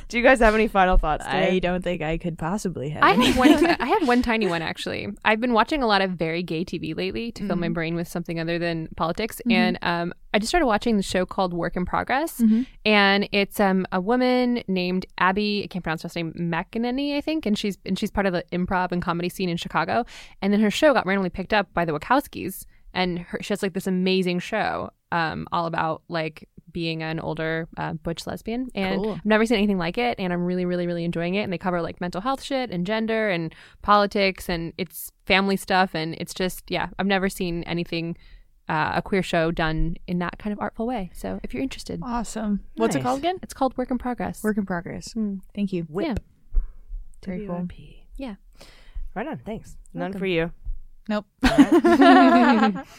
Do 0.08 0.16
you 0.16 0.22
guys 0.22 0.40
have 0.40 0.54
any 0.54 0.68
final 0.68 0.96
thoughts? 0.96 1.24
I 1.26 1.58
don't 1.58 1.82
think 1.82 2.02
I 2.02 2.18
could 2.18 2.38
possibly 2.38 2.88
have. 2.90 3.02
I 3.02 3.12
any. 3.12 3.26
had 3.26 3.36
one. 3.38 3.66
I 3.80 3.86
had 3.86 4.06
one 4.06 4.22
tiny 4.22 4.46
one 4.46 4.62
actually. 4.62 5.08
I've 5.24 5.40
been 5.40 5.52
watching 5.52 5.82
a 5.82 5.86
lot 5.86 6.02
of 6.02 6.12
very 6.12 6.42
gay 6.42 6.64
TV 6.64 6.96
lately 6.96 7.32
to 7.32 7.46
fill 7.46 7.56
my 7.56 7.68
brain 7.68 7.94
with 7.94 8.08
something 8.08 8.40
other 8.40 8.58
than 8.58 8.88
politics, 8.96 9.40
and 9.50 9.78
um, 9.82 10.14
I 10.32 10.38
just 10.38 10.50
started 10.50 10.66
watching 10.66 10.96
the 10.96 11.02
show 11.02 11.26
called 11.26 11.52
Work 11.52 11.76
in 11.76 11.84
Progress, 11.84 12.42
and 12.84 13.28
it's 13.32 13.60
um 13.60 13.86
a 13.92 14.00
woman 14.00 14.62
named 14.68 15.06
Abby. 15.18 15.62
I 15.64 15.66
can't 15.66 15.82
pronounce 15.82 16.02
her 16.02 16.06
last 16.06 16.16
name, 16.16 16.32
McEnany, 16.32 17.16
I 17.16 17.20
think, 17.20 17.46
and 17.46 17.58
she's 17.58 17.78
and 17.84 17.98
she's 17.98 18.10
part 18.10 18.26
of 18.26 18.32
the 18.32 18.44
improv 18.52 18.92
and 18.92 19.02
comedy 19.02 19.28
scene 19.28 19.48
in 19.48 19.56
Chicago, 19.56 20.04
and 20.40 20.52
then 20.52 20.60
her 20.60 20.70
show 20.70 20.94
got 20.94 21.06
randomly 21.06 21.30
picked 21.30 21.52
up 21.52 21.72
by 21.74 21.84
the 21.84 21.92
Wachowskis, 21.92 22.64
and 22.94 23.18
her, 23.18 23.38
she 23.42 23.52
has 23.52 23.62
like 23.62 23.74
this 23.74 23.86
amazing 23.86 24.38
show, 24.38 24.90
um, 25.12 25.46
all 25.52 25.66
about 25.66 26.02
like 26.08 26.48
being 26.76 27.02
an 27.02 27.18
older 27.18 27.66
uh, 27.78 27.94
butch 27.94 28.26
lesbian, 28.26 28.68
and 28.74 29.00
Cool. 29.00 29.12
I've 29.14 29.24
never 29.24 29.46
seen 29.46 29.56
anything 29.56 29.78
like 29.78 29.96
it, 29.96 30.16
and 30.18 30.30
I'm 30.30 30.44
really, 30.44 30.66
really, 30.66 30.86
really 30.86 31.04
enjoying 31.06 31.34
it. 31.34 31.40
And 31.40 31.50
they 31.50 31.56
cover 31.56 31.80
like 31.80 32.02
mental 32.02 32.20
health 32.20 32.42
shit 32.42 32.70
and 32.70 32.86
gender 32.86 33.30
and 33.30 33.54
politics, 33.80 34.50
and 34.50 34.74
it's 34.76 35.10
family 35.24 35.56
stuff, 35.56 35.94
and 35.94 36.14
it's 36.20 36.34
just 36.34 36.64
yeah, 36.68 36.88
I've 36.98 37.06
never 37.06 37.30
seen 37.30 37.62
anything. 37.62 38.18
Uh, 38.68 38.94
a 38.96 39.00
queer 39.00 39.22
show 39.22 39.52
done 39.52 39.94
in 40.08 40.18
that 40.18 40.40
kind 40.40 40.52
of 40.52 40.58
artful 40.58 40.88
way. 40.88 41.08
So 41.14 41.38
if 41.44 41.54
you're 41.54 41.62
interested, 41.62 42.00
awesome. 42.02 42.64
What's 42.74 42.96
it 42.96 43.02
called 43.02 43.20
again? 43.20 43.38
it's 43.40 43.54
called 43.54 43.78
Work 43.78 43.92
in 43.92 43.96
Progress. 43.96 44.42
Work 44.42 44.58
in 44.58 44.66
progress. 44.66 45.14
Mm. 45.14 45.40
Thank 45.54 45.72
you. 45.72 45.84
Whip. 45.84 46.18
Very 47.24 47.46
cool. 47.46 47.68
Yeah. 48.16 48.34
Right 49.14 49.28
on. 49.28 49.38
Thanks. 49.38 49.76
None 49.94 50.06
Welcome. 50.06 50.18
for 50.18 50.26
you. 50.26 50.50
Nope. 51.08 51.26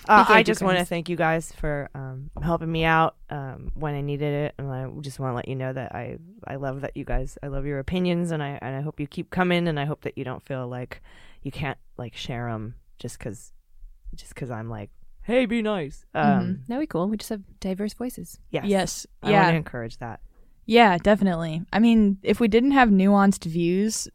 Uh, 0.10 0.24
I 0.30 0.42
just 0.42 0.62
want 0.62 0.78
to 0.78 0.86
thank 0.86 1.10
you 1.10 1.18
guys 1.18 1.52
for 1.52 1.90
um, 1.94 2.30
helping 2.42 2.72
me 2.72 2.86
out 2.86 3.18
um, 3.30 3.74
when 3.76 3.94
I 3.94 4.00
needed 4.00 4.34
it, 4.34 4.56
and 4.58 4.72
I 4.72 4.88
just 5.02 5.20
want 5.20 5.32
to 5.32 5.36
let 5.36 5.50
you 5.50 5.56
know 5.56 5.74
that 5.74 5.94
I 5.94 6.18
I 6.46 6.56
love 6.56 6.80
that 6.82 6.96
you 6.96 7.04
guys 7.04 7.38
I 7.44 7.48
love 7.48 7.66
your 7.66 7.80
opinions, 7.80 8.32
and 8.32 8.42
I 8.42 8.58
and 8.62 8.74
I 8.74 8.80
hope 8.80 9.02
you 9.02 9.08
keep 9.08 9.32
coming, 9.32 9.68
and 9.68 9.78
I 9.78 9.84
hope 9.84 10.04
that 10.04 10.18
you 10.18 10.24
don't 10.24 10.46
feel 10.46 10.66
like 10.66 11.02
you 11.44 11.52
can't 11.52 11.78
like 11.98 12.16
share 12.16 12.50
them 12.50 12.76
just 13.00 13.20
because 13.20 13.52
just 14.16 14.34
because 14.34 14.50
I'm 14.50 14.70
like, 14.70 14.92
hey, 15.24 15.46
be 15.46 15.62
nice. 15.62 16.06
Um, 16.14 16.62
no, 16.70 16.80
we 16.80 16.88
cool. 16.88 17.10
We 17.10 17.18
just 17.18 17.30
have 17.32 17.42
diverse 17.60 17.94
voices. 17.94 18.40
Yes. 18.50 18.66
Yes. 18.66 19.08
I 19.22 19.32
yeah. 19.32 19.44
want 19.44 19.54
to 19.54 19.58
encourage 19.58 19.98
that. 19.98 20.22
Yeah, 20.66 20.98
definitely. 20.98 21.64
I 21.72 21.80
mean, 21.80 22.18
if 22.24 22.40
we 22.40 22.48
didn't 22.48 22.72
have 22.72 22.90
nuanced 22.90 23.44
views 23.46 24.08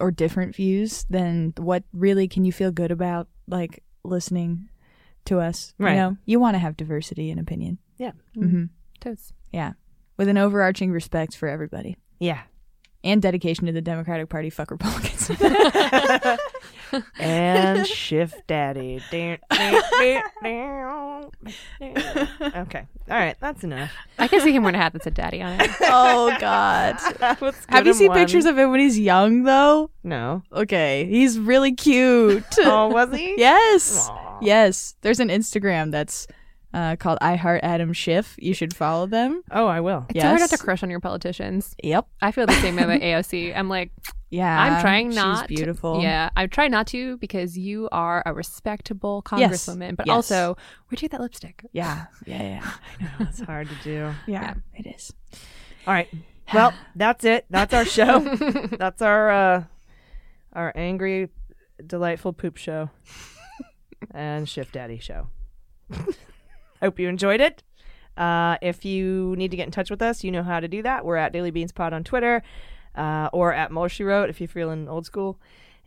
or 0.00 0.10
different 0.10 0.54
views, 0.54 1.06
then 1.08 1.52
what 1.56 1.84
really 1.92 2.28
can 2.28 2.44
you 2.44 2.52
feel 2.52 2.70
good 2.70 2.90
about 2.90 3.28
like 3.46 3.82
listening 4.04 4.68
to 5.26 5.40
us? 5.40 5.74
Right. 5.78 5.92
You 5.92 5.96
know, 5.96 6.16
you 6.24 6.40
want 6.40 6.54
to 6.54 6.58
have 6.58 6.76
diversity 6.76 7.30
in 7.30 7.38
opinion. 7.38 7.78
Yeah. 7.98 8.12
hmm 8.34 8.64
Totes. 9.00 9.32
Yeah. 9.52 9.72
With 10.16 10.28
an 10.28 10.38
overarching 10.38 10.90
respect 10.92 11.36
for 11.36 11.48
everybody 11.48 11.96
Yeah. 12.18 12.42
And 13.04 13.20
dedication 13.20 13.66
to 13.66 13.72
the 13.72 13.82
Democratic 13.82 14.30
Party. 14.30 14.48
Fuck 14.50 14.70
Republicans. 14.70 15.30
and 17.18 17.86
Schiff 17.86 18.34
Daddy. 18.46 19.02
okay. 19.12 20.22
All 23.10 23.16
right. 23.18 23.36
That's 23.40 23.62
enough. 23.62 23.92
I 24.18 24.26
can 24.28 24.40
see 24.40 24.54
him 24.54 24.62
wearing 24.62 24.76
a 24.76 24.78
hat 24.78 24.94
that 24.94 25.02
said 25.04 25.14
"Daddy" 25.14 25.42
on 25.42 25.60
it. 25.60 25.70
oh 25.82 26.34
God. 26.40 26.96
Have 27.68 27.86
you 27.86 27.92
seen 27.92 28.08
one. 28.08 28.18
pictures 28.18 28.46
of 28.46 28.58
him 28.58 28.70
when 28.70 28.80
he's 28.80 28.98
young 28.98 29.42
though? 29.42 29.90
No. 30.02 30.42
Okay, 30.52 31.06
he's 31.06 31.38
really 31.38 31.72
cute. 31.72 32.42
Oh, 32.60 32.88
was 32.88 33.14
he? 33.14 33.34
Yes. 33.36 34.08
Aw. 34.10 34.38
Yes. 34.40 34.96
There's 35.02 35.20
an 35.20 35.28
Instagram 35.28 35.90
that's 35.90 36.26
uh, 36.74 36.96
called 36.96 37.16
I 37.22 37.36
Heart 37.36 37.60
Adam 37.62 37.92
Schiff. 37.94 38.34
You 38.38 38.52
should 38.52 38.74
follow 38.76 39.06
them. 39.06 39.42
Oh, 39.50 39.66
I 39.66 39.80
will. 39.80 40.04
It's 40.10 40.20
so 40.20 40.26
hard 40.28 40.40
not 40.40 40.50
to 40.50 40.58
crush 40.58 40.82
on 40.82 40.90
your 40.90 41.00
politicians. 41.00 41.74
Yep. 41.82 42.06
I 42.20 42.32
feel 42.32 42.46
the 42.46 42.52
same 42.60 42.76
way 42.76 42.82
about 42.82 43.00
AOC. 43.00 43.56
I'm 43.56 43.68
like, 43.68 43.92
Yeah. 44.30 44.60
I'm 44.60 44.80
trying 44.82 45.10
not. 45.10 45.48
She's 45.48 45.56
beautiful. 45.56 46.02
Yeah, 46.02 46.28
I 46.36 46.46
try 46.48 46.68
not 46.68 46.86
to 46.88 47.16
because 47.18 47.56
you 47.56 47.88
are 47.92 48.22
a 48.26 48.34
respectable 48.34 49.22
Yes. 49.36 49.66
congresswoman. 49.66 49.96
But 49.96 50.06
Yes. 50.08 50.14
also, 50.14 50.56
where'd 50.88 51.00
you 51.00 51.08
get 51.08 51.12
that 51.12 51.20
lipstick? 51.20 51.64
Yeah. 51.72 52.06
Yeah. 52.26 52.42
Yeah. 52.42 52.70
I 53.00 53.02
know 53.04 53.28
it's 53.30 53.40
hard 53.40 53.68
to 53.68 53.74
do. 53.84 54.12
Yeah. 54.26 54.54
It 54.74 54.86
is. 54.94 55.12
All 55.86 55.94
right. 55.94 56.08
Well, 56.52 56.74
that's 56.96 57.24
it. 57.24 57.46
That's 57.50 57.72
our 57.72 57.84
show. 57.84 58.18
that's 58.78 59.00
our 59.00 59.30
uh 59.30 59.64
our 60.52 60.72
angry, 60.76 61.28
delightful 61.86 62.32
poop 62.32 62.56
show 62.56 62.90
and 64.12 64.48
Schiff 64.48 64.70
Daddy 64.72 64.98
show. 64.98 65.28
Hope 66.80 66.98
you 66.98 67.08
enjoyed 67.08 67.40
it. 67.40 67.62
Uh, 68.16 68.56
if 68.62 68.84
you 68.84 69.34
need 69.36 69.50
to 69.50 69.56
get 69.56 69.66
in 69.66 69.72
touch 69.72 69.90
with 69.90 70.02
us, 70.02 70.22
you 70.22 70.30
know 70.30 70.42
how 70.42 70.60
to 70.60 70.68
do 70.68 70.82
that. 70.82 71.04
We're 71.04 71.16
at 71.16 71.32
Daily 71.32 71.50
Beans 71.50 71.72
Pod 71.72 71.92
on 71.92 72.04
Twitter, 72.04 72.42
uh, 72.94 73.28
or 73.32 73.52
at 73.52 73.72
Mueller 73.72 73.88
She 73.88 74.04
Wrote 74.04 74.30
if 74.30 74.40
you're 74.40 74.48
feeling 74.48 74.88
old 74.88 75.06
school, 75.06 75.40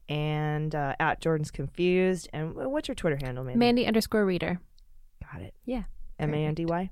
and 0.09 0.75
uh, 0.75 0.95
at 0.99 1.21
Jordan's 1.21 1.51
Confused. 1.51 2.29
And 2.33 2.53
what's 2.55 2.87
your 2.87 2.95
Twitter 2.95 3.17
handle, 3.21 3.43
Mandy? 3.43 3.59
Mandy 3.59 3.87
underscore 3.87 4.25
reader. 4.25 4.59
Got 5.31 5.41
it. 5.41 5.53
Yeah. 5.65 5.83
M 6.19 6.33
A 6.33 6.45
N 6.45 6.53
D 6.53 6.65
Y 6.65 6.89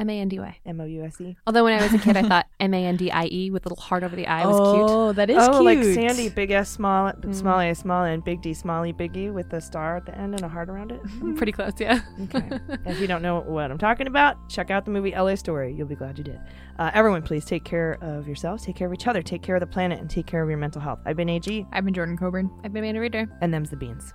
M 0.00 0.08
A 0.08 0.18
N 0.18 0.28
D 0.28 0.40
Y. 0.40 0.58
M 0.64 0.80
O 0.80 0.84
U 0.84 1.04
S 1.04 1.20
E. 1.20 1.36
Although 1.46 1.64
when 1.64 1.78
I 1.78 1.82
was 1.82 1.92
a 1.92 1.98
kid, 1.98 2.16
I 2.16 2.22
thought 2.22 2.46
M 2.60 2.72
A 2.72 2.84
N 2.86 2.96
D 2.96 3.10
I 3.10 3.28
E 3.30 3.50
with 3.50 3.66
a 3.66 3.68
little 3.68 3.82
heart 3.82 4.02
over 4.02 4.16
the 4.16 4.26
I 4.26 4.46
was 4.46 4.56
cute. 4.56 4.90
Oh, 4.90 5.12
that 5.12 5.28
is 5.28 5.36
cute. 5.36 5.48
oh, 5.50 5.60
cute. 5.60 5.64
like 5.64 5.94
Sandy, 5.94 6.30
big 6.30 6.50
S, 6.50 6.70
small, 6.70 7.12
small 7.32 7.60
A, 7.60 7.74
small 7.74 8.04
and 8.04 8.24
big 8.24 8.40
D, 8.40 8.54
small 8.54 8.84
E, 8.86 8.92
big 8.92 9.14
E, 9.14 9.28
with 9.28 9.52
a 9.52 9.60
star 9.60 9.98
at 9.98 10.06
the 10.06 10.16
end 10.16 10.34
and 10.34 10.42
a 10.42 10.48
heart 10.48 10.70
around 10.70 10.90
it. 10.90 11.00
Pretty 11.36 11.52
close, 11.52 11.74
yeah. 11.78 12.00
Okay. 12.22 12.58
if 12.86 12.98
you 12.98 13.06
don't 13.06 13.22
know 13.22 13.40
what 13.40 13.70
I'm 13.70 13.78
talking 13.78 14.06
about, 14.06 14.48
check 14.48 14.70
out 14.70 14.86
the 14.86 14.90
movie 14.90 15.12
LA 15.12 15.34
Story. 15.34 15.74
You'll 15.74 15.86
be 15.86 15.96
glad 15.96 16.16
you 16.16 16.24
did. 16.24 16.40
Uh, 16.78 16.90
everyone, 16.94 17.20
please 17.20 17.44
take 17.44 17.64
care 17.64 17.98
of 18.00 18.26
yourselves, 18.26 18.64
take 18.64 18.76
care 18.76 18.86
of 18.86 18.94
each 18.94 19.06
other, 19.06 19.20
take 19.20 19.42
care 19.42 19.56
of 19.56 19.60
the 19.60 19.66
planet, 19.66 20.00
and 20.00 20.08
take 20.08 20.24
care 20.26 20.42
of 20.42 20.48
your 20.48 20.58
mental 20.58 20.80
health. 20.80 21.00
I've 21.04 21.16
been 21.16 21.28
AG, 21.28 21.66
I've 21.72 21.84
been 21.84 21.92
Jordan 21.92 22.16
Coburn. 22.16 22.50
I've 22.64 22.72
been 22.72 22.84
Amanda 22.84 23.00
Reeder. 23.00 23.28
and 23.42 23.52
them's 23.52 23.68
the 23.68 23.76
beans. 23.76 24.14